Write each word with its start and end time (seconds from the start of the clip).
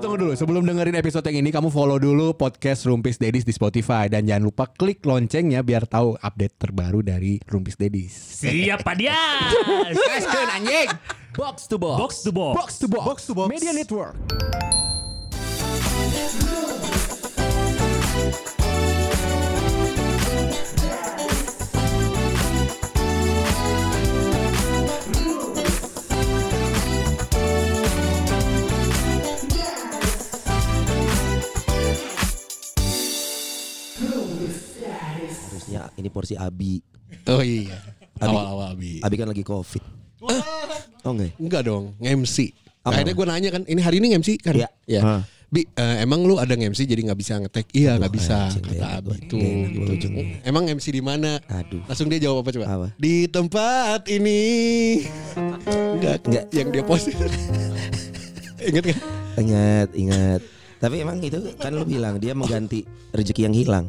tunggu 0.00 0.16
dulu. 0.16 0.32
Sebelum 0.32 0.64
dengerin 0.64 0.96
episode 0.96 1.28
yang 1.28 1.44
ini, 1.44 1.52
kamu 1.52 1.68
follow 1.68 2.00
dulu 2.00 2.32
podcast 2.32 2.88
Rumpis 2.88 3.20
Dedis 3.20 3.44
di 3.44 3.52
Spotify 3.52 4.08
dan 4.08 4.24
jangan 4.24 4.48
lupa 4.48 4.64
klik 4.72 5.04
loncengnya 5.04 5.60
biar 5.60 5.84
tahu 5.84 6.16
update 6.16 6.56
terbaru 6.56 7.04
dari 7.04 7.36
Rumpis 7.44 7.76
Dedis. 7.76 8.12
Siap 8.40 8.80
Pak 8.80 8.96
Dias. 8.96 9.52
Gaskeun 9.92 10.48
anjing. 10.56 10.90
Box 11.36 11.68
to 11.68 11.76
box. 11.76 11.96
Box 12.00 12.12
to 12.24 12.32
box. 12.32 12.54
Box 12.56 12.70
to 12.80 12.86
box. 12.88 13.04
Box 13.04 13.18
to 13.28 13.32
box. 13.36 13.48
Media 13.52 13.76
Network. 13.76 14.16
Harusnya 35.70 35.94
ini 36.02 36.08
porsi 36.10 36.34
Abi. 36.34 36.82
Oh 37.30 37.42
iya. 37.42 37.78
Abi. 38.18 38.26
Awal-awal 38.26 38.66
Abi. 38.74 38.98
Abi 39.06 39.14
kan 39.14 39.30
lagi 39.30 39.46
covid. 39.46 39.82
Oh 41.06 41.14
enggak. 41.14 41.30
ya? 41.30 41.34
Enggak 41.38 41.62
dong, 41.64 41.84
nge-MC. 42.02 42.36
Akhirnya 42.84 43.14
gue 43.14 43.26
nanya 43.28 43.50
kan, 43.54 43.62
ini 43.64 43.80
hari 43.80 44.02
ini 44.02 44.12
nge-MC 44.12 44.30
kan? 44.42 44.54
Iya. 44.84 45.00
Hah. 45.00 45.22
Bi, 45.50 45.66
eh, 45.66 45.96
emang 46.06 46.22
lu 46.22 46.38
ada 46.38 46.54
nge-MC 46.54 46.86
jadi 46.86 47.02
nggak 47.10 47.18
bisa 47.18 47.38
ngetek? 47.42 47.66
Iya 47.74 47.98
nggak 47.98 48.12
bisa. 48.14 48.50
Kata 48.50 48.86
Abi 48.98 49.14
itu. 49.18 49.38
Gitu. 49.38 49.90
ujung. 49.94 50.14
Emang 50.42 50.66
MC 50.66 50.90
di 50.94 51.02
mana? 51.02 51.38
Aduh. 51.46 51.82
Langsung 51.86 52.06
dia 52.10 52.18
jawab 52.22 52.42
apa 52.46 52.50
coba? 52.54 52.66
Apa? 52.66 52.86
Di 52.98 53.26
tempat 53.30 54.06
ini. 54.10 54.42
Enggak, 55.66 56.26
Enggak. 56.26 56.44
Yang 56.50 56.68
dia 56.74 56.82
post. 56.86 57.06
Ingat 58.70 58.84
kan? 58.92 58.98
Ingat, 59.40 59.88
ingat. 59.96 60.40
Tapi 60.80 61.04
emang 61.04 61.20
itu 61.20 61.36
kan 61.60 61.76
lu 61.76 61.84
bilang 61.84 62.16
dia 62.16 62.32
mengganti 62.32 62.88
rezeki 63.12 63.52
yang 63.52 63.54
hilang. 63.54 63.84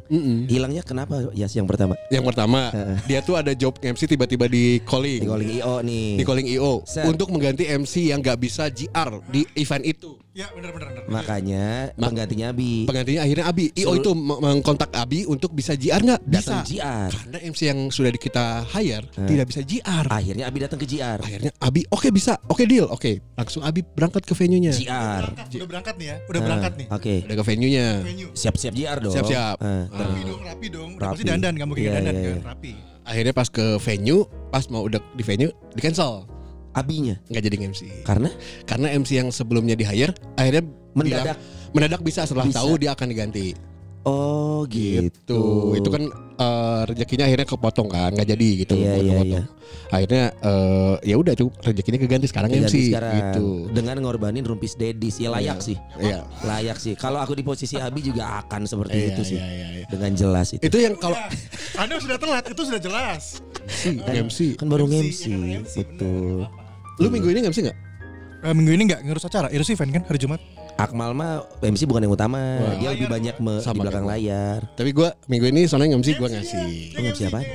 Hilangnya 0.51 0.83
kenapa? 0.83 1.31
Ya 1.31 1.47
yang 1.47 1.63
pertama. 1.63 1.95
Yang 2.11 2.23
pertama, 2.27 2.67
dia 3.07 3.23
tuh 3.23 3.39
ada 3.39 3.55
job 3.55 3.79
MC 3.79 4.11
tiba-tiba 4.11 4.51
di 4.51 4.83
calling. 4.83 5.23
Di 5.23 5.29
calling 5.31 5.49
IO 5.55 5.75
nih. 5.87 6.07
Di 6.19 6.23
calling 6.27 6.47
IO 6.51 6.83
Set. 6.83 7.07
untuk 7.07 7.31
mengganti 7.31 7.63
MC 7.63 8.11
yang 8.11 8.19
nggak 8.19 8.35
bisa 8.43 8.67
GR 8.67 9.23
di 9.31 9.47
event 9.55 9.87
itu. 9.87 10.19
Ya 10.31 10.47
benar 10.47 10.71
benar 10.71 10.87
benar. 10.95 11.03
Makanya 11.11 11.65
penggantinya 11.91 12.55
Abi. 12.55 12.87
Penggantinya 12.87 13.21
akhirnya 13.21 13.45
Abi. 13.45 13.65
IO 13.75 13.91
itu 13.93 14.11
meng- 14.11 14.39
mengkontak 14.39 14.87
Abi 14.95 15.27
untuk 15.27 15.51
bisa 15.51 15.75
GR 15.75 15.99
nggak? 15.99 16.23
Datang 16.23 16.63
Bisa. 16.63 16.71
JR. 16.71 17.09
Karena 17.11 17.37
MC 17.43 17.59
yang 17.67 17.79
sudah 17.91 18.09
kita 18.13 18.45
hire 18.65 19.03
tidak 19.11 19.45
bisa 19.51 19.59
GR. 19.59 20.05
Akhirnya 20.07 20.47
Abi 20.47 20.57
datang 20.57 20.79
ke 20.79 20.87
JR. 20.87 21.19
Akhirnya 21.19 21.51
Abi, 21.59 21.83
oke 21.85 22.07
bisa, 22.09 22.39
oke 22.47 22.63
deal, 22.63 22.87
oke. 22.87 23.19
Langsung 23.35 23.59
Abi 23.61 23.83
berangkat 23.83 24.23
ke 24.23 24.31
venue-nya. 24.31 24.71
JR. 24.71 25.35
Udah 25.35 25.67
berangkat 25.67 25.95
nih 25.99 26.07
ya. 26.07 26.15
Udah 26.25 26.39
berangkat 26.41 26.71
nih. 26.79 26.87
Oke. 26.87 27.13
Udah 27.21 27.35
ke 27.35 27.43
venue-nya. 27.43 27.87
Venue. 27.99 28.31
Siap-siap 28.31 28.71
JR 28.71 28.97
dong. 28.97 29.11
Siap-siap. 29.11 29.55
Ter- 29.59 29.91
Rapi 29.91 30.21
dong, 30.23 30.41
rapi 30.47 30.67
dong. 30.71 30.89
Udah 30.95 31.05
Rapi. 31.05 31.13
pasti 31.13 31.23
dandan 31.27 31.53
kamu 31.59 31.71
kayak 31.75 31.83
Iya, 31.83 31.91
dandan 31.93 32.13
iya, 32.13 32.23
kan, 32.23 32.31
iya. 32.31 32.47
rapi. 32.47 32.71
Akhirnya 33.03 33.33
pas 33.35 33.47
ke 33.47 33.65
venue, 33.77 34.23
pas 34.47 34.63
mau 34.69 34.87
udah 34.87 35.03
di 35.11 35.23
venue, 35.25 35.51
di 35.75 35.81
cancel. 35.81 36.23
Abinya. 36.71 37.15
Nggak 37.27 37.43
jadi 37.43 37.55
MC. 37.67 37.81
Karena 38.01 38.29
Karena 38.63 38.87
MC 38.91 39.09
yang 39.15 39.29
sebelumnya 39.29 39.73
di 39.73 39.83
hire, 39.83 40.15
akhirnya 40.33 40.63
Mendadak. 40.91 41.35
bilang- 41.35 41.39
mendadak 41.71 42.01
bisa 42.01 42.23
setelah 42.23 42.47
Bisa. 42.47 42.57
tahu 42.57 42.71
dia 42.77 42.91
akan 42.91 43.07
diganti. 43.07 43.47
oh 44.01 44.65
gitu. 44.65 45.13
Gitu. 45.13 45.41
Itu 45.77 45.89
kan 45.89 46.09
eh, 46.41 46.81
rezekinya 46.89 47.21
akhirnya 47.21 47.45
kepotong 47.45 47.85
kan, 47.85 48.09
nggak 48.09 48.27
jadi 48.27 48.47
gitu. 48.57 48.73
Iya, 48.73 48.81
iya, 48.81 48.93
potong-potong. 48.97 49.45
Akhirnya 49.87 50.23
eh, 50.41 50.95
ya 51.05 51.15
udah 51.15 51.33
tuh 51.37 51.53
rezekinya 51.61 51.99
keganti 52.01 52.25
sekarang 52.25 52.49
Diganti 52.49 52.65
MC 52.65 52.89
sekarang. 52.89 53.13
gitu. 53.13 53.45
Dengan 53.69 53.95
ngorbanin 54.01 54.41
rumpis 54.41 54.73
dedis. 54.73 55.21
Ya 55.21 55.29
layak 55.29 55.61
Iya. 55.61 55.67
sih. 55.69 55.77
Iya. 56.01 56.19
Layak 56.41 56.77
sih. 56.81 56.93
Kalau 56.97 57.21
aku 57.21 57.37
di 57.37 57.45
posisi 57.45 57.77
Abi 57.77 58.01
juga 58.01 58.41
akan 58.41 58.65
seperti 58.65 58.97
Iya, 58.97 59.05
itu 59.07 59.21
sih. 59.21 59.37
iya, 59.37 59.45
iya, 59.47 59.67
iya. 59.71 59.85
Dengan 59.85 60.11
jelas 60.17 60.47
itu. 60.49 60.61
Itu 60.65 60.77
yang 60.81 60.97
kalau 60.97 61.17
Anda 61.77 61.95
sudah 61.95 62.17
telat, 62.17 62.43
itu 62.47 62.61
sudah 62.65 62.81
jelas. 62.81 63.37
MC. 63.85 64.57
Kan 64.57 64.65
baru 64.65 64.89
MC, 64.89 65.29
MC. 65.29 65.61
MC, 65.61 65.73
Betul. 65.85 66.49
Lu 66.97 67.07
minggu 67.07 67.29
ini 67.29 67.39
MC 67.43 67.63
nggak? 67.63 67.77
Eh, 68.41 68.53
minggu 68.57 68.71
ini 68.73 68.83
nggak 68.89 69.01
ngurus 69.05 69.23
acara, 69.23 69.47
Irus 69.47 69.69
event 69.69 69.91
kan 69.91 70.03
hari 70.03 70.17
Jumat. 70.17 70.41
Akmal 70.75 71.13
mah 71.13 71.45
MC 71.61 71.85
bukan 71.85 72.01
yang 72.01 72.11
utama. 72.11 72.41
Dia 72.75 72.89
lebih 72.91 73.05
banyak 73.05 73.35
me- 73.37 73.59
di 73.59 73.63
Sama 73.63 73.85
belakang 73.85 74.03
kayak 74.03 74.13
layar. 74.17 74.59
Tapi 74.73 74.89
gua 74.91 75.13
minggu 75.27 75.45
ini 75.47 75.69
soalnya 75.69 75.93
MC 75.93 76.17
gua 76.17 76.27
ngasih 76.27 76.65
Lu 76.91 77.05
MC 77.05 77.19
apaan? 77.29 77.45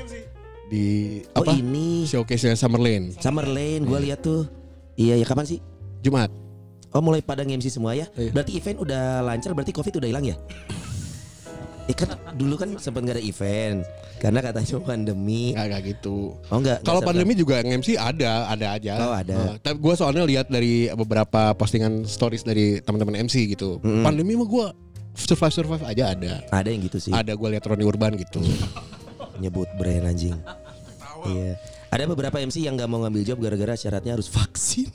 di 0.67 0.85
Oh 1.31 1.43
apa? 1.43 1.55
ini 1.55 2.03
Showcase 2.03 2.59
Summerlane 2.59 3.15
Summer 3.17 3.47
Lane 3.47 3.87
gue 3.87 3.99
lihat 4.03 4.19
tuh. 4.19 4.51
Iya 4.95 5.15
ya 5.15 5.23
kapan 5.23 5.47
sih? 5.47 5.59
Jumat. 6.03 6.27
Oh 6.91 6.99
mulai 6.99 7.23
pada 7.23 7.43
MC 7.43 7.67
semua 7.69 7.95
ya? 7.95 8.11
Iya. 8.15 8.35
Berarti 8.35 8.59
event 8.59 8.83
udah 8.83 9.23
lancar 9.23 9.55
berarti 9.55 9.71
covid 9.71 9.95
udah 9.97 10.09
hilang 10.09 10.27
ya? 10.27 10.35
Eh 11.87 11.95
kan 11.95 12.11
dulu 12.35 12.59
kan 12.59 12.75
sempat 12.83 13.07
nggak 13.07 13.23
ada 13.23 13.25
event 13.25 13.87
karena 14.19 14.43
katanya 14.43 14.83
pandemi. 14.83 15.55
Nggak 15.55 15.69
kayak 15.71 15.85
gitu. 15.87 16.35
Oh 16.51 16.59
enggak. 16.59 16.83
Kalau 16.83 16.99
pandemi 16.99 17.39
juga 17.39 17.63
MC 17.63 17.95
ada, 17.95 18.51
ada 18.51 18.67
aja. 18.75 18.93
Oh, 18.99 19.15
ada. 19.15 19.35
Eh, 19.35 19.55
tapi 19.63 19.79
gue 19.79 19.95
soalnya 19.95 20.27
lihat 20.27 20.51
dari 20.51 20.91
beberapa 20.91 21.55
postingan 21.55 22.03
stories 22.03 22.43
dari 22.43 22.83
teman-teman 22.83 23.31
MC 23.31 23.55
gitu. 23.55 23.79
Pandemi 24.03 24.35
mah 24.35 24.49
gue 24.51 24.67
survive 25.15 25.55
survive 25.55 25.85
aja 25.87 26.11
ada. 26.11 26.43
ada 26.51 26.69
yang 26.69 26.83
gitu 26.91 26.99
sih. 26.99 27.15
Ada 27.15 27.39
gue 27.39 27.49
lihat 27.55 27.63
Roni 27.63 27.87
Urban 27.87 28.19
gitu. 28.19 28.43
Nyebut 29.39 29.71
brand 29.79 30.11
anjing. 30.11 30.35
Iya. 31.23 31.55
Ada 31.87 32.03
beberapa 32.11 32.37
MC 32.43 32.67
yang 32.67 32.75
nggak 32.75 32.91
mau 32.91 33.07
ngambil 33.07 33.23
job 33.23 33.39
gara-gara 33.39 33.79
syaratnya 33.79 34.19
harus 34.19 34.27
vaksin. 34.27 34.91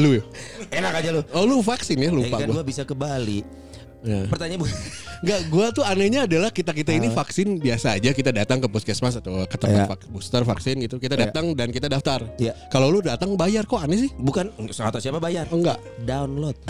lu 0.00 0.16
ya? 0.16 0.24
Enak 0.72 0.92
aja 1.02 1.08
lu. 1.12 1.20
Oh 1.36 1.44
lu 1.44 1.60
vaksin 1.60 2.00
ya 2.00 2.08
Ya 2.08 2.14
lupa 2.14 2.40
kan 2.40 2.48
gue. 2.48 2.56
gue 2.56 2.64
bisa 2.64 2.88
ke 2.88 2.96
Bali. 2.96 3.59
Ya. 4.00 4.24
Pertanyaan 4.26 4.60
bukan. 4.60 4.76
Enggak, 5.20 5.40
gue 5.52 5.66
tuh 5.72 5.84
anehnya 5.84 6.24
adalah 6.24 6.48
kita 6.48 6.72
kita 6.72 6.90
ini 6.90 7.08
vaksin 7.08 7.60
biasa 7.60 8.00
aja 8.00 8.10
kita 8.10 8.30
datang 8.30 8.56
ke 8.56 8.66
puskesmas 8.66 9.12
atau 9.14 9.44
ke 9.44 9.56
tempat 9.56 9.76
Iya. 9.76 9.84
vak- 9.86 10.08
booster 10.08 10.40
vaksin 10.42 10.80
gitu 10.80 10.96
kita 10.96 11.20
datang 11.20 11.52
dan 11.52 11.68
kita 11.68 11.84
daftar. 11.86 12.24
Iya. 12.36 12.56
Kalau 12.68 12.88
lu 12.88 13.00
datang 13.00 13.36
bayar 13.36 13.64
kok 13.64 13.76
aneh 13.78 14.08
sih? 14.08 14.10
Bukan 14.14 14.56
atau 14.56 14.96
siapa 14.98 15.18
bayar? 15.18 15.44
Oh, 15.48 15.60
enggak. 15.60 15.76
Download. 16.00 16.56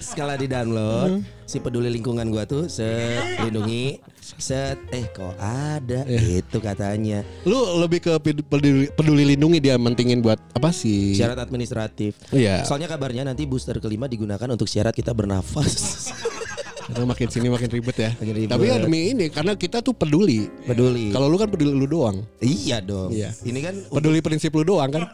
Skala 0.00 0.34
di 0.34 0.46
download 0.46 1.20
si 1.44 1.58
peduli 1.58 1.90
lingkungan 1.90 2.26
gua 2.28 2.42
tuh 2.42 2.66
set 2.66 3.38
lindungi 3.40 4.00
set 4.36 4.76
eh 4.90 5.08
kok 5.08 5.32
ada 5.38 6.04
itu 6.04 6.58
katanya 6.58 7.24
Lu 7.42 7.56
lebih 7.78 8.00
ke 8.00 8.12
ped- 8.20 8.44
peduli, 8.44 8.90
peduli 8.90 9.24
lindungi 9.24 9.58
dia 9.58 9.74
mentingin 9.74 10.20
buat 10.20 10.36
apa 10.52 10.68
sih? 10.68 11.16
syarat 11.16 11.40
administratif. 11.40 12.20
Iya. 12.28 12.62
Soalnya 12.62 12.86
kabarnya 12.86 13.24
nanti 13.24 13.48
booster 13.48 13.78
kelima 13.78 14.04
digunakan 14.04 14.44
untuk 14.44 14.68
syarat 14.68 14.92
kita 14.92 15.12
bernafas. 15.12 16.12
Karena 16.88 17.04
makin 17.04 17.28
sini 17.28 17.52
makin 17.52 17.68
ribet 17.68 17.96
ya. 17.96 18.10
Makin 18.16 18.34
ribet. 18.34 18.50
Tapi 18.50 18.64
ya 18.64 18.76
demi 18.80 19.12
ini 19.12 19.28
karena 19.28 19.52
kita 19.52 19.84
tuh 19.84 19.92
peduli. 19.92 20.48
Peduli. 20.64 21.12
Kalau 21.12 21.28
lu 21.28 21.36
kan 21.36 21.52
peduli 21.52 21.76
lu 21.76 21.84
doang. 21.84 22.24
iya 22.40 22.80
dong. 22.80 23.12
Iya. 23.12 23.28
Ini 23.44 23.60
kan 23.60 23.74
Peduli 23.92 24.24
prinsip 24.24 24.56
lu 24.56 24.64
doang 24.64 24.88
kan. 24.88 25.04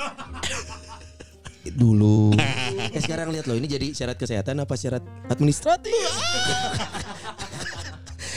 dulu. 1.75 2.31
eh 2.95 3.01
sekarang 3.03 3.35
lihat 3.35 3.51
loh 3.51 3.59
ini 3.59 3.67
jadi 3.67 3.91
syarat 3.91 4.15
kesehatan 4.15 4.63
apa 4.63 4.75
syarat 4.79 5.03
administratif? 5.27 5.91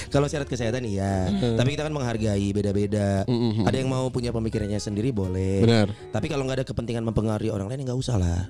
Kalau 0.08 0.26
syarat 0.26 0.46
kesehatan 0.46 0.84
iya, 0.84 1.28
tapi 1.56 1.74
kita 1.74 1.84
kan 1.84 1.94
menghargai 1.94 2.50
beda-beda. 2.50 3.28
Ada 3.62 3.78
yang 3.78 3.90
mau 3.90 4.08
punya 4.08 4.32
pemikirannya 4.32 4.78
sendiri 4.78 5.10
boleh. 5.10 5.62
Benar. 5.62 5.88
Tapi 6.10 6.26
kalau 6.26 6.44
nggak 6.44 6.64
ada 6.64 6.66
kepentingan 6.66 7.04
mempengaruhi 7.04 7.50
orang 7.50 7.68
lain 7.68 7.84
nggak 7.84 7.98
usah 7.98 8.16
lah. 8.16 8.48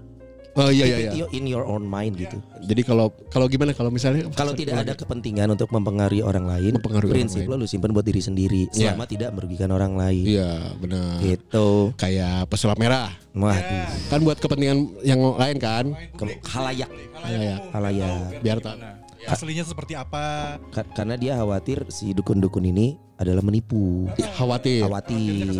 Oh 0.57 0.73
iya 0.73 0.89
iya 0.89 1.13
iya. 1.13 1.25
in 1.37 1.45
your 1.45 1.61
own 1.61 1.85
mind 1.85 2.17
gitu. 2.17 2.41
Jadi 2.65 2.81
kalau 2.81 3.13
kalau 3.29 3.45
gimana 3.45 3.77
kalau 3.77 3.93
misalnya 3.93 4.25
Kalau 4.33 4.57
tidak 4.57 4.81
ada 4.81 4.97
kepentingan 4.97 5.53
untuk 5.53 5.69
mempengaruhi 5.69 6.25
orang 6.25 6.49
lain, 6.49 6.73
Mempengaruhi 6.73 7.13
orang 7.13 7.17
prinsip 7.29 7.45
lain. 7.45 7.53
lo 7.53 7.61
lu 7.61 7.69
simpan 7.69 7.93
buat 7.93 8.01
diri 8.01 8.25
sendiri 8.25 8.65
Iya. 8.73 8.97
selama 8.97 9.05
tidak 9.05 9.37
merugikan 9.37 9.69
orang 9.69 9.93
lain. 9.93 10.25
Iya, 10.25 10.73
benar. 10.81 11.21
Gitu. 11.21 11.93
Kayak 11.93 12.49
pesulap 12.49 12.81
merah. 12.81 13.13
Waduh. 13.37 13.85
Kan 14.09 14.25
buat 14.25 14.41
kepentingan 14.41 14.77
yang 15.05 15.21
lain 15.21 15.57
kan. 15.61 15.85
Ke- 16.17 16.41
Halayak, 16.41 16.89
Iya 17.21 17.37
ya. 17.37 17.57
halayak. 17.69 18.41
Biar 18.41 18.57
tak 18.57 18.75
Ya, 19.17 19.27
aslinya 19.29 19.63
seperti 19.63 19.93
apa? 19.93 20.57
Ka- 20.69 20.85
Karena 20.93 21.13
dia 21.13 21.33
khawatir 21.35 21.89
si 21.89 22.11
dukun-dukun 22.11 22.63
ini 22.63 22.93
adalah 23.15 23.41
menipu. 23.41 24.05
khawatir. 24.33 24.81
Khawatir. 24.81 25.57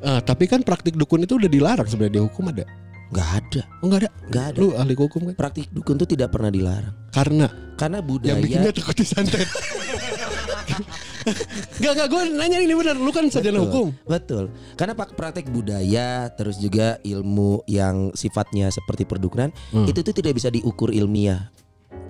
Ah, 0.00 0.18
tapi 0.18 0.44
kan 0.44 0.60
praktik 0.60 0.94
dukun 0.94 1.20
itu 1.20 1.36
udah 1.36 1.46
dilarang 1.46 1.84
sebenarnya 1.84 2.18
dihukum 2.18 2.48
ada. 2.48 2.64
Nggak 3.10 3.28
ada, 3.36 3.62
Oh 3.76 3.84
enggak 3.84 4.00
ada. 4.00 4.10
nggak 4.26 4.44
ada. 4.46 4.58
Lu 4.58 4.68
ahli 4.72 4.94
hukum 4.94 5.20
kan? 5.24 5.34
Praktik 5.34 5.66
dukun 5.68 5.94
itu 5.94 6.06
tidak 6.08 6.30
pernah 6.30 6.46
dilarang. 6.48 6.94
Karena 7.10 7.46
Karena 7.74 7.98
yang 7.98 8.06
budaya 8.06 8.38
bikinnya 8.38 8.70
takut 8.70 8.94
disantet. 8.94 9.46
Enggak 11.76 11.92
enggak 11.92 12.08
gue 12.08 12.22
nanya 12.32 12.58
ini 12.58 12.72
benar. 12.72 12.94
Lu 12.94 13.10
kan 13.10 13.26
sarjana 13.26 13.58
Betul, 13.58 13.66
hukum. 13.66 13.86
Betul. 14.04 14.44
Karena 14.72 14.92
pak 14.94 15.12
praktek 15.12 15.46
budaya 15.48 16.08
terus 16.30 16.56
juga 16.56 16.96
ilmu 17.02 17.66
yang 17.66 18.14
sifatnya 18.14 18.68
seperti 18.68 19.04
perdukunan 19.04 19.50
Hmm. 19.68 19.84
itu 19.84 20.00
tuh 20.00 20.14
tidak 20.14 20.32
bisa 20.32 20.48
diukur 20.48 20.88
ilmiah 20.88 21.50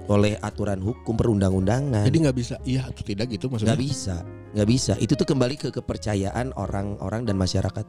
oleh 0.08 0.38
aturan 0.41 0.81
hukum 0.81 1.14
perundang-undangan. 1.19 2.06
Jadi 2.06 2.19
nggak 2.25 2.37
bisa 2.37 2.56
iya 2.64 2.87
atau 2.88 3.02
tidak 3.05 3.29
gitu 3.29 3.50
maksudnya. 3.50 3.75
nggak 3.75 3.82
bisa, 3.82 4.17
nggak 4.56 4.69
bisa. 4.69 4.93
Itu 4.97 5.12
tuh 5.19 5.26
kembali 5.29 5.55
ke 5.61 5.69
kepercayaan 5.75 6.56
orang-orang 6.56 7.26
dan 7.26 7.37
masyarakat. 7.37 7.87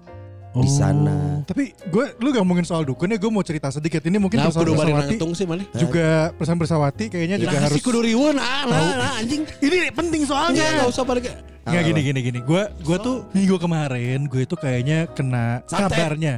di 0.51 0.67
sana. 0.67 1.39
Tapi 1.47 1.71
gue 1.71 2.05
lu 2.19 2.35
gak 2.35 2.43
ngomongin 2.43 2.67
soal 2.67 2.83
dukun 2.83 3.07
ya, 3.07 3.15
gue 3.15 3.31
mau 3.31 3.39
cerita 3.39 3.71
sedikit. 3.71 4.03
Ini 4.03 4.19
mungkin 4.19 4.35
Nah, 4.35 4.51
kudu 4.51 4.75
Bersawati 4.75 5.15
sih 5.31 5.47
mana? 5.47 5.63
juga 5.79 6.35
Persawan 6.35 6.59
Bersawati 6.59 7.07
kayaknya 7.07 7.39
juga 7.39 7.55
Nah, 7.55 7.71
harus 7.71 7.79
si 7.79 7.87
kudu 7.87 8.03
riweuh 8.03 8.35
nah, 8.35 8.67
nah, 8.67 8.99
nah, 8.99 9.11
anjing. 9.15 9.47
Ini 9.47 9.95
penting 9.95 10.27
soalnya. 10.27 10.59
enggak 10.59 10.91
usah 10.91 11.07
balik. 11.07 11.31
Nggak 11.63 11.83
gini 11.87 11.99
gini 12.03 12.19
gini. 12.19 12.39
Gue 12.43 12.67
gue 12.83 12.97
tuh 12.99 13.31
minggu 13.31 13.55
kemarin 13.63 14.27
gue 14.27 14.41
itu 14.43 14.55
kayaknya 14.59 15.07
kena 15.15 15.63
Santet. 15.71 15.95
kabarnya. 15.95 16.33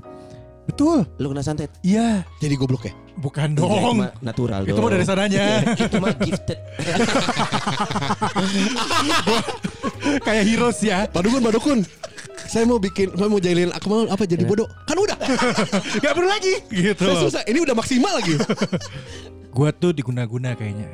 Betul. 0.64 1.04
Lu 1.18 1.26
kena 1.28 1.42
santet. 1.42 1.74
Iya. 1.82 2.22
Jadi 2.38 2.54
goblok 2.56 2.86
ya? 2.86 2.94
Bukan 3.14 3.52
Iya, 3.52 3.54
itu 3.54 3.62
dong. 3.62 3.96
mah 4.00 4.10
natural 4.20 4.62
Itu 4.64 4.74
dong. 4.74 4.82
mah 4.82 4.90
dari 4.92 5.06
sananya. 5.06 5.44
itu 5.76 5.96
mah 5.98 6.14
gifted. 6.18 6.58
Kayak 10.22 10.44
heroes 10.46 10.80
ya. 10.82 10.98
Padukun, 11.08 11.42
padukun. 11.42 11.80
Saya 12.44 12.64
mau 12.64 12.78
bikin, 12.78 13.10
saya 13.14 13.28
mau 13.28 13.38
jahilin 13.38 13.70
aku 13.72 13.86
mau 13.88 14.00
apa 14.06 14.24
jadi 14.24 14.44
bodoh. 14.44 14.68
Kan 14.86 14.96
udah. 14.96 15.16
Gak 16.04 16.12
perlu 16.14 16.28
lagi. 16.28 16.54
Gitu. 16.68 17.02
Saya 17.02 17.16
susah. 17.20 17.42
Ini 17.44 17.58
udah 17.60 17.74
maksimal 17.74 18.12
lagi. 18.14 18.36
Gue 19.56 19.70
tuh 19.72 19.92
diguna-guna 19.92 20.54
kayaknya. 20.54 20.86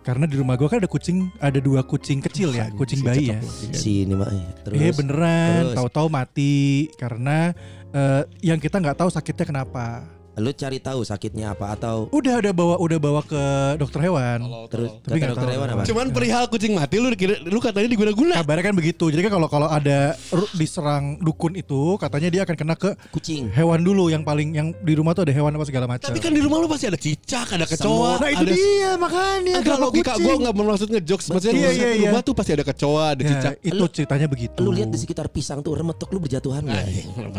Karena 0.00 0.22
di 0.24 0.38
rumah 0.38 0.54
gue 0.54 0.64
kan 0.64 0.78
ada 0.78 0.86
kucing, 0.86 1.28
ada 1.36 1.58
dua 1.58 1.82
kucing 1.82 2.22
kecil 2.22 2.54
ya, 2.54 2.70
kucing 2.72 3.02
bayi 3.02 3.34
ya. 3.34 3.42
si 3.74 4.06
ini 4.06 4.14
mah. 4.14 4.30
eh, 4.30 4.46
Terus. 4.62 4.76
Iya 4.78 4.90
beneran, 4.94 5.62
tahu-tahu 5.74 6.06
mati 6.06 6.86
karena 6.94 7.50
eh, 7.96 8.22
yang 8.44 8.60
kita 8.60 8.76
nggak 8.76 8.98
tahu 9.00 9.08
sakitnya 9.08 9.46
kenapa. 9.48 10.15
Lu 10.36 10.52
cari 10.52 10.76
tahu 10.78 11.00
sakitnya 11.00 11.50
apa 11.50 11.72
atau 11.72 12.08
Udah 12.10 12.36
udah 12.36 12.52
bawa 12.52 12.74
udah 12.76 12.98
bawa 12.98 13.20
ke 13.22 13.42
dokter 13.76 14.04
hewan. 14.04 14.44
terus 14.68 14.92
Tapi 15.00 15.16
kata 15.16 15.16
nggak 15.16 15.30
dokter 15.32 15.42
tahu. 15.42 15.56
hewan 15.56 15.68
apa? 15.70 15.82
Cuman 15.84 16.06
perihal 16.10 16.44
kucing 16.46 16.72
mati 16.72 16.96
lu 16.96 17.08
dikira 17.08 17.40
lu 17.40 17.56
katanya 17.56 17.88
diguna-guna. 17.88 18.34
Kabarnya 18.36 18.62
kan 18.62 18.74
begitu. 18.74 19.08
Jadi 19.08 19.22
kan 19.22 19.32
kalau 19.32 19.48
kalau 19.48 19.66
ada 19.66 20.12
diserang 20.52 21.16
dukun 21.18 21.54
itu, 21.54 21.96
katanya 21.96 22.28
dia 22.28 22.42
akan 22.42 22.52
kena 22.54 22.74
ke 22.74 22.92
Kucing. 23.08 23.48
hewan 23.50 23.80
dulu 23.80 24.06
yang 24.06 24.20
paling 24.20 24.52
yang 24.52 24.76
di 24.76 24.92
rumah 24.92 25.12
tuh 25.12 25.24
ada 25.24 25.32
hewan 25.32 25.50
apa 25.50 25.64
segala 25.64 25.88
macam. 25.88 26.04
Tapi 26.04 26.20
kan 26.20 26.30
di 26.30 26.40
rumah 26.40 26.58
lu 26.58 26.68
pasti 26.68 26.84
ada 26.84 26.96
cicak, 26.96 27.48
ada 27.50 27.64
kecoa, 27.64 28.20
nah 28.20 28.28
itu 28.28 28.44
ada 28.44 28.52
dia 28.52 28.90
makanya 28.96 29.52
Enggak 29.56 29.72
kenapa 29.72 29.84
logika 29.88 30.12
gue 30.16 30.34
nggak 30.36 30.54
bermaksud 30.54 30.88
ngejokes 30.90 31.26
Maksudnya 31.28 31.54
Iya, 31.56 31.70
iya, 31.70 31.88
di 31.88 32.00
rumah 32.04 32.20
iya. 32.20 32.28
tuh 32.28 32.34
pasti 32.34 32.52
ada 32.52 32.64
kecoa, 32.64 33.04
ada 33.08 33.22
Ya, 33.22 33.28
cicak 33.32 33.52
itu 33.62 33.84
ceritanya 33.90 34.26
begitu. 34.28 34.60
Lu 34.60 34.70
lihat 34.70 34.88
di 34.88 34.98
sekitar 34.98 35.26
pisang 35.26 35.64
tuh 35.64 35.72
remetok 35.74 36.08
lu 36.12 36.20
berjatuhan 36.20 36.60
nggak? 36.60 36.84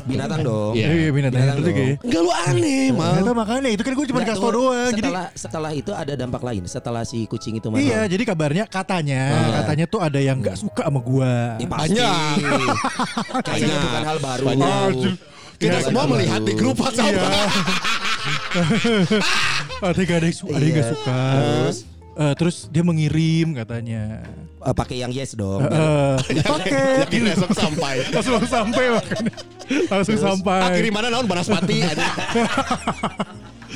Binatang 0.03 0.41
dong. 0.41 0.73
Iya. 0.73 0.87
Iya, 0.87 0.97
iya 0.97 1.09
binatang 1.11 1.39
Binatang 1.39 1.57
dong. 1.61 1.77
Enggak 2.01 2.21
lu 2.21 2.31
aneh 2.33 2.86
mal 2.91 3.13
Ternyata 3.15 3.33
makanya 3.33 3.69
itu 3.69 3.81
kan 3.81 3.91
gue 3.93 4.05
cuma 4.07 4.19
kasih 4.21 4.37
tau 4.37 4.51
doang. 4.51 4.91
Jadi 4.91 5.07
Setelah 5.07 5.25
setelah 5.33 5.71
itu 5.71 5.91
ada 5.91 6.13
dampak 6.13 6.41
lain. 6.41 6.61
Setelah 6.65 7.01
si 7.03 7.25
kucing 7.25 7.57
itu 7.57 7.67
mati. 7.67 7.87
Iya, 7.87 8.05
jadi 8.05 8.23
kabarnya 8.23 8.63
katanya, 8.65 9.21
Iya. 9.27 9.49
katanya 9.61 9.85
tuh 9.85 9.99
ada 9.99 10.17
yang 10.17 10.37
nggak 10.39 10.55
suka 10.55 10.81
sama 10.85 10.99
gua. 10.99 11.57
Ya, 11.57 11.67
pasti. 11.67 11.97
Kayaknya 13.47 13.67
Banyak. 13.67 13.83
bukan 13.83 14.03
hal 14.03 14.17
baru. 14.19 14.43
Banyak. 14.45 14.89
Kita 15.57 15.73
Iya, 15.73 15.81
semua 15.89 16.05
Bukan 16.05 16.11
melihat 16.13 16.37
baru. 16.37 16.45
di 16.45 16.53
grup 16.53 16.77
WhatsApp. 16.77 17.17
ada 19.81 19.97
yang 19.97 20.13
ada 20.13 20.25
yang 20.25 20.35
suka, 20.35 20.53
ada 20.53 20.63
yang 20.63 20.73
nggak 20.73 20.85
Iya. 20.85 20.93
suka. 20.93 21.17
Terus? 21.33 21.77
Eh, 22.17 22.33
terus 22.33 22.65
dia 22.73 22.81
mengirim 22.81 23.53
katanya. 23.53 24.25
Eh, 24.57 24.73
pakai 24.73 25.05
yang 25.05 25.13
yes 25.13 25.37
dong. 25.37 25.61
Eh, 25.61 26.17
pakai 26.49 27.05
Yakin 27.05 27.21
besok 27.29 27.51
sampai. 27.53 27.95
langsung 28.17 28.41
sampai 28.49 28.83
makanya. 28.89 29.33
Langsung 29.85 30.17
sampai. 30.17 30.59
Akhirnya 30.65 30.91
mana 30.97 31.07
naon 31.13 31.29
Banaspati. 31.29 31.77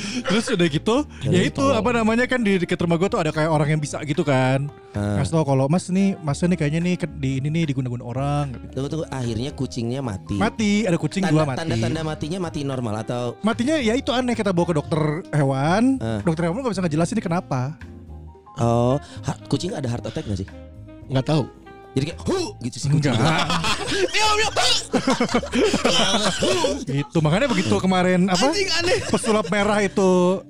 Terus 0.02 0.48
udah 0.48 0.66
gitu, 0.72 1.04
ya 1.20 1.40
itu 1.44 1.60
apa 1.68 1.92
namanya 1.92 2.24
kan 2.24 2.40
di 2.40 2.56
dekat 2.56 2.80
rumah 2.80 2.96
gua 2.96 3.12
tuh 3.12 3.20
ada 3.20 3.28
kayak 3.28 3.52
orang 3.52 3.76
yang 3.76 3.80
bisa 3.80 4.00
gitu 4.08 4.24
kan. 4.24 4.72
Ah. 4.96 5.20
Kasih 5.20 5.36
tau 5.36 5.44
kalau 5.44 5.68
Mas 5.68 5.92
nih, 5.92 6.16
Mas 6.24 6.40
nih 6.40 6.56
kayaknya 6.56 6.80
nih 6.80 6.94
di 7.20 7.30
ini 7.44 7.48
nih 7.52 7.64
diguna-guna 7.70 8.00
orang. 8.00 8.44
gitu. 8.56 8.66
Tunggu 8.72 8.88
tunggu 8.88 9.06
akhirnya 9.12 9.50
kucingnya 9.52 10.00
mati. 10.00 10.36
Mati, 10.40 10.88
ada 10.88 10.96
kucing 10.96 11.22
Tanda, 11.28 11.32
dua 11.36 11.44
mati. 11.44 11.58
tanda-tanda 11.60 12.00
matinya 12.08 12.38
mati 12.40 12.60
normal 12.64 13.04
atau 13.04 13.36
Matinya 13.44 13.76
ya 13.78 13.92
itu 13.92 14.08
aneh 14.16 14.32
kita 14.32 14.50
bawa 14.50 14.72
ke 14.72 14.74
dokter 14.80 15.00
hewan. 15.28 16.00
Ah. 16.00 16.24
Dokter 16.24 16.48
hewan 16.48 16.64
nggak 16.64 16.72
bisa 16.72 16.82
ngejelasin 16.88 17.16
ini 17.20 17.24
kenapa. 17.28 17.76
Oh 18.58 18.96
ha- 18.98 19.40
kucing 19.46 19.72
ada 19.72 19.86
heart 19.86 20.04
attack 20.04 20.24
gak 20.24 20.38
sih? 20.38 20.48
Enggak 21.06 21.26
tahu. 21.26 21.44
Jadi 21.92 22.04
kayak 22.08 22.20
huh 22.20 22.48
gitu 22.58 22.76
sih 22.78 22.88
kucing. 22.88 23.12
Itu 27.02 27.18
makanya 27.20 27.46
begitu 27.46 27.74
kemarin 27.76 28.28
apa? 28.28 28.48
Anjing 28.48 28.68
aneh. 28.74 28.98
Pesulap 29.06 29.46
merah 29.48 29.78
itu 29.78 30.40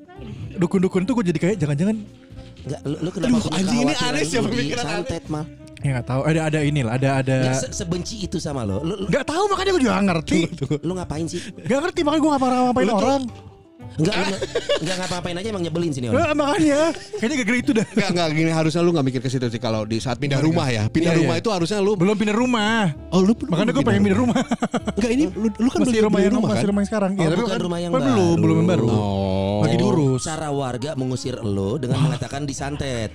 dukun-dukun 0.54 1.02
tuh 1.02 1.14
gue 1.16 1.24
jadi 1.32 1.38
kayak 1.40 1.56
jangan-jangan 1.58 1.96
Enggak, 2.62 2.80
lu, 2.86 2.96
lu 3.00 3.10
kenapa 3.10 3.34
Aduh, 3.34 3.58
anjing, 3.58 3.80
ini 3.82 3.94
aneh 3.96 4.22
sih, 4.22 4.38
lu 4.38 4.46
pemikiran 4.46 4.84
aneh. 4.84 5.02
disantet 5.02 5.24
mal? 5.26 5.44
ya 5.82 5.98
nggak 5.98 6.06
tahu 6.06 6.22
ada 6.22 6.40
ada 6.46 6.58
inilah 6.62 6.92
ada 6.94 7.10
ada 7.18 7.36
Nggak, 7.42 7.58
se- 7.58 7.74
sebenci 7.74 8.14
itu 8.22 8.38
sama 8.38 8.62
lo. 8.62 8.78
Lu, 8.86 8.94
lu, 8.94 9.10
nggak 9.10 9.26
tahu 9.26 9.50
makanya 9.50 9.70
gue 9.74 9.82
juga 9.82 9.92
nggak 9.92 10.06
ngerti 10.06 10.38
lu 10.78 10.92
ngapain 10.94 11.26
sih? 11.26 11.42
nggak 11.58 11.80
ngerti 11.82 12.00
makanya 12.06 12.22
gue 12.22 12.30
nggak 12.30 12.42
pernah 12.46 12.58
ngapain 12.62 12.86
orang 12.88 13.22
Enggak, 13.94 14.14
lu, 14.22 14.36
enggak 14.80 14.96
ngapa-ngapain 14.98 15.36
aja 15.36 15.48
emang 15.48 15.62
nyebelin 15.62 15.90
sini 15.90 16.06
orang. 16.06 16.16
Nggak, 16.18 16.30
makanya 16.34 16.80
kayaknya 17.14 17.36
gara-gara 17.36 17.58
itu 17.58 17.72
dah 17.72 17.86
Enggak 17.86 18.08
enggak 18.10 18.26
gini 18.32 18.50
harusnya 18.50 18.80
lu 18.80 18.90
enggak 18.90 19.06
mikir 19.06 19.20
ke 19.20 19.28
situ 19.28 19.46
sih 19.46 19.58
kalau 19.58 19.82
di 19.82 19.96
saat 19.96 20.16
pindah 20.16 20.38
rumah 20.38 20.66
ya. 20.66 20.86
Pindah 20.86 21.10
Iya, 21.10 21.20
rumah 21.20 21.34
iya. 21.34 21.42
itu 21.42 21.50
harusnya 21.50 21.78
lu 21.78 21.92
belum 21.92 22.14
pindah 22.14 22.32
rumah 22.34 22.88
Oh 23.10 23.20
lu 23.20 23.32
belum 23.32 23.50
makanya 23.50 23.72
gue 23.72 23.84
pengen 23.84 24.02
pindah 24.02 24.18
rumah 24.18 24.36
Enggak 24.92 25.10
ini 25.10 25.24
lu, 25.28 25.48
lu 25.50 25.68
kan 25.68 25.78
masih 25.78 25.88
beli 25.88 26.00
rumah 26.00 26.20
yang 26.20 26.32
rumah 26.32 26.48
masih 26.48 26.58
kan? 26.58 26.68
rumah 26.68 26.80
yang 26.80 26.88
sekarang 26.88 27.10
Oh, 27.12 27.18
Iya, 27.18 27.28
tapi 27.28 27.40
bukan 27.40 27.52
kan- 27.52 27.62
rumah 27.62 27.78
yang 27.78 27.90
kan 27.90 28.00
belum 28.00 28.16
baru. 28.16 28.40
belum 28.40 28.56
yang 28.56 28.68
baru 28.68 28.86
Oh. 28.88 29.60
lagi 29.62 29.76
diurus 29.76 30.22
Cara 30.22 30.48
warga 30.48 30.90
mengusir 30.94 31.36
lo 31.36 31.76
dengan 31.76 31.98
mengatakan 32.00 32.42
disantet. 32.42 33.10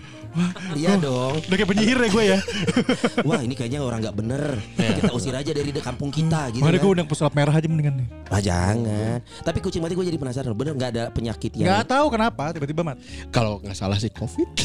Iya 0.74 0.96
dong. 0.96 1.40
udah 1.40 1.56
kayak 1.56 1.70
penyihir 1.70 1.98
ya 1.98 2.10
gue 2.10 2.24
ya 2.28 2.40
Wah 3.28 3.40
ini 3.40 3.54
kayaknya 3.54 3.80
orang 3.80 4.00
nggak 4.00 4.16
bener. 4.16 4.44
Kita 4.76 5.12
usir 5.12 5.32
aja 5.32 5.50
dari 5.50 5.70
de- 5.70 5.80
kampung 5.80 6.10
kita 6.10 6.50
gitu. 6.50 6.60
makanya 6.60 6.78
gue 6.78 6.86
Kan. 6.86 6.94
undang 6.94 7.08
pesulap 7.08 7.34
merah 7.34 7.52
aja 7.52 7.66
mendingan 7.66 7.96
nih 7.96 8.08
Ah 8.28 8.40
jangan. 8.40 9.18
Tapi 9.42 9.58
kucing 9.60 9.80
mati 9.80 9.94
gue 9.94 10.06
jadi 10.06 10.16
penasaran. 10.16 10.54
Bener 10.54 10.74
nggak 10.74 10.92
ada 10.92 11.04
penyakit 11.10 11.52
yang 11.54 11.68
nggak 11.68 11.86
tahu 11.88 12.06
kenapa 12.10 12.52
tiba-tiba 12.52 12.82
mati 12.84 13.02
Kalau 13.28 13.58
nggak 13.60 13.74
salah 13.74 13.96
sih 13.96 14.10
Covid. 14.10 14.48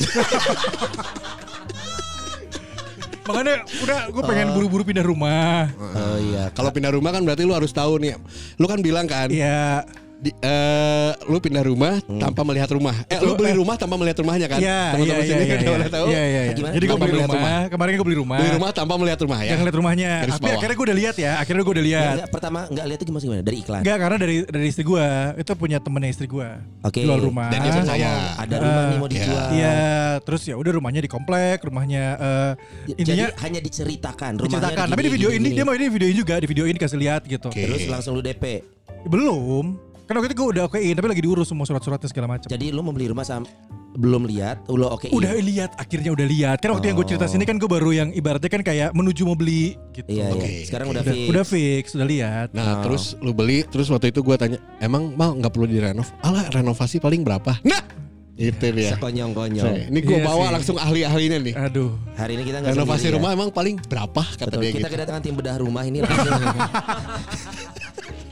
makanya 3.22 3.62
udah 3.78 4.10
gue 4.10 4.22
pengen 4.24 4.50
buru-buru 4.50 4.82
pindah 4.82 5.02
rumah 5.02 5.70
Oh 5.78 6.18
iya. 6.18 6.50
Kalau 6.50 6.68
pindah 6.68 6.90
rumah 6.90 7.14
kan 7.14 7.22
berarti 7.22 7.42
lu 7.42 7.54
harus 7.54 7.70
tahu 7.70 7.96
nih. 7.96 8.18
Lu 8.58 8.66
kan 8.66 8.82
bilang 8.82 9.06
kan 9.06 9.30
Iya 9.30 9.86
di, 10.22 10.30
eh, 10.38 11.10
lu 11.26 11.42
pindah 11.42 11.66
rumah 11.66 11.98
tanpa 12.06 12.46
melihat 12.46 12.70
rumah. 12.70 12.94
Eh 13.10 13.18
lu 13.18 13.34
beli 13.34 13.58
rumah 13.58 13.74
tanpa 13.74 13.98
melihat 13.98 14.22
rumahnya 14.22 14.46
kan? 14.46 14.62
Iya, 14.62 14.70
iya, 14.70 14.90
Teman-teman 14.94 15.18
iya, 15.18 15.26
sini 15.26 15.42
iya, 15.42 15.56
udah 15.58 15.58
iya, 15.58 15.90
tahu. 15.90 16.06
iya, 16.06 16.22
iya, 16.22 16.40
iya. 16.46 16.52
Gimana? 16.54 16.72
Jadi 16.78 16.84
gue 16.86 16.98
beli 17.02 17.12
rumah. 17.18 17.34
rumah. 17.34 17.60
Kemarin 17.66 17.92
gue 17.98 18.06
beli 18.06 18.18
rumah. 18.22 18.38
Beli 18.38 18.50
rumah 18.54 18.70
tanpa 18.70 18.94
melihat 19.02 19.18
rumah 19.26 19.40
ya. 19.42 19.50
Jangan 19.50 19.64
lihat 19.66 19.78
rumahnya. 19.82 20.10
Garis 20.22 20.32
Tapi 20.32 20.44
bawah. 20.46 20.54
akhirnya 20.54 20.74
gue 20.78 20.86
udah 20.86 20.98
lihat 21.02 21.16
ya. 21.18 21.32
Akhirnya 21.42 21.62
gue 21.66 21.74
udah 21.74 21.86
lihat. 21.90 22.14
Enggak, 22.14 22.28
pertama 22.30 22.58
nggak 22.70 22.86
lihat 22.86 22.98
itu 23.02 23.06
gimana 23.10 23.22
gimana 23.26 23.42
dari 23.42 23.56
iklan. 23.66 23.80
Enggak 23.82 23.98
karena 23.98 24.16
dari 24.22 24.36
dari 24.46 24.66
istri 24.70 24.84
gue 24.86 25.06
itu 25.42 25.50
punya 25.58 25.78
temennya 25.82 26.10
istri 26.14 26.26
gue. 26.30 26.48
Oke. 26.86 27.00
Jual 27.02 27.18
rumah. 27.18 27.48
Dan 27.50 27.58
dia 27.58 27.72
percaya. 27.74 28.10
Ada 28.38 28.54
rumah 28.62 28.82
nih 28.86 28.98
mau 29.02 29.08
Iya. 29.10 29.14
dijual. 29.18 29.46
Iya, 29.52 29.76
terus 30.22 30.42
ya 30.46 30.54
udah 30.54 30.72
rumahnya 30.78 31.02
di 31.02 31.10
komplek, 31.10 31.66
rumahnya 31.66 32.02
eh, 32.14 32.94
intinya 32.94 33.26
Jadi 33.26 33.42
hanya 33.42 33.58
diceritakan 33.58 34.32
rumahnya 34.38 34.70
diceritakan. 34.70 34.86
Tapi 34.86 35.02
di 35.02 35.10
video 35.18 35.28
ini 35.34 35.48
dia 35.50 35.64
mau 35.66 35.74
ini 35.74 35.90
videoin 35.90 36.14
juga, 36.14 36.38
di 36.38 36.46
video 36.46 36.64
ini 36.70 36.78
kasih 36.78 36.98
lihat 37.02 37.26
gitu. 37.26 37.50
Terus 37.50 37.90
langsung 37.90 38.14
lu 38.14 38.22
DP. 38.22 38.62
Belum. 39.10 39.91
Kan 40.02 40.14
waktu 40.14 40.28
itu 40.28 40.36
gue 40.36 40.48
udah 40.50 40.64
okein, 40.66 40.92
tapi 40.92 41.06
lagi 41.06 41.22
diurus 41.22 41.46
semua 41.46 41.62
surat-suratnya 41.62 42.06
segala 42.06 42.26
macam. 42.28 42.46
Jadi 42.46 42.68
lu 42.68 42.80
mau 42.80 42.90
beli 42.90 43.08
rumah 43.08 43.22
sam 43.22 43.46
belum 43.92 44.24
lihat, 44.24 44.64
lu 44.66 44.82
oke. 44.82 45.08
Udah 45.10 45.36
lihat, 45.36 45.76
akhirnya 45.76 46.10
udah 46.10 46.24
lihat. 46.24 46.56
Kan 46.58 46.72
waktu 46.72 46.88
yang 46.88 46.96
gue 46.96 47.06
cerita 47.06 47.26
sini 47.26 47.44
kan 47.44 47.56
gue 47.56 47.66
baru 47.66 47.92
yang 47.92 48.08
ibaratnya 48.10 48.48
kan 48.48 48.60
kayak 48.60 48.90
menuju 48.92 49.22
mau 49.22 49.36
beli 49.36 49.76
gitu. 49.92 50.08
Iya, 50.10 50.32
Oke, 50.32 50.42
iya. 50.42 50.64
Sekarang 50.64 50.88
oke. 50.88 50.94
udah 50.94 51.04
fix. 51.04 51.28
udah 51.28 51.44
fix, 51.44 51.84
udah 51.92 52.08
lihat. 52.08 52.48
Nah 52.50 52.80
terus 52.80 53.20
lu 53.20 53.30
beli 53.30 53.62
terus 53.62 53.86
waktu 53.86 54.08
itu 54.08 54.20
gua 54.20 54.34
tanya 54.34 54.56
emang 54.78 55.12
mal 55.12 55.32
nggak 55.32 55.50
perlu 55.50 55.68
direnov? 55.68 56.08
Alah 56.20 56.48
renovasi 56.48 56.98
paling 56.98 57.20
berapa? 57.20 57.60
Nah 57.62 57.84
itu 58.32 58.64
dia. 58.72 58.96
Sekonyong-konyong. 58.96 59.92
Ini 59.92 60.00
gua 60.02 60.18
Iya 60.18 60.24
bawa 60.24 60.40
sih. 60.42 60.52
langsung 60.56 60.76
ahli-ahlinya 60.80 61.38
nih. 61.42 61.54
Aduh. 61.54 61.92
Hari 62.16 62.32
ini 62.32 62.42
kita 62.42 62.56
nggak 62.58 62.72
Renovasi 62.72 62.96
sendiri 62.98 63.12
ya. 63.12 63.16
rumah 63.20 63.30
emang 63.30 63.48
paling 63.52 63.76
berapa 63.78 64.22
kata 64.24 64.48
Betul, 64.48 64.60
dia 64.62 64.70
kita 64.72 64.78
gitu. 64.82 64.94
kedatangan 64.96 65.20
tim 65.20 65.34
bedah 65.36 65.56
rumah 65.60 65.84
ini. 65.84 66.00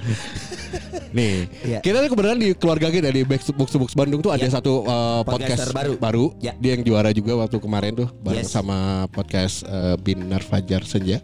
Nih, 1.11 1.51
Iya. 1.61 1.79
kita 1.81 1.99
tuh 2.01 2.09
kebetulan 2.09 2.39
di 2.39 2.55
keluarga 2.55 2.89
kita 2.89 3.11
di 3.11 3.23
Box 3.23 3.51
Box 3.51 3.75
Box 3.75 3.91
Bandung 3.93 4.21
tuh 4.21 4.31
ada 4.31 4.41
Iya. 4.41 4.53
satu 4.53 4.83
uh, 4.83 5.21
podcast 5.23 5.67
Podcaster 5.67 5.71
baru. 5.75 5.93
baru. 5.99 6.25
Ya. 6.39 6.55
Dia 6.57 6.79
yang 6.79 6.83
juara 6.83 7.11
juga 7.11 7.35
waktu 7.37 7.57
kemarin 7.59 7.93
tuh 7.97 8.09
bareng 8.17 8.47
Yes. 8.47 8.51
sama 8.51 8.79
podcast 9.09 9.63
uh, 9.65 9.95
Binar 9.97 10.41
Fajar 10.41 10.83
Senja. 10.83 11.19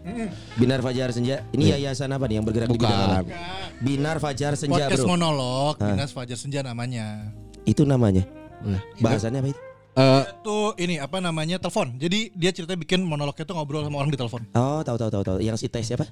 Binar 0.55 0.79
Fajar 0.81 1.09
Senja. 1.09 1.47
Ini 1.49 1.79
yayasan 1.79 2.11
apa 2.11 2.27
nih 2.27 2.35
yang 2.37 2.45
bergerak 2.45 2.67
di 2.67 2.75
bidang 2.75 2.91
Bukan. 2.91 3.23
apa? 3.23 3.35
Binar 3.79 4.17
Fajar 4.17 4.53
Senja, 4.53 4.75
Podcast 4.85 5.01
Bro. 5.01 5.09
monolog. 5.09 5.73
Dinas 5.77 6.11
Fajar 6.11 6.35
Senja 6.35 6.59
namanya. 6.61 7.31
Itu 7.63 7.83
namanya. 7.83 8.27
Nah, 8.59 8.81
Bahasannya 8.97 9.39
apa 9.39 9.49
itu? 9.49 9.61
uh, 9.93 10.23
Itu 10.25 10.57
ini 10.77 10.97
apa 10.97 11.17
namanya 11.17 11.57
telepon. 11.57 11.95
Jadi 11.95 12.33
dia 12.33 12.51
ceritanya 12.51 12.77
bikin 12.77 13.01
monolognya 13.01 13.43
tuh 13.43 13.53
ngobrol 13.53 13.81
sama 13.81 13.97
orang 13.97 14.09
di 14.09 14.17
telepon. 14.17 14.41
Oh, 14.51 14.81
tahu 14.81 14.97
tahu 14.97 15.09
tahu 15.09 15.23
tahu. 15.23 15.37
Yang 15.39 15.63
si 15.63 15.67
Tes 15.67 15.85
siapa? 15.85 16.09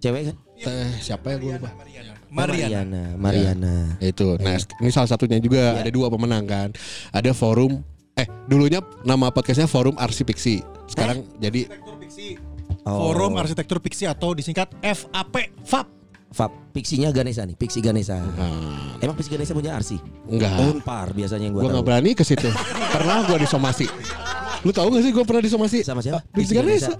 Cewek 0.00 0.22
kan? 0.26 0.36
teh 0.56 0.92
siapa 1.00 1.32
ya 1.32 1.36
gue 1.36 1.52
lupa. 1.56 1.70
Mariana. 1.72 2.12
Mariana. 2.28 2.68
Mariana. 2.76 3.02
Mariana. 3.16 3.74
Itu. 3.96 4.36
Nah, 4.36 4.56
ini 4.56 4.90
salah 4.90 5.08
satunya 5.08 5.36
juga 5.36 5.76
Iya. 5.76 5.84
ada 5.84 5.90
dua 5.90 6.06
pemenang 6.08 6.44
kan. 6.44 6.68
Ada 7.10 7.32
forum 7.32 7.80
eh 8.12 8.28
dulunya 8.44 8.84
nama 9.00 9.28
podcastnya 9.28 9.64
Forum 9.64 9.96
Arsipiksi. 9.96 10.60
Sekarang 10.84 11.24
jadi 11.36 11.64
Arsitektur 11.64 11.96
Piksi. 11.96 12.26
Oh. 12.82 13.08
Forum 13.08 13.32
Arsitektur 13.36 13.78
Piksi 13.78 14.04
atau 14.04 14.32
disingkat 14.32 14.68
FAP. 14.80 15.52
FAP. 15.64 15.88
Fab, 16.30 16.54
Pixinya 16.70 17.10
Ganesha 17.10 17.42
nih, 17.42 17.58
Pixi 17.58 17.82
Ganesha. 17.82 18.14
Ah, 18.38 18.94
Emang 19.02 19.18
Pixi 19.18 19.34
Ganesha 19.34 19.50
punya 19.50 19.74
RC? 19.74 19.98
enggak. 20.30 20.62
Unpar 20.62 21.10
biasanya 21.10 21.50
yang 21.50 21.58
Gue 21.58 21.66
gua 21.66 21.74
nggak 21.74 21.82
berani 21.82 22.14
ke 22.14 22.22
situ. 22.22 22.46
pernah 22.94 23.26
gue 23.26 23.42
disomasi. 23.42 23.90
Lu 24.62 24.70
tahu 24.70 24.94
gak 24.94 25.02
sih 25.02 25.10
gue 25.10 25.24
pernah 25.26 25.42
disomasi? 25.42 25.82
Sama 25.82 25.98
siapa? 25.98 26.22
Pixi 26.30 26.54
Ganesha. 26.54 26.94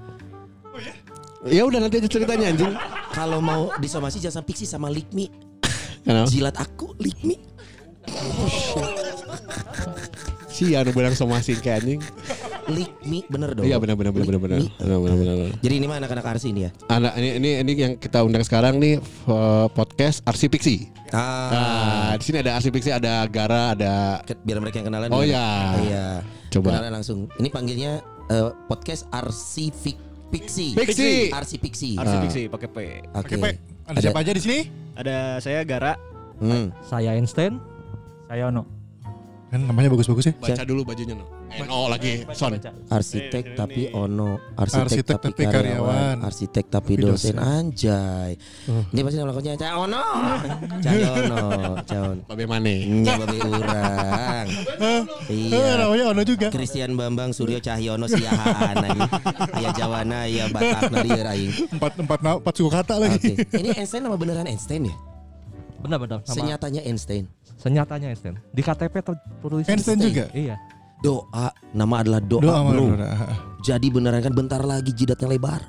Ya 1.48 1.64
udah 1.64 1.80
nanti 1.80 1.96
aja 1.96 2.08
ceritanya 2.10 2.52
anjing. 2.52 2.72
Kalau 3.16 3.40
mau 3.40 3.72
disomasi 3.80 4.20
jangan 4.20 4.44
Pixi 4.44 4.68
sama 4.68 4.92
Likmi. 4.92 5.32
Kenapa? 6.04 6.28
Jilat 6.28 6.56
aku 6.60 6.92
Likmi. 7.00 7.40
Si 10.52 10.76
anu 10.76 10.92
bilang 10.92 11.16
somasi 11.16 11.56
kayak 11.56 11.80
anjing. 11.80 12.00
Likmi 12.68 13.24
bener 13.32 13.56
dong. 13.56 13.64
Iya 13.64 13.80
benar 13.80 13.96
benar 13.96 14.12
benar 14.12 14.26
benar 14.28 14.40
benar. 14.44 14.58
Likmi. 14.60 14.76
Benar 14.84 14.98
benar 15.00 15.16
benar. 15.16 15.34
benar. 15.40 15.52
Jadi 15.64 15.74
ini 15.80 15.86
mah 15.88 15.96
anak-anak 16.04 16.24
RC 16.36 16.44
ini 16.52 16.60
ya. 16.68 16.70
Anak 16.92 17.12
ini 17.16 17.28
ini 17.40 17.50
ini 17.64 17.72
yang 17.72 17.92
kita 17.96 18.20
undang 18.20 18.44
sekarang 18.44 18.76
nih 18.76 19.00
eh, 19.00 19.66
podcast 19.72 20.20
Arsi 20.28 20.46
Pixi. 20.52 20.76
Ah, 21.16 22.12
Nah, 22.12 22.12
di 22.20 22.24
sini 22.28 22.44
ada 22.44 22.60
Arsi 22.60 22.68
Pixi, 22.68 22.92
ada 22.92 23.24
Gara, 23.32 23.72
ada 23.72 24.20
biar 24.44 24.60
mereka 24.60 24.84
yang 24.84 24.92
kenalan. 24.92 25.08
Oh, 25.08 25.24
ya. 25.24 25.80
Iya. 25.80 26.06
Coba. 26.52 26.76
Kenalan 26.76 27.00
langsung. 27.00 27.32
Ini 27.40 27.48
panggilnya 27.48 28.04
eh, 28.28 28.52
podcast 28.68 29.08
Fik- 29.80 30.09
Pixi. 30.30 30.66
Pixi. 30.72 31.28
RC 31.28 31.52
Pixi. 31.58 31.90
Arsi 31.98 32.14
Ah. 32.14 32.22
Pixi 32.22 32.42
pakai 32.46 32.68
P. 32.70 32.76
Oke. 33.12 33.26
Oke, 33.26 33.34
Pak. 33.36 33.52
Ada 33.90 33.98
siapa 34.00 34.18
aja 34.22 34.30
di 34.30 34.42
sini? 34.42 34.58
Ada 34.94 35.42
saya 35.42 35.60
Gara. 35.66 35.98
Hmm. 36.40 36.72
Saya 36.80 37.12
Einstein, 37.12 37.60
saya 38.30 38.48
Ono. 38.48 38.64
Kan 39.50 39.66
namanya 39.66 39.90
bagus-bagus 39.90 40.30
ya. 40.30 40.34
baca 40.38 40.62
dulu 40.62 40.86
bajunya 40.86 41.18
no. 41.18 41.26
No 41.60 41.86
lagi 41.86 42.22
son. 42.30 42.54
Arsitek 42.86 43.54
tapi 43.54 43.90
ono, 43.90 44.38
arsitek, 44.54 44.86
Arsitek 44.86 45.06
tapi 45.08 45.26
tapi 45.30 45.42
karyawan, 45.44 45.66
karyawan. 45.66 46.16
arsitek 46.22 46.64
tapi 46.66 46.92
dosen, 46.94 47.34
dosen. 47.34 47.36
anjay. 47.36 48.30
Ini 48.64 49.00
pasti 49.00 49.16
nama 49.16 49.28
lakonnya 49.28 49.54
Cah 49.54 49.72
Ono. 49.76 50.02
Cah 50.84 50.92
Ono, 50.94 51.42
Cah 51.82 52.00
Ono. 52.06 52.22
Babe 52.30 52.44
Mane. 52.46 52.76
Nya 53.02 53.14
babe 53.16 53.36
urang. 53.40 54.46
Eh, 54.78 55.00
Iya. 55.28 55.74
namanya 55.76 56.04
Ono 56.08 56.22
juga. 56.22 56.48
Christian 56.48 56.94
Bambang 56.94 57.30
Suryo 57.30 57.58
Cahyono 57.58 58.06
siahaan 58.06 58.76
anjing. 58.80 59.10
Aya 59.52 59.70
Jawana, 59.72 60.18
aya 60.26 60.46
Batakna 60.48 60.98
lieur 61.02 61.26
aing. 61.34 61.52
Empat 61.72 61.92
empat 61.96 62.18
empat 62.20 62.54
suku 62.54 62.70
kata 62.70 62.94
lagi. 62.96 63.34
Oke. 63.34 63.46
Ini 63.52 63.74
Einstein 63.76 64.02
nama 64.02 64.14
beneran 64.14 64.46
Einstein 64.46 64.86
ya? 64.86 64.96
Benar-benar. 65.78 66.20
Sama 66.22 66.36
Senyatanya 66.36 66.82
Einstein. 66.84 67.24
senyatanya 67.56 68.08
Einstein. 68.08 68.40
Di 68.50 68.60
KTP 68.60 68.94
tertulis 69.00 69.64
Einstein 69.64 69.98
juga. 69.98 70.24
Iya. 70.32 70.56
Doa, 71.00 71.48
nama 71.72 72.04
adalah 72.04 72.20
doa, 72.20 72.42
Doa 72.44 72.60
bro. 72.66 72.92
doa. 72.92 73.08
Jadi 73.60 73.86
beneran 73.88 74.20
kan 74.20 74.32
bentar 74.32 74.60
lagi 74.60 74.92
jidatnya 74.92 75.28
lebar. 75.28 75.60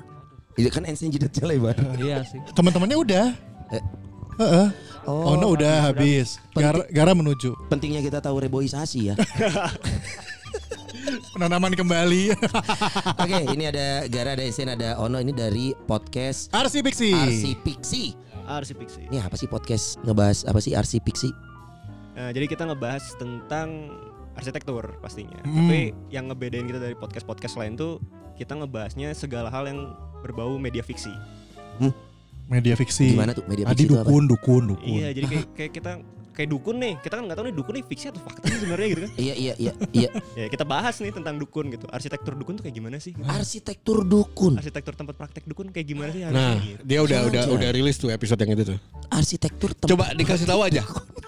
Iya 0.54 0.68
kan 0.68 0.84
Einstein 0.84 1.08
jidatnya 1.08 1.48
lebar. 1.48 1.76
iya 1.96 2.20
sih. 2.22 2.36
Teman-temannya 2.52 2.96
udah. 2.96 3.26
Eh. 3.72 3.84
Heeh. 4.36 4.68
Oh, 5.02 5.34
Ono 5.34 5.50
udah 5.50 5.88
habis. 5.88 6.36
Gara, 6.52 6.84
gara 6.88 7.12
menuju. 7.12 7.56
pentingnya 7.66 8.00
kita 8.00 8.20
tahu 8.20 8.38
reboisasi 8.38 9.10
ya. 9.10 9.14
Penanaman 11.32 11.72
kembali. 11.72 12.22
Oke, 13.22 13.38
ini 13.50 13.64
ada 13.66 14.06
Gara, 14.06 14.32
ada 14.32 14.42
Einstein, 14.42 14.70
ada 14.70 14.96
Ono 15.00 15.16
ini 15.18 15.32
dari 15.32 15.72
podcast 15.82 16.48
Arsi 16.52 16.80
Pixi. 16.80 17.10
RC 17.10 17.44
Pixi. 17.60 18.04
Arsi 18.44 18.72
Pixi. 18.76 19.00
Ini 19.08 19.18
apa 19.20 19.34
sih 19.34 19.46
podcast 19.46 19.96
ngebahas 20.02 20.44
apa 20.44 20.58
sih 20.60 20.72
RC 20.72 21.00
Pixi? 21.00 21.30
Nah, 22.12 22.28
jadi 22.30 22.44
kita 22.46 22.62
ngebahas 22.64 23.02
tentang 23.16 23.88
arsitektur 24.36 24.96
pastinya. 25.00 25.40
Hmm. 25.44 25.68
Tapi 25.68 25.80
yang 26.08 26.28
ngebedain 26.30 26.66
kita 26.68 26.80
dari 26.80 26.96
podcast-podcast 26.96 27.54
lain 27.60 27.76
tuh 27.76 28.00
kita 28.36 28.56
ngebahasnya 28.56 29.12
segala 29.12 29.52
hal 29.52 29.68
yang 29.68 29.92
berbau 30.24 30.56
media 30.56 30.80
fiksi. 30.80 31.12
Media 32.48 32.74
fiksi. 32.76 33.16
Gimana 33.16 33.32
tuh 33.32 33.44
media 33.48 33.64
Adi 33.68 33.84
fiksi 33.84 33.86
itu 33.88 33.94
apa? 33.96 34.08
dukun, 34.08 34.24
dukun, 34.28 34.62
dukun. 34.76 34.98
Iya, 35.00 35.08
jadi 35.16 35.26
kayak, 35.28 35.46
kayak 35.56 35.72
kita 35.72 35.92
kayak 36.32 36.48
dukun 36.50 36.76
nih. 36.80 36.96
Kita 37.00 37.14
kan 37.20 37.24
nggak 37.28 37.36
tahu 37.38 37.46
nih 37.48 37.56
dukun 37.56 37.72
nih 37.78 37.84
fiksi 37.86 38.06
atau 38.10 38.20
fakta 38.24 38.44
sih 38.48 38.58
sebenarnya 38.64 38.88
gitu 38.90 39.00
kan. 39.04 39.10
Iya 39.22 39.34
iya 39.38 39.54
iya 39.60 39.72
iya. 39.94 40.10
Ya, 40.42 40.46
kita 40.48 40.64
bahas 40.64 40.96
nih 40.98 41.12
tentang 41.12 41.36
dukun 41.36 41.68
gitu. 41.70 41.86
Arsitektur 41.92 42.32
dukun 42.34 42.58
tuh 42.58 42.64
kayak 42.66 42.76
gimana 42.76 42.96
sih? 42.98 43.12
Arsitektur 43.28 44.02
dukun. 44.02 44.56
Arsitektur 44.58 44.96
tempat 44.96 45.14
praktek 45.14 45.44
dukun 45.44 45.70
kayak 45.70 45.86
gimana 45.86 46.10
sih? 46.10 46.24
Nah, 46.24 46.56
gitu. 46.58 46.80
dia 46.82 46.98
udah 47.04 47.18
udah 47.28 47.42
Jangan. 47.46 47.56
udah 47.60 47.68
rilis 47.70 47.96
tuh 48.00 48.08
episode 48.10 48.40
yang 48.40 48.56
itu 48.56 48.64
tuh. 48.74 48.78
Arsitektur 49.12 49.70
tempat 49.76 49.92
Coba 49.92 50.04
dikasih 50.16 50.46
tahu 50.48 50.60
aja 50.64 50.82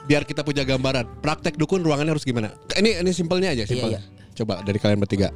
biar 0.04 0.22
kita 0.24 0.44
punya 0.44 0.64
gambaran. 0.64 1.20
Praktek 1.20 1.56
dukun 1.56 1.84
ruangannya 1.84 2.12
harus 2.16 2.24
gimana? 2.24 2.52
Ini 2.76 3.04
ini 3.04 3.10
simpelnya 3.12 3.52
aja, 3.52 3.64
simpel. 3.68 3.96
Iya, 3.96 4.00
Coba 4.34 4.60
dari 4.66 4.78
kalian 4.80 5.00
bertiga. 5.00 5.30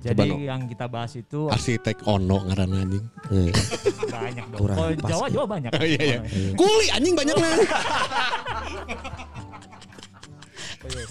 Jadi 0.00 0.16
Coba, 0.16 0.24
No. 0.24 0.36
yang 0.40 0.60
kita 0.64 0.86
bahas 0.88 1.12
itu 1.12 1.40
Arsitek 1.46 2.08
Ono 2.08 2.40
ngaran 2.48 2.72
anjing. 2.72 3.04
Eh, 3.28 3.52
banyak 4.08 4.44
dong. 4.48 4.58
Kurang 4.64 4.76
Kalau. 4.96 5.06
Jawa 5.06 5.26
Jawa 5.28 5.46
banyak. 5.46 5.70
Oh, 5.70 5.84
iya 5.84 6.02
iya. 6.02 6.18
Kuli 6.56 6.86
anjing 6.88 7.12
banyak 7.12 7.36
lah. 7.42 7.52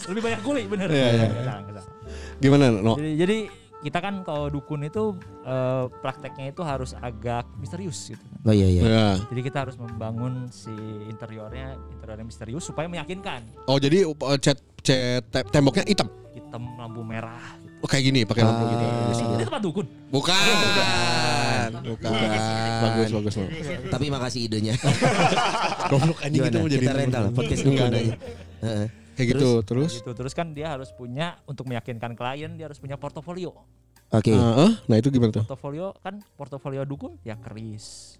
Lebih 0.09 0.21
banyak 0.25 0.41
kuli 0.41 0.61
bener. 0.65 0.89
Iya, 0.89 1.07
iya. 1.13 1.27
Gimana 2.41 2.73
No? 2.73 2.97
Jadi 2.97 3.13
jadi 3.15 3.37
kita 3.79 3.99
kan 4.01 4.25
kalau 4.25 4.49
dukun 4.49 4.83
itu 4.83 5.15
eh, 5.45 5.85
prakteknya 6.01 6.49
itu 6.49 6.61
harus 6.65 6.97
agak 6.97 7.45
misterius 7.55 8.09
gitu. 8.09 8.25
Oh 8.41 8.51
iya 8.51 8.67
iya. 8.67 8.81
Ya. 8.81 9.07
Jadi 9.29 9.41
kita 9.45 9.63
harus 9.63 9.77
membangun 9.77 10.49
si 10.49 10.73
interiornya 11.05 11.77
interiornya 11.93 12.25
misterius 12.25 12.65
supaya 12.65 12.89
meyakinkan. 12.89 13.45
Oh 13.69 13.77
jadi 13.77 14.03
uh, 14.03 14.15
cat 14.35 14.57
cat 14.81 15.23
te- 15.29 15.47
temboknya 15.47 15.85
hitam. 15.85 16.09
Hitam 16.33 16.73
lampu 16.75 17.05
merah. 17.05 17.37
Gitu. 17.61 17.68
Oh, 17.79 17.87
kayak 17.87 18.03
gini 18.11 18.27
pakai 18.27 18.43
lampu 18.43 18.63
gitu. 18.75 18.85
Ah. 18.85 19.35
Ini, 19.39 19.43
tempat 19.47 19.61
dukun. 19.63 19.85
Bukan. 20.11 20.43
Bukan. 21.79 22.11
Bagus 22.79 23.09
bagus 23.15 23.33
No. 23.39 23.45
Tapi 23.87 24.05
makasih 24.11 24.41
idenya. 24.51 24.75
Goblok 25.91 26.19
anjing 26.19 26.43
itu 26.43 26.59
jadi 26.75 26.85
Kita 26.85 26.93
rental 26.99 27.23
podcast 27.31 27.61
dukun 27.63 27.91
aja. 27.95 28.15
Heeh. 28.59 28.85
Kayak 29.15 29.27
gitu 29.35 29.49
terus. 29.63 29.91
Gitu. 30.03 30.11
Terus 30.11 30.33
kan 30.35 30.51
dia 30.51 30.75
harus 30.75 30.91
punya 30.91 31.39
untuk 31.47 31.71
meyakinkan 31.71 32.19
klien 32.19 32.51
dia 32.59 32.67
harus 32.67 32.79
punya 32.83 32.99
portofolio. 32.99 33.55
Oke. 34.09 34.33
Ah, 34.35 34.67
ah, 34.67 34.71
nah 34.89 34.95
itu 34.99 35.07
gimana 35.13 35.31
tuh? 35.31 35.45
Portofolio 35.47 35.95
kan 36.03 36.19
portofolio 36.35 36.83
dukun 36.83 37.15
ya 37.23 37.39
keris. 37.39 38.19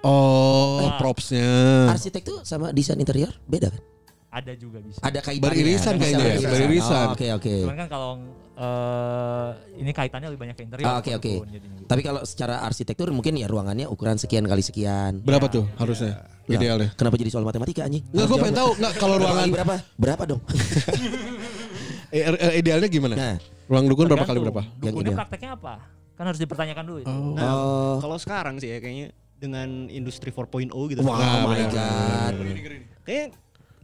Oh, 0.00 0.80
Wah. 0.80 0.96
propsnya. 0.96 1.92
Arsitek 1.92 2.22
tuh 2.24 2.38
sama 2.46 2.72
desain 2.72 2.96
interior 2.96 3.34
beda 3.44 3.68
kan? 3.68 3.82
Ada 4.28 4.52
juga 4.56 4.78
bisa. 4.84 5.00
Ada 5.00 5.20
kaitannya. 5.24 5.48
Beririsan 5.48 5.94
kayaknya 5.96 6.26
ya, 6.36 6.48
beririsan. 6.52 7.06
Oh, 7.08 7.14
Oke 7.16 7.26
oke. 7.32 7.54
Cuman 7.64 7.76
kan 7.84 7.88
kalau 7.88 8.10
eh, 8.58 9.48
ini 9.78 9.90
kaitannya 9.90 10.28
lebih 10.28 10.42
banyak 10.42 10.56
ke 10.58 10.62
interior. 10.66 10.86
Ah, 10.86 10.98
oke, 10.98 11.06
kalau 11.06 11.18
oke. 11.18 11.32
dukun 11.32 11.50
jadinya 11.50 11.76
gitu. 11.78 11.86
Tapi 11.86 12.00
kalau 12.02 12.20
secara 12.22 12.54
arsitektur 12.60 13.08
mungkin 13.10 13.32
ya 13.34 13.46
ruangannya 13.46 13.86
ukuran 13.86 14.18
sekian 14.18 14.44
kali 14.44 14.60
sekian. 14.60 15.22
Berapa 15.22 15.46
tuh 15.46 15.64
harusnya 15.78 16.26
Ya, 16.48 16.56
idealnya? 16.56 16.88
Kenapa 16.96 17.20
jadi 17.20 17.28
soal 17.28 17.44
matematika 17.44 17.84
anjing? 17.84 18.00
Enggak, 18.08 18.24
gue 18.26 18.38
pengen 18.40 18.56
tahu 18.56 18.70
enggak 18.80 18.92
kalau 18.96 19.14
Ruangan 19.16 19.48
berapa? 19.52 19.74
Berapa 19.94 20.22
dong? 20.24 20.40
eh, 22.16 22.22
eh, 22.24 22.52
idealnya 22.58 22.88
gimana? 22.88 23.14
Nah, 23.14 23.34
Ruang 23.68 23.84
dukun 23.84 24.08
berapa 24.08 24.24
kali 24.24 24.38
berapa? 24.40 24.62
Yang 24.80 24.92
Dukunnya 24.96 25.12
ideal. 25.12 25.20
prakteknya 25.20 25.50
apa? 25.60 25.74
Kan 26.16 26.24
harus 26.24 26.40
dipertanyakan 26.40 26.84
dulu. 26.88 26.98
itu. 27.04 27.12
Nah, 27.36 27.52
Oh. 27.52 27.96
kalau 28.00 28.16
sekarang 28.16 28.56
sih 28.58 28.72
ya 28.72 28.80
kayaknya 28.80 29.12
dengan 29.36 29.86
industri 29.86 30.32
4.0 30.32 30.72
gitu. 30.88 31.04
wow 31.04 31.14
Nah, 31.14 31.46
my 31.46 31.62
benar, 31.62 32.32
god. 32.32 32.32
Kayak 33.04 33.26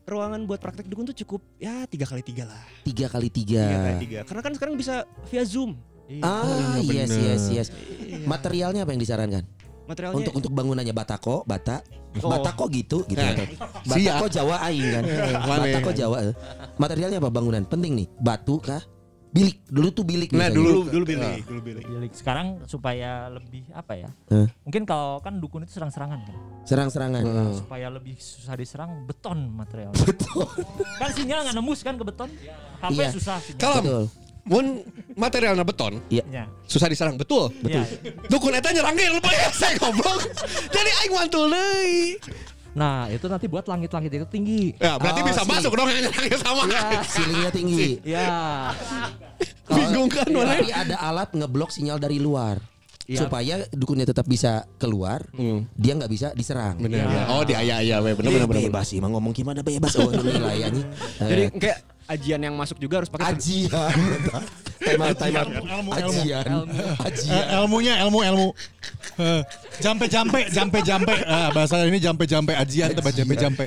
ruangan 0.04 0.44
buat 0.44 0.60
praktek 0.60 0.84
dukun 0.84 1.08
tuh 1.08 1.16
cukup 1.16 1.40
ya 1.56 1.84
tiga 1.84 2.04
kali 2.04 2.20
tiga 2.20 2.44
lah. 2.44 2.62
Tiga 2.82 3.08
kali 3.08 3.28
Tiga 3.28 3.64
kali 3.64 3.94
tiga. 3.96 4.00
tiga. 4.00 4.18
Karena 4.22 4.40
kan 4.40 4.52
sekarang 4.52 4.74
bisa 4.76 4.94
via 5.26 5.44
zoom. 5.44 5.76
Iya. 6.04 6.20
Ah 6.20 6.76
Iya, 6.76 6.92
yes 7.00 7.10
yes 7.10 7.42
yes. 7.48 7.68
Iya. 7.98 8.28
Materialnya 8.28 8.84
apa 8.84 8.92
yang 8.92 9.00
disarankan? 9.00 9.44
Materialnya 9.84 10.16
Untuk 10.20 10.32
untuk 10.36 10.52
bangunannya 10.52 10.92
batako, 10.92 11.44
bata, 11.44 11.80
Oh. 12.16 12.30
batako 12.30 12.68
gitu 12.70 13.04
gitu. 13.04 13.20
Eh, 13.20 13.52
siap. 13.90 14.22
Batako 14.22 14.26
Jawa 14.30 14.56
aing 14.64 14.86
kan. 14.92 15.02
Batako 15.44 15.90
ya? 15.90 15.96
Jawa. 15.98 16.16
eh. 16.22 16.34
Materialnya 16.76 17.18
apa 17.18 17.28
bangunan? 17.28 17.62
Penting 17.64 17.92
nih. 17.98 18.06
Batu 18.16 18.60
kah? 18.60 18.80
Bilik. 19.34 19.56
Dulu 19.66 19.88
tuh 19.90 20.04
bilik. 20.04 20.30
Nah, 20.30 20.46
biasanya. 20.46 20.54
dulu- 20.54 20.70
dulu 20.70 20.90
dulu 20.94 21.04
bilik, 21.04 21.42
dulu 21.42 21.60
bilik. 21.60 21.84
Bilik. 21.84 22.12
Sekarang 22.14 22.62
supaya 22.64 23.26
lebih 23.28 23.66
apa 23.68 23.92
ya? 23.96 24.08
Hah? 24.30 24.46
Mungkin 24.62 24.86
kalau 24.86 25.18
kan 25.18 25.36
dukun 25.36 25.66
itu 25.66 25.74
serang-serangan 25.74 26.22
kan. 26.22 26.36
serang-serangan. 26.62 27.20
Heeh. 27.20 27.50
Supaya 27.58 27.90
lebih 27.90 28.14
susah 28.14 28.54
diserang 28.54 29.04
beton 29.04 29.50
materialnya. 29.50 29.98
Betul. 30.00 30.46
kan 30.96 31.10
sinyal 31.10 31.42
nggak 31.42 31.52
nembus 31.52 31.82
kan 31.82 31.94
ke 31.94 32.04
beton. 32.04 32.30
HP 32.78 32.94
Iya. 32.94 33.10
susah 33.10 33.36
sinyal. 33.36 33.60
Kalau 33.60 33.78
Betul. 33.82 34.04
mun 34.44 34.66
materialnya 35.14 35.60
beton, 35.60 35.98
Ya. 36.08 36.22
susah 36.64 36.86
diserang 36.86 37.16
betul. 37.16 37.50
Iya. 37.60 37.82
Dukun 38.28 38.54
eta 38.54 38.70
nyerang 38.70 38.94
ge 38.94 39.10
lupa 39.10 39.28
ya 39.28 39.50
saya 39.50 39.74
goblok. 39.76 40.30
Jadi 40.68 40.90
aing 40.94 41.12
mantul 41.12 41.50
deui. 41.50 42.16
Nah, 42.74 43.06
itu 43.06 43.26
nanti 43.26 43.46
buat 43.46 43.64
langit-langit 43.64 44.10
itu 44.12 44.26
tinggi. 44.26 44.74
Ya, 44.76 44.98
berarti 44.98 45.20
Oh, 45.20 45.26
bisa 45.26 45.40
sih. 45.40 45.50
masuk 45.50 45.72
dong 45.72 45.88
yang 45.94 46.10
sama. 46.38 46.62
Ceilingnya 47.06 47.50
tinggi. 47.50 47.88
Ya. 48.02 48.26
Kalau- 49.64 49.78
Bingung 49.78 50.08
kan 50.10 50.26
Iya, 50.26 50.36
mana? 50.36 50.52
Tapi 50.52 50.68
ada 50.70 50.96
alat 51.00 51.30
ngeblok 51.32 51.70
sinyal 51.70 51.96
dari 51.96 52.18
luar. 52.18 52.58
Iya. 53.04 53.20
Supaya 53.20 53.60
dukunnya 53.68 54.04
tetap 54.04 54.24
bisa 54.24 54.64
keluar, 54.74 55.28
Hmm. 55.30 55.68
dia 55.76 55.92
nggak 55.92 56.08
bisa 56.08 56.32
diserang. 56.32 56.80
Bener. 56.80 57.04
Ya. 57.04 57.28
Oh, 57.30 57.44
di 57.44 57.52
ayah-ayah 57.52 58.00
we 58.00 58.16
bener 58.16 58.32
Jadi 58.32 58.36
bener 58.38 58.48
bener. 58.48 58.64
bebas 58.66 58.86
sih, 58.88 58.96
emang 58.96 59.12
ngomong 59.12 59.30
gimana 59.30 59.60
bebas. 59.60 59.92
Oh, 60.00 60.08
ini. 60.08 60.80
Jadi 61.20 61.42
Eh, 61.44 61.50
kayak 61.52 61.78
ajian 62.08 62.40
yang 62.40 62.54
masuk 62.54 62.76
juga 62.76 63.00
harus 63.00 63.10
pakai 63.10 63.32
ajian. 63.32 63.70
out. 65.40 65.48
Ilmu, 65.48 65.64
ilmu. 65.64 65.90
Ajian. 65.96 66.44
Eh, 66.44 67.06
Ajian. 67.08 67.44
ilmunya 67.64 67.94
ilmu 68.04 68.18
ilmu. 68.20 68.48
Eh, 69.16 69.40
jampe 69.80 70.04
jampe 70.12 70.44
jampe 70.52 70.78
jampe. 70.84 71.14
Ah, 71.24 71.48
bahasa 71.54 71.80
ini 71.88 71.96
jampe 71.96 72.28
jampe 72.28 72.52
ajian 72.52 72.92
atau 72.92 73.08
jampe 73.12 73.34
jampe. 73.38 73.64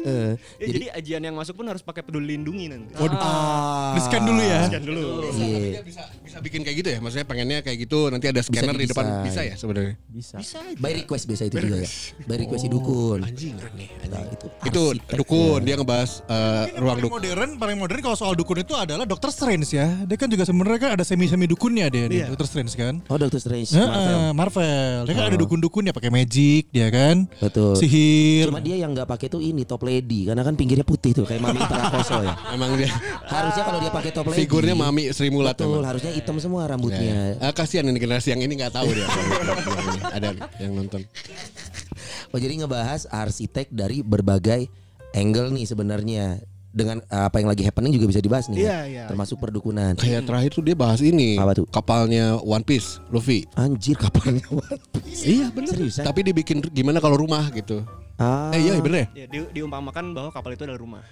Eh, 0.00 0.32
Ya, 0.58 0.66
jadi, 0.68 0.86
ajian 0.92 1.22
yang 1.22 1.34
masuk 1.34 1.54
pun 1.54 1.66
harus 1.66 1.80
pakai 1.80 2.00
peduli 2.00 2.34
lindungi 2.34 2.66
nanti. 2.66 2.92
Waduh. 2.94 3.14
ah. 3.14 3.94
Di 3.94 4.00
scan 4.00 4.22
dulu 4.22 4.40
ya. 4.40 4.60
Sekian 4.64 4.84
dulu. 4.84 5.02
Iya. 5.30 5.80
bisa 5.80 6.02
bisa 6.20 6.38
bikin 6.38 6.60
kayak 6.60 6.76
gitu 6.76 6.88
ya 6.90 6.98
maksudnya 6.98 7.24
pengennya 7.24 7.58
kayak 7.60 7.78
gitu 7.80 8.08
nanti 8.08 8.26
ada 8.26 8.40
scanner 8.40 8.74
di 8.74 8.84
depan 8.84 9.04
didesain. 9.04 9.24
bisa 9.24 9.40
ya 9.42 9.54
sebenarnya 9.54 9.94
Bisa. 10.08 10.36
By 10.76 10.92
request 10.94 11.24
biasa 11.24 11.42
itu 11.44 11.56
juga 11.56 11.76
ya. 11.78 11.88
By 12.24 12.36
request 12.38 12.62
si 12.62 12.68
dukun. 12.68 13.18
anjing 13.22 13.54
aneh 13.56 13.88
Nah, 14.04 14.22
itu 14.26 14.46
itu 14.64 14.82
arsitek. 14.92 15.16
dukun 15.16 15.60
dia 15.62 15.74
ngebahas 15.74 16.10
eh, 16.22 16.64
ruang 16.76 16.88
paling 16.90 17.04
dukun 17.04 17.16
modern, 17.18 17.50
paling 17.56 17.76
modern 17.78 18.00
kalau 18.00 18.16
soal 18.16 18.34
dukun 18.34 18.58
itu 18.58 18.72
adalah 18.72 19.04
Doctor 19.04 19.28
Strange 19.28 19.68
ya. 19.70 19.86
Dia 20.02 20.16
kan 20.16 20.28
juga 20.28 20.44
sebenarnya 20.44 20.78
kan 20.78 20.90
ada 20.92 21.04
semi-semi 21.04 21.46
dukunnya 21.46 21.86
dia, 21.88 22.04
dia 22.06 22.24
Doctor 22.26 22.46
Strange 22.46 22.72
kan. 22.74 22.94
Oh 23.06 23.16
Doctor 23.16 23.38
Strange 23.38 23.70
Heeh, 23.70 23.86
Marvel. 23.86 24.32
Marvel. 24.34 24.98
Dia 25.04 25.14
kan 25.14 25.24
ada 25.26 25.38
dukun-dukunnya 25.38 25.92
pakai 25.92 26.10
magic 26.10 26.68
dia 26.68 26.88
kan. 26.88 27.24
Betul. 27.38 27.74
Sihir. 27.74 28.48
Cuma 28.48 28.60
dia 28.60 28.76
yang 28.76 28.92
nggak 28.92 29.06
pakai 29.06 29.28
tuh 29.28 29.40
ini 29.40 29.62
top 29.62 29.84
lady 29.88 30.20
karena 30.22 30.40
kan 30.40 30.52
pinggirnya 30.52 30.84
putih 30.84 31.10
tuh 31.12 31.24
kayak 31.24 31.40
Mami 31.40 31.56
Prakoso 31.58 32.20
ya. 32.20 32.36
emang 32.54 32.76
dia 32.76 32.92
Harusnya 33.24 33.62
kalau 33.62 33.78
dia 33.78 33.88
pakai 33.88 34.10
top 34.10 34.28
lady. 34.28 34.44
figurnya 34.44 34.74
Mami 34.74 35.08
Sri 35.10 35.28
Mulat 35.28 35.56
Betul, 35.56 35.72
emang. 35.74 35.88
harusnya 35.88 36.12
hitam 36.12 36.36
semua 36.36 36.62
Ya, 36.62 36.68
rambutnya. 36.68 37.00
ya. 37.00 37.22
Ah, 37.40 37.52
kasihan 37.52 37.84
ini 37.84 37.96
generasi 37.96 38.28
yang 38.30 38.40
ini 38.40 38.52
nggak 38.54 38.70
tahu 38.70 38.88
dia 38.90 39.08
ada 40.12 40.28
yang 40.58 40.72
nonton 40.74 41.00
Oh 42.28 42.36
jadi 42.36 42.54
ngebahas 42.56 43.08
arsitek 43.08 43.68
dari 43.70 44.00
berbagai 44.00 44.68
angle 45.10 45.48
nih 45.50 45.64
sebenarnya 45.64 46.24
dengan 46.68 47.00
uh, 47.02 47.26
apa 47.26 47.40
yang 47.40 47.48
lagi 47.48 47.64
happening 47.64 47.90
juga 47.90 48.06
bisa 48.06 48.20
dibahas 48.20 48.44
nih. 48.46 48.60
ya. 48.60 48.62
Iya, 48.62 48.78
iya. 48.84 49.04
Termasuk 49.08 49.40
perdukunan. 49.40 49.96
kayak 49.96 50.22
terakhir 50.22 50.50
tuh 50.52 50.62
dia 50.62 50.76
bahas 50.76 51.00
ini 51.00 51.34
Apa 51.34 51.56
tuh? 51.56 51.64
kapalnya 51.66 52.36
One 52.38 52.60
Piece 52.60 53.00
Luffy 53.08 53.48
Anjir 53.54 53.96
kapalnya 53.96 54.44
One 54.46 54.76
Piece. 54.94 55.24
iya 55.24 55.48
bener 55.48 55.72
Seriusan? 55.72 56.04
tapi 56.04 56.20
dibikin 56.22 56.60
gimana 56.68 57.00
kalau 57.00 57.16
rumah 57.16 57.48
gitu 57.50 57.80
Ah, 58.18 58.50
eh 58.50 58.58
iya 58.58 58.82
bener 58.82 59.06
ya 59.06 59.06
Ya, 59.14 59.26
di, 59.30 59.38
diumpamakan 59.54 60.10
bahwa 60.10 60.34
kapal 60.34 60.58
itu 60.58 60.66
adalah 60.66 60.82
rumah. 60.82 61.02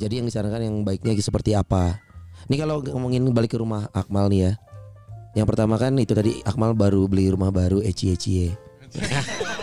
jadi 0.00 0.22
yang 0.22 0.26
disarankan 0.26 0.62
yang 0.64 0.76
baiknya 0.80 1.12
seperti 1.20 1.52
apa? 1.52 2.00
Ini 2.48 2.56
kalau 2.64 2.80
ngomongin 2.80 3.28
balik 3.36 3.52
ke 3.52 3.58
rumah 3.60 3.92
Akmal 3.92 4.32
nih 4.32 4.40
ya. 4.48 4.52
Yang 5.36 5.46
pertama 5.52 5.76
kan 5.76 5.92
itu 6.00 6.16
tadi 6.16 6.40
Akmal 6.46 6.72
baru 6.72 7.04
beli 7.10 7.28
rumah 7.28 7.52
baru 7.52 7.84
eci 7.84 8.14
eci 8.14 8.32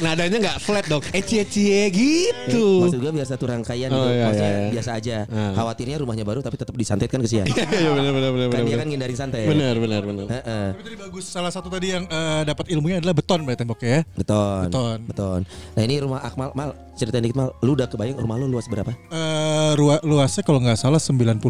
nadanya 0.00 0.38
nggak 0.38 0.58
flat 0.58 0.84
dong 0.84 1.02
ecie 1.10 1.42
ecie 1.42 1.88
gitu 1.88 2.82
Maksud 2.82 2.98
gue 2.98 3.12
biar 3.12 3.24
satu 3.24 3.44
rangkaian 3.44 3.88
Oh, 3.88 3.98
gitu. 3.98 4.08
iya, 4.10 4.24
Maksudnya 4.24 4.48
iya, 4.48 4.60
iya. 4.60 4.70
biasa 4.70 4.90
aja. 4.92 5.16
Ah. 5.26 5.52
Khawatirnya 5.54 5.96
rumahnya 5.98 6.22
baru 6.22 6.38
tapi 6.38 6.54
tetap 6.54 6.72
disantet 6.72 7.06
kan 7.06 7.20
kesian. 7.20 7.46
iya 7.48 7.90
bener 7.90 8.10
bener 8.10 8.30
bener 8.30 8.46
kan 8.46 8.54
bener 8.54 8.66
dia 8.66 8.76
kan 8.76 8.86
ngindarin 8.86 9.16
santet. 9.16 9.40
ya. 9.40 9.48
bener 9.48 9.74
bener 9.76 10.02
bener 10.02 10.26
Heeh. 10.28 10.66
Tapi 10.70 10.82
tadi 10.84 10.96
bagus 10.98 11.24
salah 11.24 11.48
satu 11.48 11.68
tadi 11.68 11.90
yang 11.90 12.04
eh, 12.04 12.42
dapat 12.44 12.68
ilmunya 12.68 12.98
adalah 12.98 13.12
beton 13.12 13.40
berarti 13.42 13.60
temboknya 13.60 13.90
ya. 13.90 14.02
Beton. 14.14 14.62
Beton. 14.66 14.98
Beton. 15.06 15.40
Nah 15.74 15.82
ini 15.82 15.94
rumah 15.98 16.20
Akmal, 16.20 16.50
Mal 16.52 16.70
ceritain 16.94 17.20
dikit 17.20 17.36
Mal. 17.36 17.50
Lu 17.60 17.72
udah 17.72 17.86
kebayang 17.86 18.16
rumah 18.16 18.36
lu 18.36 18.46
luas 18.46 18.66
berapa? 18.66 18.90
Eh 19.08 19.72
rua- 19.74 20.02
luasnya 20.02 20.42
kalau 20.42 20.58
nggak 20.58 20.76
salah 20.76 20.98
94 20.98 21.42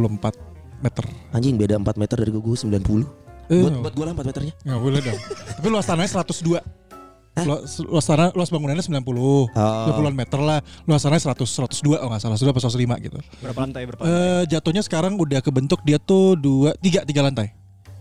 meter. 0.79 1.05
Anjing 1.31 1.55
beda 1.55 1.75
4 1.77 1.95
meter 1.97 2.17
dari 2.17 2.31
gue 2.31 2.41
90. 2.41 2.71
Eh, 3.49 3.57
Buat 3.59 3.81
buat 3.81 3.95
gue 3.95 4.05
lah 4.05 4.13
4 4.13 4.25
meternya. 4.25 4.53
nggak 4.59 4.79
boleh 4.79 5.01
dong. 5.01 5.19
Tapi 5.55 5.67
luas 5.67 5.85
tanahnya 5.85 6.11
102. 6.15 6.61
Luas, 7.45 7.79
luas 7.85 8.05
tanah 8.07 8.29
luas 8.35 8.49
bangunannya 8.49 8.83
90. 8.83 9.05
Oh. 9.05 9.47
90-an 9.53 10.15
meter 10.17 10.41
lah. 10.41 10.59
Luas 10.89 11.03
tanahnya 11.05 11.35
100 11.35 11.45
102 11.45 11.99
oh 12.01 12.09
nggak 12.09 12.21
salah 12.23 12.37
102 12.39 12.51
apa 12.51 12.61
105 12.65 13.05
gitu. 13.07 13.19
Berapa 13.45 13.59
lantai 13.63 13.83
berapa 13.87 14.01
lantai? 14.03 14.19
Eh 14.19 14.43
jatuhnya 14.51 14.83
sekarang 14.83 15.15
udah 15.19 15.41
kebentuk 15.45 15.81
dia 15.87 16.01
tuh 16.01 16.35
dua 16.35 16.75
tiga 16.81 17.05
tiga 17.05 17.23
lantai. 17.23 17.53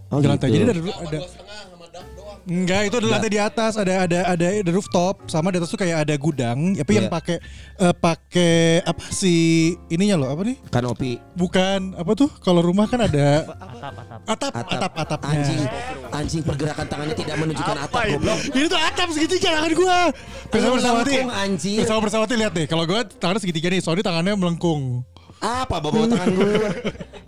Oh, 0.07 0.23
tiga 0.23 0.39
lantai. 0.39 0.47
gitu. 0.55 0.63
Jadi 0.63 0.71
ada 0.71 0.95
ada 1.03 1.19
Enggak, 2.47 2.87
itu 2.87 2.95
ada 2.95 3.07
lantai 3.11 3.27
di 3.27 3.39
atas, 3.43 3.75
ada 3.75 4.07
ada 4.07 4.19
ada 4.23 4.45
ada 4.63 4.71
rooftop, 4.71 5.27
sama 5.27 5.51
di 5.51 5.59
atas 5.59 5.67
tuh 5.67 5.75
kayak 5.75 6.07
ada 6.07 6.15
gudang, 6.15 6.79
tapi 6.79 6.95
yang 6.95 7.11
Iya. 7.11 7.13
pakai 7.13 7.37
eh, 7.75 7.91
pakai 7.93 8.55
apa 8.87 9.03
sih 9.11 9.75
ininya 9.91 10.15
loh, 10.15 10.31
apa 10.31 10.47
nih? 10.47 10.55
Kanopi 10.71 11.19
Bukan 11.35 11.99
apa 11.99 12.11
tuh? 12.15 12.31
Kalau 12.39 12.63
rumah 12.63 12.87
kan 12.87 13.03
ada 13.03 13.43
Atap, 13.43 14.23
atap. 14.23 14.55
atap, 14.55 14.55
atap, 14.63 14.91
atapnya. 14.95 15.43
Anjing, 15.43 15.61
anjing 16.07 16.41
pergerakan 16.41 16.87
tangannya 16.87 17.15
tidak 17.19 17.35
menunjukkan 17.35 17.77
atap 17.83 18.03
goblok. 18.15 18.39
Ini 18.55 18.65
tuh 18.65 18.79
atap 18.79 19.07
segitiga 19.11 19.49
tangan 19.51 19.73
gua. 19.75 19.99
Lu 20.07 20.69
bersawati. 20.71 21.11
melengkung, 21.11 21.31
anjing. 21.35 21.77
Bersama 21.83 21.99
bersawati 21.99 22.33
lihat 22.39 22.53
deh. 22.55 22.65
Kalau 22.65 22.83
gua 22.87 23.03
tangannya 23.03 23.41
segitiga 23.43 23.67
nih, 23.67 23.83
soalnya 23.83 24.07
tangannya 24.07 24.39
melengkung. 24.39 25.03
Apa 25.37 25.77
bawa 25.77 26.09
tangan 26.09 26.27
gue? 26.33 26.69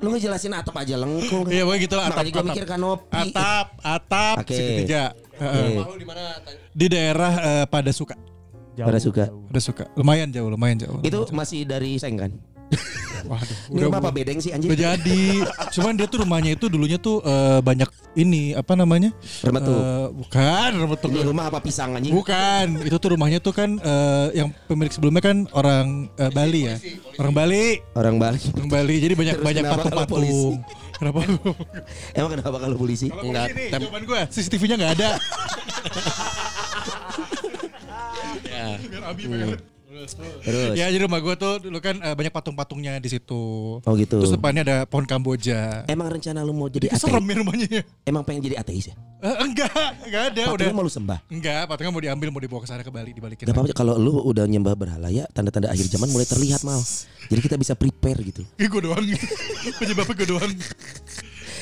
Lu 0.01 0.07
ngejelasin 0.09 0.53
atap 0.55 0.75
aja 0.77 0.97
lengkung. 0.97 1.45
Iya, 1.45 1.61
pokoknya 1.63 1.81
gitu 1.85 1.93
lah 1.93 2.03
atap. 2.07 2.15
Makanya 2.17 2.31
gue 2.31 2.45
mikir 2.49 2.65
kanopi. 2.65 3.13
Atap, 3.13 3.67
atap 3.79 4.35
Oke. 4.41 4.55
segitiga. 4.55 5.03
Heeh. 5.37 5.77
Oke. 5.77 6.03
Di 6.73 6.85
daerah 6.89 7.33
eh, 7.37 7.65
pada 7.69 7.91
suka. 7.93 8.15
Jauh, 8.73 8.87
Pada 8.87 8.99
suka. 9.03 9.23
jauh. 9.27 9.43
Pada 9.51 9.61
suka. 9.61 9.83
Lumayan 9.93 10.31
jauh, 10.31 10.47
lumayan 10.47 10.77
jauh. 10.79 10.99
Itu 11.03 11.27
masih 11.35 11.67
dari 11.67 11.99
seng 11.99 12.15
kan? 12.15 12.31
Waduh, 13.19 13.57
Ini 13.75 13.81
rumah 13.85 13.99
apa 13.99 14.11
bedeng 14.15 14.39
sih 14.39 14.55
anjing? 14.55 14.71
Udah 14.71 14.79
jadi. 14.95 15.23
Cuman 15.75 15.93
dia 15.99 16.07
tuh 16.07 16.23
rumahnya 16.23 16.55
itu 16.55 16.65
dulunya 16.71 16.95
tuh 16.95 17.19
eh, 17.21 17.59
banyak 17.59 17.89
ini 18.15 18.55
apa 18.55 18.73
namanya? 18.79 19.11
Remetuk. 19.43 19.75
Eh, 19.75 20.07
bukan 20.15 20.71
remetuk. 20.79 21.09
Ini 21.11 21.21
rumah 21.27 21.51
apa 21.51 21.59
pisang 21.59 21.99
anjing? 21.99 22.15
Bukan, 22.15 22.79
itu 22.87 22.95
tuh 22.95 23.09
rumahnya 23.19 23.43
tuh 23.43 23.51
kan 23.51 23.75
eh, 23.75 24.27
yang 24.33 24.49
pemilik 24.65 24.89
sebelumnya 24.89 25.19
kan 25.19 25.45
orang 25.51 26.07
eh, 26.15 26.31
Bali 26.31 26.61
ya. 26.71 26.75
Orang 27.19 27.35
Bali. 27.35 27.83
Orang 27.93 28.15
Bali. 28.17 28.39
Orang 28.55 28.69
Bali. 28.71 28.95
Jadi 28.97 29.13
banyak 29.19 29.35
Terus 29.37 29.45
banyak 29.45 29.63
kalau 29.67 29.77
patung-patung. 29.83 30.55
Kenapa? 30.99 31.19
Emang 32.17 32.31
kenapa 32.35 32.57
kalau 32.59 32.75
polisi? 32.75 33.07
Enggak, 33.07 33.51
Ini 33.51 33.71
tem- 33.71 33.81
jawaban 33.83 34.03
gue, 34.03 34.19
CCTV-nya 34.31 34.75
nggak 34.79 34.93
ada. 34.99 35.09
ya. 38.47 38.67
Biar 38.79 39.03
Abi 39.07 39.21
pengen- 39.27 39.78
Terus. 40.45 40.73
Ya 40.77 40.87
jadi 40.87 41.03
rumah 41.09 41.19
gue 41.19 41.35
tuh 41.35 41.59
dulu 41.59 41.77
kan 41.83 41.99
eh, 41.99 42.15
banyak 42.15 42.31
patung-patungnya 42.31 43.01
di 43.01 43.09
situ. 43.11 43.77
Oh 43.83 43.93
gitu. 43.97 44.21
Terus 44.21 44.31
depannya 44.35 44.61
ada 44.63 44.77
pohon 44.87 45.03
Kamboja. 45.03 45.83
Emang 45.89 46.07
rencana 46.07 46.45
lu 46.45 46.55
mau 46.55 46.71
jadi 46.71 46.93
ateis? 46.93 47.03
serem 47.03 47.25
ya 47.25 47.35
rumahnya. 47.41 47.81
Emang 48.07 48.23
pengen 48.23 48.45
jadi 48.45 48.61
ateis 48.61 48.91
ya? 48.91 48.95
Eh, 49.19 49.35
enggak, 49.43 49.89
enggak 50.07 50.23
ada 50.31 50.41
udah. 50.47 50.55
Patungnya 50.55 50.75
mau 50.75 50.85
lu 50.87 50.93
sembah? 50.93 51.19
Enggak, 51.27 51.61
patungnya 51.67 51.91
mau 51.91 52.03
diambil 52.03 52.27
mau 52.31 52.39
dibawa 52.39 52.61
ke 52.63 52.67
sana 52.71 52.81
ke 52.87 52.91
Bali 52.93 53.11
dibalikin. 53.11 53.43
Gak 53.43 53.55
apa-apa 53.55 53.75
kalau 53.75 53.99
lu 53.99 54.23
udah 54.23 54.47
nyembah 54.47 54.79
berhala 54.79 55.11
ya 55.11 55.27
tanda-tanda 55.35 55.67
akhir 55.67 55.91
zaman 55.91 56.07
mulai 56.07 56.23
terlihat 56.23 56.63
mal. 56.63 56.79
Jadi 57.27 57.39
kita 57.43 57.55
bisa 57.59 57.75
prepare 57.75 58.19
gitu. 58.23 58.47
Gue 58.55 58.81
doang. 58.81 59.03
Penyebabnya 59.79 60.13
gue 60.15 60.27
doang. 60.27 60.51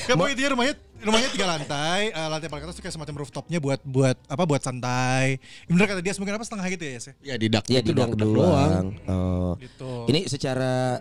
Kan 0.08 0.16
pokoknya 0.16 0.36
dia 0.36 0.48
rumahnya 0.48 0.74
rumahnya 0.98 1.28
tiga 1.28 1.46
lantai, 1.46 2.00
eh, 2.08 2.26
lantai 2.26 2.48
paling 2.48 2.64
atas 2.64 2.74
tuh 2.74 2.82
kayak 2.82 2.94
semacam 2.96 3.14
rooftopnya 3.20 3.58
buat 3.60 3.80
buat 3.84 4.16
apa 4.24 4.42
buat 4.42 4.62
santai. 4.64 5.36
Bener 5.68 5.84
kata 5.84 6.00
dia 6.00 6.16
mungkin 6.16 6.34
apa 6.34 6.44
setengah 6.44 6.66
gitu 6.72 6.82
ya, 6.82 6.92
Yes? 6.96 7.04
ya? 7.04 7.12
ya 7.22 7.34
di 7.36 7.46
dak 7.46 7.64
Ya 7.68 7.78
itu 7.78 7.92
di 7.92 8.00
dak 8.00 8.16
doang 8.16 8.34
doang. 8.34 8.84
Oh. 9.04 9.52
Gitu. 9.60 9.92
Ini 10.08 10.20
secara 10.24 10.98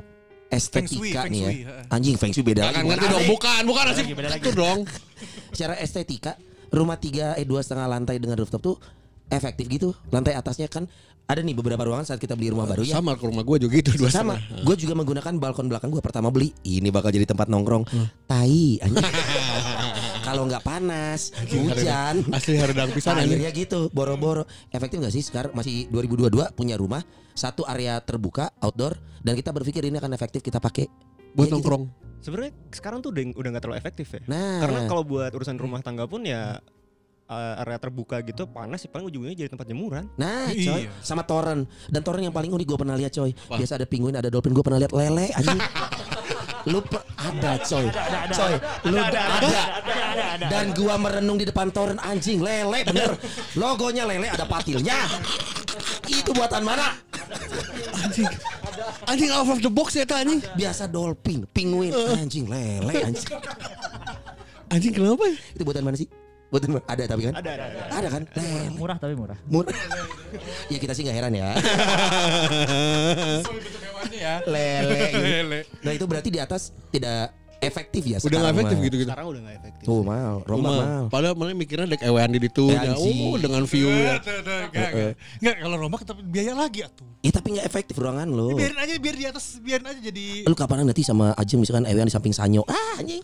Feng 0.48 0.88
shui, 0.88 1.12
estetika 1.12 1.22
feng 1.24 1.32
nih 1.32 1.40
ya. 1.40 1.50
shui. 1.50 1.60
Anjing 1.90 2.16
feng 2.16 2.32
shui 2.32 2.46
beda 2.46 2.62
Jangan 2.64 2.76
lagi. 2.78 2.88
ngerti 2.88 3.04
bukan 3.04 3.12
dong 3.12 3.26
bukan 3.28 3.62
bukan 3.68 3.84
asik 3.92 4.06
itu 4.38 4.52
dong 4.56 4.80
Secara 5.52 5.74
estetika 5.76 6.32
rumah 6.70 6.96
tiga 6.96 7.36
eh 7.36 7.44
dua 7.44 7.60
setengah 7.60 7.88
lantai 7.90 8.16
dengan 8.16 8.36
rooftop 8.38 8.60
tuh 8.62 8.76
efektif 9.30 9.66
gitu. 9.68 9.94
Lantai 10.12 10.36
atasnya 10.36 10.68
kan 10.72 10.88
ada 11.28 11.44
nih 11.44 11.52
beberapa 11.60 11.84
ruangan 11.84 12.08
saat 12.08 12.24
kita 12.24 12.40
beli 12.40 12.56
rumah 12.56 12.64
baru 12.64 12.88
ya. 12.88 13.04
sama 13.04 13.20
ke 13.20 13.28
rumah 13.28 13.44
gue 13.44 13.68
juga 13.68 13.72
gitu 13.84 14.00
dua 14.00 14.08
Sama, 14.08 14.40
gue 14.40 14.76
juga 14.80 14.96
menggunakan 14.96 15.36
balkon 15.36 15.68
belakang 15.68 15.92
gue 15.92 16.00
pertama 16.00 16.32
beli. 16.32 16.56
Ini 16.64 16.88
bakal 16.88 17.12
jadi 17.12 17.28
tempat 17.28 17.52
nongkrong. 17.52 17.84
Hmm. 17.84 18.08
Tai, 18.24 18.64
anjing. 18.80 19.04
Kalau 20.28 20.44
nggak 20.48 20.64
panas, 20.64 21.32
hujan, 21.52 22.24
asli 22.36 22.60
haredang 22.60 22.92
pisan 22.96 23.16
anjing. 23.16 23.40
akhirnya 23.40 23.52
gitu, 23.56 23.88
boro-boro. 23.92 24.44
Efektif 24.72 25.00
nggak 25.04 25.14
sih 25.16 25.24
sekarang 25.24 25.52
masih 25.56 25.88
2022 25.92 26.56
punya 26.56 26.76
rumah 26.80 27.04
satu 27.32 27.64
area 27.68 28.00
terbuka 28.04 28.52
outdoor 28.64 28.96
dan 29.24 29.36
kita 29.36 29.52
berpikir 29.52 29.84
ini 29.88 30.00
akan 30.00 30.16
efektif 30.16 30.44
kita 30.44 30.60
pakai 30.64 30.88
buat 31.36 31.48
Ya 31.48 31.54
gitu. 31.54 31.56
nongkrong 31.60 31.84
Sebenarnya 32.18 32.52
sekarang 32.74 33.00
tuh 33.06 33.14
udah 33.14 33.24
udah 33.38 33.50
nggak 33.54 33.64
terlalu 33.64 33.78
efektif 33.78 34.08
ya. 34.10 34.22
Nah, 34.26 34.58
Karena 34.66 34.90
kalau 34.90 35.06
buat 35.06 35.30
urusan 35.32 35.56
rumah 35.62 35.86
tangga 35.86 36.10
pun 36.10 36.26
ya 36.26 36.58
eh, 37.28 37.62
area 37.62 37.78
terbuka 37.78 38.20
gitu 38.22 38.48
panas 38.48 38.80
sih 38.80 38.88
paling 38.88 39.06
ujungnya 39.06 39.36
jadi 39.36 39.50
tempat 39.50 39.68
jemuran. 39.68 40.08
Nah, 40.16 40.48
coy, 40.48 40.88
Iya. 40.88 40.92
sama 41.00 41.24
toren. 41.24 41.68
Dan 41.88 42.02
toren 42.02 42.24
yang 42.24 42.32
paling 42.32 42.50
unik 42.50 42.66
gue 42.66 42.78
pernah 42.80 42.96
lihat, 42.96 43.12
coy. 43.12 43.32
Biasa 43.32 43.76
ada 43.76 43.86
penguin, 43.86 44.16
ada 44.16 44.28
dolphin, 44.28 44.52
gue 44.52 44.64
pernah 44.64 44.80
lihat 44.80 44.92
lele 44.92 45.28
anjing. 45.32 45.60
Lu 46.72 46.84
per- 46.84 47.08
ada, 47.16 47.56
coy. 47.64 47.88
Coy, 48.28 48.54
lu 48.86 49.00
ada, 49.00 49.24
Dan 50.52 50.76
gua 50.76 51.00
merenung 51.00 51.40
di 51.40 51.48
depan 51.48 51.72
toren 51.72 51.96
anjing, 51.98 52.44
lele 52.44 52.84
bener. 52.84 53.16
Logonya 53.56 54.04
lele 54.04 54.28
ada 54.28 54.44
patilnya. 54.44 55.08
Itu 56.04 56.32
buatan 56.32 56.64
mana? 56.64 56.92
anjing 57.98 58.28
anjing 59.04 59.30
out 59.32 59.48
of 59.48 59.60
the 59.60 59.68
box 59.68 59.96
ya 59.96 60.08
anjing 60.08 60.40
Biasa 60.56 60.88
dolphin, 60.88 61.44
penguin, 61.50 61.92
anjing, 62.14 62.48
lele 62.48 62.94
anjing. 63.04 63.28
anjing 64.68 64.94
kenapa 64.94 65.28
Itu 65.52 65.64
buatan 65.64 65.84
mana 65.84 65.98
sih? 65.98 66.08
Mana? 66.48 66.80
Ada 66.88 67.04
tapi 67.12 67.22
kan? 67.28 67.34
Ada 67.36 67.52
ada. 67.60 67.66
ada. 67.68 67.82
Ada 67.92 68.08
kan? 68.08 68.24
Lele. 68.40 68.72
Murah 68.80 68.98
tapi 68.98 69.14
murah. 69.20 69.38
Murah. 69.52 69.76
ya 70.72 70.78
kita 70.80 70.96
sih 70.96 71.04
nggak 71.04 71.18
heran 71.20 71.34
ya. 71.36 71.52
Bentuk 73.44 73.82
hewannya 73.84 74.20
ya. 74.20 74.36
Lele. 74.48 74.96
Lele. 75.28 75.60
Nah 75.84 75.92
itu 75.92 76.06
berarti 76.08 76.30
di 76.32 76.40
atas 76.40 76.72
tidak 76.88 77.36
efektif 77.60 78.04
ya 78.06 78.18
Udah 78.18 78.28
nggak 78.28 78.32
sekarang 78.38 78.56
efektif 78.56 78.78
mah. 78.78 78.86
gitu-gitu. 78.86 79.10
Sekarang 79.10 79.28
udah 79.28 79.42
gak 79.42 79.56
efektif. 79.58 79.86
Tuh 79.86 80.02
mal, 80.06 80.36
Rumah. 80.46 80.72
mal. 80.72 81.04
Padahal 81.10 81.34
malah 81.34 81.56
mikirnya 81.58 81.88
dek 81.90 82.02
ewean 82.06 82.30
di 82.32 82.40
itu. 82.40 82.66
Ya, 82.70 82.94
oh, 82.94 83.36
dengan 83.38 83.64
view 83.66 83.90
ya. 83.90 84.16
Enggak, 85.42 85.56
kalau 85.62 85.76
rombak 85.78 86.02
tapi 86.06 86.22
biaya 86.24 86.54
lagi 86.54 86.86
atuh. 86.86 87.08
Iya 87.26 87.32
tapi 87.34 87.48
nggak 87.58 87.66
efektif 87.66 87.96
ruangan 87.98 88.30
lo. 88.30 88.54
Biarin 88.54 88.78
aja 88.78 88.94
biar 89.02 89.16
di 89.18 89.26
atas 89.26 89.58
biarin 89.60 89.86
aja 89.90 90.00
jadi 90.00 90.46
Lu 90.46 90.56
kapan 90.56 90.86
nanti 90.86 91.02
sama 91.02 91.34
Ajeng 91.34 91.60
misalkan 91.60 91.90
Ewan 91.90 92.08
di 92.08 92.14
samping 92.14 92.34
Sanyo. 92.34 92.62
Ah 92.70 93.02
anjing. 93.02 93.22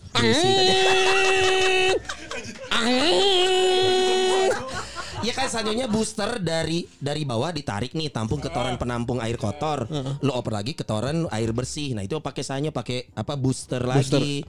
Berisik 5.24 5.32
aja. 5.34 5.48
Ya 5.48 5.58
kan 5.58 5.64
sanyonya 5.66 5.86
booster 5.86 6.30
dari 6.38 6.84
dari 6.94 7.22
bawah 7.22 7.48
ditarik 7.48 7.90
nih 7.90 8.08
tampung 8.08 8.36
ke 8.36 8.48
toren 8.48 8.76
penampung 8.76 9.18
air 9.18 9.34
kotor. 9.34 9.88
Lu 10.20 10.30
oper 10.30 10.52
lagi 10.54 10.72
ke 10.72 10.82
toren 10.82 11.24
air 11.28 11.50
bersih. 11.50 11.92
Nah 11.92 12.02
itu 12.02 12.18
pakai 12.18 12.42
sanyo 12.42 12.70
pakai 12.70 13.08
apa 13.10 13.34
booster, 13.34 13.80
Booster. 13.80 14.20
lagi. 14.20 14.44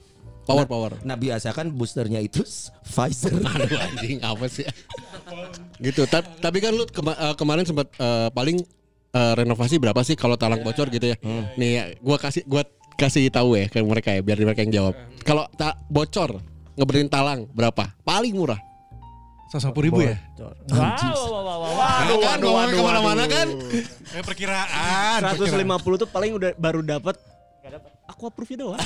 Power 0.45 0.65
power. 0.65 0.91
Nah 1.01 1.15
biasa 1.15 1.49
kan 1.51 1.67
boosternya 1.67 2.19
itu 2.19 2.45
Pfizer. 2.83 3.33
Aduh 3.55 3.79
anjing 3.81 4.21
apa 4.21 4.45
sih? 4.45 4.61
gitu. 5.79 6.05
Ta- 6.05 6.21
Tapi 6.21 6.57
kan 6.59 6.71
lu 6.71 6.85
kema- 6.85 7.17
eh, 7.17 7.33
kemarin 7.33 7.63
sempat 7.63 7.89
eh, 7.91 8.29
paling 8.29 8.61
eh, 9.11 9.33
renovasi 9.33 9.75
berapa 9.75 9.97
sih 10.01 10.13
kalau 10.13 10.35
talang 10.35 10.61
bocor 10.61 10.87
gitu 10.89 11.07
ya? 11.07 11.17
Nih 11.55 11.69
ya, 11.71 11.83
gua 11.97 12.17
kasih 12.17 12.45
gua 12.45 12.61
kasih 12.93 13.27
tahu 13.27 13.57
ya 13.57 13.67
ke 13.67 13.81
mereka 13.81 14.09
ya 14.09 14.21
biar 14.21 14.37
mereka 14.37 14.61
yang 14.61 14.73
jawab. 14.75 14.93
Kalau 15.19 15.49
ta- 15.51 15.81
bocor 15.87 16.37
ngeberin 16.75 17.07
talang 17.07 17.49
berapa? 17.49 17.97
Paling 18.03 18.35
murah. 18.35 18.59
150 19.55 19.87
ribu 19.87 19.99
ya. 20.03 20.15
Wow, 20.35 20.51
wow, 20.75 21.27
wow, 21.31 21.43
wow, 21.43 21.59
wow. 21.59 21.75
Waduh, 21.75 22.17
kan 22.19 22.37
ngomongin 22.43 22.69
ke 22.75 22.83
mana-mana 22.83 23.23
kan? 23.25 23.47
Eh 24.11 24.23
perkiraan. 24.23 25.19
150 25.23 26.01
tuh 26.01 26.09
paling 26.11 26.31
udah 26.35 26.51
baru 26.59 26.83
dapat 26.83 27.15
proof 28.31 28.49
itu 28.49 28.61
doang. 28.63 28.79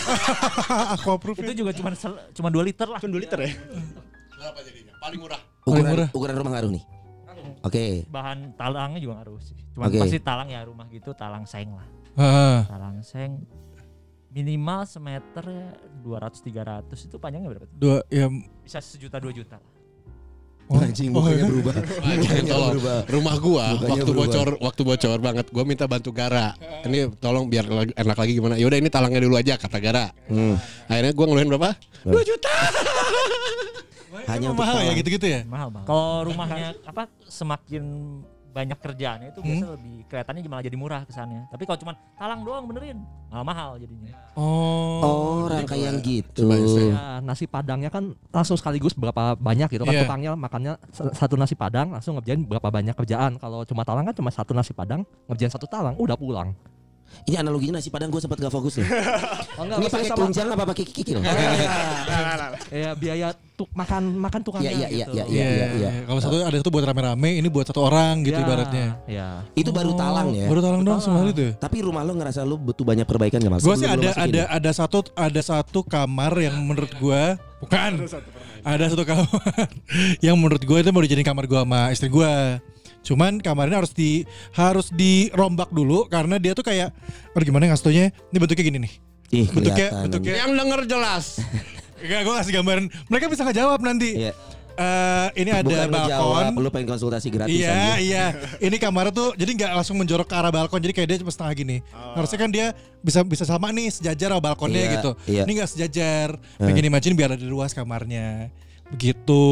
Aku 1.00 1.08
approve. 1.16 1.40
Itu 1.46 1.54
juga 1.54 1.72
cuma 1.76 1.94
cuma 2.34 2.50
2 2.50 2.68
liter 2.68 2.88
lah. 2.90 3.00
Cuma 3.00 3.12
2 3.14 3.24
liter 3.24 3.40
ya. 3.40 3.52
Berapa 4.40 4.60
jadinya? 4.66 4.94
Paling 5.00 5.20
murah. 5.20 5.42
Ukuran, 5.68 5.86
murah. 5.86 6.08
ukuran 6.16 6.36
rumah 6.40 6.52
ngaruh 6.58 6.72
nih. 6.74 6.84
Oke. 7.60 7.84
Bahan 8.08 8.56
talangnya 8.56 9.00
juga 9.04 9.14
ngaruh 9.22 9.40
sih. 9.44 9.58
Cuma 9.76 9.92
Oke. 9.92 10.00
pasti 10.00 10.18
talang 10.24 10.50
ya 10.50 10.64
rumah 10.64 10.88
gitu 10.90 11.12
talang 11.14 11.44
seng 11.44 11.76
lah. 11.76 11.88
Heeh. 12.18 12.58
Talang 12.68 12.98
seng 13.04 13.32
minimal 14.30 14.86
semeter 14.86 15.42
ya 15.42 15.70
200 16.06 16.86
300 16.86 17.08
itu 17.10 17.16
panjangnya 17.18 17.50
berapa? 17.50 17.66
Dua 17.74 18.06
ya 18.08 18.30
Bisa 18.64 18.80
sejuta 18.80 19.20
dua 19.20 19.34
juta. 19.34 19.58
Oh, 20.70 20.80
Anjing 20.86 21.10
mukanya 21.10 21.46
berubah. 21.50 21.76
Jangan 22.22 22.46
tolong. 22.46 22.72
berubah. 22.78 22.98
Rumah 23.10 23.36
gua 23.42 23.66
Mukanya 23.74 23.90
waktu 23.90 24.06
berubah. 24.06 24.28
bocor 24.30 24.48
waktu 24.62 24.82
bocor 24.86 25.18
banget. 25.20 25.46
Gua 25.50 25.64
minta 25.66 25.86
bantu 25.90 26.10
Gara. 26.14 26.54
Ini 26.86 27.10
tolong 27.18 27.50
biar 27.50 27.66
enak 27.98 28.18
lagi 28.18 28.32
gimana. 28.38 28.56
Yaudah 28.56 28.78
ini 28.78 28.90
talangnya 28.90 29.22
dulu 29.26 29.36
aja 29.36 29.58
kata 29.58 29.78
Gara. 29.82 30.14
Hmm. 30.30 30.56
Akhirnya 30.86 31.12
gua 31.18 31.26
ngeluarin 31.28 31.50
berapa? 31.50 31.70
2 32.06 32.16
juta. 32.24 32.54
Hanya 34.30 34.54
untuk 34.54 34.62
mahal 34.62 34.78
ya 34.78 34.82
talang. 34.86 34.98
gitu-gitu 35.02 35.26
ya. 35.26 35.42
Mahal 35.46 35.68
mahal. 35.74 35.86
Kalau 35.90 36.10
rumahnya 36.30 36.78
apa 36.86 37.10
semakin 37.26 37.84
banyak 38.60 38.78
kerjaannya 38.78 39.28
itu 39.32 39.40
biasa 39.40 39.66
lebih 39.80 39.96
kelihatannya 40.06 40.42
malah 40.46 40.64
jadi 40.64 40.76
murah 40.76 41.02
kesannya. 41.04 41.48
Tapi 41.48 41.64
kalau 41.64 41.80
cuma 41.80 41.94
talang 42.14 42.44
doang 42.44 42.64
benerin, 42.66 42.98
malah 43.28 43.46
mahal 43.46 43.70
jadinya. 43.78 44.12
Oh. 44.36 45.00
Oh, 45.00 45.42
rangkaian 45.48 45.96
gitu. 46.02 46.44
Saya- 46.44 46.88
Ya, 46.90 47.06
nasi 47.22 47.46
padangnya 47.46 47.88
kan 47.88 48.04
langsung 48.30 48.58
sekaligus 48.58 48.92
berapa 48.92 49.36
banyak 49.36 49.70
gitu 49.70 49.84
kan 49.84 49.94
Iya. 49.94 50.04
tukangnya 50.04 50.32
makannya 50.36 50.74
satu 50.92 51.36
nasi 51.36 51.54
padang 51.54 51.94
langsung 51.94 52.18
ngerjain 52.18 52.42
berapa 52.42 52.68
banyak 52.68 52.96
kerjaan 52.96 53.38
kalau 53.38 53.64
cuma 53.64 53.84
talang 53.84 54.04
kan 54.04 54.16
cuma 54.16 54.28
satu 54.30 54.52
nasi 54.52 54.74
padang 54.74 55.06
ngerjain 55.28 55.48
satu 55.48 55.64
talang 55.66 55.94
udah 55.96 56.16
pulang 56.16 56.52
Ini 57.26 57.36
analoginya 57.40 57.78
nasi 57.78 57.90
padang 57.90 58.10
gue 58.10 58.18
sempat 58.18 58.38
gak 58.38 58.50
fokus 58.50 58.80
nih. 58.80 58.88
oh, 59.60 59.64
enggak, 59.64 59.78
Ini 59.80 59.88
pakai 59.90 60.10
tunjang 60.14 60.48
apa 60.50 60.64
pakai 60.66 60.86
kikil? 60.88 61.20
ya 62.84 62.92
biaya 62.96 63.28
tuk 63.54 63.70
makan 63.76 64.16
makan 64.16 64.40
tukangnya 64.40 64.72
Iya, 64.72 64.88
iya, 64.88 65.06
gitu 65.06 65.12
iya, 65.20 65.26
Iya, 65.28 65.48
iya, 65.52 65.68
iya. 65.76 65.90
Kalau 66.08 66.20
satu 66.24 66.36
ada 66.40 66.58
satu 66.58 66.70
buat 66.72 66.86
rame-rame, 66.88 67.30
ini 67.36 67.48
buat 67.52 67.68
satu 67.68 67.84
orang 67.84 68.24
gitu 68.24 68.40
Ya, 68.40 68.46
ibaratnya. 68.46 68.88
ya 69.06 69.28
Itu 69.54 69.70
baru 69.76 69.94
talang 69.94 70.32
ya. 70.32 70.48
Baru 70.48 70.62
talang 70.64 70.82
dong 70.82 71.00
semua 71.04 71.28
itu. 71.28 71.52
ya? 71.52 71.54
Tapi 71.60 71.78
rumah 71.84 72.02
lo 72.02 72.16
ngerasa 72.16 72.48
lo 72.48 72.56
butuh 72.56 72.88
banyak 72.88 73.04
perbaikan 73.04 73.44
gak 73.44 73.52
mas? 73.52 73.62
Gue 73.62 73.76
sih 73.76 73.90
ada 73.90 74.10
ada 74.16 74.42
ya? 74.42 74.46
ada 74.48 74.72
satu 74.72 75.04
ada 75.14 75.42
satu 75.44 75.84
kamar 75.84 76.32
yang 76.40 76.56
menurut 76.56 76.92
gue 76.96 77.22
bukan 77.60 78.08
ada 78.64 78.86
satu 78.88 79.04
kamar 79.04 79.68
yang 80.26 80.40
menurut 80.40 80.64
gue 80.64 80.78
itu 80.80 80.90
mau 80.90 81.04
dijadiin 81.04 81.28
kamar 81.28 81.46
gue 81.46 81.60
sama 81.60 81.92
istri 81.92 82.08
gue. 82.08 82.34
Cuman 83.02 83.40
kamarnya 83.40 83.80
harus 83.82 83.92
di 83.92 84.24
harus 84.52 84.92
dirombak 84.92 85.70
dulu 85.70 86.06
karena 86.06 86.36
dia 86.36 86.52
tuh 86.52 86.62
kayak 86.62 86.92
aduh 87.32 87.46
gimana 87.46 87.68
ngasih 87.68 87.86
taunya? 87.86 88.06
Ini 88.30 88.38
bentuknya 88.38 88.66
gini 88.66 88.80
nih. 88.84 88.94
Ih, 89.30 89.48
bentuknya 89.48 89.88
kelihatan. 89.88 90.04
bentuknya 90.10 90.34
Yang 90.36 90.52
denger 90.58 90.82
jelas. 90.86 91.26
Enggak, 92.04 92.20
gue 92.24 92.34
kasih 92.34 92.54
gambaran. 92.56 92.86
Mereka 93.08 93.26
bisa 93.28 93.44
ngejawab 93.44 93.80
nanti. 93.80 94.10
Iya. 94.18 94.34
Eh, 94.80 95.28
ini 95.44 95.52
ada 95.52 95.68
Bukan 95.68 95.92
balkon. 95.92 96.08
jawab, 96.08 96.56
lo 96.56 96.70
pengen 96.72 96.88
konsultasi 96.88 97.28
gratis 97.28 97.52
Iya, 97.52 97.68
aja. 97.68 97.94
iya. 98.00 98.26
Ini 98.64 98.80
kamar 98.80 99.12
tuh 99.12 99.36
jadi 99.36 99.52
nggak 99.52 99.72
langsung 99.76 100.00
menjorok 100.00 100.24
ke 100.24 100.36
arah 100.40 100.48
balkon. 100.50 100.80
Jadi 100.80 100.96
kayak 100.96 101.08
dia 101.12 101.18
cuma 101.20 101.36
setengah 101.36 101.52
gini. 101.52 101.78
Harusnya 102.16 102.40
kan 102.40 102.48
dia 102.48 102.72
bisa 103.04 103.20
bisa 103.22 103.44
sama 103.44 103.76
nih 103.76 103.92
sejajar 103.92 104.32
sama 104.32 104.40
balkonnya 104.42 104.80
Iya, 104.80 104.92
gitu. 104.96 105.12
iya. 105.28 105.44
Ini 105.44 105.52
nggak 105.52 105.70
sejajar. 105.70 106.28
Pengen 106.56 106.88
imagine 106.88 107.12
biar 107.12 107.36
ada 107.36 107.44
luas 107.44 107.76
kamarnya. 107.76 108.48
Begitu. 108.90 109.44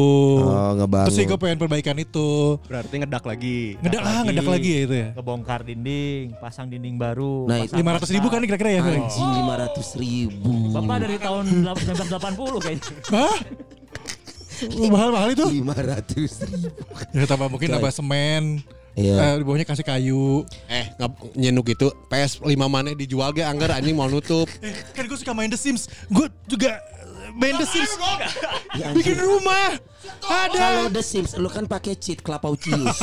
Oh, 0.42 0.74
ngebangun. 0.74 1.06
Terus 1.10 1.16
sih 1.18 1.24
gue 1.30 1.38
pengen 1.38 1.58
perbaikan 1.62 1.94
itu. 1.94 2.58
Berarti 2.66 2.94
ngedak 2.98 3.24
lagi. 3.24 3.78
Ngedak 3.78 4.02
ah, 4.02 4.22
ngedak 4.26 4.48
lagi 4.50 4.68
ya 4.68 4.80
itu 4.82 4.94
ya. 4.98 5.08
Ngebongkar 5.14 5.60
dinding, 5.62 6.24
pasang 6.42 6.66
dinding 6.66 6.98
baru. 6.98 7.46
Nah, 7.46 7.62
pasang 7.62 7.78
Lima 7.78 7.90
ratus 7.94 8.10
ribu 8.10 8.26
kan 8.26 8.42
kira-kira 8.42 8.70
ya. 8.74 8.80
Anjing 8.82 9.30
lima 9.38 9.54
ratus 9.62 9.88
ribu. 9.94 10.74
Bapak 10.74 10.96
dari 11.06 11.16
tahun 11.22 11.44
1980 11.70 12.64
kayaknya. 12.66 12.92
Hah? 13.14 13.36
Mahal-mahal 14.90 15.28
itu? 15.38 15.46
Lima 15.54 15.76
ratus 15.78 16.32
ribu. 16.42 16.78
Ya 17.14 17.24
tambah 17.30 17.46
mungkin 17.46 17.70
tambah 17.70 17.94
semen. 17.94 18.66
Iya. 18.98 19.14
Eh, 19.14 19.34
di 19.38 19.44
bawahnya 19.46 19.62
kasih 19.62 19.86
kayu. 19.86 20.42
Eh, 20.66 20.90
nyenuk 21.38 21.70
itu 21.70 21.86
PS 22.10 22.42
5 22.42 22.50
mana 22.66 22.90
dijual 22.98 23.30
ge 23.30 23.46
anggar 23.46 23.70
anjing 23.70 23.94
mau 23.94 24.10
nutup. 24.10 24.50
Eh, 24.58 24.74
kan 24.90 25.06
gue 25.06 25.14
suka 25.14 25.30
main 25.30 25.46
The 25.46 25.54
Sims. 25.54 25.86
Gue 26.10 26.26
juga 26.50 26.82
main 27.38 27.54
The 27.54 27.64
Sims. 27.64 27.92
Ya, 28.74 28.90
Bikin 28.90 29.16
rumah. 29.16 29.78
Ada. 30.20 30.52
Kalau 30.52 30.84
The 30.90 31.00
Sims 31.00 31.32
lu 31.34 31.46
kan 31.46 31.64
pakai 31.64 31.94
cheat 31.94 32.20
Klapaucius. 32.20 32.98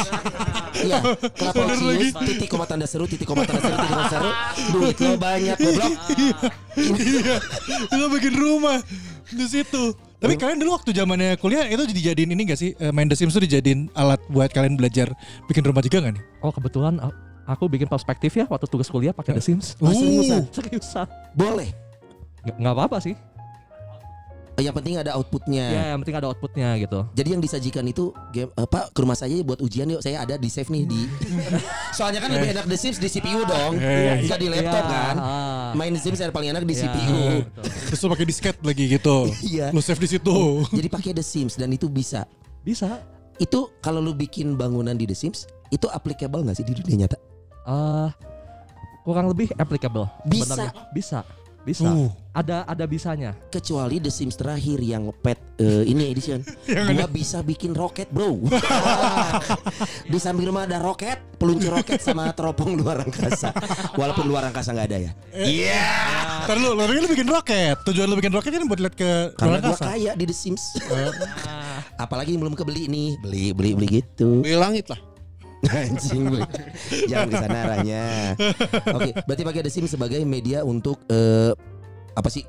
Iya, 0.78 1.00
Klapaucius 1.40 2.12
titik 2.18 2.48
koma 2.48 2.66
tanda 2.66 2.84
seru 2.84 3.06
titik 3.06 3.24
koma 3.24 3.44
tanda 3.44 3.60
seru 3.60 3.76
titik 3.76 3.90
koma 3.90 4.06
seru. 4.08 4.30
Duit 4.72 4.98
lo 4.98 5.12
banyak 5.16 5.56
goblok. 5.56 5.92
Iya, 6.76 7.36
itu 7.88 8.06
bikin 8.12 8.34
rumah 8.34 8.78
di 9.26 9.46
situ. 9.46 9.96
Tapi 10.16 10.36
kalian 10.36 10.58
dulu 10.58 10.74
waktu 10.74 10.90
zamannya 10.92 11.36
kuliah 11.36 11.64
itu 11.66 11.86
dijadiin 11.86 12.30
ini 12.30 12.44
gak 12.46 12.58
sih 12.58 12.74
Eh, 12.74 12.90
main 12.90 13.06
The 13.06 13.14
Sims 13.14 13.32
tuh 13.32 13.42
dijadiin 13.42 13.94
alat 13.94 14.18
buat 14.26 14.50
kalian 14.50 14.74
belajar 14.74 15.12
bikin 15.46 15.62
rumah 15.62 15.80
juga 15.80 16.02
gak 16.02 16.14
nih? 16.14 16.24
oh 16.40 16.50
kebetulan 16.50 16.98
a- 16.98 17.14
aku 17.46 17.68
bikin 17.68 17.86
perspektif 17.86 18.34
ya 18.34 18.48
waktu 18.48 18.66
tugas 18.66 18.88
kuliah 18.88 19.12
pakai 19.12 19.38
The 19.38 19.44
Sims 19.44 19.78
Oh, 19.78 19.92
seriusan? 19.92 20.50
seriusan 20.50 21.06
Boleh. 21.32 21.70
nggak 22.42 22.58
nggak 22.58 22.74
apa-apa 22.74 22.98
sih 23.00 23.14
Yang 24.56 24.72
penting 24.74 24.96
ada 24.96 25.12
outputnya. 25.14 25.66
ya 25.68 25.84
yang 25.92 26.00
penting 26.00 26.16
ada 26.16 26.28
outputnya 26.28 26.80
gitu 26.80 27.04
Jadi 27.12 27.28
yang 27.30 27.42
disajikan 27.42 27.84
itu 27.84 28.16
game 28.32 28.48
apa 28.56 28.88
ke 28.88 29.00
rumah 29.00 29.14
saya 29.14 29.36
buat 29.42 29.60
ujian 29.60 29.84
yuk 29.86 30.00
saya 30.00 30.22
ada 30.22 30.36
di 30.36 30.48
save 30.48 30.68
nih 30.68 30.84
di. 30.84 31.02
Soalnya 31.98 32.20
kan 32.20 32.32
lebih 32.32 32.52
enak 32.52 32.66
The 32.66 32.78
Sims 32.78 32.96
di 32.96 33.08
CPU 33.10 33.44
dong. 33.44 33.76
Eh. 33.76 34.24
Enggak 34.24 34.40
di 34.40 34.48
laptop 34.48 34.80
Iya, 34.82 34.96
kan. 35.04 35.16
ah. 35.18 35.70
Main 35.74 35.92
The 35.92 36.02
Sims 36.02 36.18
yang 36.18 36.32
paling 36.32 36.50
enak 36.50 36.64
di 36.64 36.72
Iya, 36.72 36.88
CPU. 36.88 37.20
Terus 37.86 38.00
lu 38.00 38.08
pakai 38.10 38.26
disket 38.26 38.56
lagi 38.60 38.84
gitu. 38.88 39.18
Iya. 39.42 39.70
Lu 39.70 39.80
save 39.80 40.00
di 40.00 40.10
situ. 40.10 40.38
Jadi 40.66 40.88
pakai 40.88 41.12
The 41.12 41.22
Sims 41.22 41.56
dan 41.56 41.70
itu 41.70 41.86
bisa. 41.86 42.24
bisa 42.62 43.04
Itu 43.36 43.76
kalau 43.78 44.00
lu 44.00 44.12
bikin 44.12 44.56
bangunan 44.56 44.94
di 44.94 45.04
The 45.04 45.14
Sims 45.14 45.44
itu 45.68 45.88
applicable 45.88 46.40
nggak 46.42 46.56
sih 46.56 46.64
di 46.64 46.72
dunia 46.74 47.04
nyata? 47.04 47.18
eh 47.66 48.10
kurang 49.02 49.26
lebih 49.28 49.50
applicable 49.56 50.06
Bisa. 50.24 50.54
sebenarnya. 50.54 50.72
bisa 50.92 51.20
bisa. 51.66 51.90
Uh. 51.90 52.14
ada 52.36 52.62
ada 52.70 52.86
bisanya. 52.86 53.34
Kecuali 53.50 53.98
The 53.98 54.14
Sims 54.14 54.38
terakhir 54.38 54.78
yang 54.84 55.10
pet 55.24 55.42
eh, 55.58 55.84
ini 55.90 56.14
edition. 56.14 56.46
Gua 56.94 57.10
bisa 57.10 57.42
bikin 57.42 57.74
roket 57.74 58.12
bro. 58.14 58.38
Di 60.12 60.20
samping 60.22 60.52
rumah 60.52 60.70
ada 60.70 60.78
roket 60.78 61.18
peluncur 61.42 61.82
roket 61.82 62.00
sama 62.00 62.30
teropong 62.38 62.78
luar 62.78 63.02
angkasa. 63.02 63.50
Walaupun 63.98 64.30
luar 64.30 64.52
angkasa 64.52 64.78
nggak 64.78 64.88
ada 64.94 64.98
ya. 65.10 65.12
Ntar 66.46 66.58
lu, 66.62 66.78
lu 66.78 66.84
lu 66.86 67.08
bikin 67.10 67.26
roket. 67.26 67.82
Tujuan 67.88 68.06
lu 68.06 68.16
bikin 68.20 68.36
roket 68.36 68.52
kan 68.54 68.64
buat 68.70 68.80
lihat 68.84 68.96
ke 69.00 69.34
karena 69.40 69.58
luar 69.58 69.62
gua 69.64 69.74
angkasa. 69.74 69.86
kaya 69.90 70.12
di 70.14 70.26
The 70.30 70.36
Sims. 70.36 70.64
Apalagi 72.04 72.38
yang 72.38 72.46
belum 72.46 72.56
kebeli 72.60 72.92
nih. 72.92 73.10
Beli 73.24 73.46
beli 73.56 73.72
beli 73.74 73.88
gitu. 74.04 74.44
Beli 74.44 74.60
langit 74.60 74.92
lah. 74.92 75.15
anjing 75.82 76.24
jangan 77.06 77.28
ke 77.28 77.36
sana 77.38 77.58
arahnya 77.60 78.04
oke 78.88 79.10
berarti 79.24 79.44
pakai 79.44 79.62
The 79.62 79.72
Sims 79.72 79.90
sebagai 79.90 80.22
media 80.22 80.62
untuk 80.62 81.02
eh, 81.08 81.52
apa 82.12 82.28
sih 82.28 82.44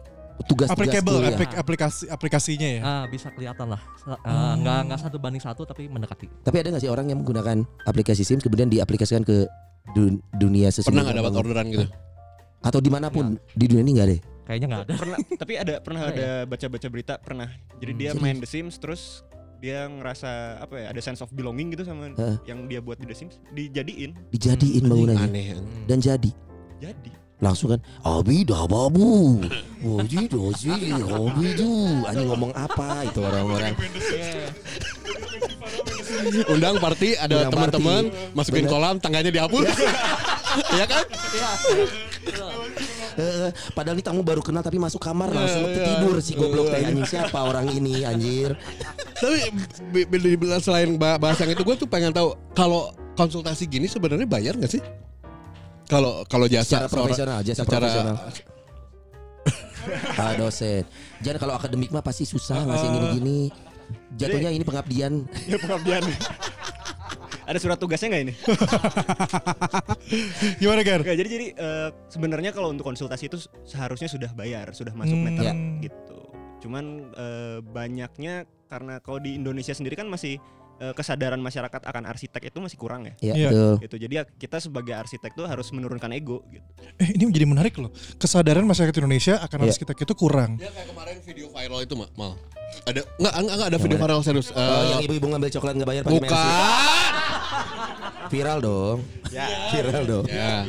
tugas-tugas 0.45 0.69
Applicable 0.93 1.17
kuliah 1.19 1.33
aplik- 1.33 1.57
aplikasi 1.57 2.05
aplikasinya 2.07 2.69
ya. 2.71 2.81
ah 2.83 3.05
bisa 3.07 3.29
kelihatan 3.31 3.67
lah 3.69 3.81
Eh, 4.07 4.53
nggak 4.57 4.81
nggak 4.87 5.01
satu 5.01 5.17
banding 5.17 5.41
satu 5.41 5.65
tapi 5.65 5.87
mendekati 5.87 6.29
Tapi 6.41 6.57
ada 6.57 6.69
nggak 6.71 6.83
sih 6.83 6.89
orang 6.89 7.09
yang 7.09 7.19
menggunakan 7.19 7.65
aplikasi 7.83 8.21
Sims 8.21 8.41
kemudian 8.41 8.69
diaplikasikan 8.69 9.21
ke 9.21 9.49
dun- 9.91 10.21
dunia 10.33 10.69
sesungguhnya? 10.69 10.93
Pernah 10.93 11.05
nggak 11.07 11.19
dapat 11.19 11.35
orderan 11.37 11.67
gitu? 11.69 11.87
Atau 12.59 12.79
di 12.79 12.89
mana 12.89 13.09
pun 13.09 13.41
di 13.51 13.65
dunia 13.65 13.81
ini 13.81 13.93
nggak 13.93 14.07
ya? 14.07 14.19
Kayaknya 14.45 14.67
nggak 14.69 14.83
ada. 14.83 14.95
pernah 14.95 15.19
tapi 15.35 15.53
ada 15.57 15.75
pernah 15.81 16.01
Oh, 16.05 16.11
ada 16.13 16.29
baca-baca 16.45 16.87
berita 16.87 17.15
pernah 17.17 17.49
jadi 17.75 17.91
Hmm. 17.91 17.99
dia 17.99 18.11
Serius? 18.13 18.23
main 18.23 18.37
The 18.37 18.47
Sims 18.47 18.75
terus 18.77 19.03
dia 19.61 19.89
ngerasa 19.89 20.61
apa 20.61 20.75
ya 20.77 20.87
ada 20.93 21.01
sense 21.01 21.25
of 21.25 21.33
belonging 21.33 21.73
gitu 21.73 21.83
sama 21.83 22.13
Heeh. 22.13 22.37
yang 22.45 22.69
dia 22.69 22.81
buat 22.85 23.01
di 23.01 23.07
The 23.09 23.17
Sims. 23.17 23.41
Dijadiin. 23.57 24.13
Dijadiin 24.31 24.85
bangunannya. 24.85 25.27
Aneh. 25.27 25.49
dan 25.89 25.99
jadi. 26.01 26.31
Jadi. 26.77 27.11
Langsung 27.37 27.69
kan 27.77 27.81
Abida 28.01 28.65
babu 28.65 29.45
Waji 29.85 30.25
dosi 30.33 30.73
Abidu 30.73 32.01
Anjing 32.09 32.33
ngomong 32.33 32.49
apa 32.57 33.05
itu 33.05 33.21
orang-orang? 33.21 33.77
Undang 36.49 36.81
party 36.81 37.13
ada 37.21 37.53
teman-teman 37.53 38.09
masukin 38.33 38.65
Bener. 38.65 38.73
kolam 38.73 38.97
tangganya 38.97 39.29
dihapus. 39.29 39.69
Iya 40.57 40.89
kan? 40.89 41.05
Padahal 43.73 43.95
ini 43.95 44.05
tamu 44.05 44.21
baru 44.21 44.41
kenal 44.41 44.61
tapi 44.61 44.77
masuk 44.77 44.99
kamar 44.99 45.29
langsung 45.29 45.65
tidur 45.67 46.21
si 46.21 46.33
goblok 46.33 46.69
teh 46.69 46.81
anjing. 46.81 47.03
Siapa 47.03 47.39
orang 47.39 47.67
ini 47.69 48.03
anjir? 48.03 48.53
Tapi 49.13 49.49
bi- 49.89 50.05
bi- 50.05 50.21
dibilang 50.21 50.59
selain 50.59 50.95
ba- 50.95 51.17
bahas 51.17 51.37
yang 51.39 51.49
itu 51.49 51.61
gue 51.61 51.77
tuh 51.77 51.87
pengen 51.87 52.11
tahu 52.11 52.37
kalau 52.53 52.89
konsultasi 53.13 53.65
gini 53.65 53.87
sebenarnya 53.87 54.25
bayar 54.25 54.55
nggak 54.55 54.69
sih? 54.71 54.83
Kalau 55.87 56.27
kalau 56.27 56.45
secara 56.45 56.61
jasa 56.61 56.77
seorang- 56.77 56.91
profesional 56.91 57.39
jasa 57.41 57.63
secara 57.63 57.79
profesional. 57.81 58.17
Ah 60.13 60.35
dosen. 60.35 60.83
Jangan 61.21 61.39
kalau 61.39 61.55
akademik 61.55 61.89
mah 61.89 62.03
pasti 62.03 62.25
susah 62.25 62.59
ngasih 62.61 62.89
gini-gini. 62.91 63.41
Jatuhnya 64.13 64.51
ini 64.51 64.61
pengabdian. 64.61 65.23
Ya 65.47 65.57
pengabdian 65.57 66.03
ada 67.47 67.57
surat 67.57 67.77
tugasnya 67.77 68.07
nggak 68.11 68.23
ini 68.23 68.33
Gimana 70.61 70.81
Gar? 70.83 71.01
Nggak, 71.01 71.17
jadi 71.17 71.29
jadi 71.29 71.47
eh, 71.53 71.89
sebenarnya 72.09 72.51
kalau 72.51 72.69
untuk 72.69 72.85
konsultasi 72.85 73.27
itu 73.27 73.37
seharusnya 73.63 74.07
sudah 74.07 74.31
bayar 74.33 74.73
sudah 74.73 74.93
masuk 74.93 75.15
Hmm. 75.15 75.25
meter 75.25 75.43
Ya. 75.45 75.53
gitu 75.81 76.19
cuman 76.59 77.13
eh, 77.13 77.59
banyaknya 77.63 78.45
karena 78.67 78.99
kalau 78.99 79.17
di 79.17 79.33
Indonesia 79.33 79.71
sendiri 79.71 79.95
kan 79.95 80.07
masih 80.07 80.37
eh, 80.77 80.93
kesadaran 80.93 81.39
masyarakat 81.39 81.81
akan 81.81 82.03
arsitek 82.05 82.47
itu 82.47 82.59
masih 82.59 82.77
kurang 82.77 83.07
ya 83.07 83.13
ya 83.23 83.33
Iya. 83.35 83.49
betul 83.49 83.73
gitu 83.81 83.95
jadi 84.03 84.15
ya 84.15 84.23
kita 84.27 84.57
sebagai 84.59 84.93
arsitek 84.93 85.31
tuh 85.33 85.47
harus 85.47 85.71
menurunkan 85.71 86.11
ego 86.13 86.43
gitu 86.49 86.65
Eh 86.97 87.13
ini 87.13 87.25
menjadi 87.25 87.45
menarik 87.47 87.75
loh. 87.77 87.93
Kesadaran 88.17 88.65
masyarakat 88.65 88.93
Indonesia 88.97 89.37
akan 89.39 89.57
Iya. 89.63 89.67
arsitek 89.71 89.97
itu 90.01 90.13
kurang. 90.15 90.57
Ya 90.57 90.69
kayak 90.69 90.89
kemarin 90.89 91.17
video 91.21 91.47
viral 91.49 91.81
itu 91.81 91.95
mal. 91.95 92.09
Ada 92.85 93.01
enggak 93.17 93.35
enggak, 93.35 93.55
enggak 93.55 93.69
ada 93.69 93.79
video 93.79 93.99
viral 93.99 94.21
serius. 94.21 94.49
Oh, 94.51 94.59
Eh, 94.59 94.85
yang 94.89 95.01
ibu-ibu 95.03 95.27
ngambil 95.29 95.51
coklat 95.51 95.75
nggak 95.75 95.89
bayar 95.89 96.03
pakai 96.03 96.17
bukan. 96.17 96.37
viral 98.27 98.59
dong 98.59 98.99
viral 99.71 100.05
dong 100.05 100.25
Ya. 100.27 100.67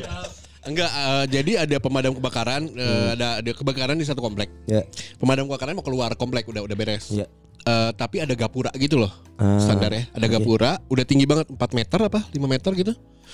Enggak, 0.61 0.91
eh, 0.91 1.25
jadi 1.31 1.51
ada 1.63 1.79
pemadam 1.79 2.11
kebakaran, 2.11 2.67
eh, 2.67 3.07
ada 3.15 3.39
ada 3.39 3.51
kebakaran 3.51 3.95
di 3.95 4.03
satu 4.03 4.19
komplek. 4.19 4.51
ya 4.65 4.83
Pemadam 5.15 5.47
kebakaran 5.47 5.73
mau 5.73 5.81
keluar 5.81 6.11
komplek 6.13 6.43
udah 6.45 6.59
udah 6.61 6.75
beres. 6.75 7.07
Iya. 7.07 7.23
Eh, 7.63 7.91
tapi 7.95 8.19
ada 8.19 8.35
gapura 8.35 8.67
gitu 8.75 8.99
loh. 8.99 9.11
Ah, 9.35 9.63
standar 9.63 9.87
ya. 9.89 10.03
Ada 10.11 10.27
oke. 10.27 10.33
gapura, 10.35 10.75
udah 10.85 11.03
tinggi 11.03 11.23
banget 11.23 11.47
4 11.47 11.71
meter 11.71 11.99
apa 12.01 12.19
5 12.27 12.47
meter 12.47 12.71
gitu. 12.75 12.91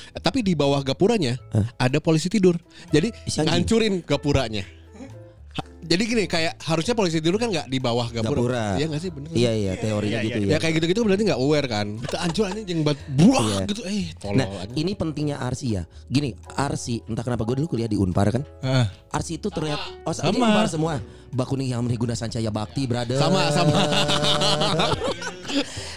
Eh, 0.09 0.21
tapi 0.21 0.41
di 0.41 0.53
bawah 0.53 0.77
gapuranya 0.81 1.41
ada 1.75 1.97
polisi 1.97 2.29
tidur. 2.29 2.53
Jadi 2.89 3.09
anjing. 3.09 3.45
ngancurin 3.49 3.93
gapuranya. 4.03 4.61
Jadi 5.83 6.03
gini 6.05 6.23
kayak 6.25 6.57
harusnya 6.59 6.91
polisi 6.91 7.17
tidur 7.17 7.35
kan 7.35 7.47
nggak 7.47 7.67
di 7.67 7.77
bawah 7.77 8.07
gapura. 8.07 8.33
Gapura. 8.33 8.65
Iya 8.75 8.85
nggak 8.87 8.99
sih 8.99 9.09
bener. 9.11 9.29
iya 9.31 9.51
iya 9.51 9.71
teorinya 9.75 10.15
Iya, 10.15 10.25
gitu 10.25 10.37
Ya 10.41 10.47
ya 10.47 10.57
kayak 10.57 10.73
gitu-gitu 10.77 10.99
berarti 11.01 11.21
nggak 11.23 11.37
aware 11.37 11.67
kan. 11.67 11.85
Kita 11.99 12.17
hancur 12.19 12.43
aja 12.45 12.61
jeng 12.61 12.79
buat 12.81 12.97
buah 13.09 13.43
Iya. 13.43 13.57
gitu. 13.67 13.81
Eh, 13.83 14.05
tolol 14.15 14.35
Nah, 14.39 14.47
aja. 14.59 14.73
ini 14.73 14.91
pentingnya 14.93 15.35
arsi 15.37 15.65
ya. 15.73 15.81
Gini, 16.05 16.33
arsi, 16.53 16.97
entah 17.03 17.21
kenapa 17.21 17.43
gue 17.43 17.59
dulu 17.59 17.65
kuliah 17.69 17.85
di 17.85 17.95
Unpar 17.95 18.31
kan. 18.31 18.41
Arsi 19.09 19.35
itu 19.35 19.47
terlihat 19.47 19.79
oh 20.03 20.11
Sama. 20.11 20.33
Unpar 20.33 20.65
semua. 20.65 20.93
Bakuning 21.29 21.67
yang 21.67 21.81
guna 21.89 22.13
sancaya 22.13 22.47
bakti, 22.47 22.85
brother. 22.85 23.17
Sama, 23.17 23.49
sama. 23.49 23.73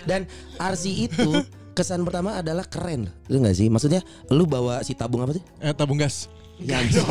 Dan 0.09 0.25
arsi 0.57 1.07
itu 1.07 1.44
kesan 1.72 2.03
pertama 2.03 2.35
adalah 2.35 2.64
keren. 2.64 3.07
Lu 3.27 3.38
enggak 3.38 3.55
sih? 3.55 3.66
Maksudnya 3.68 4.01
lu 4.31 4.44
bawa 4.44 4.81
si 4.81 4.92
tabung 4.92 5.20
apa 5.20 5.33
sih? 5.33 5.42
eh, 5.59 5.70
tabung 5.70 5.96
gas. 5.96 6.27
Ya, 6.57 6.81
anjing. 6.81 7.05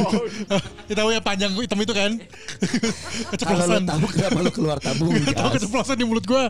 Kita 0.89 0.97
tahu 0.97 1.09
yang 1.09 1.21
panjang 1.21 1.53
hitam 1.53 1.77
itu 1.77 1.93
kan. 1.93 2.11
Kalau 3.41 3.65
lu 3.67 3.79
tahu 3.79 4.05
kenapa 4.09 4.39
lu 4.41 4.49
keluar 4.49 4.77
tabung 4.79 5.13
Tahu 5.13 5.33
gas? 5.47 5.53
keceplosan 5.55 5.95
di 5.95 6.05
mulut 6.05 6.25
gua. 6.25 6.49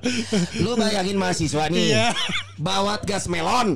Lu 0.55 0.75
bayangin 0.75 1.19
mahasiswa 1.19 1.67
nih. 1.67 1.91
Iya. 1.91 2.07
Bawa 2.55 2.95
gas 3.01 3.27
melon 3.27 3.75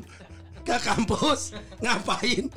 ke 0.60 0.76
kampus 0.80 1.52
ngapain? 1.80 2.48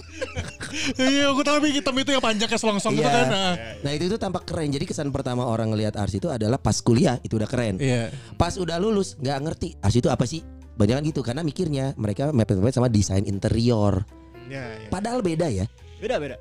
Iya, 0.95 1.33
aku 1.33 1.43
tahu 1.43 1.57
tapi 1.59 1.69
hitam 1.73 1.95
itu 1.97 2.11
yang 2.13 2.23
panjang 2.23 2.47
kayak 2.47 2.61
selongsong 2.61 2.95
Iya. 2.95 3.01
itu 3.01 3.09
kan. 3.11 3.27
ah. 3.29 3.55
Nah 3.83 3.91
itu 3.91 4.05
itu 4.07 4.17
tampak 4.17 4.43
keren. 4.45 4.71
Jadi 4.71 4.85
kesan 4.85 5.11
pertama 5.11 5.43
orang 5.43 5.73
ngelihat 5.73 5.99
arsi 5.99 6.23
itu 6.23 6.31
adalah 6.31 6.63
pas 6.63 6.79
kuliah 6.79 7.19
itu 7.21 7.43
udah 7.43 7.49
keren. 7.49 7.83
Iya. 7.83 8.15
Pas 8.37 8.55
udah 8.55 8.79
lulus 8.79 9.19
nggak 9.19 9.39
ngerti 9.41 9.69
arsi 9.81 9.99
itu 9.99 10.07
apa 10.07 10.23
sih? 10.25 10.47
Banyak 10.73 10.95
kan 10.95 11.05
gitu 11.05 11.21
karena 11.21 11.43
mikirnya 11.43 11.93
mereka 11.97 12.31
mepet-mepet 12.31 12.73
sama 12.73 12.87
desain 12.87 13.27
interior. 13.27 14.07
ya, 14.47 14.63
ya. 14.79 14.89
Padahal 14.89 15.21
beda 15.21 15.49
ya. 15.49 15.67
beda, 15.99 16.19
beda. 16.19 16.35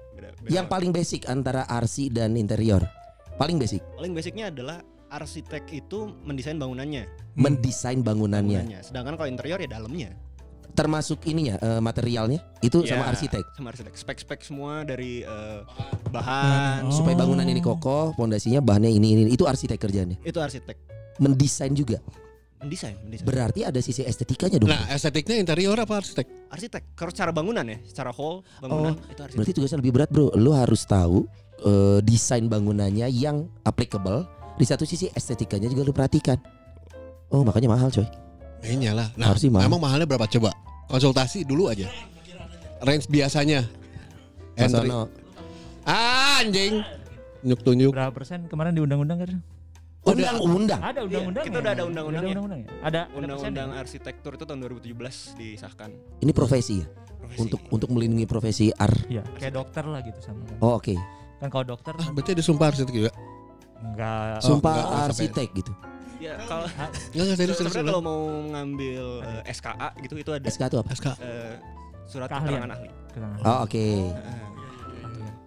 Yang 0.48 0.66
paling 0.68 0.92
basic 0.92 1.22
antara 1.28 1.66
arsi 1.66 2.10
dan 2.10 2.34
interior. 2.34 2.82
Paling 3.38 3.58
basic 3.58 3.82
paling 3.94 4.14
basicnya 4.14 4.50
adalah 4.50 4.80
arsitek 5.10 5.66
itu 5.74 6.08
mendesain 6.24 6.56
bangunannya 6.56 7.04
mendesain 7.34 8.00
bangunannya. 8.00 8.64
bangunannya 8.64 8.80
sedangkan 8.82 9.14
kalau 9.18 9.30
interior 9.30 9.58
ya 9.58 9.68
dalamnya 9.68 10.10
Termasuk 10.72 11.28
ininya 11.28 11.60
eh, 11.60 11.82
materialnya 11.84 12.40
itu 12.62 12.80
Ya, 12.82 12.96
sama 12.96 13.12
arsitek. 13.12 13.44
sama 13.52 13.76
arsitek 13.76 13.92
spek-spek 13.92 14.40
semua 14.40 14.88
dari 14.88 15.20
eh, 15.20 15.60
bahan 16.08 16.88
Oh. 16.88 16.96
Supaya 16.96 17.18
bangunan 17.18 17.44
ini 17.44 17.60
kokoh, 17.60 18.16
pondasinya 18.16 18.64
bahannya 18.64 18.88
ini 18.88 19.08
ini 19.12 19.22
itu 19.28 19.44
arsitek 19.44 19.76
kerjanya. 19.76 20.16
itu 20.24 20.40
arsitek 20.40 20.78
Mendesain 21.20 21.76
juga. 21.76 22.00
Mendesain 22.62 22.96
mendesain 23.02 23.26
Berarti 23.26 23.66
ada 23.66 23.80
sisi 23.82 24.06
estetikanya 24.06 24.62
dong. 24.62 24.70
Nah, 24.70 24.86
estetiknya 24.94 25.36
interior 25.42 25.76
apa 25.76 25.98
arsitek? 26.00 26.50
arsitek 26.54 26.94
kalau 26.94 27.10
secara 27.10 27.32
bangunan 27.34 27.66
ya 27.66 27.78
secara 27.84 28.14
hall 28.14 28.46
bangunan 28.62 28.94
itu 29.10 29.22
arsitek 29.22 29.38
Berarti 29.42 29.52
tugasnya 29.58 29.80
lebih 29.82 29.94
berat, 29.98 30.10
Bro. 30.14 30.30
Lu 30.38 30.54
harus 30.54 30.86
tahu 30.86 31.26
eh, 31.66 32.00
desain 32.06 32.46
bangunannya 32.46 33.10
yang 33.10 33.50
applicable. 33.66 34.30
Di 34.62 34.66
satu 34.68 34.86
sisi 34.86 35.10
estetikanya 35.10 35.66
juga 35.72 35.82
lu 35.82 35.94
perhatikan. 35.96 36.38
Oh, 37.34 37.42
makanya 37.42 37.72
mahal, 37.72 37.90
coy. 37.90 38.06
Kayaknya 38.62 38.92
lah. 38.94 39.08
Nah, 39.18 39.34
Harus 39.34 39.42
sih 39.42 39.50
mahal. 39.50 39.66
emang 39.66 39.82
mahalnya 39.82 40.06
berapa 40.06 40.30
coba? 40.30 40.54
Konsultasi 40.86 41.48
dulu 41.48 41.72
aja. 41.72 41.90
Range 42.86 43.06
biasanya. 43.10 43.66
Entry. 44.54 44.92
Ah, 45.82 46.46
anjing. 46.46 46.84
Nyuk-tunjuk. 47.42 47.90
Berapa 47.90 48.14
persen 48.14 48.46
kemarin 48.46 48.78
di 48.78 48.86
undang-undang 48.86 49.18
kan? 49.26 49.42
Undang-undang. 50.02 50.82
Ada 50.82 51.00
undang-undang. 51.06 51.44
kita 51.46 51.58
udah 51.58 51.72
ada 51.72 51.84
undang-undangnya. 51.86 52.36
undang 52.36 52.60
ya? 52.60 52.70
Ada 52.82 52.82
ada 52.82 53.02
undang-undang 53.14 53.70
persennya? 53.70 53.80
arsitektur 53.80 54.32
itu 54.34 54.44
tahun 54.44 54.60
2017 54.66 55.38
disahkan 55.38 55.90
Ini 56.18 56.32
profesi 56.32 56.76
ya. 56.82 56.88
Profesi. 57.22 57.40
Untuk 57.40 57.60
untuk 57.70 57.90
melindungi 57.90 58.26
profesi 58.26 58.66
ar. 58.74 58.90
Iya, 59.06 59.22
kayak 59.38 59.54
dokter 59.54 59.86
lah 59.86 60.02
gitu 60.02 60.18
sama. 60.20 60.42
Oh, 60.58 60.76
oke. 60.76 60.98
Kan 61.38 61.48
kalau 61.48 61.66
dokter 61.68 61.94
Ah, 61.96 62.10
berarti 62.10 62.34
ada 62.34 62.44
sumpah 62.44 62.68
arsitek 62.68 62.92
juga. 62.92 63.12
enggak 63.80 64.42
Sumpah 64.42 64.74
enggak, 64.74 64.86
enggak 64.88 65.06
arsitek 65.08 65.50
gitu. 65.56 65.74
ya 66.18 66.34
kalau 66.46 66.66
Enggak 66.68 66.90
serius 67.32 67.36
serius. 67.36 67.58
sebenarnya 67.58 67.84
kalau 67.88 68.02
mau 68.02 68.22
ngambil 68.52 69.04
eh, 69.22 69.42
SKA 69.52 69.90
gitu 70.02 70.14
itu 70.18 70.32
ada 70.32 70.46
SK 70.46 70.62
itu 70.64 70.78
apa? 70.78 70.90
SK. 70.92 71.08
eh, 71.18 71.54
surat 72.06 72.28
keterangan 72.28 72.72
ahli 72.72 72.90
Kenal. 73.12 73.32
Oh, 73.42 73.58
oke. 73.66 73.76
Eh, 73.76 74.08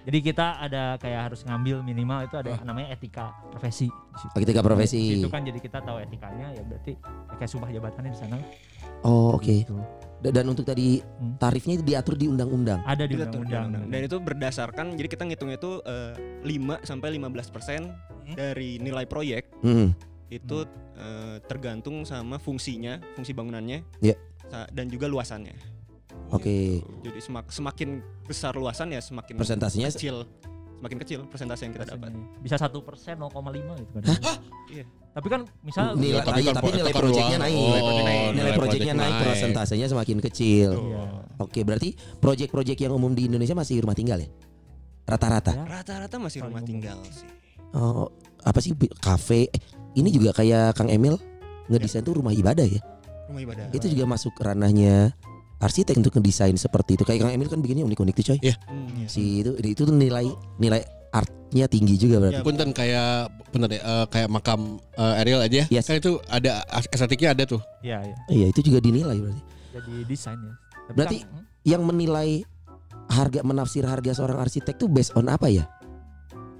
Jadi 0.05 0.19
kita 0.21 0.61
ada 0.61 1.01
kayak 1.01 1.21
harus 1.27 1.41
ngambil 1.43 1.81
minimal 1.81 2.23
itu 2.23 2.37
ada 2.37 2.61
namanya 2.61 2.93
etika 2.93 3.33
profesi 3.49 3.89
di 3.89 4.17
situ. 4.21 4.35
Ketika 4.37 4.61
profesi. 4.61 5.01
Itu 5.17 5.33
kan 5.33 5.41
jadi 5.43 5.57
kita 5.57 5.81
tahu 5.81 5.97
etikanya 5.99 6.53
ya 6.53 6.61
berarti 6.61 6.93
kayak 7.35 7.49
sumpah 7.49 7.73
jabatannya 7.73 8.13
di 8.13 8.19
sana. 8.21 8.37
Oh, 9.01 9.33
oke. 9.35 9.49
Gitu. 9.49 9.73
Da- 10.21 10.29
Dan 10.31 10.45
untuk 10.47 10.65
tadi 10.65 11.01
Hmm. 11.01 11.37
tarifnya 11.37 11.75
itu 11.75 11.85
diatur 11.85 12.15
di 12.15 12.29
undang-undang. 12.29 12.85
Ada 12.85 13.05
di 13.05 13.17
undang-undang. 13.17 13.89
Dan 13.89 14.01
itu 14.03 14.17
berdasarkan 14.19 14.93
jadi 14.93 15.09
kita 15.09 15.25
ngitungnya 15.25 15.57
itu 15.57 15.81
eh, 15.83 16.13
5 16.43 16.81
sampai 16.83 17.09
15 17.11 17.49
persen 17.49 17.89
dari 18.31 18.77
nilai 18.79 19.05
proyek 19.05 19.57
Hmm. 19.61 19.97
itu 20.29 20.69
eh, 20.95 21.37
tergantung 21.43 22.05
sama 22.05 22.37
fungsinya, 22.37 23.03
fungsi 23.13 23.33
bangunannya, 23.33 23.83
Iya. 23.99 24.15
sa- 24.45 24.69
dan 24.69 24.87
juga 24.87 25.09
luasannya. 25.09 25.74
Oke. 26.35 26.83
Jadi 27.07 27.19
semak- 27.23 27.51
semakin 27.51 28.03
besar 28.27 28.53
luasan 28.59 28.91
ya 28.91 28.99
semakin 28.99 29.39
Persentasenya 29.39 29.89
kecil, 29.95 30.27
semakin 30.83 30.99
kecil 31.01 31.21
persentase 31.31 31.63
yang 31.65 31.73
kita 31.73 31.87
dapat. 31.95 32.11
Bisa 32.43 32.57
satu 32.59 32.83
persen 32.83 33.17
0,5 33.17 33.79
gitu 33.79 33.91
kan. 33.95 34.05
Iya. 34.69 34.85
Tapi 35.15 35.27
kan 35.31 35.41
misal 35.63 35.95
Nilai 35.95 36.27
tapi 36.27 36.43
tapi, 36.43 36.51
kan 36.51 36.75
nilai 36.75 36.93
proyeknya 36.93 37.39
naik. 37.39 37.55
Oh, 37.55 37.91
nilai 37.95 38.17
nilai 38.35 38.53
proyeknya 38.59 38.95
naik, 38.99 39.15
persentasenya 39.23 39.87
semakin 39.87 40.19
kecil. 40.19 40.71
Iya. 40.75 41.03
Oke, 41.39 41.61
berarti 41.63 41.95
proyek-proyek 42.19 42.79
yang 42.83 42.93
umum 42.99 43.15
di 43.15 43.31
Indonesia 43.31 43.55
masih 43.55 43.81
rumah 43.87 43.95
tinggal 43.95 44.19
ya? 44.19 44.29
Rata-rata. 45.07 45.53
Ya. 45.55 45.65
Rata-rata 45.81 46.17
masih 46.19 46.43
rumah 46.43 46.59
umum. 46.59 46.69
tinggal 46.69 46.99
sih. 47.09 47.29
Oh, 47.75 48.11
apa 48.43 48.59
sih 48.59 48.75
kafe? 48.99 49.47
Eh, 49.49 49.61
ini 49.95 50.11
juga 50.11 50.35
kayak 50.35 50.75
Kang 50.75 50.91
Emil 50.91 51.15
ngedesain 51.71 52.03
tuh 52.03 52.19
rumah 52.19 52.35
ibadah 52.35 52.67
ya. 52.67 52.83
Rumah 53.31 53.41
ibadah. 53.41 53.65
Itu 53.71 53.87
juga 53.87 54.05
masuk 54.11 54.35
ranahnya 54.37 55.15
arsitek 55.59 55.95
untuk 55.97 56.13
ngedesain 56.13 56.55
seperti 56.55 56.95
itu. 56.95 57.03
Kayak 57.03 57.21
Kang 57.23 57.33
Emil 57.33 57.49
kan 57.49 57.59
bikinnya 57.59 57.85
unik-unik 57.85 58.15
tuh 58.15 58.25
coy. 58.31 58.39
Hmm, 58.39 58.89
iya. 58.97 59.07
Si 59.07 59.41
itu 59.41 59.51
itu 59.57 59.83
tuh 59.83 59.93
nilai 59.93 60.27
nilai 60.57 60.83
artnya 61.11 61.67
tinggi 61.67 61.95
juga 61.95 62.19
berarti. 62.19 62.43
Punten 62.43 62.71
kayak 62.71 63.31
bener 63.51 63.69
deh 63.71 63.79
eh, 63.79 64.07
kayak 64.09 64.29
makam 64.29 64.77
eh, 64.93 65.21
Ariel 65.23 65.41
aja 65.41 65.57
ya. 65.63 65.67
Yes. 65.71 65.87
Kan 65.87 65.99
itu 65.99 66.19
ada 66.27 66.63
estetiknya 66.87 67.33
ada 67.33 67.45
tuh. 67.45 67.63
Iya, 67.81 68.03
iya. 68.03 68.17
Iya 68.29 68.47
itu 68.51 68.61
juga 68.63 68.79
dinilai 68.79 69.17
berarti. 69.17 69.43
Jadi 69.73 69.93
desain 70.05 70.39
ya. 70.39 70.55
Tapi 70.85 70.95
Berarti- 70.95 71.21
kan, 71.23 71.31
hmm, 71.33 71.45
Yang 71.65 71.83
menilai 71.83 72.31
harga 73.07 73.41
menafsir 73.41 73.85
harga 73.85 74.13
seorang 74.13 74.37
arsitek 74.39 74.77
tuh 74.77 74.85
based 74.85 75.15
on 75.15 75.27
apa 75.27 75.49
ya? 75.49 75.65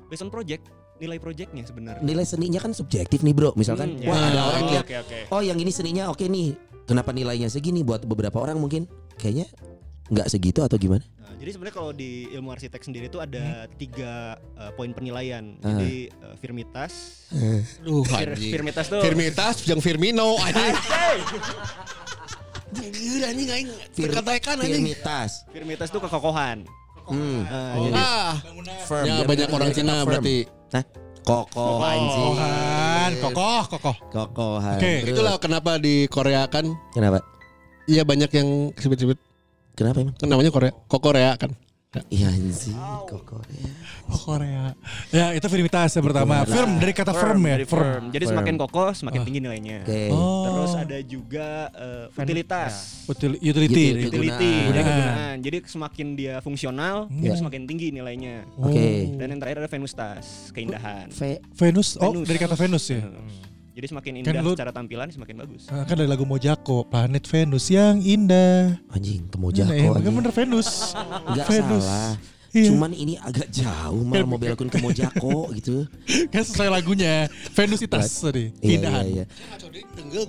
Based 0.07 0.21
on 0.21 0.29
project, 0.29 0.65
nilai 0.97 1.19
projectnya 1.19 1.61
sebenarnya. 1.61 2.01
Nilai 2.01 2.25
seninya 2.25 2.57
kan 2.57 2.73
subjektif 2.73 3.21
nih 3.21 3.33
bro. 3.33 3.53
Misalkan 3.53 3.97
Hmm, 3.97 4.09
wah 4.09 4.17
ya. 4.17 4.25
ada 4.27 4.41
orang 4.47 4.63
Oke, 4.63 4.73
lihat 4.73 4.85
Oke 4.85 4.97
oke. 4.99 5.19
oh 5.29 5.43
yang 5.43 5.59
ini 5.59 5.69
seninya 5.69 6.09
oke 6.09 6.25
nih. 6.25 6.57
Kenapa 6.85 7.11
nilainya 7.11 7.49
segini 7.49 7.81
buat 7.81 8.05
beberapa 8.05 8.37
orang 8.37 8.57
mungkin 8.57 8.85
kayaknya 9.17 9.49
nggak 10.07 10.29
segitu 10.29 10.61
atau 10.61 10.77
gimana? 10.77 11.01
Nah, 11.17 11.33
jadi 11.35 11.51
sebenarnya 11.51 11.73
kalau 11.75 11.91
di 11.91 12.29
ilmu 12.29 12.53
arsitek 12.53 12.77
sendiri 12.79 13.09
itu 13.09 13.17
ada 13.19 13.65
tiga 13.75 14.37
eh, 14.55 14.73
poin 14.73 14.93
penilaian. 14.93 15.57
Ah. 15.61 15.75
Jadi 15.75 16.07
eh, 16.07 16.35
firmitas, 16.37 16.93
Duh 17.81 18.05
Fir- 18.05 18.37
firmitas 18.37 18.87
tuh 18.87 19.01
Firmitas 19.01 19.65
yang 19.65 19.81
Firmino 19.81 20.37
anjing. 20.39 20.77
Gila 22.75 23.27
anjing 23.31 23.49
aing 23.49 23.69
Fir- 23.95 24.11
terkatakan 24.11 24.55
anjing. 24.61 24.85
Firmitas. 24.85 25.31
firmitas 25.49 25.89
tuh 25.89 26.01
kekokohan. 26.01 26.69
Hmm. 27.05 27.45
Nah, 27.45 27.73
Oh. 27.77 27.85
jadi 27.87 28.01
Ah, 28.01 28.33
Firm. 28.85 29.05
ya 29.05 29.17
banyak 29.23 29.49
orang 29.49 29.71
Cina 29.73 29.95
firm. 29.99 30.09
berarti. 30.09 30.37
Kokoh 31.25 31.81
anjing. 31.81 32.37
Kokohan, 32.37 33.11
kokoh, 33.25 33.63
kokoh. 33.73 33.97
Kokohan. 34.13 34.77
Oke, 34.77 34.93
Terus, 35.09 35.17
Itulah 35.17 35.35
kenapa 35.41 35.81
di 35.81 36.05
Korea 36.13 36.45
kan 36.53 36.69
Kenapa? 36.93 37.25
Iya 37.89 38.05
banyak 38.05 38.29
yang 38.33 38.49
sebut-sebut 38.77 39.17
Kenapa 39.75 40.05
emang? 40.05 40.15
kan 40.15 40.29
namanya 40.29 40.53
Korea. 40.53 40.71
Kok 40.87 41.01
Korea 41.03 41.35
kan. 41.35 41.51
Iya 42.11 42.27
anjing. 42.27 42.75
Kokoh. 43.07 43.39
ya. 43.47 43.71
Oh, 44.05 44.19
Korea. 44.19 44.75
Ya, 45.09 45.31
itu 45.31 45.47
firmitas 45.47 45.91
yang 45.91 46.03
pertama. 46.03 46.43
Firm. 46.43 46.51
Firm 46.51 46.71
dari 46.77 46.93
kata 46.93 47.13
firm, 47.13 47.39
ya. 47.41 47.55
dari 47.55 47.65
firm. 47.65 48.03
Jadi 48.11 48.25
Firm. 48.25 48.33
semakin 48.35 48.55
kokoh, 48.59 48.91
semakin 48.91 49.21
Ah. 49.21 49.25
tinggi 49.25 49.41
nilainya. 49.41 49.79
Oke. 49.83 50.03
Oh. 50.11 50.43
Terus 50.45 50.73
ada 50.75 50.99
juga 51.01 51.49
eh, 51.71 52.05
utilitas. 52.17 52.73
Util- 53.07 53.39
Utility. 53.39 53.85
utility. 53.95 54.07
Utility, 54.09 54.51
Kegunaan. 54.51 54.67
jadi 54.67 54.81
Kegunaan. 54.83 55.37
Jadi 55.41 55.57
semakin 55.65 56.07
dia 56.15 56.35
fungsional, 56.41 56.97
Hmm. 57.07 57.23
itu 57.23 57.35
semakin 57.37 57.63
tinggi 57.65 57.89
nilainya. 57.91 58.43
Oke. 58.57 59.15
Dan 59.15 59.27
yang 59.29 59.39
terakhir 59.39 59.59
ada 59.63 59.71
venustas, 59.71 60.51
keindahan. 60.51 61.07
V 61.09 61.21
Venus. 61.55 61.95
Oh, 61.97 62.11
Venus. 62.11 62.27
dari 62.27 62.39
kata 62.39 62.55
Venus 62.55 62.85
ya. 62.87 63.01
Hmm. 63.01 63.54
Jadi 63.75 63.87
semakin 63.87 64.13
Kan 64.17 64.21
indah 64.31 64.39
lu- 64.41 64.55
secara 64.55 64.71
tampilan 64.71 65.11
semakin 65.11 65.35
bagus. 65.37 65.67
Ah, 65.67 65.83
Kan 65.83 65.97
dari 65.97 66.07
lagu 66.07 66.23
Mojako, 66.23 66.87
planet 66.87 67.25
Venus 67.25 67.67
yang 67.69 67.99
indah. 67.99 68.79
anjing 68.89 69.27
ke 69.27 69.35
Nah, 69.35 69.43
Mojako 69.43 69.73
ya, 69.73 69.91
anjing. 69.93 70.15
bener 70.15 70.31
Venus. 70.33 70.69
Enggak 71.27 71.47
Venus. 71.49 71.83
salah. 71.83 72.13
Iya. 72.55 72.71
Cuman 72.71 72.95
ini 72.95 73.19
agak 73.19 73.51
jauh 73.51 73.99
malah 74.01 74.23
mau 74.25 74.39
belokin 74.39 74.71
ke 74.71 74.79
Mojako 74.79 75.51
gitu. 75.53 75.91
kan 76.33 76.41
sesuai 76.41 76.71
lagunya 76.71 77.27
Venusitas 77.51 78.07
tadi. 78.17 78.55
Iya, 78.55 78.79
Keindahan. 78.79 79.05
iya, 79.05 79.25
iya. 80.07 80.25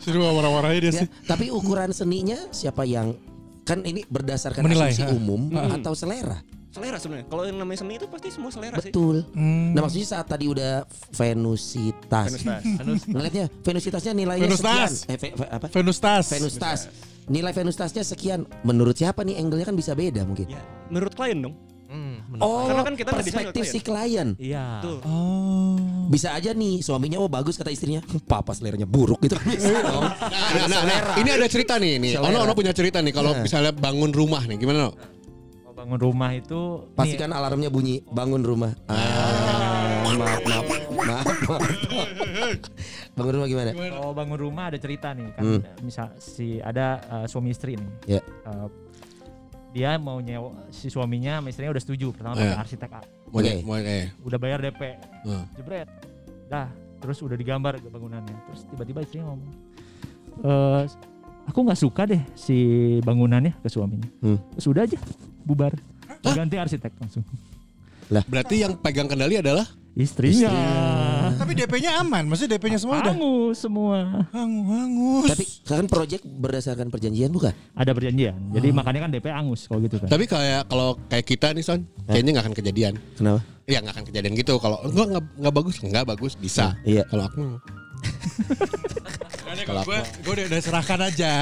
Suruh 0.00 0.32
warna-warnanya 0.32 0.80
dia 0.80 0.88
Ya, 0.90 1.00
sih. 1.04 1.08
tapi 1.22 1.50
ukuran 1.50 1.92
seninya 1.92 2.40
siapa 2.50 2.82
yang 2.82 3.14
kan 3.62 3.84
ini 3.84 4.00
berdasarkan 4.06 4.64
Menilai, 4.64 4.96
asumsi 4.96 5.04
ha. 5.04 5.12
umum 5.12 5.52
Hmm. 5.52 5.76
atau 5.76 5.92
selera? 5.92 6.40
Selera 6.78 6.96
sebenarnya. 6.96 7.26
Kalau 7.26 7.42
yang 7.42 7.56
namanya 7.56 7.78
seni 7.78 7.94
itu 7.94 8.06
pasti 8.06 8.28
semua 8.30 8.50
selera 8.50 8.76
sih. 8.78 8.88
Betul. 8.88 9.26
Hmm. 9.30 9.74
Nah 9.74 9.80
maksudnya 9.82 10.08
saat 10.08 10.26
tadi 10.26 10.46
udah 10.46 10.86
Venusitas. 11.12 12.26
Venustas. 12.32 12.62
Ngeliatnya 13.10 13.44
Venusitasnya 13.58 14.12
nilainya 14.12 14.46
Venustas. 14.46 14.90
sekian. 15.02 15.10
Eh, 15.10 15.18
ve- 15.18 15.34
ve- 15.34 15.50
apa? 15.50 15.66
Venustas. 15.68 16.24
Venustas. 16.30 16.78
Nilai 17.26 17.52
Venustasnya 17.52 18.02
sekian. 18.02 18.46
Menurut 18.62 18.94
siapa 18.94 19.20
nih 19.20 19.36
angle-nya 19.36 19.66
kan 19.66 19.74
bisa 19.74 19.92
beda 19.92 20.22
mungkin. 20.22 20.48
Ya, 20.48 20.62
menurut 20.86 21.12
klien 21.12 21.40
dong. 21.40 21.54
Hmm. 21.88 22.20
Oh, 22.36 22.68
Karena 22.68 22.84
kan 22.84 22.94
kita 22.94 23.10
perspektif 23.10 23.64
si 23.64 23.80
klien. 23.80 24.36
Iya. 24.36 24.84
Tuh. 24.84 25.00
Oh. 25.02 25.80
Bisa 26.06 26.32
aja 26.32 26.52
nih 26.52 26.80
suaminya 26.80 27.16
oh 27.16 27.28
bagus 27.28 27.56
kata 27.56 27.68
istrinya. 27.68 28.04
Papa 28.28 28.52
seleranya 28.52 28.84
buruk 28.84 29.20
gitu 29.20 29.34
kan 29.34 29.48
bisa 29.56 29.72
dong. 29.80 30.04
Nah, 30.04 30.66
nah, 30.68 30.80
nah, 30.84 31.00
ini 31.16 31.30
ada 31.32 31.48
cerita 31.48 31.76
nih, 31.76 31.96
nih. 31.96 32.12
Selera. 32.14 32.28
Ono 32.28 32.38
Ono 32.44 32.52
punya 32.52 32.72
cerita 32.72 33.00
nih 33.00 33.10
kalau 33.10 33.32
Nah. 33.32 33.40
misalnya 33.40 33.72
bangun 33.72 34.12
rumah 34.12 34.44
nih, 34.44 34.56
gimana? 34.56 34.88
No? 34.88 34.92
Bangun 35.78 36.00
rumah 36.00 36.30
itu 36.34 36.60
nih, 36.82 36.96
Pastikan 36.98 37.30
alarmnya 37.30 37.70
bunyi 37.70 38.02
bangun 38.04 38.42
rumah. 38.42 38.74
Ah, 38.90 40.10
maaf, 40.10 40.42
maaf, 40.42 40.66
maaf, 40.66 41.26
maaf. 41.46 41.66
Bangun 43.14 43.32
rumah 43.32 43.46
gimana? 43.46 43.70
kalau 43.72 44.10
bangun 44.10 44.38
rumah 44.40 44.64
ada 44.68 44.78
cerita 44.78 45.14
nih 45.14 45.30
kan 45.32 45.42
Hmm. 45.46 45.60
misal 45.80 46.10
si 46.18 46.58
ada 46.58 46.98
uh, 47.06 47.26
suami 47.26 47.54
istri 47.54 47.78
nih. 47.78 48.18
Ya. 48.18 48.22
Uh, 48.42 48.66
dia 49.70 49.94
mau 49.96 50.18
nyewa 50.18 50.50
si 50.68 50.90
suaminya 50.90 51.38
sama 51.38 51.48
istrinya 51.48 51.70
udah 51.70 51.84
setuju 51.84 52.06
pertama 52.10 52.34
Iya. 52.34 52.42
pakai 52.50 52.58
arsitek 52.58 52.90
A. 52.90 53.00
Mau 53.28 53.38
Oke. 53.38 53.52
mau 53.62 53.76
eh. 53.76 54.06
udah 54.24 54.38
bayar 54.40 54.58
DP 54.58 54.80
Hmm. 55.22 55.44
jebret 55.54 55.86
dah 56.48 56.66
terus 56.98 57.20
udah 57.20 57.36
digambar 57.36 57.78
bangunannya 57.78 58.34
terus 58.48 58.66
tiba-tiba 58.66 59.04
istrinya 59.04 59.30
ngomong 59.30 59.50
eh 60.40 60.82
aku 61.44 61.58
nggak 61.60 61.78
suka 61.78 62.02
deh 62.04 62.22
si 62.34 62.56
bangunannya 63.04 63.52
ke 63.60 63.68
suaminya 63.68 64.08
Hmm. 64.18 64.40
terus 64.50 64.66
udah 64.66 64.82
aja 64.82 64.98
bubar 65.48 65.72
ganti 66.20 66.60
arsitek 66.60 66.92
langsung 67.00 67.24
Berarti 68.08 68.64
yang 68.64 68.72
pegang 68.80 69.04
kendali 69.04 69.36
adalah 69.36 69.68
istrinya 69.92 70.48
Tapi 71.36 71.52
DP-nya 71.52 72.00
aman, 72.00 72.24
maksudnya 72.24 72.56
DP-nya 72.56 72.80
semua 72.80 73.04
udah 73.04 73.12
hangus 73.12 73.56
semua 73.60 73.98
hangus. 74.32 74.68
hangus. 74.72 75.24
Tapi 75.28 75.44
kan 75.68 75.84
project 75.84 76.24
berdasarkan 76.24 76.88
perjanjian 76.88 77.28
bukan? 77.28 77.52
ada 77.76 77.92
perjanjian 77.92 78.32
jadi 78.48 78.68
makanya 78.72 79.00
kan 79.04 79.10
DP 79.12 79.26
angus 79.28 79.68
kalau 79.68 79.84
gitu 79.84 80.00
kan 80.00 80.08
Tapi 80.08 80.24
kayak 80.24 80.72
kalau 80.72 80.96
kayak 81.08 81.26
kita 81.26 81.52
nih 81.52 81.60
Son, 81.60 81.84
kayaknya 82.04 82.30
nggak 82.36 82.44
akan 82.48 82.56
kejadian. 82.56 82.94
Kenapa? 83.12 83.40
Iya 83.68 83.78
nggak 83.84 83.94
akan 84.00 84.06
kejadian 84.08 84.32
gitu. 84.40 84.54
Kalau 84.56 84.78
enggak 84.80 85.06
nggak 85.36 85.54
bagus, 85.54 85.76
nggak 85.84 86.04
bagus 86.08 86.32
bisa. 86.40 86.72
Iya. 86.88 87.04
Kalau 87.04 87.28
aku 87.28 87.40
gue, 89.68 89.98
gue 90.24 90.32
udah, 90.32 90.44
udah 90.48 90.60
serahkan 90.60 91.00
aja. 91.04 91.32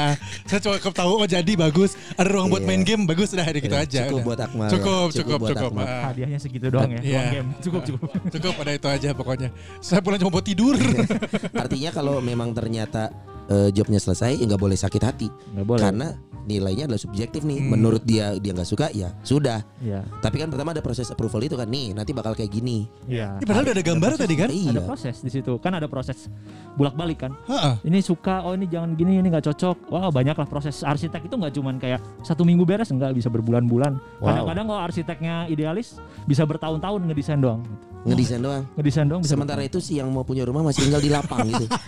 Saya 0.45 0.61
cuma 0.61 0.77
tahu 0.79 1.13
oh 1.17 1.27
jadi 1.27 1.53
bagus. 1.55 1.95
Ada 2.15 2.29
ruang 2.29 2.49
buat 2.49 2.63
Iya. 2.63 2.69
main 2.69 2.83
game 2.83 3.03
bagus 3.05 3.31
udah 3.31 3.43
hari 3.43 3.59
gitu 3.61 3.73
Iya, 3.73 3.85
aja. 3.87 4.01
cukup 4.05 4.15
udah. 4.15 4.27
buat 4.27 4.41
Akmal. 4.43 4.69
Cukup, 4.69 5.09
Cukup 5.13 5.39
cukup. 5.47 5.71
Ah. 5.79 6.11
hadiahnya 6.11 6.39
segitu 6.39 6.67
doang 6.69 6.91
ya 6.91 7.01
Iya. 7.01 7.23
game 7.33 7.49
cukup 7.61 7.83
cukup 7.85 8.09
Cukup 8.29 8.55
ada 8.61 8.73
itu 8.73 8.89
aja 8.89 9.09
pokoknya. 9.13 9.49
Saya 9.79 10.01
pulang 10.01 10.19
cuma 10.19 10.31
buat 10.31 10.45
tidur. 10.45 10.75
Artinya 11.63 11.91
kalau 11.91 12.19
memang 12.21 12.53
ternyata 12.53 13.11
eh, 13.49 13.69
jobnya 13.71 13.99
selesai 13.99 14.37
ya 14.37 14.45
nggak 14.45 14.61
boleh 14.61 14.75
sakit 14.75 15.03
hati 15.03 15.29
nggak 15.55 15.67
boleh 15.67 15.83
karena 15.83 16.09
nilainya 16.47 16.87
adalah 16.87 17.03
subjektif 17.03 17.43
nih. 17.43 17.59
Hmm. 17.59 17.75
Menurut 17.75 18.07
dia 18.07 18.31
dia 18.39 18.55
nggak 18.55 18.71
suka 18.71 18.87
ya 18.95 19.11
sudah. 19.27 19.67
iya 19.83 20.07
Tapi 20.23 20.39
kan 20.39 20.47
pertama 20.47 20.71
ada 20.71 20.79
proses 20.79 21.11
approval 21.11 21.43
itu 21.43 21.59
kan 21.59 21.67
nih 21.67 21.91
nanti 21.91 22.15
bakal 22.15 22.39
kayak 22.39 22.55
gini. 22.55 22.87
iya 23.11 23.35
Ini 23.43 23.45
padahal 23.51 23.67
udah 23.67 23.75
ada 23.75 23.83
gambar 23.83 24.11
tadi 24.15 24.35
kan? 24.39 24.49
Iya. 24.55 24.71
ada 24.79 24.87
proses 24.87 25.27
di 25.27 25.31
situ 25.35 25.59
kan 25.59 25.75
ada 25.75 25.91
proses 25.91 26.31
bolak 26.79 26.95
balik 26.95 27.27
kan 27.27 27.35
Heeh. 27.51 27.75
ini 27.91 27.99
suka 27.99 28.47
oh 28.47 28.55
ini 28.55 28.71
jangan 28.71 28.95
gini 28.95 29.19
ini 29.19 29.27
nggak 29.27 29.43
cocok 29.43 29.91
wah 29.91 30.07
banyak 30.07 30.39
lah 30.39 30.47
proses 30.47 30.87
arsitek 30.87 31.27
itu 31.27 31.35
nggak 31.35 31.51
cuman 31.59 31.75
kayak 31.83 31.99
satu 32.23 32.47
minggu 32.47 32.63
beres 32.63 32.95
enggak 32.95 33.11
bisa 33.11 33.27
berbulan-bulan 33.27 33.99
Wow. 34.23 34.31
kadang-kadang 34.31 34.65
kalau 34.71 34.83
arsiteknya 34.87 35.35
idealis 35.51 35.99
bisa 36.31 36.47
bertahun-tahun 36.47 37.11
ngedesain 37.11 37.43
doang 37.43 37.67
Ngedesain 38.07 38.39
doang. 38.39 38.65
ngedesain 38.79 39.07
doang 39.11 39.23
Sementara 39.27 39.63
itu 39.67 39.83
si 39.83 39.99
yang 39.99 40.09
mau 40.15 40.23
punya 40.23 40.47
rumah 40.47 40.63
masih 40.63 40.87
tinggal 40.87 41.03
di 41.03 41.11
lapang 41.11 41.47
gitu. 41.51 41.67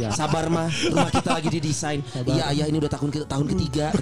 Ya. 0.00 0.08
Sabar 0.16 0.48
mah, 0.48 0.72
rumah 0.88 1.12
kita 1.12 1.28
lagi 1.36 1.52
didesain. 1.52 2.00
Iya 2.24 2.48
ayah 2.48 2.66
ini 2.72 2.80
udah 2.80 2.88
tahun 2.88 3.12
ke 3.12 3.18
tahun 3.28 3.46
ketiga. 3.52 3.92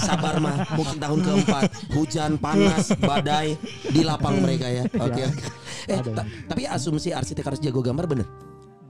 Sabar 0.00 0.40
mah, 0.40 0.64
mungkin 0.72 0.96
tahun 0.96 1.20
keempat. 1.20 1.64
Hujan, 1.92 2.40
panas, 2.40 2.96
badai 2.96 3.60
di 3.84 4.00
lapang 4.00 4.40
mereka 4.40 4.64
ya. 4.72 4.88
Oke. 4.96 5.20
Ya. 5.20 5.28
oke. 5.28 5.44
Eh, 5.92 6.00
ta- 6.16 6.24
tapi 6.48 6.64
asumsi 6.64 7.12
arsitek 7.12 7.44
harus 7.44 7.60
jago 7.60 7.84
gambar 7.84 8.08
bener? 8.08 8.24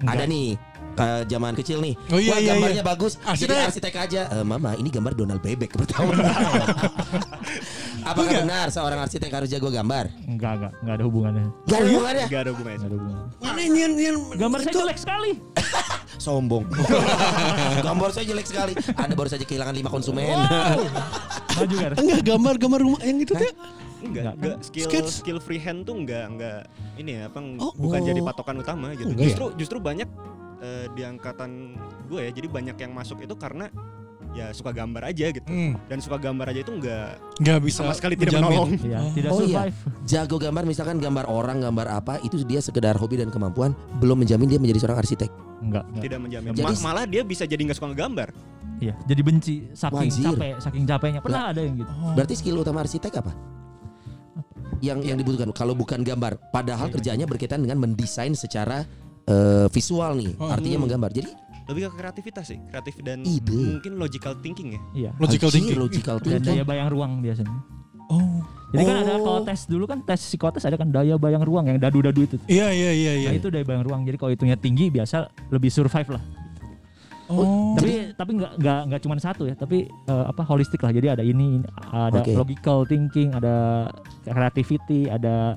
Enggak. 0.02 0.12
Ada 0.14 0.24
nih 0.30 0.46
ke 0.92 1.06
zaman 1.26 1.52
kecil 1.52 1.78
nih. 1.78 1.94
Oh 2.08 2.16
iya, 2.16 2.30
Wah, 2.30 2.38
iya, 2.38 2.48
gambarnya 2.52 2.76
iya. 2.78 2.86
bagus. 2.86 3.12
Arsitek. 3.18 3.48
Jadi 3.48 3.66
arsitek 3.66 3.94
aja. 3.96 4.20
Eh, 4.30 4.44
mama, 4.44 4.70
ini 4.74 4.88
gambar 4.88 5.12
Donald 5.14 5.40
Bebek 5.40 5.72
pertama. 5.74 6.12
Apakah 8.02 8.32
benar 8.42 8.66
seorang 8.68 8.98
arsitek 8.98 9.30
harus 9.30 9.48
jago 9.48 9.68
gambar? 9.68 10.10
enggak 10.26 10.52
enggak 10.58 10.72
enggak 10.82 10.94
ada 10.94 11.04
hubungannya 11.04 11.46
Gak 11.64 11.78
ada 11.78 11.86
hubungannya. 11.86 12.26
Gak 12.26 12.40
ada 12.40 12.50
hubungannya. 12.50 12.78
enggak 12.82 12.90
ada 12.90 12.96
hubungannya 12.98 13.28
Mana 13.38 13.60
nyen 13.64 13.92
nyen 13.94 14.16
gambar 14.34 14.58
saya 14.60 14.74
jelek 14.74 14.98
sekali 14.98 15.30
Sombong. 16.24 16.64
gambar 17.86 18.08
saya 18.10 18.24
jelek 18.24 18.46
sekali. 18.46 18.72
Anda 18.94 19.14
baru 19.14 19.28
saja 19.28 19.42
kehilangan 19.42 19.74
lima 19.74 19.90
konsumen. 19.90 20.26
maju 21.52 21.74
kan 21.76 21.90
enggak 21.96 22.20
gambar 22.24 22.54
gambar 22.58 22.80
rumah 22.80 23.00
yang 23.02 23.18
itu 23.18 23.32
tuh. 23.32 23.42
Enggak, 23.42 23.54
Enggak. 24.02 24.34
enggak 24.34 24.56
skill 24.60 24.86
Sketch. 24.88 25.10
skill 25.12 25.38
freehand 25.38 25.82
tuh 25.82 25.94
enggak 25.94 26.26
enggak 26.26 26.66
ini 26.96 27.10
ya, 27.16 27.30
apa 27.30 27.38
Oh. 27.58 27.70
bukan 27.72 28.02
jadi 28.02 28.18
patokan 28.20 28.58
utama 28.58 28.90
gitu. 28.92 29.06
Oh, 29.06 29.10
enggak 29.10 29.18
ya? 29.18 29.26
justru 29.30 29.44
justru 29.56 29.78
banyak 29.78 30.08
eh, 30.62 30.86
di 30.88 31.02
angkatan 31.02 31.74
gue 32.06 32.20
ya, 32.20 32.30
jadi 32.30 32.46
banyak 32.46 32.76
yang 32.76 32.92
masuk 32.92 33.18
itu 33.18 33.34
karena 33.34 33.66
ya 34.32 34.48
suka 34.48 34.72
gambar 34.72 35.04
aja 35.04 35.28
gitu. 35.28 35.44
Hmm, 35.44 35.76
Dan 35.84 36.00
suka 36.00 36.16
gambar 36.16 36.48
aja 36.48 36.62
itu 36.62 36.72
enggak 36.72 37.20
nggak 37.36 37.58
bisa 37.60 37.82
sama 37.82 37.92
sekali 37.92 38.14
tidak 38.14 38.40
menolong. 38.40 38.80
Iya, 38.80 38.98
tidak 39.12 39.28
Oh 39.28 39.40
iya. 39.40 39.68
survive 39.68 39.76
Jago 40.02 40.36
gambar 40.38 40.62
misalkan 40.64 40.96
gambar 40.96 41.24
orang, 41.26 41.60
gambar 41.60 41.86
apa 41.92 42.16
itu 42.22 42.40
dia 42.40 42.58
sekedar 42.58 42.96
hobi 42.96 43.18
dan 43.18 43.28
kemampuan 43.28 43.74
belum 43.98 44.24
menjamin 44.24 44.48
dia 44.48 44.56
menjadi 44.56 44.78
seorang 44.80 44.98
arsitek. 44.98 45.28
enggak, 45.60 45.84
enggak. 45.84 46.02
Tidak 46.02 46.18
menjamin. 46.18 46.48
Jadi- 46.54 46.64
Ma- 46.64 46.82
malah 46.82 47.04
dia 47.04 47.22
bisa 47.22 47.44
jadi 47.44 47.60
nggak 47.60 47.76
suka 47.76 47.90
ngegambar. 47.90 48.28
iya 48.78 48.98
jadi 49.04 49.20
benci 49.20 49.54
saking 49.70 50.10
Wajir. 50.10 50.26
capek 50.32 50.54
saking 50.58 50.84
capeknya 50.84 51.20
pernah 51.20 51.42
ada 51.50 51.60
yang 51.60 51.76
gitu 51.76 51.92
Oh. 51.92 52.14
Berarti 52.14 52.34
skill 52.34 52.56
utama 52.58 52.80
arsitek 52.80 53.12
apa? 53.14 53.30
yang 54.80 54.98
yang 55.00 55.14
dibutuhkan 55.14 55.52
kalau 55.52 55.72
bukan 55.72 56.02
gambar. 56.02 56.50
Padahal 56.50 56.90
kerjaannya 56.90 57.22
berkaitan 57.24 57.62
dengan 57.62 57.78
mendesain 57.78 58.34
secara 58.34 58.82
eh, 59.24 59.66
visual 59.68 60.12
nih. 60.16 60.32
Artinya 60.38 60.78
menggambar. 60.80 61.10
Jadi 61.12 61.30
Lebih 61.62 61.88
ke 61.88 61.96
kreativitas 61.96 62.44
sih, 62.50 62.58
kreatif 62.68 62.98
dan 63.00 63.22
Ide. 63.22 63.78
mungkin 63.78 63.94
logical 63.94 64.34
thinking 64.42 64.74
ya. 64.74 64.80
Iya. 64.92 65.10
Logical 65.16 65.46
anjir, 65.46 65.56
thinking. 65.62 65.78
logical 65.78 66.16
Dan 66.18 66.24
thinking. 66.42 66.58
daya 66.58 66.64
bayang 66.66 66.88
ruang 66.90 67.12
biasanya. 67.22 67.54
Oh. 68.10 68.42
Jadi 68.74 68.82
kan 68.82 68.96
ada 68.98 69.12
Oh. 69.14 69.22
kalau 69.22 69.40
tes 69.46 69.60
dulu 69.70 69.84
kan 69.86 69.98
tes 70.02 70.20
psikotes 70.20 70.66
ada 70.66 70.74
kan 70.74 70.90
daya 70.90 71.14
bayang 71.16 71.40
ruang 71.40 71.70
yang 71.70 71.78
dadu-dadu 71.78 72.24
itu. 72.24 72.36
Iya 72.44 72.74
iya 72.74 72.90
iya 72.90 73.12
iya. 73.14 73.28
Nah 73.30 73.38
itu 73.38 73.46
daya 73.46 73.62
bayang 73.62 73.86
ruang. 73.86 74.02
Jadi 74.02 74.16
kalau 74.18 74.32
itunya 74.34 74.58
tinggi 74.58 74.90
biasa 74.90 75.30
lebih 75.48 75.70
survive 75.70 76.18
lah. 76.18 76.22
Oh. 77.30 77.78
Tapi 77.78 78.12
tapi 78.12 78.30
nggak 78.36 78.52
nggak 78.58 78.80
nggak 78.90 79.00
cuma 79.00 79.14
satu 79.16 79.46
ya, 79.46 79.54
tapi 79.54 79.86
eh, 79.86 80.24
apa 80.26 80.42
holistik 80.42 80.82
lah. 80.82 80.90
Jadi 80.90 81.08
ada 81.08 81.22
ini, 81.22 81.62
ada 81.88 82.20
Oke. 82.20 82.34
logical 82.34 82.84
thinking, 82.84 83.32
ada 83.32 83.86
creativity, 84.26 85.06
ada 85.08 85.56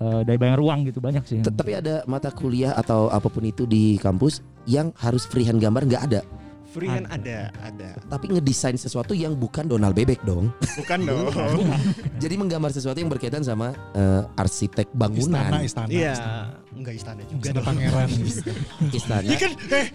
eh, 0.00 0.20
daya 0.26 0.38
bayang 0.38 0.58
ruang 0.58 0.80
gitu 0.88 0.98
banyak 0.98 1.24
sih. 1.26 1.38
Tapi 1.44 1.78
ada 1.78 2.02
mata 2.08 2.30
kuliah 2.34 2.74
atau 2.74 3.10
apa 3.10 3.28
pun 3.30 3.44
itu 3.46 3.66
di 3.68 3.98
kampus 3.98 4.40
yang 4.66 4.90
harus 4.98 5.28
freehand 5.28 5.60
gambar 5.62 5.86
nggak 5.86 6.04
ada. 6.10 6.22
Freehand 6.74 7.06
ada, 7.06 7.54
ada. 7.62 7.94
Tapi 8.10 8.34
ngedesain 8.34 8.74
sesuatu 8.74 9.14
yang 9.14 9.38
bukan 9.38 9.70
Donald 9.70 9.94
Bebek 9.94 10.18
dong. 10.26 10.50
Bukan 10.74 11.06
dong. 11.06 11.30
Jadi 12.22 12.34
menggambar 12.34 12.74
sesuatu 12.74 12.98
yang 12.98 13.06
berkaitan 13.06 13.46
sama 13.46 13.70
eh, 13.94 14.26
arsitek 14.34 14.90
bangunan. 14.90 15.54
Istana 15.54 15.62
istana. 15.62 15.86
Iya, 15.86 16.12
istana. 16.18 16.42
enggak 16.74 16.94
istana 16.98 17.22
juga 17.30 17.42
Istana 17.46 17.60
pangeran. 17.62 18.08
Istana. 18.90 19.22
Ini 19.22 19.36
kan 19.38 19.52
eh 19.70 19.86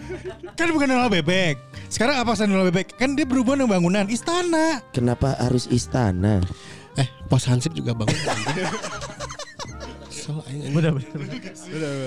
kan 0.56 0.68
bukan 0.72 0.88
Donald 0.88 1.12
Bebek. 1.12 1.60
Sekarang 1.92 2.16
apa 2.16 2.32
sih 2.32 2.48
Donald 2.48 2.72
Bebek? 2.72 2.96
Kan 2.96 3.12
dia 3.12 3.28
berhubungan 3.28 3.68
dengan 3.68 3.76
bangunan 3.76 4.06
istana. 4.08 4.80
Kenapa 4.96 5.36
harus 5.36 5.68
istana? 5.68 6.40
Eh, 6.96 7.08
pos 7.28 7.44
Hansip 7.44 7.76
juga 7.76 7.92
bangun. 7.92 8.16
aing- 10.22 10.70
Bener, 10.70 10.92
bener. 10.92 11.28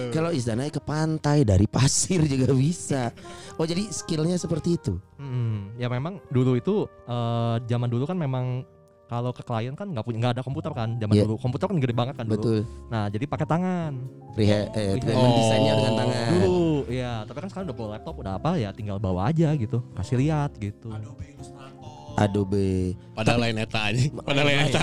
Kalau 0.09 0.30
istana 0.30 0.68
ke 0.68 0.78
pantai 0.78 1.41
dari 1.41 1.66
pasir 1.66 2.22
juga 2.24 2.51
bisa. 2.51 3.09
Oh 3.53 3.64
jadi 3.64 3.88
skillnya 3.88 4.36
seperti 4.36 4.76
itu. 4.76 4.97
Hmm, 5.16 5.74
ya 5.76 5.88
memang 5.88 6.22
dulu 6.28 6.53
itu 6.53 6.76
eh, 7.03 7.55
zaman 7.64 7.88
dulu 7.88 8.03
kan 8.03 8.16
memang 8.16 8.66
kalau 9.03 9.30
ke 9.30 9.41
klien 9.41 9.72
kan 9.72 9.86
nggak 9.88 10.01
punya 10.01 10.18
nggak 10.20 10.34
ada 10.34 10.43
komputer 10.43 10.72
kan 10.72 10.95
zaman 10.95 11.14
Iya. 11.14 11.24
dulu 11.24 11.36
komputer 11.38 11.66
kan 11.68 11.78
gede 11.78 11.93
banget 11.93 12.16
kan 12.16 12.26
dulu. 12.26 12.34
Betul. 12.36 12.57
Nah 12.88 13.05
jadi 13.07 13.26
pakai 13.26 13.45
tangan 13.45 13.93
Freehand, 14.34 14.68
eh, 14.74 14.97
Freehand. 14.97 15.22
mendesainnya 15.24 15.74
dengan 15.76 15.93
tangan. 15.95 16.26
dulu. 16.34 16.61
Ya 16.89 17.14
tapi 17.24 17.38
kan 17.38 17.47
sekarang 17.47 17.66
udah 17.68 17.78
bawa 17.78 17.89
laptop 17.91 18.16
udah 18.18 18.34
apa 18.36 18.51
ya 18.55 18.70
tinggal 18.70 18.97
bawa 18.97 19.30
aja 19.30 19.53
gitu 19.53 19.86
kasih 19.93 20.18
lihat 20.18 20.51
gitu. 20.57 20.89
Adobe. 20.89 21.30
Padahal 22.14 23.39
lain 23.41 23.57
eta 23.57 23.80
aja. 23.89 24.01
Padahal 24.22 24.45
lain 24.45 24.59
eta. 24.70 24.82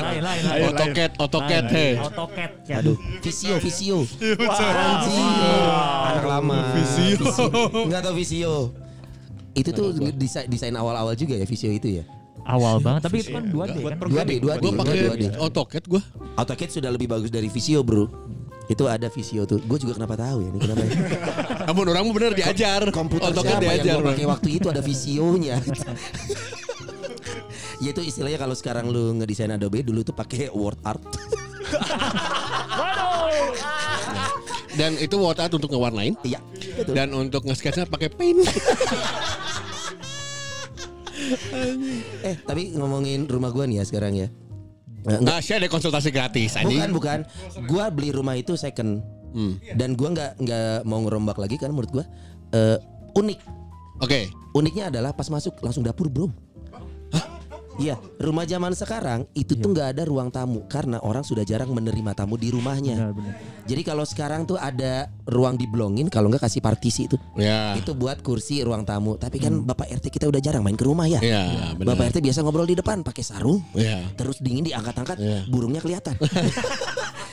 AutoCAD, 0.67 1.11
AutoCAD, 1.15 1.65
Lain, 1.65 1.77
heh. 1.79 1.93
AutoCAD. 1.99 2.51
ya. 2.67 2.77
Aduh, 2.83 2.97
Visio, 3.23 3.55
Visio. 3.63 3.99
Wah, 4.51 6.11
Anak 6.11 6.27
lama. 6.27 6.59
Visio. 6.75 7.27
Enggak 7.87 8.01
tahu 8.07 8.15
Visio. 8.19 8.55
Itu 9.55 9.71
tuh 9.71 9.91
desain 10.15 10.47
desain 10.47 10.75
awal-awal 10.75 11.15
juga 11.15 11.35
ya 11.35 11.47
Visio 11.47 11.71
itu 11.71 12.03
ya. 12.03 12.05
Awal 12.41 12.81
banget, 12.81 13.05
tapi 13.05 13.21
itu 13.21 13.31
kan 13.31 13.45
2D 13.47 13.79
kan. 13.79 13.97
2D, 14.01 14.31
2D, 14.41 14.59
Gue 14.59 14.73
pakai 14.75 14.95
2D. 15.07 15.25
AutoCAD 15.39 15.85
gue. 15.87 16.03
AutoCAD 16.35 16.71
sudah 16.73 16.91
lebih 16.91 17.07
bagus 17.07 17.29
dari 17.29 17.47
Visio, 17.47 17.85
Bro. 17.85 18.09
Itu 18.67 18.87
ada 18.87 19.07
Visio 19.07 19.45
tuh. 19.45 19.61
Gue 19.61 19.77
juga 19.77 19.99
kenapa 19.99 20.15
tahu 20.17 20.41
ya 20.41 20.49
ini 20.49 20.59
kenapa. 20.59 20.83
ya. 20.83 20.93
Namun 21.69 21.85
orang 21.91 22.03
mah 22.07 22.15
bener 22.17 22.33
diajar. 22.33 22.81
Komputer 22.91 23.29
AutoCAD 23.29 23.61
siapa 23.61 23.63
yang 23.63 23.75
diajar. 23.83 23.97
gue 23.99 24.09
pakai 24.09 24.27
waktu 24.27 24.49
itu 24.57 24.67
ada 24.67 24.81
Visionya. 24.81 25.57
ya 27.81 27.91
itu 27.91 28.01
istilahnya 28.05 28.39
kalau 28.39 28.55
sekarang 28.57 28.89
lu 28.89 29.17
ngedesain 29.19 29.51
Adobe 29.51 29.81
dulu 29.81 30.05
tuh 30.05 30.15
pakai 30.15 30.53
Word 30.53 30.81
Art. 30.85 31.03
Dan 34.71 34.97
itu 34.97 35.19
water 35.21 35.45
art 35.45 35.53
untuk 35.53 35.69
ngewarnain. 35.69 36.15
Iya, 36.25 36.41
betul. 36.79 36.95
Dan 36.97 37.13
untuk 37.13 37.45
nge-sketchnya 37.45 37.85
pakai 37.91 38.09
paint. 38.09 38.41
Eh, 42.25 42.35
tapi 42.49 42.73
ngomongin 42.75 43.29
rumah 43.29 43.53
gua 43.53 43.69
nih 43.69 43.83
ya 43.83 43.85
sekarang 43.85 44.17
ya. 44.17 44.29
Enggak, 45.05 45.21
Nah, 45.21 45.39
saya 45.41 45.61
ada 45.65 45.69
konsultasi 45.69 46.09
gratis 46.13 46.57
anjing. 46.57 46.81
bukan, 46.93 47.25
bukan. 47.25 47.69
Gua 47.69 47.93
beli 47.93 48.09
rumah 48.13 48.37
itu 48.41 48.57
second. 48.57 49.05
Hmm. 49.31 49.61
Dan 49.77 49.95
gua 49.95 50.17
nggak 50.17 50.33
nggak 50.43 50.77
mau 50.89 51.01
ngerombak 51.05 51.39
lagi 51.39 51.61
kan 51.61 51.71
menurut 51.71 51.91
gua 51.93 52.05
eh, 52.51 52.79
unik. 53.15 53.39
Oke. 54.01 54.33
Uniknya 54.57 54.91
adalah 54.91 55.13
pas 55.15 55.29
masuk 55.31 55.61
langsung 55.63 55.85
dapur, 55.85 56.09
Bro. 56.11 56.33
Iya, 57.81 57.97
rumah 58.19 58.45
zaman 58.45 58.71
sekarang 58.71 59.25
itu 59.33 59.57
tuh 59.57 59.73
nggak 59.73 59.97
ada 59.97 60.03
ruang 60.05 60.29
tamu 60.29 60.69
karena 60.69 61.01
orang 61.01 61.21
sudah 61.21 61.41
jarang 61.43 61.73
menerima 61.73 62.13
tamu 62.13 62.37
di 62.37 62.49
rumahnya. 62.49 62.93
Benar, 63.01 63.13
benar. 63.17 63.35
Jadi 63.65 63.83
kalau 63.83 64.05
sekarang 64.05 64.45
tuh 64.45 64.55
ada 64.55 65.09
ruang 65.25 65.57
diblongin, 65.57 66.07
kalau 66.07 66.29
nggak 66.29 66.45
kasih 66.45 66.61
partisi 66.61 67.09
itu, 67.09 67.17
Ya. 67.35 67.73
itu 67.75 67.91
buat 67.91 68.21
kursi 68.21 68.61
ruang 68.61 68.85
tamu. 68.85 69.17
Tapi 69.17 69.41
kan 69.41 69.65
Bapak 69.65 69.89
RT 69.91 70.11
kita 70.11 70.27
udah 70.27 70.39
jarang 70.39 70.61
main 70.61 70.75
ke 70.75 70.85
rumah 70.85 71.09
ya. 71.09 71.19
Iya, 71.19 71.73
benar. 71.73 71.97
Bapak 71.97 72.13
RT 72.13 72.21
biasa 72.21 72.39
ngobrol 72.41 72.69
di 72.69 72.77
depan 72.77 73.01
pakai 73.01 73.23
sarung, 73.23 73.65
Iya. 73.73 74.13
terus 74.13 74.39
dingin 74.39 74.63
diangkat-angkat, 74.63 75.17
Iya. 75.17 75.41
burungnya 75.49 75.81
kelihatan. 75.81 76.21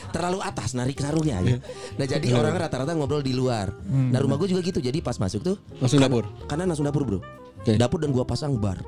Terlalu 0.08 0.40
atas 0.40 0.72
narik 0.72 0.96
sarungnya. 0.96 1.36
gitu. 1.42 1.60
Nah 1.94 2.06
jadi 2.08 2.32
orang 2.32 2.56
rata-rata 2.56 2.96
ngobrol 2.96 3.20
di 3.20 3.36
luar. 3.36 3.68
Nah 3.84 4.16
rumah 4.16 4.34
gue 4.34 4.48
juga 4.48 4.64
gitu. 4.64 4.80
Jadi 4.80 5.04
pas 5.04 5.12
masuk 5.14 5.44
tuh 5.44 5.56
Langsung 5.76 6.00
kan- 6.00 6.08
dapur. 6.08 6.24
Karena 6.48 6.64
langsung 6.64 6.82
dapur 6.82 7.04
bro. 7.04 7.20
Oke. 7.58 7.76
Dapur 7.76 8.00
dan 8.00 8.10
gua 8.10 8.24
pasang 8.24 8.56
bar. 8.56 8.80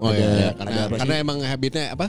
Oh 0.00 0.12
Ada- 0.12 0.18
iya, 0.18 0.28
iya. 0.28 0.48
ada 0.52 0.58
karena 0.60 0.80
sih? 0.84 0.98
karena 1.00 1.14
emang 1.20 1.38
habitnya 1.40 1.84
apa? 1.96 2.06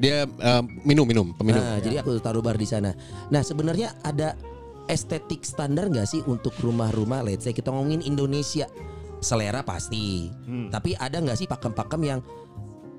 Dia 0.00 0.24
eh, 0.24 0.62
minum 0.84 1.04
minum 1.04 1.26
peminum. 1.36 1.60
Nah, 1.60 1.80
jadi 1.80 2.00
aku 2.00 2.16
taruh 2.20 2.40
bar 2.40 2.56
di 2.56 2.68
sana. 2.68 2.92
Nah, 3.28 3.40
sebenarnya 3.44 3.96
ada 4.04 4.36
estetik 4.86 5.42
standar 5.42 5.90
nggak 5.90 6.06
sih 6.06 6.22
untuk 6.24 6.54
rumah-rumah 6.62 7.26
let's 7.26 7.44
say 7.44 7.52
kita 7.52 7.68
ngomongin 7.72 8.04
Indonesia. 8.04 8.68
Selera 9.20 9.64
pasti. 9.64 10.28
Tapi 10.68 10.92
ada 10.96 11.16
nggak 11.18 11.36
sih 11.40 11.48
pakem-pakem 11.48 12.00
yang 12.04 12.20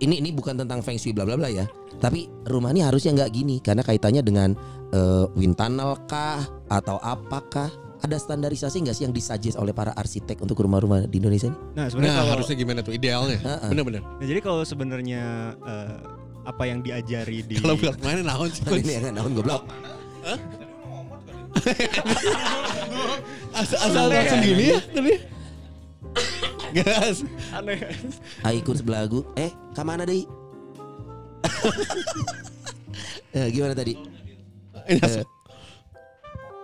ini 0.01 0.21
ini 0.21 0.29
bukan 0.33 0.57
tentang 0.57 0.81
feng 0.81 0.97
shui 0.97 1.13
bla 1.13 1.25
bla 1.25 1.37
bla 1.37 1.49
ya. 1.49 1.65
Tapi 1.97 2.29
rumah 2.49 2.73
ini 2.73 2.81
harusnya 2.85 3.13
nggak 3.13 3.31
gini 3.33 3.57
karena 3.61 3.81
kaitannya 3.85 4.21
dengan 4.25 4.49
eh, 4.93 5.25
wind 5.37 5.57
tunnel 5.57 5.97
kah 6.09 6.41
atau 6.69 6.97
apakah? 7.01 7.69
Ada 7.97 8.21
standarisasi 8.21 8.85
nggak 8.85 8.95
sih 8.95 9.03
yang 9.09 9.13
disuggest 9.15 9.57
oleh 9.57 9.73
para 9.73 9.89
arsitek 9.97 10.37
untuk 10.45 10.61
rumah-rumah 10.61 11.09
di 11.09 11.17
Indonesia 11.17 11.49
ini? 11.49 11.57
Nah, 11.73 11.85
sebenarnya 11.89 12.13
Nah, 12.13 12.19
kalau 12.21 12.31
harusnya 12.37 12.55
gimana 12.55 12.79
tuh 12.85 12.93
idealnya? 12.93 13.39
Heeh. 13.41 13.69
Bener-bener. 13.73 14.01
Nah, 14.05 14.25
jadi 14.25 14.39
kalau 14.39 14.61
sebenarnya 14.61 15.23
eh, 15.57 15.97
apa 16.45 16.63
yang 16.69 16.79
diajari 16.85 17.41
di 17.41 17.57
Kalau 17.57 17.73
buat 17.75 17.97
mana 17.99 18.21
naon 18.21 18.53
sih? 18.53 18.61
ini 18.69 18.91
yang 19.01 19.17
naon 19.17 19.33
goblok. 19.33 19.65
Asal, 23.57 23.77
asal 23.81 24.05
langsung 24.13 24.41
gini 24.45 24.63
ya 24.71 24.79
tadi. 24.93 25.13
Gas. 26.77 27.25
aneh. 27.55 27.79
Aikun 28.45 28.75
sebelah 28.77 29.09
aku. 29.09 29.25
Eh, 29.33 29.49
ke 29.73 29.81
mana 29.81 30.05
deh? 30.05 30.21
eh, 33.37 33.47
gimana 33.49 33.73
tadi? 33.73 33.97
Ini 34.87 34.99
asal. 35.01 35.25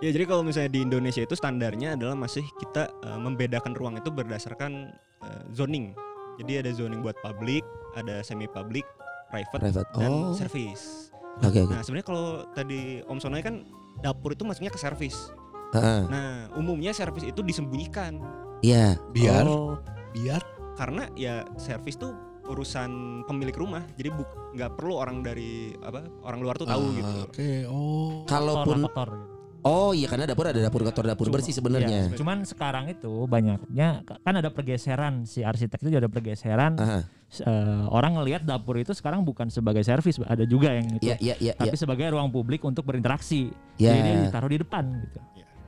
Ya 0.04 0.12
jadi 0.12 0.28
kalau 0.28 0.44
misalnya 0.44 0.68
di 0.68 0.84
Indonesia 0.84 1.24
itu 1.24 1.32
standarnya 1.32 1.96
adalah 1.96 2.12
masih 2.12 2.44
kita 2.60 2.92
eh, 2.92 3.16
membedakan 3.16 3.72
ruang 3.72 3.96
itu 3.96 4.12
berdasarkan 4.12 4.92
eh, 5.24 5.42
zoning. 5.50 5.96
Jadi 6.36 6.60
ada 6.60 6.70
zoning 6.76 7.00
buat 7.00 7.16
public, 7.24 7.64
ada 7.96 8.20
semi 8.20 8.44
public, 8.44 8.84
private, 9.32 9.60
Private. 9.64 9.88
dan 9.96 10.10
Oh. 10.12 10.36
service. 10.36 11.08
Oke, 11.40 11.64
oke. 11.64 11.72
Nah 11.72 11.80
sebenarnya 11.80 12.06
kalau 12.06 12.26
tadi 12.52 13.00
Om 13.02 13.16
Sonoy 13.16 13.40
kan 13.40 13.64
dapur 13.98 14.36
itu 14.36 14.44
masuknya 14.44 14.68
ke 14.68 14.76
service. 14.76 15.32
Heeh. 15.72 16.04
Nah 16.06 16.52
umumnya 16.52 16.92
service 16.92 17.24
itu 17.24 17.40
disembunyikan 17.40 18.20
Iya. 18.60 19.00
Biar 19.10 19.48
Oh. 19.48 19.80
biar 20.12 20.44
karena 20.74 21.08
ya 21.14 21.48
service 21.56 21.96
tuh 21.96 22.12
urusan 22.44 22.90
pemilik 23.24 23.56
rumah. 23.56 23.80
Jadi 23.96 24.12
buk 24.12 24.28
nggak 24.52 24.76
perlu 24.76 25.00
orang 25.00 25.24
dari 25.24 25.72
apa 25.80 26.04
orang 26.22 26.44
luar 26.44 26.60
tuh 26.60 26.68
tahu 26.68 26.84
Ah, 26.84 26.92
gitu. 26.92 27.18
Oke, 27.24 27.50
oh. 27.66 28.22
Kalaupun 28.28 28.84
kotor, 28.84 29.08
gitu. 29.10 29.33
Oh 29.64 29.96
iya 29.96 30.04
karena 30.06 30.28
dapur 30.28 30.44
ada 30.44 30.60
dapur 30.60 30.84
kotor 30.84 31.08
dapur 31.08 31.24
Cuma- 31.24 31.40
bersih 31.40 31.56
sebenarnya. 31.56 32.12
Iya, 32.12 32.16
cuman 32.20 32.44
sekarang 32.44 32.84
itu 32.86 33.24
banyaknya 33.24 34.04
kan 34.20 34.34
ada 34.36 34.52
pergeseran 34.52 35.24
si 35.24 35.40
arsitek 35.40 35.80
itu 35.80 35.88
juga 35.88 36.04
ada 36.04 36.12
pergeseran 36.12 36.76
Aha. 36.76 37.00
eh, 37.40 37.84
orang 37.88 38.20
ngelihat 38.20 38.44
dapur 38.44 38.76
itu 38.76 38.92
sekarang 38.92 39.24
bukan 39.24 39.48
sebagai 39.48 39.80
servis 39.80 40.20
ada 40.20 40.44
juga 40.44 40.68
yang 40.70 40.92
itu 40.92 41.08
Iya 41.08 41.16
iya 41.18 41.34
iya 41.40 41.52
tapi 41.56 41.72
iya. 41.72 41.80
sebagai 41.80 42.12
ruang 42.12 42.28
publik 42.28 42.60
untuk 42.60 42.84
berinteraksi 42.84 43.48
Ya. 43.74 43.90
jadi 43.90 44.00
dia 44.02 44.14
ditaruh 44.28 44.50
di 44.52 44.58
depan 44.60 44.84
gitu 45.00 45.18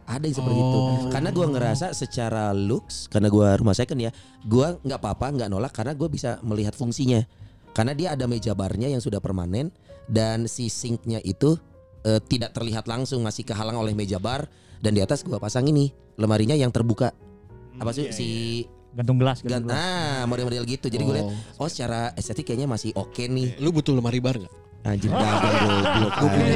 Ada 0.07 0.23
yang 0.23 0.37
seperti 0.39 0.55
itu. 0.55 0.79
Oh. 0.79 1.11
Karena 1.11 1.31
gua 1.31 1.47
ngerasa 1.49 1.87
secara 1.91 2.45
looks 2.53 3.09
karena 3.09 3.27
gua 3.27 3.59
rumah 3.59 3.75
second 3.75 3.99
ya, 3.99 4.15
gua 4.41 4.79
nggak 4.79 5.03
apa-apa 5.03 5.27
nggak 5.35 5.49
nolak 5.49 5.73
karena 5.73 5.93
gua 5.93 6.07
bisa 6.07 6.39
melihat 6.43 6.79
fungsinya. 6.79 7.27
Karena 7.75 7.91
dia 7.91 8.15
ada 8.15 8.25
meja 8.25 8.55
barnya 8.55 8.87
yang 8.87 9.03
sudah 9.03 9.19
permanen 9.19 9.75
dan 10.07 10.47
si 10.47 10.71
sinknya 10.71 11.19
itu 11.21 11.59
eh, 12.07 12.21
tidak 12.23 12.55
terlihat 12.55 12.87
langsung 12.87 13.21
masih 13.21 13.43
kehalang 13.43 13.75
oleh 13.75 13.93
meja 13.93 14.17
bar 14.17 14.47
dan 14.79 14.95
di 14.95 15.03
atas 15.03 15.21
gua 15.21 15.37
pasang 15.37 15.67
ini 15.67 15.91
lemarinya 16.15 16.55
yang 16.55 16.71
terbuka. 16.71 17.11
Apa 17.77 17.91
sih 17.91 18.07
Iya, 18.07 18.15
si 18.15 18.27
gantung 18.97 19.19
gelas 19.19 19.43
gan- 19.43 19.61
gantung 19.61 19.69
gelas 19.69 19.77
nah 19.77 20.25
model-model 20.25 20.65
gitu. 20.65 20.87
Jadi 20.87 21.03
gue 21.03 21.15
lihat 21.15 21.29
Oh. 21.59 21.67
oh 21.67 21.69
secara 21.69 22.15
estetik 22.15 22.49
kayaknya 22.49 22.65
masih 22.67 22.95
oke 22.95 23.21
nih. 23.21 23.59
Lu 23.59 23.69
butuh 23.69 23.93
lemari 23.93 24.17
bar 24.17 24.39
nggak? 24.39 24.55
Anjir 24.87 25.11
dagang 25.11 25.55
goblok. 25.61 26.13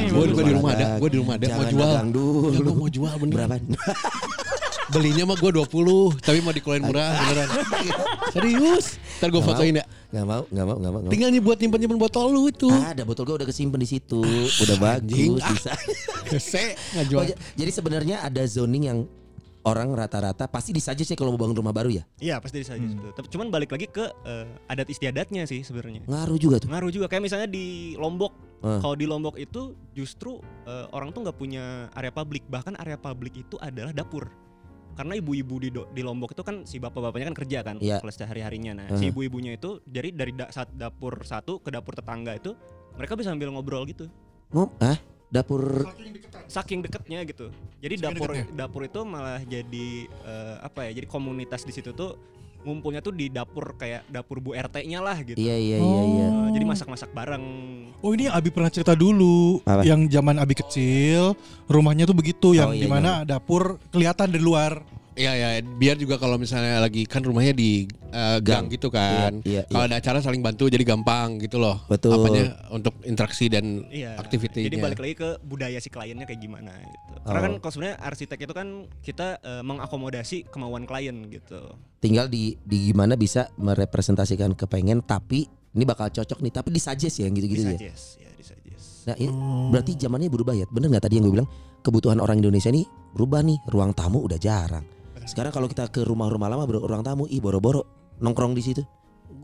Gue 0.09 0.25
gue 0.31 0.45
di 0.47 0.53
rumah 0.55 0.71
ada, 0.73 0.87
gue 0.97 1.09
di 1.11 1.19
rumah 1.19 1.35
ada 1.35 1.45
mau 1.45 1.53
Jangan 1.53 1.69
jual. 1.69 1.93
dulu. 2.09 2.49
Ya, 2.49 2.59
gue 2.63 2.75
mau 2.75 2.89
jual 2.89 3.13
bener. 3.19 3.35
Berapa? 3.35 3.55
Belinya 4.91 5.25
mah 5.27 5.37
gue 5.39 5.51
20 5.55 6.19
Tapi 6.19 6.39
mau 6.43 6.51
dikeluarin 6.51 6.83
murah 6.83 7.15
beneran 7.15 7.49
Serius 8.35 8.99
Ntar 9.23 9.31
gue 9.31 9.43
fotoin 9.43 9.75
ya 9.79 9.87
Gak 10.11 10.27
mau, 10.27 10.43
gak 10.51 10.67
mau, 10.67 10.75
gak 10.75 10.91
mau. 10.91 10.99
nggak 10.99 11.07
mau. 11.07 11.13
Tinggal 11.15 11.29
nih 11.31 11.39
buat 11.39 11.59
nyimpen-nyimpen 11.63 11.99
botol 12.03 12.35
lu 12.35 12.51
itu 12.51 12.67
Ada 12.67 13.07
botol 13.07 13.31
gue 13.31 13.37
udah 13.39 13.47
kesimpan 13.47 13.79
di 13.79 13.87
situ. 13.87 14.19
Udah 14.59 14.77
bagus 14.83 15.39
ah. 15.39 15.55
bisa. 15.55 15.71
Se 16.51 16.75
Oh, 17.15 17.23
j- 17.23 17.39
jadi 17.55 17.71
sebenarnya 17.71 18.27
ada 18.27 18.43
zoning 18.43 18.91
yang 18.91 18.99
orang 19.63 19.93
rata-rata 19.93 20.49
pasti 20.49 20.73
disaja 20.73 21.05
sih 21.05 21.15
kalau 21.15 21.37
mau 21.37 21.47
bangun 21.47 21.63
rumah 21.63 21.71
baru 21.71 21.93
ya. 21.93 22.03
Iya 22.19 22.43
pasti 22.43 22.65
saja 22.65 22.81
sebetulnya. 22.81 23.15
Tapi 23.15 23.29
cuman 23.31 23.47
balik 23.53 23.71
lagi 23.71 23.87
ke 23.87 24.03
eh, 24.25 24.47
adat 24.67 24.89
istiadatnya 24.89 25.45
sih 25.47 25.63
sebenarnya. 25.63 26.03
Ngaruh 26.11 26.39
juga 26.43 26.57
tuh. 26.59 26.69
Ngaruh 26.73 26.91
juga 26.91 27.07
kayak 27.07 27.23
misalnya 27.31 27.47
di 27.47 27.95
Lombok. 27.95 28.33
Eh. 28.67 28.81
Kalau 28.83 28.97
di 28.97 29.07
Lombok 29.07 29.37
itu 29.39 29.77
justru 29.95 30.41
eh, 30.67 30.87
orang 30.91 31.13
tuh 31.13 31.23
nggak 31.23 31.37
punya 31.39 31.87
area 31.95 32.11
publik. 32.11 32.43
Bahkan 32.49 32.81
area 32.81 32.97
publik 32.99 33.37
itu 33.37 33.61
adalah 33.61 33.93
dapur. 33.95 34.27
Karena 34.93 35.15
ibu-ibu 35.15 35.55
di 35.57 35.71
do- 35.71 35.89
di 35.89 36.01
Lombok 36.01 36.31
itu 36.31 36.43
kan 36.43 36.63
si 36.63 36.77
bapak-bapaknya 36.77 37.27
kan 37.27 37.37
kerja 37.37 37.59
kan 37.61 37.77
Iya. 37.77 37.99
kalau 37.99 38.11
sehari-harinya. 38.11 38.73
Nah, 38.75 38.87
Uh-huh. 38.87 38.99
si 38.99 39.09
ibu-ibunya 39.09 39.53
itu 39.53 39.81
jadi 39.85 40.11
dari 40.11 40.33
da- 40.33 40.49
saat 40.49 40.69
dapur 40.71 41.23
satu 41.23 41.59
ke 41.59 41.69
dapur 41.69 41.93
tetangga 41.93 42.33
itu 42.33 42.53
mereka 42.95 43.15
bisa 43.15 43.31
sambil 43.31 43.49
ngobrol 43.49 43.85
gitu. 43.85 44.11
Ngom, 44.51 44.69
ah, 44.79 44.99
dapur 45.27 45.87
Saking 46.47 46.83
deketnya 46.83 47.23
gitu. 47.23 47.55
Jadi 47.79 47.95
Saking 47.95 48.05
dapur 48.11 48.29
deketnya. 48.33 48.55
dapur 48.59 48.83
itu 48.83 49.01
malah 49.05 49.41
jadi 49.41 49.89
eh, 50.05 50.57
apa 50.61 50.81
ya? 50.85 50.91
Jadi 50.93 51.07
komunitas 51.07 51.63
di 51.63 51.71
situ 51.71 51.93
tuh 51.93 52.19
ngumpulnya 52.61 53.01
tuh 53.01 53.17
di 53.17 53.33
dapur 53.33 53.73
kayak 53.77 54.05
dapur 54.09 54.39
Bu 54.41 54.53
RT-nya 54.53 55.01
lah 55.01 55.17
gitu. 55.25 55.41
Iya 55.41 55.57
iya 55.57 55.77
iya 55.81 56.03
iya. 56.05 56.27
Eh, 56.29 56.51
jadi 56.57 56.65
masak-masak 56.69 57.11
bareng. 57.17 57.45
Oh 58.01 58.13
ini 58.17 58.29
yang 58.29 58.35
Abi 58.37 58.49
pernah 58.49 58.73
cerita 58.73 58.97
dulu 58.97 59.61
Apa? 59.61 59.85
Yang 59.85 60.09
zaman 60.09 60.41
Abi 60.41 60.57
kecil 60.57 61.37
Rumahnya 61.69 62.09
tuh 62.09 62.17
begitu 62.17 62.57
Yang 62.57 62.69
Oh, 62.73 62.77
iya, 62.77 62.85
di 62.85 62.89
mana 62.89 63.11
dapur 63.29 63.77
kelihatan 63.93 64.33
dari 64.33 64.41
luar 64.41 64.81
Iya 65.21 65.33
ya 65.37 65.49
biar 65.61 66.01
juga 66.01 66.17
kalau 66.17 66.41
misalnya 66.41 66.81
lagi 66.81 67.05
kan 67.05 67.21
rumahnya 67.21 67.53
di 67.53 67.85
eh, 68.09 68.39
gang, 68.41 68.65
Gang. 68.65 68.73
gitu 68.73 68.89
kan. 68.89 69.45
Iya, 69.45 69.69
iya, 69.69 69.69
Kalau 69.69 69.85
ada 69.85 69.97
acara 70.01 70.19
saling 70.25 70.41
bantu 70.41 70.73
jadi 70.73 70.81
gampang 70.81 71.37
gitu 71.37 71.61
loh. 71.61 71.85
Betul. 71.93 72.17
Apanya 72.17 72.57
untuk 72.73 72.97
interaksi 73.05 73.53
dan 73.53 73.85
Iya. 73.93 74.17
aktivitinya. 74.17 74.65
Jadi 74.65 74.77
balik 74.81 74.97
lagi 74.97 75.15
ke 75.21 75.29
budaya 75.45 75.77
si 75.77 75.93
kliennya 75.93 76.25
kayak 76.25 76.41
gimana 76.41 76.73
gitu. 76.73 77.13
Karena 77.21 77.37
Oh. 77.37 77.45
kan 77.45 77.53
kalau 77.61 77.73
sebenarnya 77.77 77.97
arsitek 78.01 78.39
itu 78.49 78.55
kan 78.57 78.69
kita 79.05 79.29
eh, 79.45 79.61
mengakomodasi 79.61 80.49
kemauan 80.49 80.89
klien 80.89 81.29
gitu. 81.29 81.61
Tinggal 82.01 82.33
di 82.33 82.57
di 82.65 82.89
gimana 82.89 83.13
bisa 83.13 83.53
merepresentasikan 83.61 84.57
kepengen 84.57 85.05
tapi 85.05 85.45
ini 85.71 85.85
bakal 85.85 86.09
cocok 86.09 86.41
nih 86.41 86.53
tapi 86.55 86.73
disuggest 86.73 87.21
ya 87.21 87.29
gitu-gitu 87.29 87.61
ya. 87.61 87.77
Disuggest, 87.77 88.07
ya 88.17 88.31
disuggest. 88.35 88.87
Nah, 89.05 89.17
ini 89.21 89.29
berarti 89.69 89.93
zamannya 90.01 90.33
berubah 90.33 90.57
ya. 90.57 90.65
Bener 90.67 90.89
nggak 90.89 91.05
tadi 91.05 91.21
yang 91.21 91.29
gue 91.29 91.35
bilang 91.37 91.51
kebutuhan 91.81 92.19
orang 92.19 92.41
Indonesia 92.41 92.73
nih 92.73 92.89
berubah 93.13 93.45
nih. 93.45 93.61
Ruang 93.69 93.93
tamu 93.93 94.25
udah 94.25 94.41
jarang. 94.41 94.83
Sekarang 95.31 95.55
kalau 95.55 95.71
kita 95.71 95.87
ke 95.87 96.03
rumah-rumah 96.03 96.51
lama 96.51 96.67
bro, 96.67 96.83
ruang 96.83 97.07
tamu, 97.07 97.31
ih 97.31 97.39
boro-boro 97.39 97.87
nongkrong 98.19 98.51
di 98.51 98.63
situ. 98.67 98.83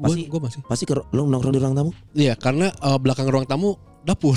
Pasti 0.02 0.26
gua 0.26 0.40
masih. 0.42 0.60
pasti 0.66 0.82
ke 0.82 0.98
lu 1.14 1.30
nongkrong 1.30 1.54
di 1.54 1.62
ruang 1.62 1.78
tamu. 1.78 1.90
Iya 2.10 2.34
karena 2.34 2.74
eh, 2.74 2.98
belakang 2.98 3.30
ruang 3.30 3.46
tamu 3.46 3.78
dapur. 4.02 4.34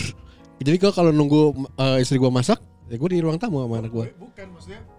Jadi 0.62 0.78
gua 0.78 0.94
kalau 0.94 1.10
nunggu 1.10 1.74
eh, 1.82 2.06
istri 2.06 2.22
gua 2.22 2.30
masak, 2.30 2.62
ya 2.94 3.02
gua 3.02 3.10
di 3.10 3.18
ruang 3.18 3.42
tamu 3.42 3.66
sama 3.66 3.82
anak 3.82 3.90
gua. 3.90 4.06
Bukan 4.22 4.46
maksudnya 4.54 4.99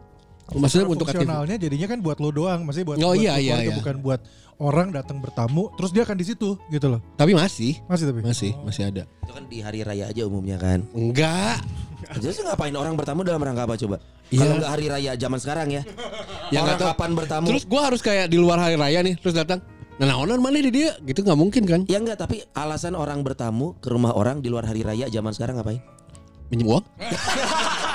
Maksudnya 0.50 0.86
untuk 0.86 1.06
aktif. 1.06 1.22
fungsionalnya 1.22 1.56
jadinya 1.56 1.86
kan 1.86 1.98
buat 2.02 2.18
lo 2.18 2.30
doang, 2.30 2.66
maksudnya 2.66 2.86
buat, 2.90 2.98
Oh, 2.98 3.14
buat 3.14 3.22
iya, 3.22 3.34
iya, 3.38 3.54
iya. 3.62 3.74
bukan 3.78 4.02
buat 4.02 4.20
orang 4.58 4.90
datang 4.90 5.22
bertamu, 5.22 5.70
terus 5.78 5.90
dia 5.90 6.02
akan 6.02 6.16
di 6.18 6.26
situ 6.26 6.58
gitu 6.68 6.86
loh. 6.90 7.00
Tapi 7.14 7.32
masih, 7.32 7.78
Masih 7.86 8.04
tapi. 8.10 8.20
masih, 8.20 8.52
masih 8.60 8.82
ada. 8.90 9.02
Itu 9.22 9.32
kan 9.32 9.44
di 9.46 9.58
hari 9.62 9.80
raya 9.86 10.10
aja 10.10 10.22
umumnya 10.26 10.58
kan. 10.58 10.82
Enggak. 10.90 11.62
Jadi 12.18 12.42
ngapain 12.42 12.74
orang 12.74 12.98
bertamu 12.98 13.22
dalam 13.22 13.38
rangka 13.38 13.62
apa 13.64 13.74
coba? 13.78 13.96
Iya. 14.30 14.40
Kalau 14.42 14.54
nggak 14.58 14.72
hari 14.72 14.86
raya 14.90 15.10
zaman 15.14 15.38
sekarang 15.38 15.68
ya. 15.70 15.82
Ya, 16.50 16.60
orang 16.60 16.74
nggak 16.74 16.78
tahu. 16.78 16.90
kapan 16.94 17.10
bertamu? 17.14 17.46
Terus 17.54 17.64
gua 17.64 17.80
harus 17.86 18.00
kayak 18.02 18.26
di 18.26 18.38
luar 18.40 18.58
hari 18.58 18.74
raya 18.74 18.98
nih, 19.00 19.14
terus 19.16 19.34
datang. 19.34 19.62
Nah, 20.00 20.08
naonan 20.08 20.40
mana 20.40 20.58
di 20.58 20.72
dia? 20.72 20.96
Gitu 20.98 21.20
nggak 21.20 21.36
mungkin 21.36 21.62
kan? 21.68 21.80
Ya 21.84 22.00
enggak, 22.00 22.18
tapi 22.18 22.40
alasan 22.52 22.96
orang 22.96 23.20
bertamu 23.20 23.76
ke 23.78 23.92
rumah 23.92 24.16
orang 24.16 24.40
di 24.40 24.48
luar 24.48 24.64
hari 24.64 24.80
raya 24.80 25.06
zaman 25.06 25.30
sekarang 25.30 25.60
ngapain? 25.60 25.78
Minjem 26.48 26.66
uang? 26.66 26.84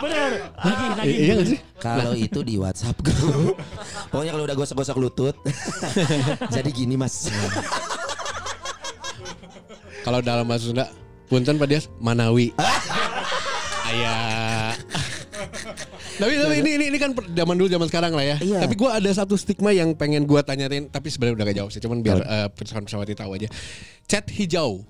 Bener. 0.00 0.30
Lagi, 0.60 0.86
lagi. 0.98 1.14
iya 1.16 1.32
nggak 1.36 1.48
sih? 1.48 1.60
Kalau 1.80 2.12
itu 2.12 2.40
di 2.44 2.54
WhatsApp 2.60 2.96
grup. 3.00 3.56
Pokoknya 4.12 4.32
kalau 4.36 4.44
udah 4.44 4.56
gosok-gosok 4.56 4.96
lutut. 5.00 5.36
jadi 6.54 6.68
gini 6.72 6.94
Mas. 7.00 7.32
Kalau 10.06 10.22
dalam 10.22 10.46
bahasa 10.46 10.70
Sunda, 10.70 10.86
punten 11.26 11.58
Pak 11.58 11.66
Dias, 11.66 11.90
Manawi. 11.98 12.54
Ayah. 13.90 14.74
tapi 16.16 16.32
tapi 16.40 16.54
ini, 16.64 16.70
ini 16.80 16.84
ini 16.90 16.98
kan 16.98 17.12
zaman 17.12 17.54
dulu 17.60 17.68
zaman 17.68 17.86
sekarang 17.92 18.12
lah 18.16 18.24
ya. 18.24 18.36
Iya. 18.40 18.64
Tapi 18.64 18.74
gua 18.74 18.96
ada 18.96 19.10
satu 19.12 19.36
stigma 19.36 19.70
yang 19.70 19.92
pengen 19.94 20.24
gua 20.24 20.40
tanyain 20.40 20.88
tapi 20.88 21.12
sebenarnya 21.12 21.34
udah 21.38 21.44
gak 21.46 21.56
jawab 21.60 21.70
sih. 21.70 21.80
Cuman 21.82 22.00
biar 22.00 22.18
eh 22.24 22.48
pesawat 22.50 22.88
pesawat 22.88 23.06
tahu 23.14 23.36
aja. 23.36 23.48
Cat 24.08 24.26
hijau. 24.32 24.82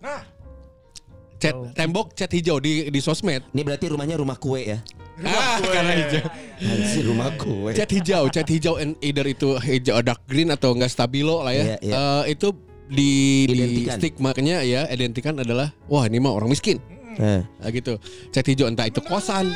Cat 1.36 1.56
tembok 1.76 2.16
cat 2.16 2.32
hijau 2.32 2.56
di 2.62 2.88
di 2.88 3.00
sosmed. 3.04 3.44
Ini 3.52 3.62
berarti 3.66 3.92
rumahnya 3.92 4.16
rumah 4.16 4.38
kue 4.40 4.64
ya. 4.64 4.78
Ah, 5.22 5.56
karena 5.62 5.92
hijau. 5.96 6.24
Anjir 6.56 7.02
rumah 7.04 7.28
kue. 7.36 7.72
Cat 7.72 7.90
hijau, 7.90 8.22
cat 8.28 8.46
hijau 8.46 8.74
and 8.76 8.96
either 9.00 9.24
itu 9.24 9.56
hijau 9.56 10.00
dark 10.00 10.24
green 10.24 10.48
atau 10.48 10.72
enggak 10.72 10.88
stabilo 10.88 11.40
lah 11.40 11.52
ya. 11.52 11.64
Iya, 11.64 11.76
iya. 11.80 11.94
Eh, 11.94 12.22
itu 12.32 12.48
di 12.86 13.12
di 13.44 13.54
Identikan. 13.82 13.98
stigmanya 13.98 14.56
ya 14.62 14.86
identikan 14.86 15.34
adalah 15.36 15.74
wah 15.86 16.04
ini 16.04 16.16
mah 16.16 16.32
orang 16.32 16.48
miskin. 16.48 16.78
Nah, 17.16 17.42
Nah, 17.42 17.68
gitu. 17.70 17.96
Cat 18.28 18.44
hijau 18.44 18.68
entah 18.68 18.84
itu 18.84 19.00
kosan. 19.00 19.52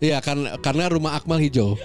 Iya 0.00 0.20
karena 0.20 0.56
karena 0.60 0.88
rumah 0.88 1.12
Akmal 1.14 1.38
hijau. 1.38 1.76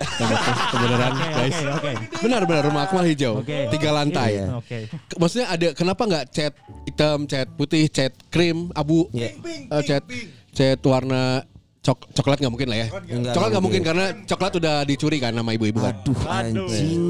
Kebenaran 0.72 1.14
guys. 1.32 1.56
Oke, 1.56 1.92
oke. 1.92 1.92
Benar 2.22 2.42
benar 2.44 2.64
rumah 2.64 2.84
Akmal 2.84 3.06
hijau. 3.06 3.40
Oke. 3.40 3.68
Tiga 3.72 3.90
lantai. 3.92 4.44
Oke. 4.52 4.88
Ke- 4.88 5.18
Maksudnya 5.18 5.48
ada 5.50 5.68
kenapa 5.72 6.04
nggak 6.04 6.26
cat 6.32 6.54
hitam, 6.84 7.24
cat 7.26 7.48
putih, 7.56 7.88
cat 7.88 8.12
krim, 8.28 8.72
abu, 8.72 9.08
Iya. 9.12 9.36
eh, 9.72 9.84
cat 9.84 10.04
cat 10.52 10.80
warna 10.84 11.44
cok 11.86 11.98
coklat 12.18 12.38
nggak 12.42 12.50
mungkin 12.50 12.68
lah 12.68 12.78
ya. 12.82 12.88
Enggak, 13.06 13.34
coklat 13.38 13.50
nggak 13.54 13.64
mungkin 13.64 13.82
karena 13.86 14.06
coklat 14.26 14.54
udah 14.58 14.76
dicuri 14.84 15.18
kan 15.22 15.32
sama 15.32 15.54
ibu-ibu 15.54 15.80
kan. 15.80 15.94
Aduh 16.02 16.18
anjing. 16.26 17.02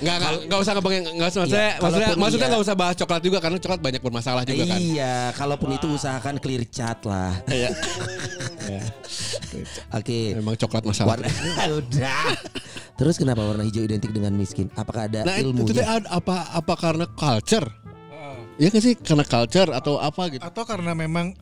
Nggak 0.00 0.16
nggak 0.16 0.32
nggak 0.48 0.60
usah 0.60 0.72
ngebangin 0.74 1.02
nggak 1.16 1.28
usah 1.28 1.40
maksudnya 1.44 1.60
Iya, 1.64 1.80
maksudnya 1.80 2.08
maksudnya 2.16 2.40
iya. 2.40 2.52
nggak 2.52 2.64
usah 2.64 2.74
bahas 2.74 2.94
coklat 2.96 3.20
juga 3.20 3.38
karena 3.38 3.58
coklat 3.60 3.80
banyak 3.80 4.00
bermasalah 4.00 4.42
juga 4.42 4.64
kan. 4.66 4.78
Iya, 4.80 5.14
kalaupun 5.32 5.68
itu 5.72 5.86
usahakan 5.90 6.34
clear 6.40 6.64
cat 6.66 6.98
lah. 7.04 7.32
Iya. 8.64 8.80
Oke. 9.92 10.32
Memang 10.34 10.56
coklat 10.56 10.82
masalah. 10.82 11.20
Warna 11.20 11.28
udah. 11.78 12.24
Terus 12.96 13.20
kenapa 13.20 13.44
warna 13.44 13.60
hijau 13.62 13.84
identik 13.84 14.08
dengan 14.08 14.32
miskin? 14.32 14.72
Apakah 14.72 15.04
ada 15.04 15.20
Nah 15.20 15.36
itu 15.36 15.52
ilmunya? 15.52 15.68
tuh 15.68 15.84
ad- 15.84 16.08
apa 16.08 16.48
apa 16.50 16.74
karena 16.74 17.04
culture? 17.06 17.68
Iya 18.54 18.68
kan 18.70 18.80
sih 18.80 18.94
karena 18.96 19.24
culture 19.26 19.68
atau 19.68 19.98
apa 19.98 20.22
gitu? 20.30 20.42
Atau 20.42 20.64
karena 20.64 20.94
memang 20.94 21.34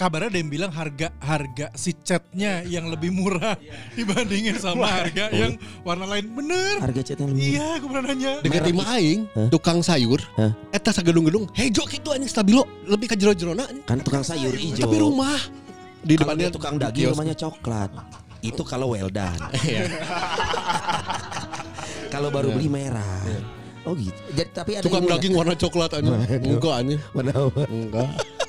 kabarnya 0.00 0.32
ada 0.32 0.38
yang 0.40 0.48
bilang 0.48 0.72
harga 0.72 1.12
harga 1.20 1.68
si 1.76 1.92
catnya 1.92 2.64
yang 2.64 2.88
lebih 2.88 3.12
murah 3.12 3.52
dibandingin 3.92 4.56
sama 4.56 4.88
harga 4.88 5.28
yang 5.28 5.60
warna 5.84 6.08
lain 6.08 6.32
bener. 6.32 6.80
Harga 6.80 7.04
catnya 7.04 7.28
lebih 7.28 7.44
murah. 7.44 7.52
Iya, 7.52 7.66
aku 7.76 7.86
pernah 7.92 8.04
nanya. 8.08 8.32
Dengan 8.40 8.60
timah 8.64 8.86
aing 8.96 9.20
Hah? 9.36 9.48
tukang 9.52 9.78
sayur, 9.84 10.20
Hah? 10.40 10.56
eta 10.72 10.88
sagedung-gedung 10.88 11.52
hejo 11.52 11.84
gitu 11.84 12.16
anjing 12.16 12.32
stabilo 12.32 12.64
lebih 12.88 13.12
ke 13.12 13.16
jero-jerona. 13.20 13.68
Kan 13.84 14.00
tukang 14.00 14.24
sayur 14.24 14.56
hijau. 14.56 14.88
Tapi 14.88 14.96
rumah 15.04 15.36
di 16.00 16.16
depannya 16.16 16.48
dia 16.48 16.56
tukang 16.56 16.80
daging 16.80 17.04
kios. 17.04 17.12
rumahnya 17.12 17.36
coklat. 17.36 17.92
Itu 18.40 18.64
kalau 18.64 18.96
well 18.96 19.12
done. 19.12 19.36
Iya. 19.68 19.84
kalau 22.08 22.32
baru 22.32 22.56
beli 22.56 22.72
merah. 22.72 23.20
Oh 23.84 23.92
gitu. 23.92 24.16
Jadi 24.32 24.48
tapi 24.52 24.70
ada 24.80 24.84
Tukang 24.88 25.04
daging 25.04 25.36
warna 25.36 25.52
coklat 25.52 25.92
anjing. 25.92 26.16
Enggak. 26.40 26.88
Warna 27.12 27.32
apa? 27.36 27.62
Enggak. 27.68 28.39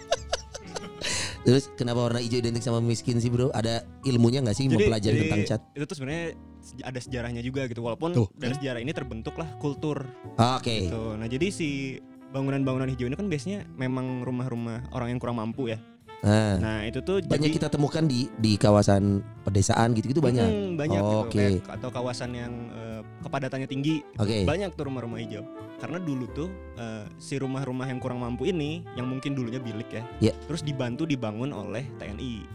Terus 1.41 1.73
kenapa 1.73 2.05
warna 2.05 2.19
hijau 2.21 2.37
identik 2.37 2.61
sama 2.61 2.79
miskin 2.79 3.17
sih 3.17 3.33
bro? 3.33 3.49
Ada 3.51 3.81
ilmunya 4.05 4.45
nggak 4.45 4.57
sih 4.57 4.69
mempelajari 4.69 5.25
tentang 5.25 5.43
cat? 5.49 5.61
Itu 5.73 5.85
tuh 5.89 5.95
sebenarnya 5.97 6.37
ada 6.85 6.99
sejarahnya 7.01 7.41
juga 7.41 7.65
gitu. 7.65 7.81
Walaupun 7.81 8.13
Tuh, 8.13 8.29
dari 8.37 8.53
sejarah 8.53 8.79
ini 8.79 8.93
terbentuklah 8.93 9.49
kultur 9.57 10.05
Oke. 10.37 10.87
gitu. 10.87 11.17
Nah 11.17 11.25
jadi 11.25 11.49
si 11.49 11.97
bangunan-bangunan 12.31 12.87
hijau 12.87 13.09
ini 13.09 13.17
kan 13.17 13.27
biasanya 13.27 13.67
memang 13.75 14.23
rumah-rumah 14.23 14.93
orang 14.95 15.17
yang 15.17 15.19
kurang 15.19 15.41
mampu 15.41 15.73
ya. 15.73 15.81
Nah, 16.21 16.53
Nah 16.55 16.79
itu 16.83 17.01
tuh 17.01 17.17
banyak 17.19 17.33
jadi 17.43 17.55
kita 17.55 17.67
temukan 17.67 18.05
di 18.05 18.29
di 18.31 18.53
kawasan 18.53 19.03
pedesaan 19.41 19.91
gitu-gitu 19.91 20.19
banyak. 20.19 20.45
Hmm, 20.45 20.71
banyak 20.75 21.01
gitu. 21.01 21.17
Oke. 21.19 21.33
Kayak- 21.57 21.65
atau 21.71 21.89
kawasan 21.89 22.29
yang 22.31 22.53
eh, 22.71 23.01
kepadatannya 23.21 23.65
tinggi 23.65 24.05
Oke. 24.15 24.45
banyak 24.45 24.69
tuh 24.71 24.85
rumah-rumah 24.85 25.17
hijau 25.17 25.41
karena 25.77 25.97
dulu 25.97 26.29
tuh 26.29 26.47
eh, 26.77 27.09
si 27.17 27.35
rumah-rumah 27.35 27.85
yang 27.85 27.97
kurang 27.97 28.19
mampu 28.19 28.45
ini 28.45 28.85
yang 28.93 29.05
mungkin 29.05 29.33
dulunya 29.33 29.57
bilik 29.57 29.89
ya 29.89 30.03
Ya. 30.21 30.33
terus 30.45 30.61
dibantu 30.61 31.03
dibangun 31.03 31.49
oleh 31.49 31.89
TNI 31.97 32.45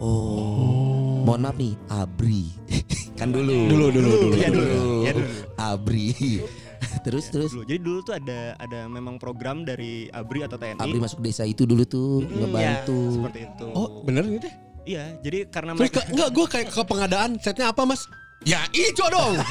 Oh. 0.00 1.22
Mohon 1.24 1.40
maaf 1.40 1.56
nih, 1.56 1.74
Abri. 1.88 2.42
kan 3.14 3.30
dulu. 3.30 3.70
Dulu 3.70 3.86
dulu 3.90 4.10
dulu. 4.12 4.34
Iya 4.34 4.48
dulu 4.50 4.66
Dulu. 4.66 4.94
ya 5.00 5.12
dulu 5.14 5.30
Abri. 5.56 6.06
Terus 7.00 7.24
terus. 7.28 7.50
Dulu. 7.50 7.64
Jadi 7.64 7.80
dulu 7.80 7.98
tuh 8.00 8.14
ada 8.14 8.38
ada 8.54 8.80
memang 8.84 9.16
program 9.16 9.62
dari 9.62 10.06
ABRI 10.06 10.40
atau 10.44 10.56
TNI. 10.56 10.78
Abri 10.78 10.98
masuk 10.98 11.18
desa 11.18 11.42
itu 11.42 11.64
dulu 11.64 11.82
tuh 11.82 12.20
Hmm, 12.20 12.46
ngebantu. 12.46 12.98
ya, 13.00 13.14
seperti 13.16 13.40
itu. 13.44 13.66
Oh 13.72 13.88
bener 14.02 14.22
ini 14.24 14.38
teh. 14.38 14.54
Iya, 14.84 15.04
jadi 15.18 15.48
karena 15.48 15.72
Terus 15.72 15.80
mereka 15.82 16.00
ke, 16.00 16.12
enggak 16.12 16.28
gue 16.30 16.46
kayak 16.46 16.66
ke 16.68 16.82
pengadaan 16.84 17.30
setnya 17.38 17.66
apa 17.68 17.82
mas? 17.82 18.04
Ya 18.44 18.60
ijo 18.70 19.08
dong. 19.08 19.40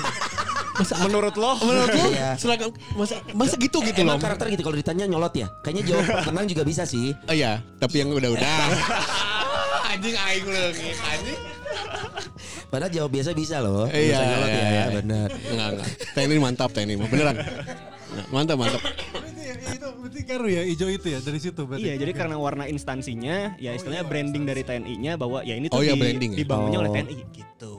menurut 1.03 1.33
lo 1.33 1.53
Menurut 1.59 1.89
lo 1.89 2.05
Iya. 2.09 2.33
seragam 2.33 2.69
masa 2.93 3.17
masa 3.31 3.55
gitu 3.55 3.81
gitu 3.81 3.99
loh. 3.99 4.13
Emang 4.13 4.21
karakter 4.21 4.45
gitu 4.47 4.61
kalau 4.61 4.73
ditanya 4.73 5.05
nyolot 5.05 5.33
ya. 5.33 5.49
Kayaknya 5.61 5.83
jawab 5.87 6.05
tenang 6.29 6.45
juga 6.45 6.63
bisa 6.63 6.83
sih. 6.83 7.13
Oh 7.25 7.33
iya, 7.33 7.61
tapi 7.77 8.01
yang 8.01 8.09
udah-udah. 8.09 8.57
anjing 9.91 10.13
aing 10.15 10.45
leungit 10.45 10.97
anjing. 10.99 11.41
Padahal 12.73 12.89
jawab 12.89 13.11
biasa 13.13 13.37
bisa 13.37 13.61
loh. 13.61 13.85
Iya, 13.85 14.17
nyolot 14.17 14.49
iya, 14.49 14.57
ya, 14.57 14.65
iya. 14.65 14.83
benar. 14.97 15.27
Enggak 15.29 15.67
enggak. 15.77 15.87
Teknik 16.17 16.39
mantap 16.41 16.69
teknik 16.73 16.97
beneran. 17.05 17.35
Nah, 17.37 18.25
mantap 18.33 18.57
mantap. 18.57 18.81
Berarti 18.81 19.77
itu 19.77 19.87
berarti 19.93 20.21
karu 20.25 20.47
ya 20.49 20.61
hijau 20.65 20.89
itu 20.89 21.07
ya 21.07 21.19
dari 21.21 21.37
situ 21.37 21.61
berarti. 21.69 21.85
Iya, 21.85 21.93
jadi 22.01 22.11
karena 22.13 22.35
warna 22.41 22.65
instansinya, 22.65 23.53
ya 23.57 23.77
istilahnya 23.77 24.01
branding 24.03 24.43
dari 24.43 24.65
TNI-nya 24.65 25.21
bahwa 25.21 25.45
ya 25.45 25.53
ini 25.53 25.69
tuh 25.69 25.77
Oh 25.77 25.85
iya, 25.85 25.93
di- 25.93 26.33
ya? 26.33 26.37
dibangunnya 26.41 26.79
oleh 26.81 26.89
Oh. 26.89 26.95
TNI 26.97 27.15
gitu. 27.29 27.73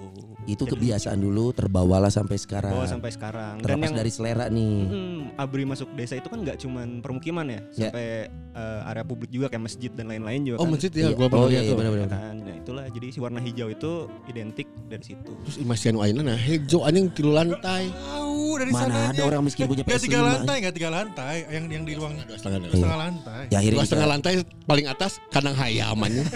Itu 0.46 0.64
kebiasaan 0.64 1.16
dulu 1.16 1.50
terbawalah 1.50 2.08
sampai 2.08 2.36
sekarang. 2.36 2.70
Bawa 2.70 2.84
sampai 2.84 3.08
sekarang. 3.08 3.56
Dan 3.56 3.64
Terlepas 3.64 3.84
yang 3.84 3.94
dari 3.96 4.10
selera 4.10 4.44
nih. 4.46 4.76
Hmm, 4.84 5.20
ABRI 5.34 5.64
masuk 5.66 5.88
desa 5.92 6.14
itu 6.14 6.26
kan 6.26 6.38
nggak 6.38 6.56
cuman 6.58 7.00
permukiman 7.00 7.46
ya, 7.46 7.60
Ya. 7.74 7.88
sampai 7.88 8.06
eh, 8.28 8.80
area 8.86 9.02
publik 9.02 9.28
juga 9.28 9.48
kayak 9.48 9.64
masjid 9.64 9.90
dan 9.90 10.06
lain-lain 10.06 10.40
juga 10.44 10.56
Oh 10.58 10.64
kan. 10.64 10.72
masjid 10.72 10.90
ya, 10.90 11.08
Iya. 11.08 11.14
gua 11.14 11.26
pernah 11.26 11.40
Oh 11.40 11.48
iya, 11.48 11.52
lihat 11.52 11.62
iya 11.62 11.70
tuh. 11.70 11.78
benar-benar. 11.78 12.08
kan. 12.08 12.34
Nah, 12.36 12.54
itulah 12.54 12.84
jadi 12.86 13.06
si 13.08 13.18
warna 13.18 13.40
hijau 13.40 13.68
itu 13.68 13.92
identik 14.26 14.68
dari 14.84 15.04
situ. 15.04 15.32
Terus 15.42 15.56
masih 15.60 15.86
anu 15.90 16.00
ayeuna 16.00 16.22
nah 16.24 16.36
hejo 16.36 16.78
anjing 16.82 17.08
tilu 17.10 17.32
lantai. 17.32 17.88
Tahu 17.88 18.36
dari 18.54 18.70
Mana 18.70 18.82
sananya. 18.86 19.10
ada 19.10 19.22
orang 19.24 19.42
miskin 19.42 19.64
punya 19.64 19.82
Gak 19.82 19.90
PS5. 19.96 20.04
tiga 20.04 20.20
lantai, 20.20 20.56
gak 20.60 20.74
tiga 20.74 20.88
lantai, 20.88 21.36
yang 21.48 21.64
yang 21.66 21.82
di 21.82 21.92
ruang 21.94 22.12
Dua 22.14 22.36
setengah 22.36 22.58
dua 22.60 22.70
setengah 22.70 22.98
lantai. 23.00 23.42
Ya 23.48 23.58
Dua 23.64 23.82
setengah 23.82 24.08
lantai 24.08 24.32
paling 24.62 24.86
atas 24.86 25.12
kandang 25.28 25.56
hayamannya. 25.56 26.24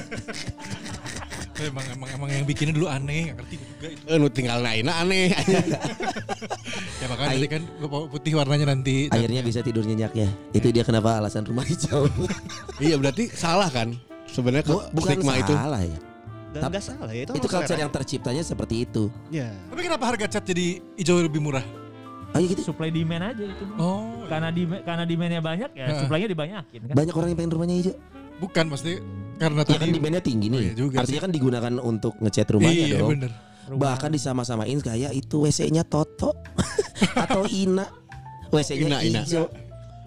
Emang 1.59 1.85
emang 1.91 2.09
emang 2.15 2.29
yang 2.31 2.45
bikinnya 2.45 2.71
dulu 2.71 2.87
aneh, 2.87 3.31
gak 3.31 3.37
ngerti 3.43 3.55
juga 3.59 3.87
itu. 3.91 4.05
Eh 4.07 4.17
nu 4.17 4.27
tinggal 4.29 4.59
naina 4.61 4.93
aneh. 4.99 5.35
Ya 6.99 7.07
makanya 7.07 7.31
nanti 7.33 7.49
kan 7.49 7.63
putih 8.11 8.33
warnanya 8.35 8.67
nanti. 8.69 9.07
akhirnya 9.09 9.41
bisa 9.41 9.63
tidur 9.63 9.87
nyenyak 9.87 10.13
ya. 10.15 10.27
Itu 10.51 10.71
dia 10.71 10.83
kenapa 10.83 11.19
alasan 11.19 11.47
rumah 11.47 11.63
hijau. 11.63 12.11
iya 12.85 12.99
berarti 12.99 13.31
salah 13.31 13.71
kan? 13.71 13.95
Sebenarnya 14.27 14.67
Bukan 14.91 15.19
stigma 15.19 15.39
itu. 15.39 15.55
salah 15.55 15.79
ya. 15.81 15.99
Gak, 16.49 16.59
Tap- 16.59 16.71
nggak 16.71 16.85
salah 16.85 17.13
ya 17.13 17.23
itu. 17.23 17.33
Itu 17.35 17.47
culture 17.47 17.79
yang 17.79 17.93
terciptanya 17.93 18.43
seperti 18.43 18.83
itu. 18.83 19.11
Ya. 19.31 19.55
Tapi 19.71 19.81
kenapa 19.81 20.05
harga 20.11 20.27
cat 20.29 20.45
jadi 20.45 20.83
hijau 20.99 21.23
lebih 21.23 21.39
murah? 21.39 21.63
Oh 22.35 22.39
iya 22.43 22.51
gitu. 22.51 22.63
Supply 22.67 22.91
demand 22.91 23.25
aja 23.31 23.45
itu. 23.47 23.65
Oh, 23.79 24.27
Karena 24.27 24.49
di 24.51 24.63
karena 24.67 25.05
demandnya 25.07 25.41
banyak 25.41 25.71
ya 25.73 25.87
Heeh. 25.89 26.01
supply-nya 26.03 26.29
dibanyakin 26.29 26.81
kan. 26.83 26.95
Banyak 26.99 27.15
orang 27.15 27.29
yang 27.33 27.39
pengen 27.39 27.53
rumahnya 27.55 27.77
hijau. 27.79 27.95
bukan 28.39 28.71
pasti 28.71 29.03
karena 29.39 29.61
Ya 29.61 29.71
kan 29.71 29.79
tadi. 29.81 29.95
demandnya 29.95 30.21
tinggi 30.21 30.47
Oh 30.47 30.53
nih. 30.53 30.61
iya 30.61 30.73
juga 30.75 30.97
Artinya 30.99 31.15
sih. 31.15 31.25
kan 31.25 31.33
digunakan 31.33 31.73
untuk 31.81 32.13
ngecat 32.19 32.47
rumahnya 32.51 32.85
Iya 32.85 32.99
dong. 32.99 33.11
bener. 33.15 33.31
Bahkan 33.69 34.11
disama-samain 34.11 34.79
kayak 34.79 35.13
itu 35.13 35.37
WC-nya 35.41 35.85
Toto 35.85 36.35
atau 37.23 37.45
Ina. 37.47 37.85
WC-nya 38.49 38.87
Ina, 38.87 38.99
Ina. 39.01 39.21
hijau. 39.23 39.45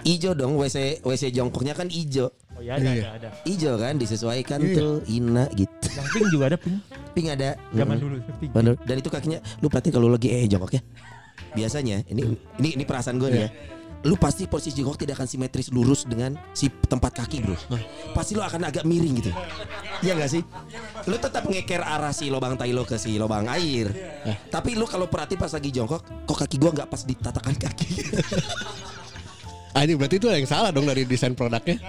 Hijau 0.01 0.33
dong 0.33 0.57
WC 0.57 0.77
WC 0.99 1.29
jongkoknya 1.31 1.71
kan 1.71 1.85
hijau. 1.85 2.33
Oh 2.51 2.59
iya 2.59 2.73
ada 2.75 2.89
Iya. 2.89 3.05
ada 3.07 3.09
ada. 3.15 3.29
Hijau 3.43 3.75
kan 3.75 3.93
disesuaikan 3.95 4.59
Iya. 4.59 4.75
tuh 4.75 4.93
Ina 5.07 5.45
gitu. 5.51 5.87
Yang 5.87 6.07
pink 6.09 6.27
juga 6.29 6.43
ada 6.47 6.57
pink. 6.57 6.77
Pink 7.13 7.27
ada. 7.29 7.49
Zaman 7.71 7.95
Mm-mm. 7.95 8.01
dulu 8.01 8.15
pink. 8.41 8.51
Dan 8.81 8.95
itu 8.97 9.09
kakinya 9.09 9.39
lu 9.57 9.67
perhatiin 9.67 9.93
kalau 9.93 10.09
lagi 10.09 10.27
eh 10.27 10.45
jongkok 10.45 10.73
ya. 10.73 10.81
Biasanya 11.51 12.01
ini 12.07 12.21
ini 12.57 12.69
ini 12.75 12.83
perasaan 12.83 13.15
gue 13.15 13.29
nih 13.29 13.41
ya. 13.41 13.49
Lu 14.01 14.17
pasti 14.17 14.49
posisi 14.49 14.81
jongkok 14.81 15.05
tidak 15.05 15.21
akan 15.21 15.29
simetris 15.29 15.69
lurus 15.69 16.09
dengan 16.09 16.33
si 16.57 16.69
tempat 16.69 17.21
kaki, 17.21 17.45
Bro. 17.45 17.57
Pasti 18.17 18.33
lu 18.33 18.41
akan 18.41 18.65
agak 18.65 18.81
miring 18.81 19.13
gitu. 19.21 19.31
Iya 20.01 20.17
gak 20.17 20.31
sih? 20.33 20.41
Lu 21.05 21.21
tetap 21.21 21.45
ngeker 21.45 21.85
arah 21.85 22.09
si 22.09 22.33
lubang 22.33 22.57
tai 22.57 22.73
lo 22.73 22.81
ke 22.81 22.97
si 22.97 23.21
lubang 23.21 23.45
air. 23.45 23.93
Tapi 24.49 24.73
lu 24.73 24.89
kalau 24.89 25.05
perhati 25.05 25.37
pas 25.37 25.53
lagi 25.53 25.69
jongkok, 25.69 26.01
kok 26.25 26.37
kaki 26.45 26.57
gua 26.57 26.73
nggak 26.73 26.89
pas 26.89 27.01
di 27.05 27.13
tatakan 27.13 27.53
kaki. 27.53 27.89
Ah, 29.71 29.87
ini 29.87 29.95
berarti 29.95 30.19
itu 30.19 30.27
yang 30.27 30.43
salah 30.43 30.67
dong 30.75 30.83
dari 30.83 31.07
desain 31.07 31.31
produknya. 31.31 31.79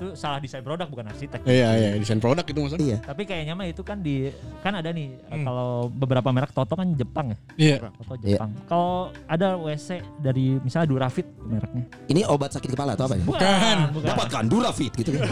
Itu 0.00 0.16
salah 0.16 0.40
desain 0.40 0.64
produk 0.64 0.88
bukan 0.88 1.04
arsitek. 1.06 1.44
Iya 1.44 1.68
iya 1.76 1.88
desain 1.92 2.16
produk 2.16 2.40
itu 2.40 2.56
maksudnya. 2.56 2.86
iya. 2.86 2.98
Tapi 3.04 3.22
kayaknya 3.22 3.52
mah 3.52 3.68
itu 3.68 3.84
kan 3.84 4.00
di 4.00 4.32
kan 4.58 4.72
ada 4.72 4.88
nih 4.88 5.12
kalau 5.44 5.92
beberapa 5.92 6.32
merek 6.32 6.50
Toto 6.50 6.72
kan 6.72 6.88
Jepang 6.96 7.30
ya. 7.30 7.38
Iya. 7.54 7.76
Toto 7.92 8.16
Iya. 8.16 8.40
Jepang. 8.40 8.50
Kalau 8.64 8.92
ada 9.26 9.60
WC 9.60 9.88
dari 10.18 10.56
misalnya 10.58 10.88
Durafit 10.88 11.28
mereknya. 11.38 11.84
Ini 12.08 12.24
obat 12.26 12.48
sakit 12.50 12.72
kepala 12.72 12.96
atau 12.96 13.04
apa 13.04 13.14
ya? 13.14 13.24
Bukan, 13.28 13.76
bukan. 13.92 14.08
Dapatkan 14.08 14.44
Durafit 14.48 14.92
gitu 14.96 15.12
kan. 15.14 15.28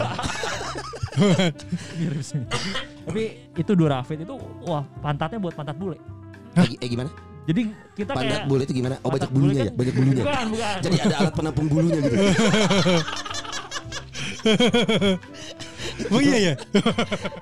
Mirip 1.97 2.21
sih. 2.21 2.37
Tapi 3.03 3.23
itu 3.55 3.71
Durafit 3.73 4.21
itu 4.21 4.37
wah 4.63 4.85
pantatnya 5.01 5.41
buat 5.41 5.57
pantat 5.57 5.73
bule. 5.75 5.97
eh, 6.55 6.77
eh, 6.77 6.87
gimana? 6.87 7.09
Jadi 7.43 7.65
kita 7.97 8.13
Pantat 8.13 8.45
kayak 8.45 8.45
bule 8.45 8.61
itu 8.61 8.73
gimana? 8.77 9.01
Oh 9.01 9.09
banyak 9.09 9.31
bulunya 9.33 9.57
ya, 9.59 9.65
kan- 9.65 9.77
banyak 9.81 9.95
bulunya. 9.97 10.21
Bukan, 10.21 10.45
bukan. 10.53 10.75
Jadi 10.79 10.95
ada 11.01 11.15
alat 11.17 11.33
penampung 11.33 11.65
bulunya 11.65 11.97
gitu. 11.99 12.15
Oh 16.09 16.19
iya 16.19 16.37
ya. 16.41 16.53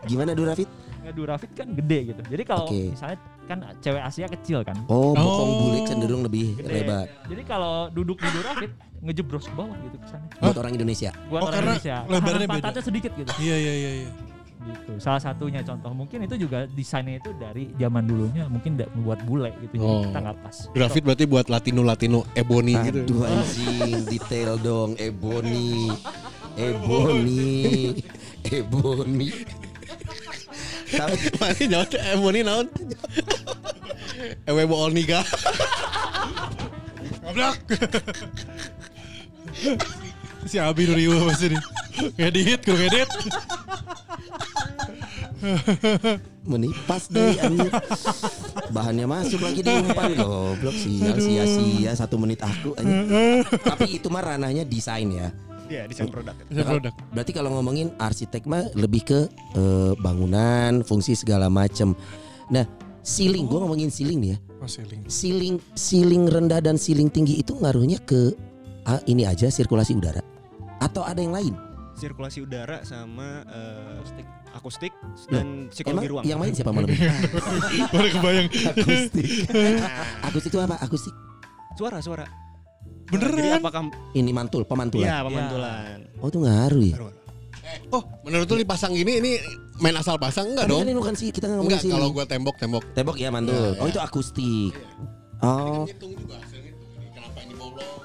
Gimana 0.04 0.32
Durafit? 0.32 0.70
Durafit 1.08 1.52
kan 1.54 1.72
gede 1.72 2.12
gitu. 2.12 2.22
Jadi 2.22 2.44
kalau 2.44 2.68
Oke. 2.68 2.92
misalnya 2.92 3.18
kan 3.46 3.58
cewek 3.80 4.02
Asia 4.02 4.28
kecil 4.28 4.60
kan. 4.62 4.76
Oh, 4.88 5.14
bokong 5.14 5.24
Oh. 5.48 5.60
bule 5.64 5.80
cenderung 5.84 6.22
lebih 6.22 6.58
Gede. 6.58 6.84
lebar 6.84 7.08
Jadi 7.26 7.42
kalau 7.44 7.88
duduk 7.90 8.18
di 8.18 8.30
Durafit 8.30 8.72
ngejebros 9.00 9.46
ke 9.46 9.54
bawah 9.54 9.78
gitu 9.80 9.98
kesannya. 9.98 10.30
buat 10.38 10.58
orang 10.58 10.74
Indonesia. 10.74 11.12
Buat 11.28 11.40
Oh, 11.40 11.46
orang 11.46 11.56
karena 11.56 11.72
Indonesia. 11.72 11.98
lebarnya 12.10 12.46
beda. 12.46 12.56
pantatnya 12.60 12.84
sedikit 12.84 13.12
gitu. 13.14 13.32
Iya 13.38 13.56
iya 13.56 13.74
iya 13.74 13.92
iya. 13.98 14.10
gitu. 14.60 14.92
Salah 15.00 15.22
satunya 15.22 15.64
contoh 15.64 15.96
mungkin 15.96 16.20
itu 16.22 16.36
juga 16.38 16.68
desainnya 16.68 17.16
itu 17.16 17.32
dari 17.34 17.72
zaman 17.74 18.04
dulunya 18.04 18.44
mungkin 18.46 18.76
da- 18.76 18.92
buat 18.98 19.24
bule 19.24 19.56
gitu. 19.62 19.80
Jadi 19.80 19.88
Oh. 19.88 20.04
kita 20.04 20.20
nggak 20.20 20.38
pas. 20.44 20.56
Grafit 20.70 21.04
berarti 21.06 21.24
buat 21.24 21.48
Latino 21.48 21.82
Latino 21.82 22.28
ebony 22.34 22.76
gitu. 22.84 23.00
Aduh 23.00 23.24
anjing, 23.24 24.04
detail 24.06 24.60
dong, 24.60 25.00
Ebony. 25.00 25.88
Ebony. 26.58 27.94
Ebony. 28.58 29.30
Tapi 30.88 31.18
Mana 31.38 31.64
jawab 31.68 31.94
ebony 32.00 32.40
naon? 32.42 32.68
Ewe 34.48 34.64
bool 34.66 34.92
niga. 34.96 35.22
Goblok. 37.22 37.58
si 40.48 40.58
Abi 40.58 40.88
Nuriwo 40.88 41.28
pasti 41.28 41.54
nih. 41.54 41.62
Ngedit, 42.18 42.62
gue 42.64 42.78
ngedit. 42.78 43.10
meni 46.48 46.72
pas 46.88 47.04
deh 47.12 47.36
anjir. 47.44 47.70
Bahannya 48.72 49.06
masuk 49.06 49.44
lagi 49.44 49.62
di 49.62 49.70
umpan 49.70 50.16
goblok 50.16 50.74
sial 50.74 51.20
sia-sia 51.20 51.92
satu 51.94 52.16
menit 52.18 52.40
aku 52.42 52.74
anjir. 52.80 53.44
Tapi 53.60 54.00
itu 54.00 54.08
mah 54.08 54.24
ranahnya 54.24 54.64
desain 54.64 55.12
ya. 55.12 55.30
Iya, 55.68 55.84
desain 55.88 56.08
produk. 56.08 56.36
Bisa 56.48 56.64
produk. 56.64 56.94
Berarti 57.12 57.32
kalau 57.36 57.50
ngomongin 57.60 57.92
arsitek 58.00 58.44
mah 58.48 58.72
lebih 58.74 59.04
ke 59.04 59.20
eh, 59.56 59.94
bangunan, 60.00 60.82
fungsi 60.88 61.14
segala 61.14 61.52
macem. 61.52 61.92
Nah, 62.48 62.64
ceiling, 63.04 63.48
gua 63.48 63.68
ngomongin 63.68 63.92
ceiling 63.92 64.20
nih 64.24 64.30
ya. 64.36 64.38
Oh, 64.64 64.70
ceiling. 64.70 65.02
Ceiling 65.06 65.56
ceiling 65.76 66.24
rendah 66.28 66.64
dan 66.64 66.80
ceiling 66.80 67.12
tinggi 67.12 67.38
itu 67.38 67.54
ngaruhnya 67.60 68.00
ke 68.08 68.32
ah, 68.88 69.04
ini 69.06 69.28
aja 69.28 69.52
sirkulasi 69.52 69.94
udara 69.94 70.24
atau 70.80 71.04
ada 71.04 71.20
yang 71.20 71.36
lain? 71.36 71.54
Sirkulasi 71.98 72.46
udara 72.46 72.86
sama 72.86 73.44
eh, 73.50 74.56
akustik 74.56 74.94
dan 75.30 75.68
Emang 75.68 75.74
psikologi 75.74 76.08
ruang. 76.10 76.24
yang 76.26 76.40
main 76.42 76.54
siapa 76.56 76.72
malam 76.74 76.90
ini? 76.90 76.98
Udah 77.96 78.12
kebayang. 78.16 78.48
akustik. 78.50 79.26
akustik 80.28 80.52
itu 80.54 80.60
apa? 80.62 80.76
Akustik. 80.82 81.14
Suara, 81.78 82.02
suara. 82.02 82.26
Beneran? 83.08 83.38
Jadi 83.38 83.50
apakah 83.56 83.82
Ini 84.12 84.32
mantul, 84.32 84.62
pemantulan. 84.64 85.08
Iya, 85.08 85.18
pemantulan. 85.24 85.98
Oh, 86.20 86.28
itu 86.28 86.40
ngaruh 86.40 86.84
ya? 86.84 86.96
Baru. 86.96 87.08
Oh, 87.90 88.04
menurut 88.22 88.48
lu 88.48 88.58
dipasang 88.58 88.92
gini 88.92 89.20
ini 89.20 89.32
main 89.78 89.92
asal 89.94 90.16
pasang 90.16 90.48
enggak 90.48 90.66
Tapi 90.66 90.72
dong? 90.72 90.80
kan 90.82 90.88
ini 90.88 90.96
bukan 90.96 91.14
sih, 91.14 91.30
kita 91.30 91.46
nggak 91.46 91.58
ngomongin 91.58 91.72
Enggak, 91.74 91.84
sini. 91.84 91.94
kalau 91.94 92.08
gua 92.10 92.26
tembok-tembok. 92.26 92.84
Tembok 92.96 93.16
ya 93.18 93.30
mantul. 93.30 93.54
Iya, 93.54 93.76
Oh 93.76 93.86
iya. 93.86 93.92
itu 93.92 94.00
akustik. 94.00 94.74
Oh, 95.38 95.84
Ngitung 95.84 96.14
juga 96.16 96.36
hasil 96.40 96.60
ngitung 96.60 96.90
ini 96.96 97.08
kenapa 97.12 97.40
ini 97.42 97.54
bolong. 97.54 97.97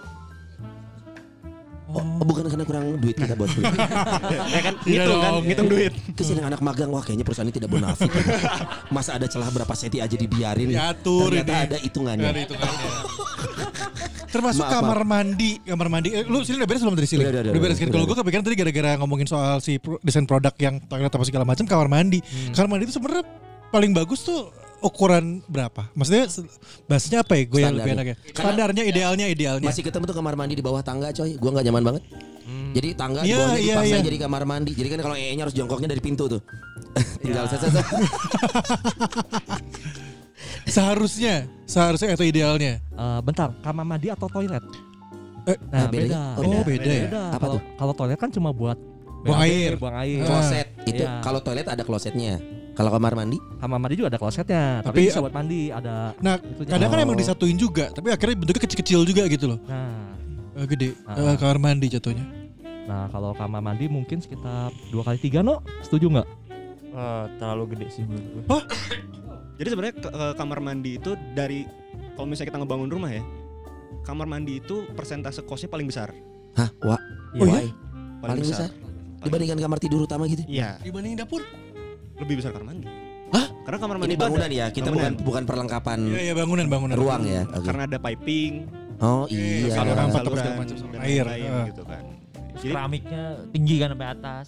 Oh, 1.93 2.01
oh, 2.01 2.27
bukan 2.27 2.49
karena 2.49 2.65
kurang 2.65 2.85
duit 2.99 3.15
kita 3.15 3.35
buat 3.35 3.51
beli. 3.53 3.65
ya 4.55 4.61
kan 4.61 4.75
Iya 4.83 5.03
ngitung 5.05 5.21
kan, 5.21 5.33
ngitung 5.45 5.69
duit. 5.69 5.93
Terus 6.13 6.29
yang 6.33 6.49
anak 6.49 6.61
magang 6.61 6.91
wah 6.91 7.01
kayaknya 7.01 7.25
perusahaan 7.25 7.49
ini 7.49 7.55
tidak 7.55 7.71
bonafit. 7.71 8.09
Masa 8.95 9.17
ada 9.17 9.27
celah 9.29 9.49
berapa 9.49 9.73
senti 9.73 10.01
aja 10.01 10.17
dibiarin. 10.17 10.73
Diatur 10.73 11.31
Ternyata 11.31 11.53
ini. 11.53 11.65
ada 11.69 11.77
hitungannya. 11.79 12.29
Ada 12.29 12.41
hitungannya. 12.49 12.89
Termasuk 14.33 14.65
Maaf, 14.65 14.73
kamar 14.81 15.01
mandi, 15.05 15.61
kamar 15.61 15.89
mandi. 15.93 16.09
Eh, 16.17 16.25
lu 16.25 16.41
sini 16.41 16.57
udah 16.57 16.69
beres 16.69 16.81
belum 16.81 16.97
tadi 16.97 17.09
sini? 17.09 17.21
Udah, 17.21 17.31
udah, 17.31 17.43
udah, 17.45 17.53
Udah 17.53 17.63
beres 17.69 17.77
kan? 17.77 17.89
Kalau 17.93 18.05
gue 18.09 18.17
kepikiran 18.17 18.43
tadi 18.49 18.57
gara-gara 18.57 18.91
ngomongin 18.97 19.29
soal 19.29 19.61
si 19.61 19.77
pro- 19.77 20.01
desain 20.01 20.25
produk 20.25 20.57
yang 20.57 20.81
toilet 20.89 21.13
apa 21.13 21.25
segala 21.29 21.45
macam 21.45 21.69
kamar 21.69 21.89
mandi. 21.93 22.25
Hmm. 22.25 22.57
Kamar 22.57 22.69
mandi 22.77 22.89
itu 22.89 22.97
sebenarnya 22.97 23.29
paling 23.69 23.93
bagus 23.93 24.25
tuh 24.25 24.49
ukuran 24.83 25.41
berapa? 25.47 25.89
Maksudnya 25.93 26.27
bahasanya 26.85 27.19
apa 27.23 27.33
ya? 27.35 27.43
Gue 27.45 27.61
yang 27.61 27.73
lebih 27.73 27.87
Standarnya. 27.89 27.95
enak 27.95 28.07
ya. 28.07 28.17
Karena- 28.17 28.35
Standarnya 28.35 28.83
idealnya 28.85 29.27
idealnya. 29.27 29.67
Masih 29.67 29.83
ketemu 29.83 30.05
tuh 30.05 30.15
kamar 30.15 30.35
mandi 30.35 30.55
di 30.55 30.61
bawah 30.61 30.83
tangga 30.83 31.09
coy. 31.11 31.35
Gua 31.37 31.51
nggak 31.53 31.65
nyaman 31.65 31.83
banget. 31.85 32.03
Jadi 32.73 32.89
tangga 32.93 33.21
di 33.21 33.29
Iya, 33.29 33.37
bawahnya 33.39 33.59
iya, 33.59 33.75
dipaksa 33.77 33.95
iya. 33.95 34.03
jadi 34.03 34.19
kamar 34.19 34.43
mandi. 34.43 34.73
Jadi 34.73 34.89
kan 34.89 34.99
kalau 35.01 35.15
ee-nya 35.15 35.43
harus 35.45 35.55
jongkoknya 35.55 35.89
dari 35.89 36.03
pintu 36.03 36.25
tuh. 36.27 36.41
Tinggal 37.23 37.45
set, 37.47 37.61
set. 37.63 37.85
Seharusnya, 40.65 41.35
seharusnya 41.65 42.15
atau 42.15 42.25
idealnya. 42.25 42.81
Eh, 42.81 43.21
bentar, 43.23 43.53
kamar 43.61 43.85
mandi 43.85 44.09
atau 44.09 44.27
toilet? 44.27 44.63
Eh, 45.45 45.59
Nah, 45.69 45.91
bedanya? 45.91 46.39
beda. 46.39 46.49
Oh, 46.49 46.63
beda 46.63 46.87
ya? 46.89 47.05
Beda. 47.09 47.23
Apa 47.31 47.39
Kalau 47.41 47.59
kalau 47.77 47.93
toilet 47.95 48.15
kan 48.17 48.31
cuma 48.31 48.51
buat 48.51 48.79
Buang 49.23 49.39
air. 49.43 49.75
buang 49.77 49.97
air. 49.97 50.23
Kloset 50.23 50.67
itu 50.85 51.03
Iya. 51.03 51.19
kalau 51.21 51.39
toilet 51.39 51.67
ada 51.67 51.83
klosetnya. 51.83 52.39
Kalau 52.73 52.89
kamar 52.91 53.13
mandi 53.13 53.37
Kamar 53.59 53.77
mandi 53.77 53.95
juga 53.95 54.09
ada 54.09 54.17
klosetnya, 54.17 54.81
Tapi, 54.81 54.87
tapi, 54.87 55.01
bisa 55.07 55.21
buat 55.21 55.31
mandi, 55.31 55.69
ada 55.69 56.17
Nah, 56.19 56.37
itunya. 56.37 56.73
kadang 56.73 56.89
kan 56.89 56.99
Oh. 56.99 57.05
emang 57.05 57.17
disatuin 57.17 57.57
juga, 57.57 57.85
tapi 57.89 58.09
akhirnya 58.09 58.37
bentuknya 58.39 58.63
kecil-kecil 58.65 59.01
juga 59.05 59.23
gitu 59.27 59.45
loh. 59.47 59.59
Nah, 59.65 60.17
Eh, 60.55 60.67
gede. 60.67 60.89
Ah. 61.05 61.17
Eh, 61.17 61.37
kamar 61.37 61.59
mandi 61.59 61.89
jatuhnya. 61.89 62.25
nah 62.83 63.07
kalau 63.09 63.31
kamar 63.33 63.63
mandi 63.63 63.87
mungkin 63.87 64.19
sekitar 64.19 64.69
dua 64.91 65.03
kali 65.03 65.17
tiga 65.17 65.39
no, 65.39 65.63
setuju 65.81 66.11
nggak? 66.11 66.29
Eh, 66.91 67.25
terlalu 67.39 67.65
gede 67.73 67.87
sih 67.91 68.03
menurut 68.03 68.27
gue. 68.27 68.43
Jadi 69.55 69.69
sebenarnya 69.69 69.95
ke- 69.97 70.11
ke 70.11 70.27
kamar 70.35 70.59
mandi 70.59 70.91
itu 70.95 71.11
dari 71.31 71.65
kalau 72.13 72.27
misalnya 72.27 72.51
kita 72.51 72.59
ngebangun 72.59 72.89
rumah 72.89 73.11
ya, 73.11 73.23
kamar 74.03 74.27
mandi 74.27 74.59
itu 74.59 74.85
persentase 74.91 75.41
kosnya 75.43 75.69
paling 75.69 75.87
besar. 75.87 76.11
Hah, 76.53 76.69
wah, 76.83 77.01
Oh 77.35 77.47
iya? 77.47 77.53
why? 77.55 77.67
Paling 78.19 78.43
besar 78.43 78.69
dibandingkan 79.21 79.59
kamar 79.59 79.79
tidur 79.79 80.03
utama 80.03 80.27
gitu. 80.27 80.43
Iya, 80.45 80.77
Dibanding 80.81 81.15
dapur. 81.15 81.41
Lebih 82.17 82.35
besar 82.37 82.51
kamar 82.51 82.67
mandi. 82.69 82.87
Hah? 83.31 83.47
Karena 83.63 83.79
kamar 83.79 83.97
mandi 83.97 84.09
Ini 84.09 84.17
itu 84.17 84.23
bangunan 84.23 84.45
ada, 84.47 84.55
ya, 84.55 84.67
kita 84.69 84.89
bangunan. 84.89 85.13
bukan 85.13 85.25
bukan 85.25 85.43
perlengkapan 85.45 85.99
Iya, 86.05 86.21
iya 86.23 86.35
bangunan 86.35 86.67
bangunan. 86.67 86.95
ruang 86.95 87.23
ya. 87.25 87.43
Oke. 87.47 87.65
karena 87.65 87.83
ada 87.87 87.99
piping, 87.99 88.53
Oh 88.99 89.25
Iya, 89.27 89.41
iya. 89.67 89.73
saluran 89.73 90.07
saluran, 90.09 90.13
tempat 90.13 90.39
segala 90.39 90.57
macam, 90.57 90.77
dan 90.85 91.01
air. 91.01 91.25
lain-lain 91.25 91.51
Ah. 91.51 91.65
gitu 91.67 91.83
kan. 91.83 92.05
Jadi, 92.53 92.71
Keramiknya 92.71 93.23
tinggi 93.49 93.75
kan 93.77 93.89
sampai 93.91 94.09
atas. 94.11 94.47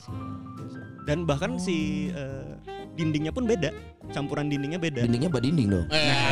dan 1.02 1.18
bahkan 1.22 1.50
si 1.58 1.76
eh, 2.10 2.52
dindingnya 2.94 3.28
pun 3.28 3.44
beda, 3.44 3.68
campuran 4.08 4.46
dindingnya 4.46 4.78
beda. 4.78 5.02
Dindingnya 5.02 5.28
badinding 5.28 5.68
dong. 5.68 5.86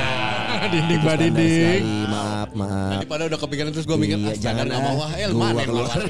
dinding 0.73 0.87
Itu 0.93 1.03
mbak 1.03 1.13
standar 1.13 1.19
dinding. 1.19 1.83
sekali. 1.83 1.97
Maaf, 2.07 2.51
maaf. 2.55 2.91
Daripada 2.95 3.23
udah 3.27 3.39
kepikiran 3.39 3.71
terus 3.71 3.85
gue 3.85 3.99
mikir 3.99 4.17
Iya, 4.17 4.29
astaga 4.31 4.45
jangan 4.47 4.65
nggak 4.67 4.79
ah, 4.79 4.87
mau 4.87 4.97
ah, 4.99 5.13
el 5.15 5.33
mana 5.33 5.63
keluar. 5.63 5.89
keluar. 5.89 6.01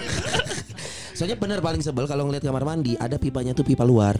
Soalnya 1.16 1.36
bener 1.36 1.58
paling 1.58 1.80
sebel 1.80 2.04
kalau 2.04 2.22
ngeliat 2.24 2.42
kamar 2.42 2.62
mandi 2.62 2.92
ada 2.96 3.16
pipanya 3.16 3.50
tuh 3.52 3.62
pipa 3.62 3.82
luar. 3.82 4.18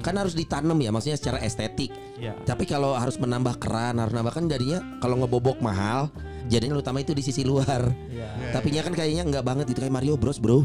Hmm. 0.00 0.06
Kan 0.08 0.14
harus 0.16 0.32
ditanam 0.32 0.80
ya, 0.80 0.88
maksudnya 0.88 1.20
secara 1.20 1.38
estetik. 1.38 1.92
Iya. 2.16 2.32
Tapi 2.42 2.64
kalau 2.64 2.96
harus 2.96 3.20
menambah 3.20 3.60
keran, 3.60 4.00
harus 4.00 4.10
nambah 4.10 4.32
kan 4.32 4.48
jadinya 4.48 4.80
kalau 4.98 5.20
ngebobok 5.20 5.60
mahal, 5.60 6.08
jadinya 6.48 6.80
utama 6.80 6.98
itu 6.98 7.12
di 7.12 7.20
sisi 7.20 7.44
luar. 7.44 7.92
Iya. 8.08 8.56
Tapi 8.56 8.72
nya 8.72 8.80
kan 8.80 8.96
kayaknya 8.96 9.28
nggak 9.28 9.44
banget 9.44 9.66
itu 9.70 9.78
kayak 9.78 9.92
Mario 9.92 10.16
Bros 10.16 10.40
bro. 10.40 10.64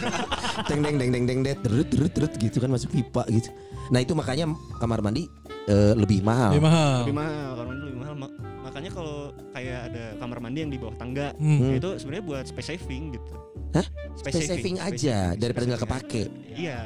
deng 0.68 0.80
deng 0.80 0.96
deng 0.96 1.10
deng 1.10 1.24
deng 1.24 1.40
deng 1.42 1.56
terut 1.60 1.88
terut 1.88 2.12
terut 2.12 2.32
gitu 2.34 2.56
kan 2.56 2.68
masuk 2.68 2.88
pipa 2.90 3.24
gitu. 3.28 3.52
Nah 3.88 4.00
itu 4.00 4.12
makanya 4.12 4.48
kamar 4.80 5.00
mandi 5.00 5.28
eh, 5.64 5.92
lebih 5.92 6.24
mahal. 6.24 6.56
Lebih 6.56 6.64
mahal. 6.64 6.96
Lebih 7.04 7.16
mahal, 7.16 7.48
kamar 7.52 7.66
mandi 7.68 7.82
lebih 7.84 8.00
mahal. 8.00 8.16
Ma- 8.16 8.34
Makanya 8.62 8.90
kalau 8.94 9.18
kayak 9.52 9.80
ada 9.90 10.04
kamar 10.16 10.38
mandi 10.38 10.58
yang 10.62 10.72
di 10.72 10.78
bawah 10.80 10.96
tangga, 10.96 11.34
Hmm. 11.36 11.76
itu 11.76 11.98
sebenarnya 11.98 12.24
buat 12.24 12.44
space 12.46 12.72
saving 12.72 13.12
gitu. 13.12 13.34
Hah? 13.74 13.84
Space, 14.14 14.32
Space 14.38 14.48
saving 14.48 14.76
space 14.78 14.88
aja 14.88 15.18
saving, 15.28 15.40
daripada 15.42 15.60
space 15.60 15.68
nggak 15.68 15.82
saving 15.82 15.92
kepake. 16.00 16.22
Iya, 16.56 16.80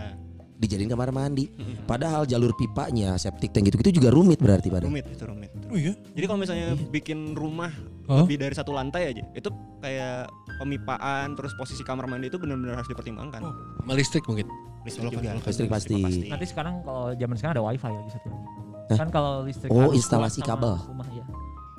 Dijadiin 0.57 0.89
kamar 0.89 1.13
mandi. 1.13 1.53
Padahal 1.85 2.25
jalur 2.25 2.57
pipanya, 2.57 3.21
septic 3.21 3.53
tank 3.53 3.69
gitu-gitu 3.69 4.01
juga 4.01 4.09
rumit 4.09 4.41
berarti 4.41 4.73
pada. 4.73 4.89
rumit 4.89 5.05
itu 5.05 5.25
rumit. 5.29 5.51
Oh 5.69 5.77
iya. 5.77 5.93
Jadi 6.17 6.25
kalau 6.25 6.41
misalnya 6.41 6.73
bikin 6.89 7.37
rumah 7.37 7.69
Hah? 8.09 8.25
lebih 8.25 8.41
dari 8.41 8.55
satu 8.57 8.73
lantai 8.73 9.13
aja, 9.13 9.25
itu 9.35 9.49
kayak 9.83 10.31
pemipaan 10.57 11.37
terus 11.37 11.53
posisi 11.59 11.85
kamar 11.85 12.09
mandi 12.09 12.33
itu 12.33 12.41
benar-benar 12.41 12.81
harus 12.81 12.89
dipertimbangkan. 12.89 13.41
Oh. 13.45 13.53
Sama 13.85 13.93
listrik 13.93 14.25
mungkin. 14.25 14.47
Listrik 14.87 15.13
juga. 15.13 15.37
Listrik 15.43 15.69
pasti. 15.69 16.01
Nanti 16.31 16.47
sekarang 16.49 16.81
kalau 16.87 17.13
zaman 17.13 17.35
sekarang 17.37 17.55
ada 17.61 17.65
wifi 17.67 17.91
lagi 17.93 18.11
satu 18.17 18.27
lagi. 18.33 18.47
Hah? 18.87 18.97
Kan 18.97 19.09
kalau 19.11 19.33
listrik 19.45 19.69
Oh, 19.75 19.91
instalasi 19.93 20.41
kabel. 20.41 20.79
Rumah 20.89 21.09
ya. 21.13 21.25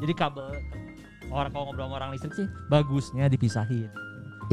Jadi 0.06 0.14
kabel 0.14 0.48
orang 1.28 1.50
kalau 1.52 1.64
ngobrol 1.72 1.90
sama 1.90 1.96
orang 1.98 2.10
listrik 2.14 2.34
sih 2.38 2.48
bagusnya 2.70 3.26
dipisahin. 3.26 3.90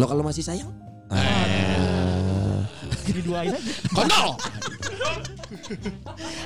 Lo 0.00 0.08
kalau 0.08 0.24
masih 0.24 0.40
sayang? 0.46 0.70
Ah. 1.12 2.03
Diduain 3.04 3.50
aja. 3.50 3.60
Kontol. 3.90 4.30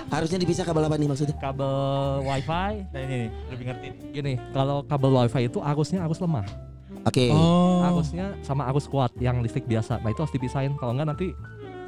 Harusnya 0.09 0.38
dipisah 0.38 0.64
kabel 0.64 0.82
apa 0.82 0.96
nih 0.96 1.09
maksudnya? 1.09 1.36
Kabel 1.36 1.72
wifi. 2.22 2.72
Nah 2.84 3.00
ini 3.00 3.14
nih, 3.18 3.30
lebih 3.50 3.64
ngerti 3.66 3.86
nih. 3.86 3.98
Gini, 4.11 4.32
kalau 4.50 4.82
kabel 4.82 5.11
wifi 5.14 5.42
itu 5.44 5.59
arusnya 5.61 6.02
arus 6.02 6.18
lemah, 6.18 6.44
Oke. 7.04 7.30
Oh. 7.30 7.84
arusnya 7.84 8.34
sama 8.42 8.66
arus 8.66 8.86
kuat 8.86 9.12
yang 9.16 9.38
listrik 9.38 9.64
biasa. 9.64 10.00
Nah 10.00 10.11
itu 10.11 10.18
harus 10.18 10.30
dipisahin. 10.30 10.74
Kalau 10.74 10.92
enggak 10.92 11.09
nanti 11.09 11.28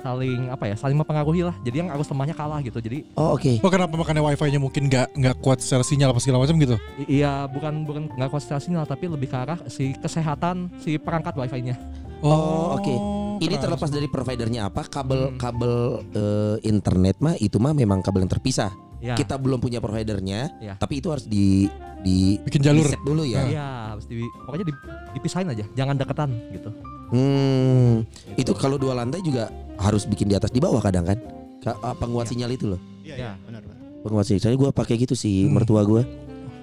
saling 0.01 0.49
apa 0.49 0.65
ya, 0.65 0.77
saling 0.77 0.97
mempengaruhi 0.97 1.45
lah. 1.45 1.53
Jadi 1.61 1.77
yang 1.77 1.91
arus 1.91 2.09
lemahnya 2.09 2.33
kalah 2.33 2.61
gitu. 2.61 2.81
Jadi 2.81 3.05
Oh 3.15 3.37
oke. 3.37 3.61
Oh 3.61 3.69
kenapa 3.69 3.93
makanya 3.93 4.23
wifi-nya 4.23 4.57
mungkin 4.57 4.89
nggak 4.89 5.13
nggak 5.13 5.37
kuat 5.39 5.61
secara 5.61 5.85
sinyal 5.85 6.11
apa 6.11 6.21
segala 6.21 6.41
macam 6.41 6.57
gitu? 6.57 6.77
i- 6.99 7.21
iya 7.21 7.45
bukan 7.45 7.85
bukan 7.85 8.09
nggak 8.11 8.29
kuat 8.29 8.41
secara 8.41 8.61
sinyal 8.61 8.85
tapi 8.85 9.09
lebih 9.09 9.29
ke 9.29 9.37
arah 9.37 9.61
si 9.69 9.93
kesehatan 9.95 10.73
si 10.81 10.97
perangkat 10.97 11.37
wifi-nya. 11.37 11.77
Oh, 12.21 12.77
oke. 12.77 12.95
Ini 13.41 13.49
keren. 13.51 13.63
terlepas 13.63 13.89
dari 13.89 14.05
providernya 14.07 14.69
apa, 14.69 14.85
kabel 14.85 15.33
Hmm. 15.33 15.39
kabel 15.39 15.75
eh, 16.13 16.57
internet 16.63 17.17
mah 17.19 17.35
itu 17.35 17.57
mah 17.57 17.73
memang 17.73 18.01
kabel 18.01 18.23
yang 18.23 18.31
terpisah. 18.31 18.69
Ya. 19.01 19.17
Kita 19.17 19.41
belum 19.41 19.57
punya 19.59 19.81
providernya, 19.81 20.53
Ya. 20.61 20.77
tapi 20.77 21.01
itu 21.01 21.09
harus 21.09 21.25
di 21.25 21.73
di 22.01 22.37
bikin 22.39 22.61
jalur. 22.63 22.85
di 22.85 22.91
set 22.91 23.01
dulu 23.01 23.25
ya. 23.25 23.41
Iya, 23.43 23.69
harus 23.93 24.05
di, 24.05 24.21
pokoknya 24.45 24.67
di- 24.67 24.81
dipisahin 25.15 25.49
aja, 25.49 25.65
jangan 25.71 25.97
deketan 25.97 26.31
gitu. 26.51 26.69
Hmm, 27.11 28.05
itu 28.35 28.53
kalau 28.55 28.77
dua 28.77 28.93
lantai 28.95 29.21
juga 29.21 29.49
harus 29.77 30.05
bikin 30.05 30.25
di 30.27 30.37
atas 30.37 30.49
di 30.49 30.61
bawah 30.61 30.79
kadang 30.79 31.05
kan? 31.05 31.17
Ka- 31.59 31.77
ah, 31.79 31.93
penguat 31.93 32.25
Iya. 32.25 32.31
sinyal 32.31 32.51
itu 32.51 32.65
loh. 32.69 32.81
Iya, 33.01 33.09
Ya. 33.11 33.17
iya, 33.17 33.33
benar. 33.43 33.61
benar. 33.63 33.77
Penguat 34.01 34.25
sinyal. 34.27 34.43
Saya 34.43 34.55
gua 34.55 34.71
pakai 34.71 34.95
gitu 34.97 35.13
sih 35.13 35.45
Hmm. 35.45 35.53
mertua 35.55 35.81
gua. 35.83 36.05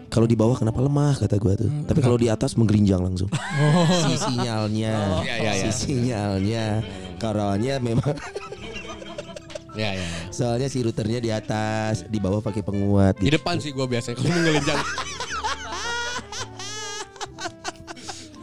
Kalau 0.08 0.24
di 0.24 0.40
bawah 0.40 0.56
kenapa 0.56 0.80
lemah 0.80 1.20
kata 1.20 1.36
gua 1.36 1.54
tuh. 1.60 1.68
Hmm, 1.68 1.84
Tapi 1.84 2.00
kalau 2.00 2.16
di 2.16 2.32
atas 2.32 2.56
menggerinjang 2.56 3.02
langsung. 3.04 3.28
Oh. 3.58 3.86
Si 4.06 4.14
sinyalnya. 4.22 4.94
Iya, 5.26 5.36
iya, 5.42 5.52
iya. 5.58 5.72
Si 5.74 5.90
sinyalnya. 5.90 6.66
Memang 7.82 8.14
Ya 9.78 9.94
ya. 9.94 10.10
soalnya 10.34 10.74
si 10.74 10.82
routernya 10.82 11.22
di 11.22 11.30
atas, 11.30 12.02
di 12.10 12.18
bawah 12.18 12.42
pakai 12.42 12.66
penguat 12.66 13.14
Di 13.22 13.30
gitu. 13.30 13.38
depan 13.38 13.62
sih 13.62 13.70
gue 13.70 13.86
biasanya 13.86 14.18
kalau 14.18 14.34
ngelinjang. 14.34 14.82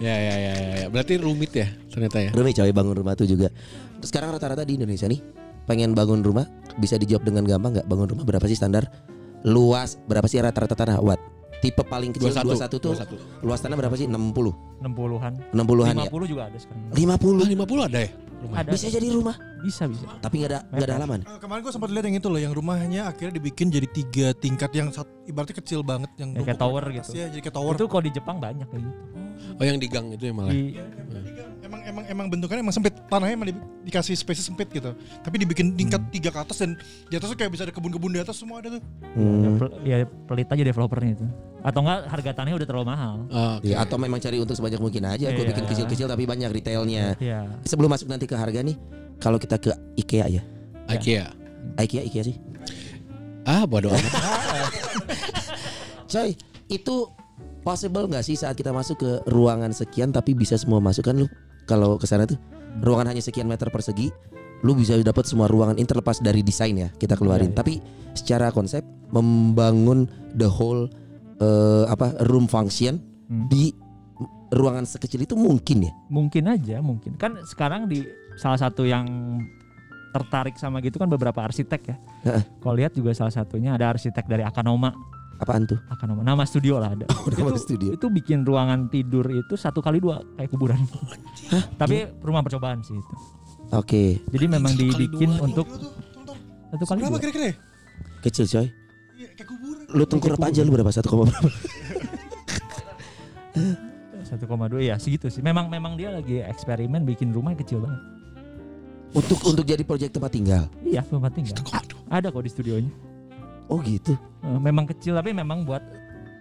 ya, 0.06 0.14
ya 0.14 0.34
ya 0.38 0.54
ya 0.54 0.74
ya. 0.78 0.86
Berarti 0.94 1.18
rumit 1.18 1.50
ya 1.50 1.66
ternyata 1.90 2.22
ya. 2.22 2.30
Rumit 2.30 2.54
coy 2.54 2.70
bangun 2.70 2.94
rumah 2.94 3.18
tuh 3.18 3.26
juga. 3.26 3.50
Terus 3.98 4.08
sekarang 4.14 4.30
rata-rata 4.30 4.62
di 4.62 4.78
Indonesia 4.78 5.10
nih 5.10 5.18
pengen 5.66 5.96
bangun 5.96 6.22
rumah 6.22 6.46
bisa 6.78 6.98
dijawab 7.00 7.24
dengan 7.26 7.44
gampang 7.48 7.80
nggak 7.80 7.86
bangun 7.88 8.08
rumah 8.14 8.24
berapa 8.26 8.44
sih 8.44 8.58
standar 8.58 8.84
luas 9.44 9.96
berapa 10.04 10.24
sih 10.28 10.40
rata-rata 10.40 10.76
tanah 10.76 10.98
watt 11.00 11.20
tipe 11.64 11.80
paling 11.80 12.12
kecil 12.12 12.28
21, 12.28 12.68
21, 12.68 12.76
tuh 12.76 12.92
21. 12.92 13.46
luas 13.48 13.58
tanah 13.64 13.76
berapa 13.80 13.94
sih 13.96 14.04
60 14.04 14.84
60-an. 14.84 15.32
60-an 15.56 15.94
ya 15.96 16.08
50 16.12 16.28
juga 16.28 16.42
ada 16.52 16.58
sekarang. 16.60 16.84
50 16.92 17.40
Ah, 17.40 17.48
50 17.64 17.88
ada 17.88 17.98
ya? 18.04 18.10
Rumah. 18.44 18.56
Ada. 18.60 18.70
bisa 18.76 18.86
jadi 18.92 19.06
rumah 19.08 19.36
Bisa 19.64 19.88
bisa. 19.88 20.04
tapi 20.18 20.34
nggak 20.38 20.50
ada 20.50 20.60
nggak 20.68 20.84
ada 20.84 20.94
halaman 20.94 21.20
Eh, 21.24 21.38
Kemarin 21.38 21.60
gue 21.60 21.72
sempat 21.72 21.88
lihat 21.88 22.04
yang 22.04 22.16
itu 22.16 22.28
loh, 22.28 22.36
yang 22.38 22.52
rumahnya 22.52 23.00
akhirnya 23.06 23.34
dibikin 23.34 23.66
jadi 23.68 23.88
tiga 23.88 24.26
tingkat 24.34 24.70
yang 24.70 24.88
satu, 24.88 25.08
ibaratnya 25.24 25.56
kecil 25.56 25.80
banget 25.80 26.12
yang 26.16 26.30
Ya, 26.32 26.44
kayak 26.44 26.56
20 26.56 26.62
tower 26.62 26.84
gitu. 26.92 27.08
Ya, 27.10 27.26
jadi 27.26 27.40
kayak 27.40 27.54
tower. 27.54 27.72
Itu 27.72 27.84
kalau 27.86 28.02
di 28.02 28.12
Jepang 28.12 28.36
banyak 28.38 28.66
kayak 28.66 28.82
gitu. 28.82 29.00
Oh 29.54 29.64
yang 29.64 29.76
di 29.76 29.88
gang 29.88 30.06
itu 30.10 30.24
ya 30.24 30.32
malah. 30.32 30.52
Di, 30.52 30.78
Emang 31.64 31.80
emang 31.82 32.04
emang 32.06 32.26
bentukannya 32.28 32.60
emang 32.60 32.76
sempit, 32.76 32.92
tanahnya 33.08 33.34
emang 33.34 33.48
di- 33.48 33.56
dikasih 33.82 34.12
space 34.14 34.44
sempit 34.44 34.68
gitu. 34.68 34.92
Tapi 35.18 35.36
dibikin 35.38 35.72
tingkat 35.72 35.96
tiga 36.10 36.28
ke 36.28 36.38
atas 36.38 36.60
dan 36.60 36.76
di 37.08 37.14
atasnya 37.14 37.34
kayak 37.34 37.50
bisa 37.50 37.62
ada 37.64 37.72
kebun-kebun 37.72 38.12
di 38.12 38.20
atas 38.20 38.36
semua 38.36 38.60
ada 38.60 38.68
tuh. 38.70 38.82
ya, 38.84 39.16
Hmm. 39.16 39.56
ya 39.80 39.96
pelit 40.04 40.44
aja 40.46 40.60
developernya 40.62 41.12
itu. 41.14 41.26
Atau 41.62 41.80
enggak 41.80 42.04
harga 42.06 42.30
tanahnya 42.34 42.56
udah 42.58 42.68
terlalu 42.68 42.86
mahal. 42.86 43.14
Ah, 43.26 43.56
oke. 43.56 43.64
Ya, 43.64 43.80
atau 43.80 43.96
memang 43.96 44.20
cari 44.20 44.36
untuk 44.36 44.52
sebanyak 44.52 44.76
mungkin 44.76 45.02
aja 45.02 45.26
gue 45.26 45.40
Iya. 45.40 45.50
bikin 45.50 45.64
kecil-kecil 45.64 46.06
tapi 46.06 46.24
banyak 46.24 46.52
retailnya 46.52 47.16
Iya. 47.16 47.40
sebelum 47.64 47.88
masuk 47.88 48.06
nanti 48.06 48.28
ke 48.28 48.36
harga 48.36 48.60
nih 48.60 48.76
kalau 49.24 49.40
kita 49.40 49.56
ke 49.56 49.72
IKEA 49.96 50.28
ya 50.28 50.42
IKEA. 50.92 51.32
IKEA 51.80 52.04
IKEA 52.04 52.24
sih 52.28 52.36
Ah 53.44 53.64
bodo 53.64 53.88
amat. 53.92 54.08
Coy, 56.12 56.36
itu 56.68 56.94
possible 57.60 58.06
nggak 58.08 58.24
sih 58.24 58.36
saat 58.36 58.54
kita 58.54 58.72
masuk 58.72 58.96
ke 59.00 59.10
ruangan 59.28 59.72
sekian 59.72 60.12
tapi 60.12 60.36
bisa 60.36 60.56
semua 60.56 60.80
masuk 60.80 61.08
kan 61.08 61.16
lu 61.16 61.28
kalau 61.64 61.96
ke 61.96 62.04
sana 62.04 62.28
tuh 62.28 62.36
ruangan 62.80 63.12
hanya 63.12 63.24
sekian 63.24 63.48
meter 63.48 63.68
persegi 63.72 64.12
lu 64.60 64.72
bisa 64.72 64.96
dapat 65.00 65.24
semua 65.24 65.48
ruangan 65.48 65.76
ini 65.76 65.84
terlepas 65.84 66.20
dari 66.20 66.40
desain 66.40 66.76
ya 66.76 66.88
kita 66.96 67.16
keluarin 67.16 67.48
Iya, 67.48 67.52
iya. 67.52 67.60
tapi 67.60 67.74
secara 68.12 68.48
konsep 68.48 68.84
membangun 69.12 70.08
the 70.36 70.48
whole 70.48 70.88
eh, 71.40 71.84
apa 71.88 72.16
room 72.28 72.48
function 72.48 73.00
Hmm. 73.24 73.48
di 73.48 73.72
ruangan 74.52 74.84
sekecil 74.84 75.24
itu 75.24 75.32
mungkin 75.32 75.88
ya 75.88 75.92
Mungkin 76.12 76.44
aja, 76.44 76.84
mungkin. 76.84 77.16
Kan 77.16 77.40
sekarang 77.48 77.88
di 77.88 78.04
salah 78.34 78.58
satu 78.58 78.82
yang 78.86 79.06
tertarik 80.14 80.54
sama 80.54 80.78
gitu 80.78 81.02
kan 81.02 81.10
beberapa 81.10 81.42
arsitek 81.42 81.80
ya. 81.90 81.96
Heeh. 82.22 82.42
Kalau 82.62 82.74
lihat 82.78 82.94
juga 82.94 83.10
salah 83.10 83.34
satunya 83.34 83.74
ada 83.74 83.90
arsitek 83.90 84.24
dari 84.30 84.46
Akanoma. 84.46 84.94
Apaan 85.42 85.66
tuh? 85.66 85.78
Akanoma 85.90 86.22
nama 86.22 86.46
studio 86.46 86.78
lah 86.78 86.94
ada. 86.94 87.10
nama 87.34 87.50
itu, 87.50 87.58
studio. 87.58 87.90
itu 87.98 88.06
bikin 88.06 88.46
ruangan 88.46 88.86
tidur 88.86 89.26
itu 89.34 89.58
satu 89.58 89.82
kali 89.82 89.98
dua 89.98 90.22
kayak 90.38 90.50
kuburan. 90.54 90.78
Tapi 91.80 92.06
rumah 92.22 92.46
percobaan 92.46 92.86
sih 92.86 92.94
itu. 92.94 93.14
Oke, 93.74 94.22
Jadi 94.30 94.46
memang 94.46 94.70
dibikin 94.78 95.34
untuk 95.42 95.66
satu 96.70 96.84
kali 96.86 97.02
Berapa 97.02 97.18
dua. 97.18 97.22
kira-kira 97.26 97.46
ya? 97.50 97.54
kecil 98.22 98.44
coy. 98.46 98.66
Iya, 99.18 99.28
kayak 99.34 99.48
kuburan. 99.50 99.84
Lu 99.90 100.04
tengkurap 100.06 100.40
aja 100.46 100.60
lu 100.62 100.70
berapa? 100.70 100.90
Satu 100.94 101.10
koma 101.10 101.26
berapa? 101.26 101.50
1,2 104.24 104.82
ya 104.82 104.98
segitu 104.98 105.30
sih. 105.30 105.42
Memang 105.42 105.70
memang 105.70 105.94
dia 105.94 106.10
lagi 106.10 106.42
eksperimen 106.42 107.06
bikin 107.06 107.30
rumah 107.30 107.54
kecil 107.54 107.82
banget. 107.82 108.00
Untuk 109.14 109.38
untuk 109.40 109.62
jadi 109.62 109.80
proyek 109.80 110.10
tempat 110.10 110.30
tinggal. 110.30 110.66
Iya, 110.82 111.00
tempat 111.02 111.30
tinggal. 111.32 111.54
Ada 112.08 112.28
kok 112.28 112.42
di 112.42 112.50
studionya. 112.50 112.92
Oh 113.66 113.78
gitu. 113.78 114.18
Eh, 114.42 114.58
Memang 114.60 114.84
kecil 114.84 115.14
tapi 115.14 115.30
memang 115.30 115.62
buat 115.62 115.80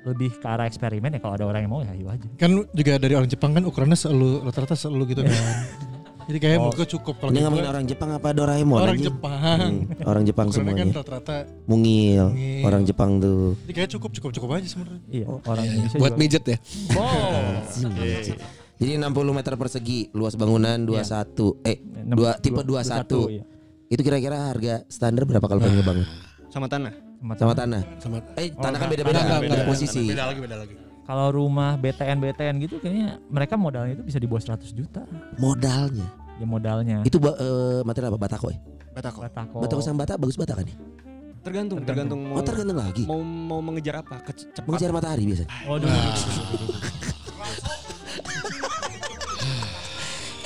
lebih 0.04 0.36
ke 0.36 0.44
arah 0.44 0.68
eksperimen 0.68 1.08
ya 1.08 1.20
kalau 1.20 1.38
ada 1.38 1.46
orang 1.46 1.64
yang 1.64 1.72
mau 1.72 1.80
ya 1.80 1.94
ayo 1.94 2.10
aja. 2.10 2.28
Kan 2.36 2.68
juga 2.68 2.98
dari 2.98 3.14
orang 3.14 3.30
Jepang 3.30 3.56
kan 3.56 3.64
ukurannya 3.64 3.96
selalu 3.96 4.44
rata-rata 4.44 4.76
selalu 4.76 5.16
gitu 5.16 5.22
kan. 5.24 5.32
Jadi 6.24 6.40
kayak 6.40 6.56
Oh. 6.58 6.72
gue 6.72 6.88
cukup 6.90 7.16
kalau 7.20 7.30
Ini 7.30 7.36
gitu 7.36 7.46
ngomongin 7.46 7.68
orang 7.68 7.84
Jepang 7.84 8.10
apa 8.12 8.28
Doraemon 8.32 8.80
orang 8.80 8.96
anjing? 8.96 9.08
Jepang. 9.12 9.60
Hmm, 9.60 9.80
orang 10.04 10.24
Jepang 10.24 10.48
kan 10.48 10.56
semuanya. 10.56 10.84
rata-rata 10.90 11.36
Mungil. 11.68 12.26
Mungil. 12.32 12.64
Orang 12.64 12.82
Jepang 12.84 13.12
tuh. 13.20 13.60
Jadi 13.60 13.74
kayak 13.76 13.90
cukup 13.92 14.10
cukup 14.12 14.32
cukup 14.32 14.50
aja 14.56 14.68
sebenarnya. 14.68 15.02
Iya, 15.08 15.26
orang 15.30 15.66
Indonesia 15.68 15.98
Buat 16.00 16.12
juga. 16.12 16.22
mijet 16.24 16.44
ya. 16.48 16.58
Oh. 16.96 18.63
Jadi 18.74 18.92
60 18.96 19.06
meter 19.32 19.54
persegi, 19.54 20.10
luas 20.12 20.34
bangunan 20.34 20.76
21. 20.80 21.62
Eh, 21.64 21.78
Enam- 21.96 22.18
dua 22.18 22.32
tipe 22.36 22.60
dua- 22.60 22.82
21. 22.84 23.30
iya. 23.32 23.44
Itu 23.88 24.02
kira-kira 24.02 24.50
harga 24.50 24.84
standar 24.88 25.24
berapa 25.24 25.44
kalau 25.44 25.62
pengen 25.62 25.80
ngebangun? 25.80 26.08
Sama 26.50 26.68
tanah. 26.68 26.94
Sama- 27.20 27.36
Sama 27.38 27.54
tanah. 27.54 27.82
Sama 27.98 28.18
Eh, 28.36 28.52
Oh, 28.52 28.62
tanah 28.62 28.78
kan 28.78 28.88
beda-beda, 28.90 29.20
Enggak, 29.20 29.40
beda 29.42 29.54
enggak, 29.56 29.70
posisi. 29.70 30.04
Beda 30.06 30.26
lagi, 30.28 30.40
beda 30.42 30.58
lagi. 30.58 30.74
Kalau 31.04 31.28
rumah 31.30 31.76
BTN 31.76 32.18
BTN 32.18 32.56
gitu 32.60 32.80
kayaknya 32.80 33.20
mereka 33.28 33.54
modalnya 33.56 33.94
itu 33.94 34.04
bisa 34.04 34.18
di 34.18 34.26
bawah 34.26 34.40
100 34.42 34.72
juta. 34.72 35.04
Modalnya. 35.38 36.08
Ya 36.36 36.46
modalnya. 36.46 36.98
Itu 37.04 37.20
eh, 37.20 37.82
material 37.84 38.12
apa? 38.12 38.20
Batako 38.20 38.48
ya? 38.50 38.60
Batako. 38.92 39.20
Batako. 39.22 39.58
Batako 39.62 39.82
sama 39.82 39.98
bata 40.02 40.14
bagus 40.16 40.36
bata 40.36 40.54
kan 40.54 40.66
ya? 40.66 40.76
Tergantung, 41.44 41.84
tergantung 41.84 42.20
mau 42.24 42.40
Oh, 42.40 42.44
tergantung 42.44 42.78
lagi. 42.78 43.04
mau 43.04 43.20
mau 43.20 43.60
mengejar 43.60 44.00
apa? 44.00 44.24
Kece- 44.24 44.48
cepat. 44.54 44.64
Mengejar 44.66 44.92
matahari 44.92 45.24
biasanya. 45.28 45.52
Waduh. 45.68 45.92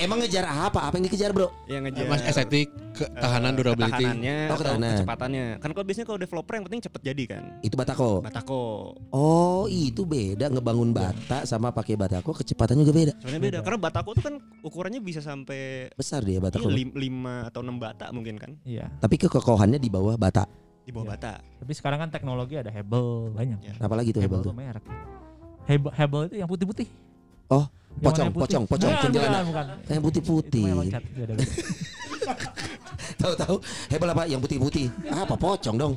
Emang 0.08 0.24
ngejar 0.24 0.46
apa? 0.48 0.88
Apa 0.88 0.96
yang 0.96 1.06
dikejar, 1.06 1.30
Bro? 1.30 1.52
yang 1.68 1.84
ngejar 1.84 2.08
Mas 2.08 2.24
estetik, 2.24 2.72
ketahanan, 2.94 3.52
eh, 3.52 3.58
durability. 3.60 3.92
ketahanannya 4.00 4.36
Oh, 4.38 4.48
atau 4.48 4.58
ketahanan. 4.58 4.92
kecepatannya. 4.96 5.46
Kan 5.60 5.70
kalau 5.70 5.84
biasanya 5.84 6.08
kalau 6.08 6.16
developer 6.18 6.54
yang 6.56 6.64
penting 6.64 6.82
cepet 6.82 7.02
jadi 7.04 7.24
kan. 7.28 7.44
Itu 7.60 7.76
Batako. 7.76 8.24
Batako. 8.24 8.64
Oh, 9.12 9.68
itu 9.68 10.02
beda 10.02 10.48
ngebangun 10.48 10.90
bata 10.90 11.44
sama 11.44 11.70
pakai 11.70 11.94
Batako 11.94 12.32
kecepatannya 12.34 12.82
juga 12.82 12.96
beda. 12.96 13.14
Soalnya 13.20 13.42
beda. 13.44 13.58
Karena 13.60 13.80
Batako 13.82 14.10
tuh 14.14 14.24
kan 14.24 14.36
ukurannya 14.64 15.02
bisa 15.02 15.20
sampai 15.20 15.92
Besar 15.92 16.24
dia 16.24 16.40
Batako. 16.40 16.64
iya, 16.64 16.72
lim- 16.74 16.96
lima 16.96 17.36
atau 17.46 17.60
enam 17.60 17.76
bata 17.76 18.08
mungkin 18.10 18.40
kan 18.40 18.56
Iya. 18.64 18.88
Tapi 18.98 19.20
kekokohannya 19.20 19.76
di 19.76 19.90
bawah 19.90 20.16
bata. 20.16 20.48
di 20.82 20.96
bawah 20.96 21.04
Iya. 21.06 21.14
bata. 21.14 21.32
Tapi 21.60 21.72
sekarang 21.74 22.00
kan 22.00 22.10
teknologi 22.10 22.56
ada 22.56 22.72
Hebel 22.72 23.28
banyak. 23.30 23.60
Ya. 23.60 23.74
Apalagi 23.78 24.10
tuh 24.10 24.24
Hebel 24.24 24.40
Hebel 24.40 24.40
tuh 24.42 24.48
tuh. 24.48 24.56
merek. 24.56 24.86
Hebel, 25.68 25.92
Hebel 25.92 26.22
itu 26.24 26.36
yang 26.38 26.48
putih-putih. 26.48 26.88
Oh, 27.48 27.64
pocong, 28.04 28.28
pocong, 28.36 28.64
pocong, 28.68 28.92
Bukan, 28.92 29.04
kuntilanak. 29.08 29.44
bukan, 29.48 29.66
bukan. 29.72 29.92
Yang 29.92 30.02
putih-putih. 30.04 30.64
Tahu-tahu 33.22 33.56
Hebel 33.90 34.10
apa? 34.12 34.24
Yang 34.28 34.42
putih-putih. 34.48 34.88
Apa 35.10 35.36
pocong 35.40 35.76
dong? 35.80 35.94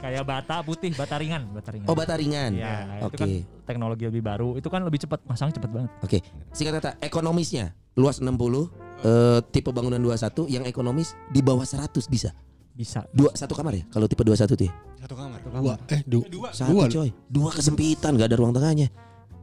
Kayak 0.00 0.24
bata 0.24 0.64
putih, 0.64 0.96
bata 0.96 1.20
ringan, 1.20 1.44
bata 1.52 1.76
ringan. 1.76 1.86
Oh, 1.90 1.92
bata 1.92 2.16
ringan. 2.16 2.56
Iya, 2.56 3.04
Oke. 3.04 3.06
itu 3.12 3.16
kan 3.20 3.28
teknologi 3.68 4.04
lebih 4.08 4.22
baru. 4.24 4.56
Itu 4.56 4.72
kan 4.72 4.80
lebih 4.80 4.96
cepat, 4.96 5.20
masang 5.28 5.52
cepat 5.52 5.68
banget. 5.68 5.90
Oke. 6.00 6.24
Singkat 6.56 6.72
kata, 6.80 6.90
ekonomisnya 7.04 7.76
luas 8.00 8.24
60, 8.24 8.72
eh, 9.04 9.44
tipe 9.52 9.68
bangunan 9.74 10.00
21 10.00 10.48
yang 10.48 10.64
ekonomis 10.64 11.12
di 11.28 11.44
bawah 11.44 11.68
100 11.68 12.08
bisa. 12.08 12.32
Bisa. 12.72 13.04
Dua 13.12 13.28
satu 13.36 13.52
kamar 13.52 13.76
ya 13.76 13.84
kalau 13.92 14.08
tipe 14.08 14.24
21 14.24 14.56
tuh 14.56 14.64
ya? 14.64 14.72
Satu 15.04 15.12
kamar. 15.12 15.36
Dua, 15.44 15.76
eh 15.92 16.00
du, 16.08 16.24
Dua. 16.32 16.48
Satu 16.48 16.72
Dua. 16.72 16.88
coy. 16.88 17.12
Dua 17.28 17.50
kesempitan 17.52 18.16
gak 18.16 18.32
ada 18.32 18.40
ruang 18.40 18.56
tengahnya. 18.56 18.88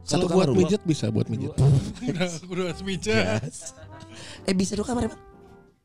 Satu 0.08 0.24
Kalau 0.24 0.40
buat 0.40 0.48
kamar 0.48 0.48
rumah. 0.48 0.60
mijet 0.64 0.82
bisa 0.88 1.04
buat 1.12 1.28
mijet. 1.28 1.52
Udah 2.48 2.72
semeja. 2.72 3.36
Eh 4.48 4.54
bisa 4.56 4.72
dua 4.72 4.88
kamar 4.88 5.12
emang? 5.12 5.20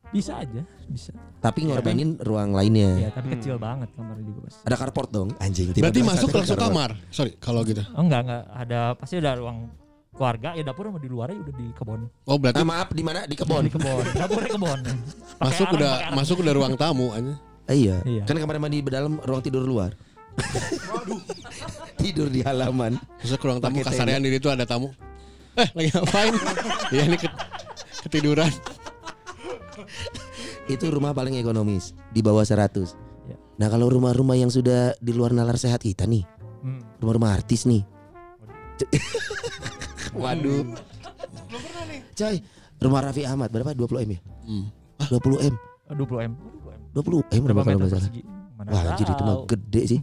Bisa 0.08 0.38
aja, 0.38 0.62
bisa. 0.86 1.10
Tapi 1.42 1.66
ngorbanin 1.66 2.16
ruang 2.22 2.54
lainnya. 2.54 2.96
Ya, 2.96 3.10
tapi 3.10 3.34
kecil 3.34 3.58
banget 3.58 3.90
kamar 3.92 4.14
juga 4.22 4.46
pas. 4.46 4.54
Ada 4.62 4.76
carport 4.78 5.10
dong, 5.10 5.28
anjing. 5.36 5.74
tipe 5.74 5.82
Berarti 5.82 6.00
21 6.00 6.08
masuk 6.08 6.28
langsung 6.30 6.56
kamar. 6.56 6.90
Sorry, 7.10 7.34
kalau 7.36 7.66
gitu. 7.66 7.82
Oh 7.92 8.00
enggak, 8.00 8.22
enggak 8.24 8.42
ada 8.48 8.80
pasti 8.94 9.18
ada 9.18 9.34
ruang 9.36 9.68
keluarga 10.14 10.54
ya 10.54 10.62
dapur 10.62 10.86
sama 10.86 11.02
di 11.02 11.10
luarnya 11.10 11.42
udah 11.42 11.54
di 11.58 11.66
kebon. 11.74 12.00
Oh, 12.30 12.38
berarti 12.38 12.62
Ah, 12.62 12.66
maaf 12.66 12.88
di 12.94 13.02
mana? 13.02 13.26
Di 13.26 13.34
kebon. 13.34 13.66
Di 13.66 13.72
kebon. 13.74 14.04
Dapurnya 14.14 14.50
kebon. 14.54 14.78
Masuk 15.42 15.66
arang, 15.66 15.76
udah 15.76 15.92
masuk 16.14 16.36
udah 16.40 16.54
ruang 16.54 16.74
tamu 16.78 17.10
aja. 17.10 17.34
Eh, 17.66 17.76
iya. 17.82 17.96
Iya. 18.06 18.22
Kan 18.22 18.38
kamar 18.38 18.62
mandi 18.62 18.80
di 18.80 18.88
dalam, 18.88 19.18
ruang 19.18 19.42
tidur 19.42 19.66
luar. 19.66 19.98
Tidur 21.96 22.28
di 22.28 22.40
halaman. 22.40 22.98
Masuk 23.20 23.38
ke 23.38 23.44
ruang 23.44 23.60
tamu 23.60 23.80
Pakai 23.80 23.86
kasarean 23.90 24.20
di 24.20 24.30
situ 24.30 24.48
ada 24.48 24.64
tamu. 24.64 24.90
Eh, 25.54 25.68
lagi 25.70 25.88
ngapain? 25.90 26.34
Iya 26.90 27.02
ini 27.06 27.16
ke- 27.16 27.36
ketiduran. 28.02 28.50
Itu 30.66 30.88
rumah 30.88 31.12
paling 31.12 31.36
ekonomis 31.36 31.92
di 32.10 32.20
bawah 32.20 32.42
100. 32.42 32.96
Ya. 33.24 33.36
Nah, 33.56 33.68
kalau 33.68 33.86
rumah-rumah 33.86 34.34
yang 34.34 34.48
sudah 34.48 34.96
di 34.98 35.12
luar 35.12 35.30
nalar 35.30 35.54
sehat 35.54 35.80
kita 35.80 36.04
nih, 36.04 36.26
Hmm. 36.60 36.82
rumah-rumah 36.98 37.36
artis 37.36 37.64
nih. 37.64 37.84
Waduh. 40.14 40.74
Coy, 42.14 42.36
rumah 42.78 43.00
Raffi 43.02 43.22
Ahmad 43.22 43.50
berapa? 43.50 43.74
20 43.74 44.02
M 44.02 44.10
ya? 44.14 44.20
Hmm. 44.46 44.64
20 45.04 45.38
M. 45.44 45.54
Oh, 45.84 45.94
20 45.94 46.24
m. 46.24 46.32
20 46.94 47.22
M 47.28 47.42
berapa 47.44 47.60
kalau 47.62 47.78
nggak 47.78 47.92
salah? 47.92 48.10
Wah, 48.64 48.82
anjir 48.88 49.06
itu 49.06 49.22
mah 49.22 49.36
gede 49.44 49.82
sih. 49.86 50.00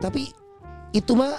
Tapi 0.00 0.32
itu 0.90 1.12
mah 1.12 1.38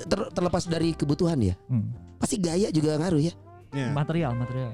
ter- 0.00 0.30
terlepas 0.30 0.64
dari 0.64 0.94
kebutuhan 0.94 1.38
ya. 1.38 1.54
Hmm. 1.66 1.90
Pasti 2.16 2.38
gaya 2.38 2.70
juga 2.70 2.96
ngaruh 2.96 3.20
ya. 3.20 3.34
Ya. 3.70 3.92
Material, 3.92 4.32
material. 4.32 4.72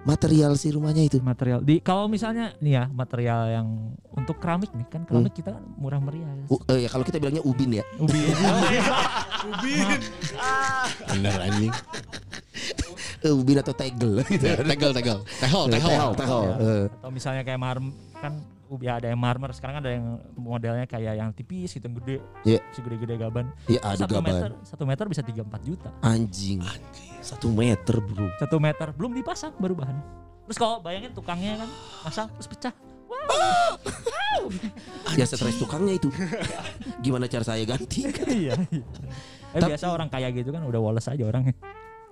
Material 0.00 0.52
si 0.56 0.68
rumahnya 0.68 1.04
itu. 1.04 1.20
Material. 1.20 1.60
Di 1.60 1.76
kalau 1.78 2.08
misalnya 2.08 2.56
nih 2.58 2.72
ya, 2.74 2.84
material 2.86 3.40
yang 3.50 3.66
untuk 4.10 4.36
keramik 4.36 4.72
nih 4.72 4.88
kan 4.88 5.04
keramik 5.04 5.32
kita 5.32 5.52
kan 5.52 5.64
murah 5.76 6.00
meriah. 6.00 6.24
ya. 6.26 6.44
U- 6.48 6.64
eh, 6.66 6.84
ya 6.84 6.88
kalau 6.88 7.04
kita 7.04 7.16
bilangnya 7.16 7.44
ubin 7.44 7.80
ya. 7.80 7.84
Ubi. 7.96 8.20
Bener 11.10 11.38
anjing. 11.42 11.72
Eh, 13.20 13.28
ubin 13.30 13.60
atau 13.60 13.76
tegel 13.76 14.24
gitu. 14.24 14.40
Ya, 14.42 14.56
tegel 14.58 14.90
tegel. 14.92 15.18
Tehol 15.38 15.64
tehol. 15.68 15.90
Tehol, 15.92 16.12
tehol. 16.16 16.44
Eh, 16.56 16.84
Atau 16.90 17.10
misalnya 17.12 17.42
kayak 17.44 17.60
marmer 17.60 17.92
kan 18.16 18.32
ubi 18.70 18.86
ada 18.86 19.04
yang 19.04 19.18
marmer 19.18 19.50
sekarang 19.50 19.78
ada 19.78 19.90
yang 19.90 20.06
modelnya 20.32 20.86
kayak 20.86 21.14
yang 21.14 21.30
tipis 21.30 21.70
gitu 21.70 21.82
yang 21.82 21.96
gede 21.98 22.16
Iya. 22.46 22.60
segede-gede 22.70 23.14
gaban 23.16 23.50
Ya 23.66 23.82
ada 23.82 24.00
satu 24.00 24.18
meter 24.18 24.48
gaban. 24.48 24.62
satu 24.62 24.84
meter 24.86 25.04
bisa 25.06 25.22
3-4 25.22 25.42
juta 25.60 25.88
Anjing. 26.00 26.62
Satu 27.20 27.50
meter 27.50 27.96
bro. 27.98 28.30
satu 28.38 28.56
meter 28.56 28.86
belum 28.92 29.12
dipasang 29.12 29.52
baru 29.56 29.74
bahan 29.74 29.96
terus 30.46 30.56
kalau 30.56 30.78
bayangin 30.78 31.10
tukangnya 31.10 31.58
kan 31.58 31.68
masang 32.02 32.26
terus 32.32 32.46
pecah 32.46 32.74
Ya 35.12 35.26
stres 35.26 35.58
tukangnya 35.58 35.98
itu. 35.98 36.08
Gimana 37.00 37.26
cara 37.26 37.42
saya 37.42 37.66
ganti? 37.66 38.06
iya 38.30 38.54
iya. 38.70 38.84
Eh, 39.50 39.58
Tapi- 39.58 39.74
biasa 39.74 39.90
orang 39.90 40.06
kaya 40.06 40.30
gitu 40.30 40.48
kan 40.48 40.62
udah 40.62 40.78
woles 40.78 41.04
aja 41.04 41.18
orangnya 41.20 41.52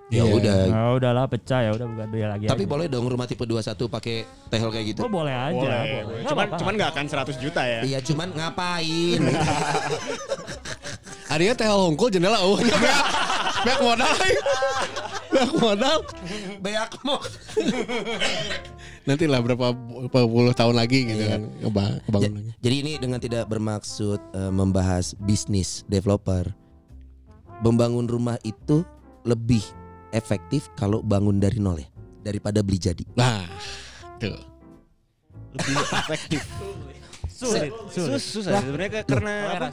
Ya 0.09 0.25
Iya. 0.25 0.33
udah. 0.33 0.57
nah, 0.67 0.89
udahlah 0.91 1.25
pecah 1.25 1.59
ya 1.61 1.71
udah 1.71 1.85
bukan 1.85 2.07
dia 2.09 2.27
lagi 2.27 2.45
Tapi 2.45 2.65
aja. 2.65 2.71
boleh 2.71 2.85
dong 2.87 3.05
rumah 3.05 3.23
tipe 3.23 3.41
21 3.41 3.61
pakai 3.85 4.15
tehol 4.49 4.69
kayak 4.69 4.85
gitu. 4.89 4.99
Oh, 4.99 5.11
boleh 5.11 5.29
aja 5.29 5.53
Boleh. 5.53 5.69
boleh. 5.69 6.01
Nggak 6.01 6.25
Cuman 6.25 6.43
apa-apa. 6.43 6.57
cuman 6.57 6.73
nggak 6.73 6.89
akan 6.89 7.05
100 7.05 7.37
juta 7.37 7.61
ya. 7.61 7.79
Iya 7.83 7.99
cuman 8.01 8.27
ngapain? 8.31 9.21
Adanya 11.29 11.53
tehol 11.53 11.79
hongkul 11.85 12.09
jendela 12.09 12.41
oh. 12.41 12.57
Banyak 13.59 13.79
modal. 13.79 14.09
Banyak 15.29 15.53
modal. 15.55 15.97
Beak 16.59 16.91
mau. 16.99 17.19
Nanti 19.05 19.25
lah 19.25 19.39
berapa 19.39 19.73
berapa 19.73 20.19
puluh 20.25 20.53
tahun 20.53 20.75
lagi 20.75 21.05
gitu 21.05 21.21
Iya. 21.21 21.31
kan 21.31 21.41
keba- 21.61 21.97
kebangun 22.01 22.33
lagi. 22.35 22.49
Jadi 22.59 22.75
ini 22.77 22.91
dengan 22.97 23.19
tidak 23.19 23.45
bermaksud 23.45 24.19
eh, 24.33 24.49
membahas 24.49 25.13
bisnis 25.19 25.85
developer. 25.85 26.49
Membangun 27.59 28.05
rumah 28.05 28.41
itu 28.41 28.81
lebih 29.21 29.61
efektif 30.11 30.69
kalau 30.73 31.01
bangun 31.01 31.37
dari 31.37 31.57
nol 31.57 31.77
ya 31.79 31.89
daripada 32.21 32.59
beli 32.59 32.77
jadi. 32.77 33.03
Nah, 33.15 33.47
tuh. 34.19 34.37
Lebih 35.55 35.75
efektif. 35.81 36.41
sulit 37.29 37.71
sulit 37.87 38.19
Sus, 38.19 38.43
susah 38.43 38.59
sebenarnya 38.59 39.07
karena 39.07 39.33
apa? 39.55 39.67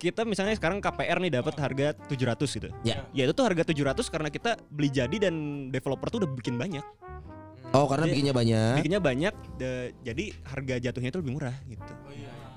Kita 0.00 0.24
misalnya 0.24 0.56
sekarang 0.58 0.80
KPR 0.80 1.20
nih 1.22 1.38
dapat 1.38 1.54
harga 1.60 1.92
700 2.08 2.56
gitu. 2.56 2.68
Ya. 2.82 3.04
Ya 3.12 3.28
itu 3.28 3.32
tuh 3.36 3.44
harga 3.46 3.62
700 3.68 4.00
karena 4.10 4.28
kita 4.32 4.56
beli 4.72 4.88
jadi 4.90 5.30
dan 5.30 5.34
developer 5.70 6.08
tuh 6.08 6.24
udah 6.24 6.30
bikin 6.34 6.56
banyak. 6.56 6.82
Oh 7.70 7.86
karena 7.86 8.08
Dia- 8.08 8.12
bikinnya 8.16 8.34
banyak. 8.34 8.74
Bikinnya 8.82 9.00
banyak, 9.00 9.34
de- 9.60 9.92
jadi 10.02 10.24
harga 10.42 10.74
jatuhnya 10.90 11.10
itu 11.14 11.18
lebih 11.22 11.32
murah 11.38 11.54
gitu. 11.68 11.92
Oh, 11.94 12.10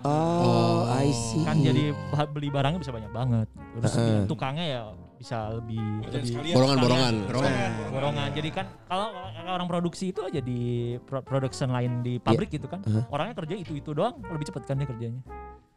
I 0.03 1.07
see. 1.09 1.43
kan 1.43 1.57
jadi 1.57 1.95
beli 2.27 2.47
barangnya 2.47 2.79
bisa 2.79 2.91
banyak 2.91 3.11
banget 3.11 3.47
terus 3.73 3.93
Heeh. 3.93 4.23
tukangnya 4.27 4.65
ya 4.65 4.81
bisa 5.15 5.55
lebih 5.55 5.79
lebih 6.03 6.51
Borongan-borongan. 6.51 7.13
Borongan. 7.25 7.71
borongan 7.89 8.29
jadi 8.35 8.49
kan 8.51 8.65
kalau 8.85 9.07
orang 9.45 9.67
produksi 9.67 10.11
itu 10.11 10.19
aja 10.19 10.39
di 10.39 10.61
pro- 10.99 11.23
production 11.23 11.71
lain 11.71 12.03
di 12.03 12.19
pabrik 12.19 12.51
gitu 12.51 12.67
kan 12.67 12.83
Heeh. 12.83 13.03
orangnya 13.07 13.35
kerja 13.35 13.55
itu 13.55 13.73
itu 13.73 13.95
doang 13.95 14.19
lebih 14.21 14.51
cepat 14.51 14.67
kan 14.67 14.75
dia 14.75 14.87
kerjanya 14.87 15.23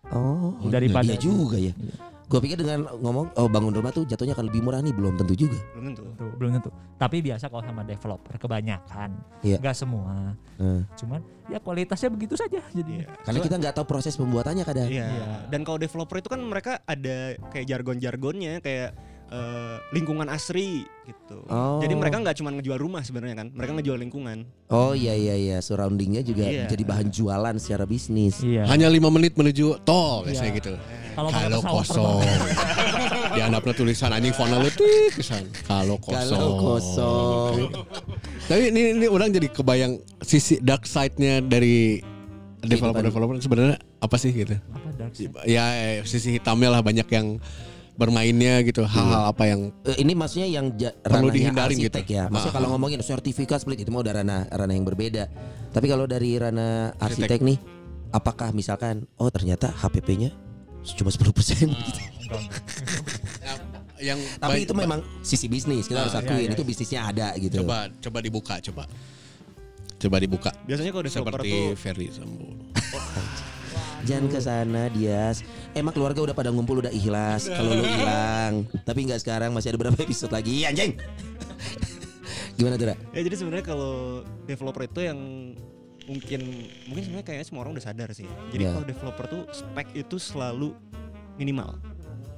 Oh, 0.06 0.54
daripada 0.70 1.10
iya 1.10 1.18
juga 1.18 1.58
ya. 1.58 1.74
Iya. 1.74 1.94
Gue 2.26 2.42
pikir 2.42 2.58
dengan 2.58 2.90
ngomong 2.90 3.32
oh 3.34 3.46
bangun 3.46 3.70
rumah 3.70 3.90
tuh 3.90 4.02
jatuhnya 4.02 4.34
akan 4.34 4.50
lebih 4.50 4.66
murah 4.66 4.82
nih 4.82 4.90
belum 4.90 5.14
tentu 5.14 5.38
juga. 5.38 5.58
Belum 5.72 5.94
tentu. 5.94 6.02
Tuh, 6.18 6.30
belum 6.34 6.50
tentu 6.58 6.70
tapi 6.96 7.20
biasa 7.20 7.52
kalau 7.52 7.60
sama 7.60 7.84
developer 7.84 8.34
kebanyakan 8.40 9.10
Iya. 9.44 9.60
nggak 9.60 9.76
semua 9.76 10.32
Hmm. 10.56 10.88
cuman 10.96 11.20
ya 11.46 11.60
kualitasnya 11.60 12.08
begitu 12.08 12.32
saja 12.40 12.64
jadi 12.72 13.04
Iya. 13.04 13.08
Karena 13.20 13.38
kita 13.44 13.56
nggak 13.60 13.74
tahu 13.76 13.84
proses 13.86 14.16
pembuatannya 14.16 14.64
kadang. 14.64 14.88
Iya. 14.88 15.04
Iya. 15.04 15.26
Dan 15.52 15.60
kalau 15.62 15.76
developer 15.76 16.16
itu 16.16 16.32
kan 16.32 16.40
mereka 16.40 16.80
ada 16.82 17.36
kayak 17.52 17.68
jargon-jargonnya 17.68 18.64
kayak 18.64 18.96
eh, 19.26 19.76
lingkungan 19.90 20.26
asri 20.28 20.86
gitu. 21.06 21.42
Oh. 21.46 21.78
Jadi 21.78 21.94
mereka 21.94 22.18
nggak 22.18 22.36
cuma 22.38 22.50
ngejual 22.50 22.78
rumah 22.78 23.02
sebenarnya 23.02 23.42
kan, 23.42 23.48
mereka 23.54 23.78
ngejual 23.78 23.98
lingkungan. 23.98 24.46
Oh 24.70 24.94
iya 24.94 25.14
iya 25.14 25.34
iya, 25.34 25.58
surroundingnya 25.62 26.22
juga 26.22 26.46
Iya. 26.46 26.66
jadi 26.66 26.82
bahan 26.82 27.08
jualan 27.10 27.54
secara 27.62 27.86
bisnis. 27.86 28.42
iya 28.42 28.66
Hanya 28.66 28.90
lima 28.90 29.10
menit 29.10 29.38
menuju 29.38 29.82
tol 29.86 30.26
biasanya 30.26 30.50
Iya. 30.50 30.58
gitu. 30.58 30.72
kalau 31.16 31.60
kosong. 31.62 32.20
Di 33.36 33.40
handapnya 33.44 33.72
tulisan 33.72 34.12
anjing 34.12 34.32
font 34.32 34.48
lu 34.48 34.68
tik 34.68 35.16
kesan. 35.16 35.44
Kalau 35.64 35.96
kosong. 36.00 36.36
Kalau 36.36 36.50
kosong. 36.56 37.52
Tapi 38.48 38.62
ini 38.72 38.96
ini 38.96 39.06
orang 39.08 39.28
jadi 39.32 39.48
kebayang 39.48 40.00
sisi 40.20 40.60
dark 40.60 40.84
side-nya 40.84 41.40
dari 41.40 42.00
developer-developer 42.60 43.36
sebenarnya 43.40 43.76
apa 44.00 44.16
sih 44.16 44.32
gitu? 44.32 44.56
apa 44.56 44.88
dark 44.96 45.12
side? 45.16 45.32
Ya 45.44 45.64
eh, 45.72 46.04
sisi 46.04 46.36
hitamnya 46.36 46.68
lah 46.72 46.80
banyak 46.80 47.06
yang 47.08 47.40
bermainnya 47.96 48.60
gitu. 48.62 48.84
Hal-hal 48.84 49.24
apa 49.26 49.44
yang 49.44 49.72
Eh, 49.82 49.96
ini 49.98 50.12
maksudnya 50.12 50.46
yang 50.46 50.70
ja, 50.74 50.92
Perlu 50.94 51.28
dihindarin 51.28 51.76
arsitek 51.76 52.04
gitu. 52.04 52.12
ya. 52.14 52.24
Maksudnya 52.28 52.52
Ah. 52.52 52.56
kalau 52.56 52.68
ngomongin 52.70 53.00
sertifikat 53.00 53.58
split 53.58 53.80
itu 53.80 53.88
mau 53.88 54.00
udah 54.00 54.14
ranah 54.14 54.46
ranah 54.46 54.72
yang 54.72 54.84
berbeda. 54.84 55.26
Tapi 55.70 55.86
kalau 55.86 56.04
dari 56.04 56.36
ranah 56.36 56.92
arsitek 56.94 57.40
nih, 57.40 57.58
apakah 58.10 58.52
misalkan 58.52 59.08
oh 59.16 59.28
ternyata 59.28 59.72
HPP-nya 59.74 60.30
cuma 60.94 61.10
10% 61.10 61.34
gitu. 61.66 62.00
yang 63.98 64.20
Tapi 64.36 64.50
baik- 64.54 64.66
itu 64.66 64.74
memang 64.76 65.00
sisi 65.20 65.48
bisnis 65.48 65.84
kita 65.84 66.04
harus 66.04 66.12
Ah, 66.12 66.20
akuin 66.20 66.36
iya, 66.38 66.44
iya. 66.44 66.54
itu 66.54 66.62
bisnisnya 66.62 67.00
ada 67.02 67.28
gitu. 67.34 67.64
coba 67.64 67.88
coba 67.98 68.18
dibuka 68.20 68.54
coba. 68.62 68.84
Coba 69.96 70.16
dibuka. 70.20 70.52
Biasanya 70.62 70.92
kalau 70.92 71.02
developer 71.02 71.40
Seperti 71.40 71.50
tuh 71.50 71.66
Ferry 71.74 72.06
Sambo. 72.12 72.52
Jangan 74.06 74.26
ke 74.30 74.38
sana 74.38 74.82
Dias. 74.88 75.42
Emang 75.74 75.90
keluarga 75.90 76.22
udah 76.22 76.32
pada 76.32 76.48
ngumpul 76.48 76.78
udah 76.78 76.90
ikhlas 76.90 77.50
kalau 77.50 77.74
lu 77.74 77.84
hilang. 77.84 78.62
Tapi 78.86 78.98
nggak 79.04 79.20
sekarang 79.20 79.50
masih 79.50 79.74
ada 79.74 79.78
beberapa 79.78 79.98
episode 79.98 80.30
lagi. 80.30 80.62
Iya, 80.62 80.70
anjing. 80.70 80.94
Gimana 82.56 82.80
tuh, 82.80 82.88
Ra? 82.88 82.96
ya 83.12 83.20
jadi 83.20 83.36
sebenarnya 83.36 83.66
kalau 83.66 84.24
developer 84.48 84.82
itu 84.88 85.00
yang 85.04 85.18
mungkin 86.06 86.40
mungkin 86.88 87.02
sebenarnya 87.04 87.26
kayaknya 87.26 87.46
semua 87.46 87.60
orang 87.66 87.76
udah 87.76 87.84
sadar 87.84 88.08
sih. 88.16 88.24
Jadi 88.48 88.62
Ya. 88.64 88.72
kalau 88.72 88.86
developer 88.86 89.24
tuh 89.28 89.42
spek 89.52 89.92
itu 89.92 90.16
selalu 90.16 90.72
minimal. 91.36 91.76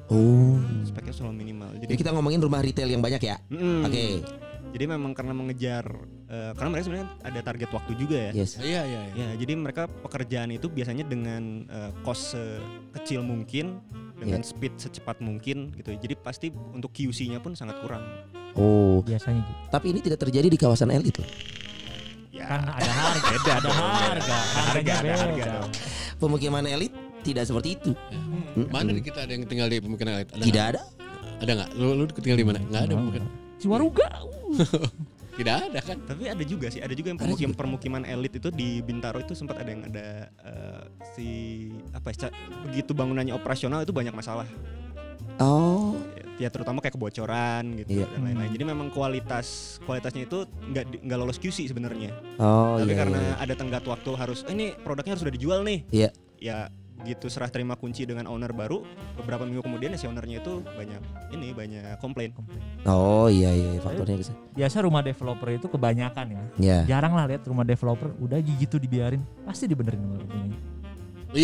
Oh. 0.09 0.57
Speknya 0.83 1.13
selalu 1.13 1.35
minimal. 1.37 1.71
Jadi 1.79 1.93
Jadi 1.93 2.01
kita 2.01 2.11
ngomongin 2.17 2.41
rumah 2.41 2.65
retail 2.65 2.89
yang 2.89 3.05
banyak 3.05 3.21
ya. 3.23 3.37
Mm-mm. 3.53 3.85
Oke. 3.87 4.25
Jadi 4.73 4.85
memang 4.89 5.13
karena 5.13 5.37
mengejar 5.37 5.85
eh, 6.29 6.53
karena 6.55 6.69
mereka 6.71 6.85
sebenarnya 6.85 7.09
ada 7.25 7.41
target 7.43 7.71
waktu 7.73 7.93
juga 7.97 8.17
ya. 8.17 8.31
Yes. 8.37 8.61
Iya 8.61 8.83
iya 8.85 9.01
iya. 9.13 9.15
Ya, 9.17 9.29
jadi 9.41 9.53
mereka 9.57 9.89
pekerjaan 9.89 10.53
itu 10.53 10.69
biasanya 10.69 11.05
dengan 11.09 11.65
eh, 11.69 11.91
cost 12.05 12.37
sekecil 12.37 13.25
mungkin, 13.25 13.81
dengan 14.19 14.43
speed 14.43 14.77
secepat 14.77 15.23
mungkin 15.25 15.73
gitu. 15.79 15.95
Jadi 15.95 16.15
pasti 16.19 16.47
untuk 16.75 16.93
QC-nya 16.93 17.39
pun 17.41 17.55
sangat 17.55 17.79
kurang. 17.81 18.03
Oh. 18.59 18.99
biasanya 19.07 19.47
gitu 19.47 19.61
Tapi 19.71 19.87
ini 19.95 20.01
tidak 20.03 20.19
terjadi 20.27 20.49
di 20.51 20.59
kawasan 20.59 20.91
elit 20.91 21.15
loh. 21.15 21.29
Ya, 22.35 22.45
kan 22.51 22.67
ada 22.67 22.91
harga 23.15 23.53
ada 23.63 23.71
harga 23.71 24.37
harganya 24.67 24.95
ada 24.99 25.13
harga 25.15 25.45
dong. 25.63 25.71
Pemukiman 26.19 26.67
elit 26.67 26.91
tidak 27.23 27.47
seperti 27.47 27.79
itu. 27.79 27.93
Mm-mm. 28.11 28.67
Mana 28.71 28.91
di 28.91 29.03
kita 29.03 29.23
ada 29.23 29.33
yang 29.35 29.47
tinggal 29.47 29.71
di 29.71 29.79
pemukiman 29.79 30.23
elit? 30.23 30.29
Ada 30.35 30.43
Tidak 30.43 30.65
ada. 30.75 30.81
Ada 31.39 31.51
nggak? 31.55 31.71
Lu 31.79 31.95
lu 31.95 32.05
tinggal 32.11 32.39
di 32.39 32.47
mana? 32.47 32.59
Nggak 32.59 32.83
ada 32.91 32.95
mungkin. 32.99 33.23
Ciwaruga 33.59 34.07
Tidak 35.39 35.55
ada 35.71 35.81
kan? 35.81 35.97
Tapi 36.03 36.27
ada 36.27 36.43
juga 36.43 36.67
sih, 36.67 36.83
ada 36.83 36.91
juga 36.93 37.15
yang 37.15 37.21
pemukiman 37.23 37.55
permukiman 37.55 38.03
elit 38.03 38.43
itu 38.43 38.51
di 38.51 38.83
Bintaro 38.83 39.23
itu 39.23 39.39
sempat 39.39 39.63
ada 39.63 39.71
yang 39.71 39.87
ada 39.87 40.07
eh, 40.43 40.83
si 41.15 41.29
apa 41.95 42.11
ya, 42.11 42.29
begitu 42.67 42.91
bangunannya 42.91 43.31
operasional 43.31 43.87
itu 43.87 43.95
banyak 43.95 44.11
masalah. 44.11 44.51
Oh. 45.39 45.95
Ya 46.39 46.51
terutama 46.51 46.79
kayak 46.79 46.95
kebocoran 46.95 47.83
gitu 47.83 48.03
Iya. 48.03 48.07
dan 48.15 48.21
lain-lain. 48.31 48.51
Jadi 48.55 48.65
memang 48.67 48.89
kualitas 48.95 49.79
kualitasnya 49.83 50.27
itu 50.27 50.47
nggak 50.47 51.03
nggak 51.03 51.19
lolos 51.19 51.39
QC 51.39 51.67
sebenarnya. 51.67 52.15
Oh 52.39 52.79
Tapi 52.79 52.95
iya. 52.95 52.99
karena 52.99 53.19
iya. 53.19 53.35
ada 53.43 53.55
tenggat 53.59 53.83
waktu 53.83 54.11
harus 54.15 54.47
"Eh, 54.47 54.55
ini 54.55 54.67
produknya 54.79 55.19
harus 55.19 55.23
sudah 55.27 55.35
dijual 55.35 55.67
nih. 55.67 55.83
Iya. 55.91 56.11
Ya 56.39 56.59
begitu 56.99 57.27
serah 57.27 57.47
terima 57.47 57.73
kunci 57.73 58.03
dengan 58.03 58.27
owner 58.27 58.51
baru, 58.51 58.83
beberapa 59.15 59.43
minggu 59.43 59.63
kemudian 59.63 59.95
ya 59.95 59.99
si 59.99 60.05
ownernya 60.05 60.39
itu 60.39 60.61
banyak 60.67 61.01
ini 61.31 61.51
banyak 61.51 61.97
komplain. 61.99 62.35
Oh 62.85 63.27
iya 63.27 63.49
iya 63.51 63.79
faktornya 63.79 64.17
ke 64.17 64.27
sana. 64.27 64.39
biasa 64.53 64.77
rumah 64.83 65.01
developer 65.01 65.49
itu 65.49 65.67
kebanyakan 65.67 66.27
ya 66.29 66.43
Ya. 66.59 66.79
jarang 66.89 67.15
lah 67.15 67.25
lihat 67.25 67.47
rumah 67.47 67.63
developer 67.63 68.11
udah 68.19 68.39
gitu 68.39 68.77
dibiarin 68.77 69.23
pasti 69.43 69.65
dibenerin 69.65 70.03
rumah 70.03 70.19
ini 70.27 70.57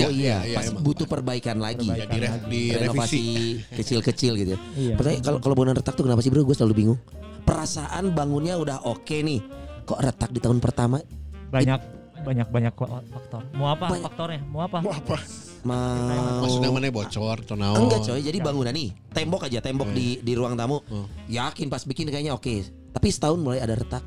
oh 0.00 0.11
iya, 0.11 0.40
pas 0.50 0.64
emang. 0.66 0.80
butuh 0.80 1.05
perbaikan 1.05 1.61
lagi. 1.61 1.84
Ya, 1.84 2.02
di, 2.02 2.18
re- 2.18 2.40
di 2.48 2.61
renovasi 2.72 3.20
revisi. 3.61 3.76
kecil-kecil 3.76 4.32
gitu. 4.34 4.50
ya. 4.50 4.59
iya 4.74 4.94
Pertanyaan 4.96 5.22
kalau 5.22 5.38
kalau 5.38 5.55
bangunan 5.55 5.76
retak 5.76 5.92
tuh 5.92 6.09
kenapa 6.09 6.24
sih 6.24 6.32
bro? 6.32 6.40
Gue 6.40 6.57
selalu 6.57 6.74
bingung. 6.74 6.98
Perasaan 7.44 8.09
bangunnya 8.11 8.57
udah 8.57 8.80
oke 8.82 9.12
nih, 9.14 9.44
kok 9.84 10.00
retak 10.00 10.32
di 10.32 10.40
tahun 10.40 10.59
pertama? 10.59 10.98
banyak 11.44 11.78
banyak 12.24 12.48
banyak 12.48 12.74
faktor 13.07 13.44
mau 13.52 13.68
apa 13.68 13.86
Banyak. 13.86 14.02
faktornya 14.02 14.40
mau 14.48 14.64
apa 14.64 14.80
mau 14.80 14.90
apa 14.90 15.20
Mau 15.65 16.45
Maksudnya 16.45 16.71
mana 16.71 16.93
bocor 16.93 17.41
atau 17.41 17.57
naon? 17.57 17.89
Enggak 17.89 18.05
coy, 18.05 18.21
jadi 18.21 18.39
bangunan 18.39 18.73
nih, 18.77 18.93
tembok 19.17 19.49
aja, 19.49 19.65
tembok 19.65 19.89
di 19.97 20.21
di 20.21 20.33
ruang 20.37 20.55
tamu. 20.55 20.85
Hmm. 20.85 21.09
Yakin 21.27 21.73
pas 21.73 21.83
bikin 21.89 22.12
kayaknya 22.12 22.37
oke. 22.37 22.69
Tapi 22.93 23.09
setahun 23.09 23.41
mulai 23.41 23.65
ada 23.65 23.75
retak. 23.75 24.05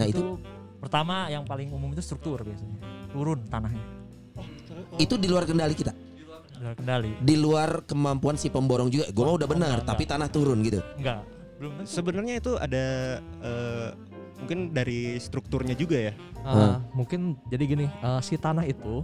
Nah 0.00 0.06
itu 0.08 0.18
itu 0.18 0.40
pertama 0.78 1.26
yang 1.28 1.42
paling 1.42 1.68
umum 1.74 1.90
itu 1.90 2.00
struktur 2.00 2.38
biasanya 2.46 2.78
turun 3.10 3.42
tanahnya 3.50 3.82
itu 4.98 5.14
di 5.18 5.26
luar 5.26 5.42
kendali 5.42 5.74
kita. 5.74 5.92
Udah 6.58 6.74
kendali 6.74 7.14
Di 7.22 7.34
luar 7.38 7.86
kemampuan 7.86 8.34
si 8.34 8.50
pemborong 8.50 8.90
juga. 8.90 9.06
Gue 9.14 9.26
udah 9.26 9.46
benar, 9.46 9.82
enggak, 9.82 9.90
tapi 9.94 10.02
tanah 10.06 10.28
turun 10.30 10.58
gitu. 10.66 10.82
enggak 10.98 11.22
belum. 11.58 11.82
Sebenarnya 11.82 12.34
itu 12.38 12.54
ada 12.54 13.18
eh, 13.18 13.88
mungkin 14.38 14.70
dari 14.70 15.18
strukturnya 15.18 15.74
juga 15.74 15.98
ya. 15.98 16.14
Uh, 16.46 16.78
mungkin 16.94 17.34
jadi 17.50 17.64
gini, 17.66 17.86
uh, 18.00 18.22
si 18.22 18.38
tanah 18.38 18.62
itu 18.62 19.02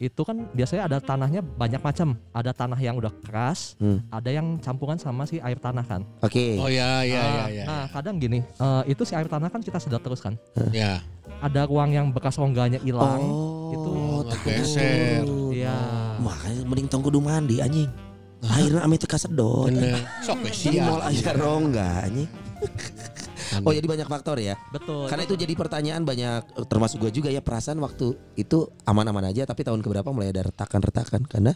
itu 0.00 0.24
kan 0.24 0.48
biasanya 0.50 0.88
ada 0.88 0.96
tanahnya 0.96 1.44
banyak 1.44 1.76
macam. 1.78 2.16
Ada 2.32 2.56
tanah 2.56 2.80
yang 2.80 2.96
udah 2.96 3.12
keras, 3.20 3.76
Hmm. 3.76 4.00
ada 4.08 4.32
yang 4.32 4.56
campuran 4.56 4.96
sama 4.96 5.28
si 5.28 5.36
air 5.38 5.60
tanah 5.60 5.84
kan. 5.84 6.08
Oke. 6.20 6.56
Oh 6.56 6.66
ya 6.66 7.04
ya 7.04 7.20
ya 7.20 7.20
Ah, 7.20 7.48
ya. 7.52 7.64
Nah, 7.68 7.84
kadang 7.86 8.16
gini, 8.16 8.40
uh, 8.56 8.80
itu 8.84 9.04
si 9.04 9.12
air 9.12 9.28
tanah 9.28 9.46
kan 9.46 9.60
kita 9.60 9.76
sedot 9.76 10.00
terus 10.00 10.24
kan. 10.24 10.40
Ya. 10.72 11.04
Ada 11.38 11.68
ruang 11.68 11.92
yang 11.92 12.08
bekas 12.08 12.34
rongganya 12.34 12.80
hilang. 12.80 13.20
Oh, 13.20 13.70
itu 13.70 13.92
takut. 14.32 14.50
geser. 14.56 15.20
Iya. 15.52 15.76
Makanya 16.18 16.60
mending 16.64 16.88
tong 16.88 17.04
kudu 17.04 17.20
mandi 17.20 17.60
anjing. 17.60 17.92
Akhirnya 18.40 18.80
ame 18.80 18.96
teka 18.96 19.20
sedot. 19.20 19.68
Bener. 19.68 20.00
Sok 20.24 20.48
sia. 20.48 20.80
mall 20.80 21.04
aja 21.04 21.36
rongga 21.36 22.08
anjing. 22.08 22.28
Oh 23.60 23.72
jadi 23.72 23.82
banyak 23.84 24.06
faktor 24.06 24.38
ya. 24.38 24.54
Betul. 24.70 25.06
Karena 25.06 25.22
itu 25.24 25.34
jadi 25.34 25.52
pertanyaan 25.52 26.02
banyak 26.02 26.40
termasuk 26.66 27.00
gue 27.00 27.10
juga 27.12 27.28
ya 27.28 27.40
perasaan 27.40 27.78
waktu 27.78 28.14
itu 28.34 28.58
aman-aman 28.84 29.26
aja 29.26 29.42
tapi 29.42 29.62
tahun 29.62 29.80
keberapa 29.80 30.10
mulai 30.10 30.30
ada 30.30 30.46
retakan-retakan 30.46 31.26
karena 31.26 31.52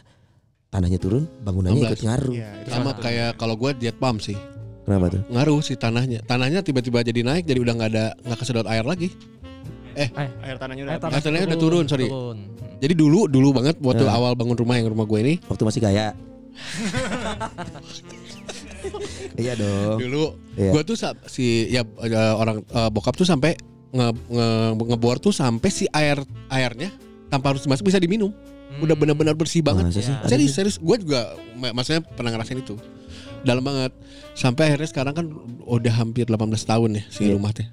tanahnya 0.67 0.99
turun 0.99 1.23
bangunannya 1.41 1.79
16. 1.79 1.87
ikut 1.87 2.01
ngaruh. 2.03 2.33
Iya, 2.33 2.49
itu 2.59 2.69
Sama 2.69 2.91
satu. 2.91 3.01
kayak 3.01 3.29
kalau 3.35 3.55
gue 3.55 3.71
jet 3.79 3.95
pump 3.95 4.19
sih. 4.19 4.35
Kenapa 4.83 5.05
tuh? 5.09 5.21
Ngaruh 5.31 5.59
sih 5.59 5.75
tanahnya. 5.75 6.19
Tanahnya 6.23 6.59
tiba-tiba 6.61 6.99
jadi 6.99 7.21
naik 7.21 7.43
jadi 7.43 7.57
udah 7.57 7.73
nggak 7.73 7.89
ada 7.95 8.05
nggak 8.21 8.37
kesedot 8.37 8.67
air 8.67 8.83
lagi. 8.83 9.09
air 9.95 10.59
tanahnya 10.59 10.83
udah 10.83 10.93
Air 10.93 11.01
tanah 11.01 11.15
Air 11.15 11.23
tanahnya 11.23 11.47
udah 11.47 11.59
turun, 11.59 11.85
sorry. 11.87 12.11
turun. 12.11 12.37
Jadi 12.75 12.93
dulu 12.93 13.31
dulu 13.31 13.55
banget 13.55 13.79
waktu 13.79 14.03
Nah. 14.03 14.13
awal 14.13 14.35
bangun 14.35 14.53
rumah 14.53 14.75
yang 14.75 14.91
rumah 14.91 15.07
gue 15.07 15.19
ini 15.23 15.33
Waktu 15.47 15.63
masih 15.63 15.79
kaya. 15.79 16.11
iya 19.43 19.53
dong. 19.53 19.97
dulu 19.99 20.23
Iya. 20.55 20.71
gue 20.71 20.81
tuh 20.83 20.95
si 21.25 21.67
ya 21.67 21.83
eh, 21.83 22.33
orang 22.33 22.63
eh, 22.63 22.89
bokap 22.89 23.13
tuh 23.13 23.23
sampai 23.23 23.55
nge, 23.91 24.07
nge- 24.27 24.73
ngebor 24.87 25.17
tuh 25.17 25.31
sampai 25.31 25.67
si 25.67 25.85
air 25.89 26.19
airnya 26.47 26.91
tanpa 27.27 27.51
harus 27.51 27.63
dimasak 27.63 27.83
bisa 27.83 27.99
diminum. 27.99 28.31
Udah 28.75 28.91
benar-benar 28.91 29.33
bersih 29.33 29.63
banget. 29.63 29.87
Masa 29.87 29.99
sih? 29.99 30.11
Ya. 30.11 30.27
Serius, 30.27 30.51
serius. 30.53 30.75
Gue 30.77 30.99
juga 30.99 31.31
ma- 31.55 31.71
maksudnya 31.71 32.03
pernah 32.03 32.31
ngerasain 32.31 32.59
itu. 32.59 32.75
Dalam 33.41 33.63
banget. 33.63 33.95
Sampai 34.33 34.67
akhirnya 34.67 34.89
sekarang 34.89 35.13
kan 35.15 35.25
udah 35.63 35.93
hampir 35.95 36.27
18 36.27 36.35
tahun 36.61 36.99
ya 36.99 37.03
si 37.07 37.23
Iya. 37.23 37.39
rumah 37.39 37.55
teh. 37.55 37.63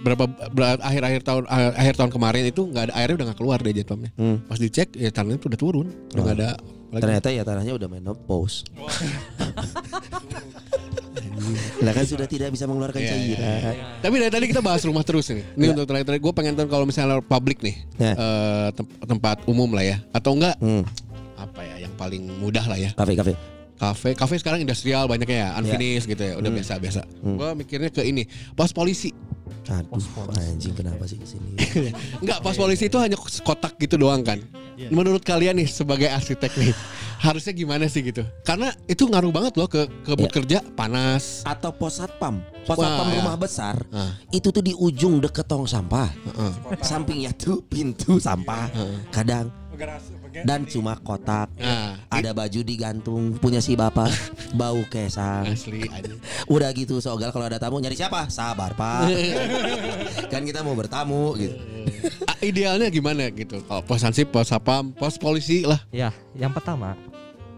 Berapa 0.00 0.24
ber- 0.48 0.80
akhir-akhir 0.80 1.22
tahun 1.22 1.42
ah, 1.46 1.72
akhir 1.74 1.94
tahun 1.94 2.10
kemarin 2.10 2.44
itu 2.44 2.64
nggak 2.64 2.84
ada 2.88 2.94
airnya 2.94 3.16
udah 3.16 3.26
nggak 3.28 3.38
keluar 3.38 3.58
deh 3.58 3.72
jatuhnya. 3.72 4.10
Hmm. 4.14 4.40
Pas 4.42 4.56
dicek 4.56 4.88
ya 4.94 5.10
tanahnya 5.10 5.38
tuh 5.38 5.48
udah 5.48 5.60
turun, 5.60 5.86
udah 6.10 6.22
nggak 6.22 6.36
ada. 6.36 6.50
lagi. 6.90 7.00
Ternyata 7.00 7.28
ya 7.30 7.42
tanahnya 7.44 7.72
udah 7.72 7.88
menopause. 7.88 8.64
Lah 11.80 11.92
kan 11.92 12.04
sudah 12.04 12.26
tidak 12.26 12.52
bisa 12.52 12.68
mengeluarkan 12.68 13.00
Iya, 13.00 13.14
iya, 13.16 13.36
cairan. 13.36 13.74
Tapi 14.00 14.14
dari 14.18 14.30
tadi 14.30 14.46
kita 14.46 14.60
bahas 14.60 14.82
rumah 14.82 15.00
terus 15.00 15.30
nih. 15.30 15.42
Ini 15.54 15.66
untuk 15.72 15.86
terakhir 15.86 16.20
gue 16.20 16.32
pengen 16.32 16.54
tahu 16.54 16.68
kalau 16.68 16.84
misalnya 16.84 17.18
publik 17.20 17.58
nih 17.60 17.76
Ya. 17.96 18.12
eh, 18.12 18.68
tem- 18.72 18.90
tempat 19.08 19.42
umum 19.46 19.70
lah 19.70 19.82
ya, 19.82 19.96
atau 20.10 20.36
enggak 20.36 20.54
Hmm. 20.58 20.84
apa 21.34 21.60
ya 21.64 21.76
yang 21.80 21.92
paling 21.94 22.28
mudah 22.38 22.64
lah 22.66 22.76
ya. 22.76 22.90
Kafe 22.92 23.14
kafe. 23.14 23.32
Kafe, 23.74 24.12
kafe 24.12 24.34
sekarang 24.36 24.60
industrial 24.60 25.08
banyaknya 25.08 25.38
ya, 25.40 25.56
unfinished 25.56 26.04
gitu 26.04 26.20
ya, 26.20 26.36
udah 26.36 26.50
biasa-biasa. 26.52 27.00
Hmm. 27.18 27.34
Gue 27.34 27.48
mikirnya 27.56 27.88
ke 27.88 28.04
ini, 28.04 28.28
pos 28.52 28.70
polisi. 28.70 29.08
Aduh, 29.68 30.02
anjing 30.32 30.72
kenapa 30.72 31.04
sih 31.04 31.14
ke 31.14 31.26
sini? 31.26 31.54
Enggak, 32.22 32.40
pos 32.40 32.54
polisi 32.54 32.86
itu 32.86 32.96
hanya 32.96 33.14
kotak 33.16 33.76
gitu 33.76 33.94
doang 33.94 34.20
kan. 34.20 34.40
Menurut 34.88 35.20
kalian 35.20 35.56
nih 35.56 35.68
sebagai 35.68 36.08
arsitek 36.08 36.56
nih, 36.56 36.72
harusnya 37.26 37.52
gimana 37.52 37.84
sih 37.84 38.00
gitu? 38.00 38.24
Karena 38.42 38.72
itu 38.84 39.04
ngaruh 39.04 39.28
banget 39.28 39.52
loh 39.54 39.68
ke 39.68 39.84
ke 40.02 40.12
Ya. 40.12 40.20
bekerja 40.20 40.58
panas. 40.72 41.44
Atau 41.44 41.70
pos 41.70 42.00
satpam. 42.00 42.40
Pos 42.64 42.74
satpam 42.74 43.06
ya. 43.08 43.20
rumah 43.20 43.36
besar. 43.36 43.76
Ah. 43.90 44.16
Itu 44.28 44.48
tuh 44.48 44.60
di 44.60 44.72
ujung 44.72 45.20
deket 45.20 45.44
tong 45.44 45.64
sampah. 45.64 46.08
Heeh. 46.08 46.52
Sampingnya 46.80 47.30
tuh 47.32 47.60
pintu 47.62 48.16
sampah. 48.16 48.72
Kadang 49.08 49.52
dan 50.42 50.64
cuma 50.64 50.96
kotak. 50.96 51.48
Nah, 51.54 52.00
Ada 52.08 52.30
baju 52.30 52.60
digantung 52.60 53.36
punya 53.36 53.58
si 53.58 53.74
bapak 53.74 54.10
bau 54.60 54.80
kesang. 54.86 55.46
asli 55.46 55.86
aja. 55.86 56.12
Udah 56.46 56.70
gitu 56.70 56.98
Sogal 56.98 57.30
kalau 57.30 57.44
ada 57.44 57.56
tamu 57.56 57.78
nyari 57.78 57.94
siapa? 57.94 58.26
Sabar 58.28 58.72
pak. 58.72 59.08
kan 60.32 60.42
kita 60.42 60.60
mau 60.60 60.74
bertamu 60.74 61.34
gitu. 61.34 61.56
Ah, 62.24 62.36
idealnya 62.40 62.88
gimana 62.88 63.28
gitu? 63.28 63.60
Kalau 63.62 63.82
pos 63.82 64.00
hansip, 64.00 64.28
pos 64.28 64.48
sapam, 64.48 64.90
pos 64.90 65.16
polisi 65.16 65.62
lah. 65.62 65.80
Ya, 65.90 66.10
yang 66.32 66.50
pertama 66.50 66.94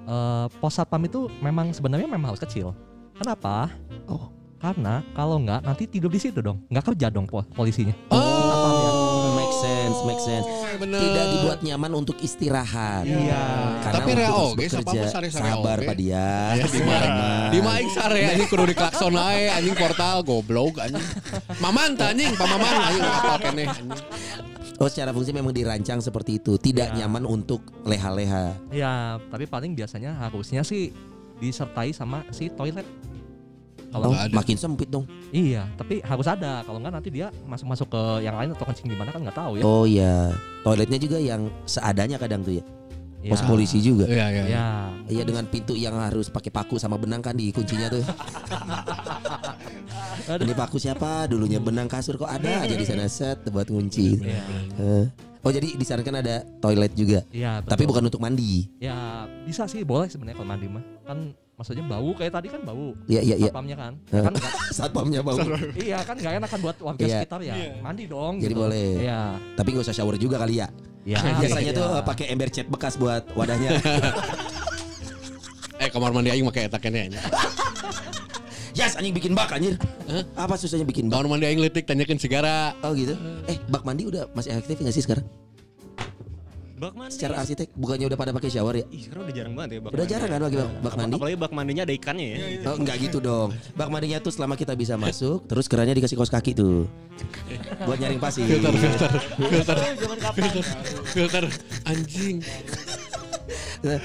eh 0.02 0.46
pos 0.58 0.74
satpam 0.74 0.98
itu 1.00 1.30
memang 1.38 1.70
sebenarnya 1.70 2.06
memang 2.06 2.34
harus 2.34 2.42
kecil. 2.42 2.74
Kenapa? 3.14 3.70
Oh. 4.06 4.30
Karena 4.58 5.02
kalau 5.10 5.42
nggak 5.42 5.66
nanti 5.66 5.90
tidur 5.90 6.06
di 6.06 6.22
situ 6.22 6.38
dong, 6.38 6.62
nggak 6.70 6.94
kerja 6.94 7.10
dong 7.10 7.26
po- 7.26 7.42
polisinya. 7.50 7.90
Oh, 8.10 8.22
make 8.62 9.01
sense, 9.62 9.96
make 10.02 10.18
sense. 10.18 10.46
bener. 10.74 10.98
Tidak 10.98 11.26
dibuat 11.30 11.58
nyaman 11.62 11.92
untuk 11.94 12.16
istirahat. 12.18 13.06
Iya. 13.06 13.42
Karena 13.80 13.94
Tapi 13.94 14.10
untuk 14.10 14.18
rea 14.18 14.32
oge, 14.34 14.54
bekerja. 14.58 15.02
sare-sare 15.08 15.46
Sabar 15.46 15.78
pak 15.80 15.96
dia. 15.96 16.26
Ya, 16.54 16.66
di 16.66 16.82
mana? 16.82 17.26
Di 17.48 17.58
maing 17.58 17.88
sare 17.88 18.20
anjing 18.26 18.48
kudu 18.48 18.64
di 18.66 18.74
klakson 18.74 19.14
ae 19.14 19.46
anjing 19.48 19.72
portal 19.72 20.20
goblok 20.20 20.76
anjing. 20.78 21.04
Maman 21.58 21.94
anjing, 21.94 22.34
Pak 22.34 22.46
Maman 22.48 22.74
anjing 22.82 23.02
apa 23.04 23.34
keneh 23.40 23.66
anjing. 23.68 23.88
Oh 24.76 24.90
secara 24.90 25.14
fungsi 25.14 25.30
memang 25.30 25.54
dirancang 25.54 26.02
seperti 26.02 26.42
itu. 26.42 26.58
Tidak 26.58 26.88
Ya. 26.92 27.04
nyaman 27.04 27.22
untuk 27.22 27.62
leha-leha. 27.84 28.56
Ya, 28.68 29.22
tapi 29.30 29.46
paling 29.46 29.72
biasanya 29.72 30.10
harusnya 30.18 30.66
sih 30.66 30.90
disertai 31.38 31.94
sama 31.94 32.26
si 32.30 32.50
toilet. 32.50 32.82
Kalau 33.92 34.08
Oh, 34.08 34.12
nggak 34.16 34.24
ada. 34.26 34.34
makin 34.34 34.56
sempit 34.56 34.88
dong. 34.88 35.04
iya, 35.30 35.68
tapi 35.76 36.00
harus 36.00 36.24
ada. 36.24 36.64
Kalau 36.64 36.80
nggak 36.80 36.92
nanti 36.92 37.08
dia 37.12 37.28
masuk-masuk 37.44 37.86
ke 37.86 38.02
yang 38.24 38.34
lain 38.34 38.50
atau 38.50 38.64
kencing 38.64 38.88
di 38.88 38.96
mana 38.96 39.12
kan 39.12 39.20
nggak 39.20 39.36
tahu 39.36 39.52
ya. 39.60 39.62
Oh 39.62 39.84
iya. 39.84 40.32
Toiletnya 40.64 40.96
juga 40.96 41.16
yang 41.16 41.48
seadanya 41.64 42.16
kadang 42.16 42.40
tuh 42.40 42.56
ya. 42.56 42.64
Ya. 43.22 43.30
Pos 43.30 43.44
polisi 43.44 43.78
juga. 43.78 44.08
Iya 44.10 44.26
iya. 44.32 44.42
Ya, 44.48 44.66
Iya 45.06 45.22
dengan 45.22 45.44
pintu 45.46 45.76
yang 45.76 45.94
harus 45.94 46.26
pakai 46.26 46.50
paku 46.50 46.74
sama 46.74 46.98
benang 46.98 47.20
kan 47.20 47.36
di 47.36 47.52
kuncinya 47.52 47.86
tuh. 47.86 48.02
Ini 50.42 50.54
paku 50.54 50.78
siapa? 50.78 51.26
Dulunya 51.26 51.58
benang 51.58 51.86
kasur 51.86 52.16
kok 52.16 52.26
ada 52.26 52.64
aja 52.64 52.72
di 52.72 52.82
sana 52.82 53.06
set 53.06 53.42
buat 53.46 53.68
ngunci. 53.68 54.08
Iya. 54.22 54.42
Eh. 54.78 55.04
Oh 55.42 55.50
jadi 55.50 55.74
disarankan 55.74 56.18
ada 56.18 56.42
toilet 56.58 56.94
juga. 56.94 57.20
Iya, 57.30 57.62
Tapi 57.62 57.82
bukan 57.82 58.06
untuk 58.06 58.22
mandi. 58.22 58.70
Ya 58.78 59.26
bisa 59.42 59.66
sih 59.66 59.82
boleh 59.82 60.06
sebenarnya 60.06 60.38
kalau 60.38 60.48
mandi 60.48 60.66
mah. 60.66 60.82
Kan 61.02 61.18
maksudnya 61.62 61.86
bau 61.86 62.10
kayak 62.18 62.32
tadi 62.34 62.48
kan 62.50 62.60
bau. 62.66 62.90
Iya 63.06 63.20
iya 63.22 63.36
iya. 63.38 63.50
Satpamnya 63.54 63.76
kan. 63.78 63.92
Eh. 64.10 64.22
kan 64.26 64.32
Satpamnya 64.82 65.20
bau. 65.22 65.38
iya 65.78 65.98
kan 66.02 66.18
nggak 66.18 66.34
enak 66.42 66.50
kan 66.50 66.58
buat 66.58 66.76
warga 66.82 67.02
Iya. 67.06 67.18
sekitar 67.22 67.40
ya. 67.46 67.54
Mandi 67.78 68.04
dong. 68.10 68.34
Jadi 68.42 68.50
gitu. 68.50 68.62
boleh. 68.66 68.90
Iya. 68.98 69.20
Tapi 69.54 69.68
nggak 69.70 69.84
usah 69.86 69.94
shower 69.94 70.18
juga 70.18 70.42
kali 70.42 70.58
ya. 70.58 70.66
Ya, 71.06 71.22
Biasanya 71.38 71.70
iya. 71.70 71.78
tuh 71.78 71.88
pakai 72.02 72.34
ember 72.34 72.50
cat 72.50 72.66
bekas 72.66 72.98
buat 72.98 73.22
wadahnya. 73.38 73.78
Eh 75.82 75.90
kamar 75.90 76.14
mandi 76.14 76.30
aing 76.30 76.46
make 76.46 76.62
eta 76.62 76.78
keneh 76.78 77.10
anjing. 77.10 77.18
yes 78.70 78.94
anjing 78.94 79.10
bikin 79.10 79.34
bak 79.34 79.50
anjir. 79.50 79.74
Apa 80.38 80.54
susahnya 80.54 80.86
bikin 80.86 81.10
bak? 81.10 81.18
Kamar 81.18 81.34
mandi 81.34 81.50
aing 81.50 81.58
leutik 81.58 81.90
tanyakeun 81.90 82.22
sigara. 82.22 82.70
Oh 82.86 82.94
gitu. 82.94 83.18
Eh 83.50 83.58
bak 83.66 83.82
mandi 83.82 84.06
udah 84.06 84.30
masih 84.30 84.54
efektif 84.54 84.78
nggak 84.78 84.94
sih 84.94 85.02
sekarang? 85.02 85.26
Bak 86.82 86.98
mandi. 86.98 87.14
Secara 87.14 87.38
arsitek 87.38 87.78
bukannya 87.78 88.10
udah 88.10 88.18
pada 88.18 88.34
pakai 88.34 88.50
shower 88.50 88.74
ya? 88.74 88.82
Ih, 88.90 89.06
sekarang 89.06 89.22
udah 89.22 89.34
jarang 89.38 89.54
banget 89.54 89.70
ya 89.70 89.78
bak 89.78 89.90
Udah 89.94 90.02
mandi. 90.02 90.10
jarang 90.10 90.28
kan 90.28 90.40
pakai 90.42 90.58
bak, 90.58 90.70
bak 90.82 90.94
mandi? 90.98 91.14
Apalagi 91.14 91.36
bak 91.38 91.52
mandinya 91.54 91.82
ada 91.86 91.94
ikannya 91.94 92.26
ya. 92.26 92.36
Oh 92.66 92.74
enggak 92.74 92.96
gitu 92.98 93.18
dong. 93.22 93.48
Bak 93.72 93.86
mandinya 93.86 94.18
tuh 94.18 94.32
selama 94.34 94.58
kita 94.58 94.74
bisa 94.74 94.98
masuk, 94.98 95.46
terus 95.46 95.70
kerannya 95.70 95.94
dikasih 95.94 96.18
kaos 96.18 96.26
kaki 96.26 96.58
tuh. 96.58 96.90
Buat 97.86 98.02
nyaring 98.02 98.18
pasir. 98.18 98.42
Filter 98.50 98.74
filter 98.74 99.10
filter 99.38 99.76
kapan? 100.26 100.50
filter 101.06 101.44
anjing. 101.86 102.36
Eh, 103.82 103.98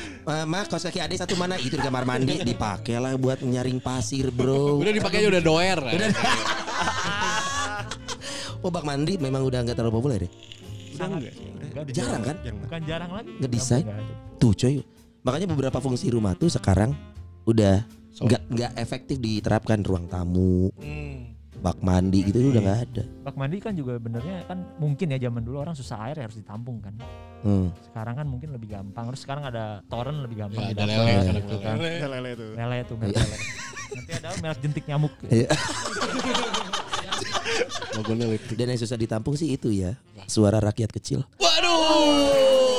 Mah 0.46 0.70
kaos 0.70 0.86
kaki 0.86 1.02
adik 1.02 1.18
satu 1.18 1.34
mana? 1.34 1.58
Itu 1.58 1.74
di 1.74 1.82
kamar 1.82 2.06
mandi 2.06 2.38
dipakai 2.38 3.02
lah 3.02 3.18
buat 3.18 3.42
nyaring 3.42 3.82
pasir, 3.82 4.30
Bro. 4.30 4.78
Udah 4.78 4.94
dipakainya 4.94 5.34
udah 5.34 5.42
doer. 5.42 5.80
Oh, 8.58 8.74
bak 8.74 8.84
mandi 8.84 9.16
memang 9.16 9.46
udah 9.46 9.62
nggak 9.62 9.78
terlalu 9.78 9.94
populer 9.94 10.20
ya? 10.26 10.30
Udah 10.98 11.08
enggak 11.14 11.34
sih. 11.38 11.48
Udah, 11.54 11.84
Jarang 11.94 11.94
kan? 11.94 11.94
Jarang 11.94 12.22
banget. 12.26 12.38
Bukan 12.66 12.82
jarang 12.90 13.12
lagi. 13.14 13.32
Ngedesain? 13.38 13.86
Tuh, 14.42 14.52
coy. 14.58 14.76
Makanya 15.22 15.48
beberapa 15.50 15.78
fungsi 15.78 16.10
rumah 16.10 16.34
tuh 16.34 16.50
sekarang 16.50 16.96
udah 17.46 17.84
nggak 18.18 18.42
nggak 18.50 18.72
efektif 18.82 19.22
diterapkan 19.22 19.86
ruang 19.86 20.10
tamu, 20.10 20.74
bak 21.62 21.78
mandi 21.86 22.26
gitu 22.26 22.38
tuh 22.42 22.50
udah 22.56 22.64
nggak 22.64 22.80
ada. 22.90 23.04
Bak 23.28 23.36
mandi 23.38 23.58
kan 23.62 23.74
juga 23.78 24.00
benernya 24.02 24.42
kan 24.50 24.64
mungkin 24.82 25.14
ya 25.14 25.20
zaman 25.30 25.46
dulu 25.46 25.62
orang 25.62 25.76
susah 25.78 26.10
air 26.10 26.16
ya 26.18 26.24
harus 26.26 26.38
ditampung 26.40 26.82
kan. 26.82 26.96
Hmm. 27.46 27.70
Sekarang 27.86 28.18
kan 28.18 28.26
mungkin 28.26 28.50
lebih 28.56 28.74
gampang. 28.74 29.14
Terus 29.14 29.22
sekarang 29.22 29.44
ada 29.46 29.84
toren 29.86 30.26
lebih 30.26 30.48
gampang 30.48 30.64
Ya, 30.64 30.74
ada 30.74 30.84
lele, 30.90 31.14
kan. 31.62 31.76
Lele 31.78 32.32
tuh. 32.34 32.52
Lele 32.58 32.78
tuh 32.88 32.96
merek 32.98 33.16
lele. 33.20 33.38
Nanti 33.94 34.12
ada 34.18 34.28
merek 34.42 34.60
jentik 34.66 34.84
nyamuk. 34.90 35.14
Iya. 35.30 35.50
Logonya. 37.98 38.26
Dan 38.54 38.74
yang 38.74 38.80
susah 38.80 38.98
ditampung 39.00 39.34
sih 39.36 39.54
itu 39.54 39.74
ya, 39.74 39.98
suara 40.30 40.62
rakyat 40.62 40.92
kecil. 40.94 41.26
Waduh. 41.42 42.77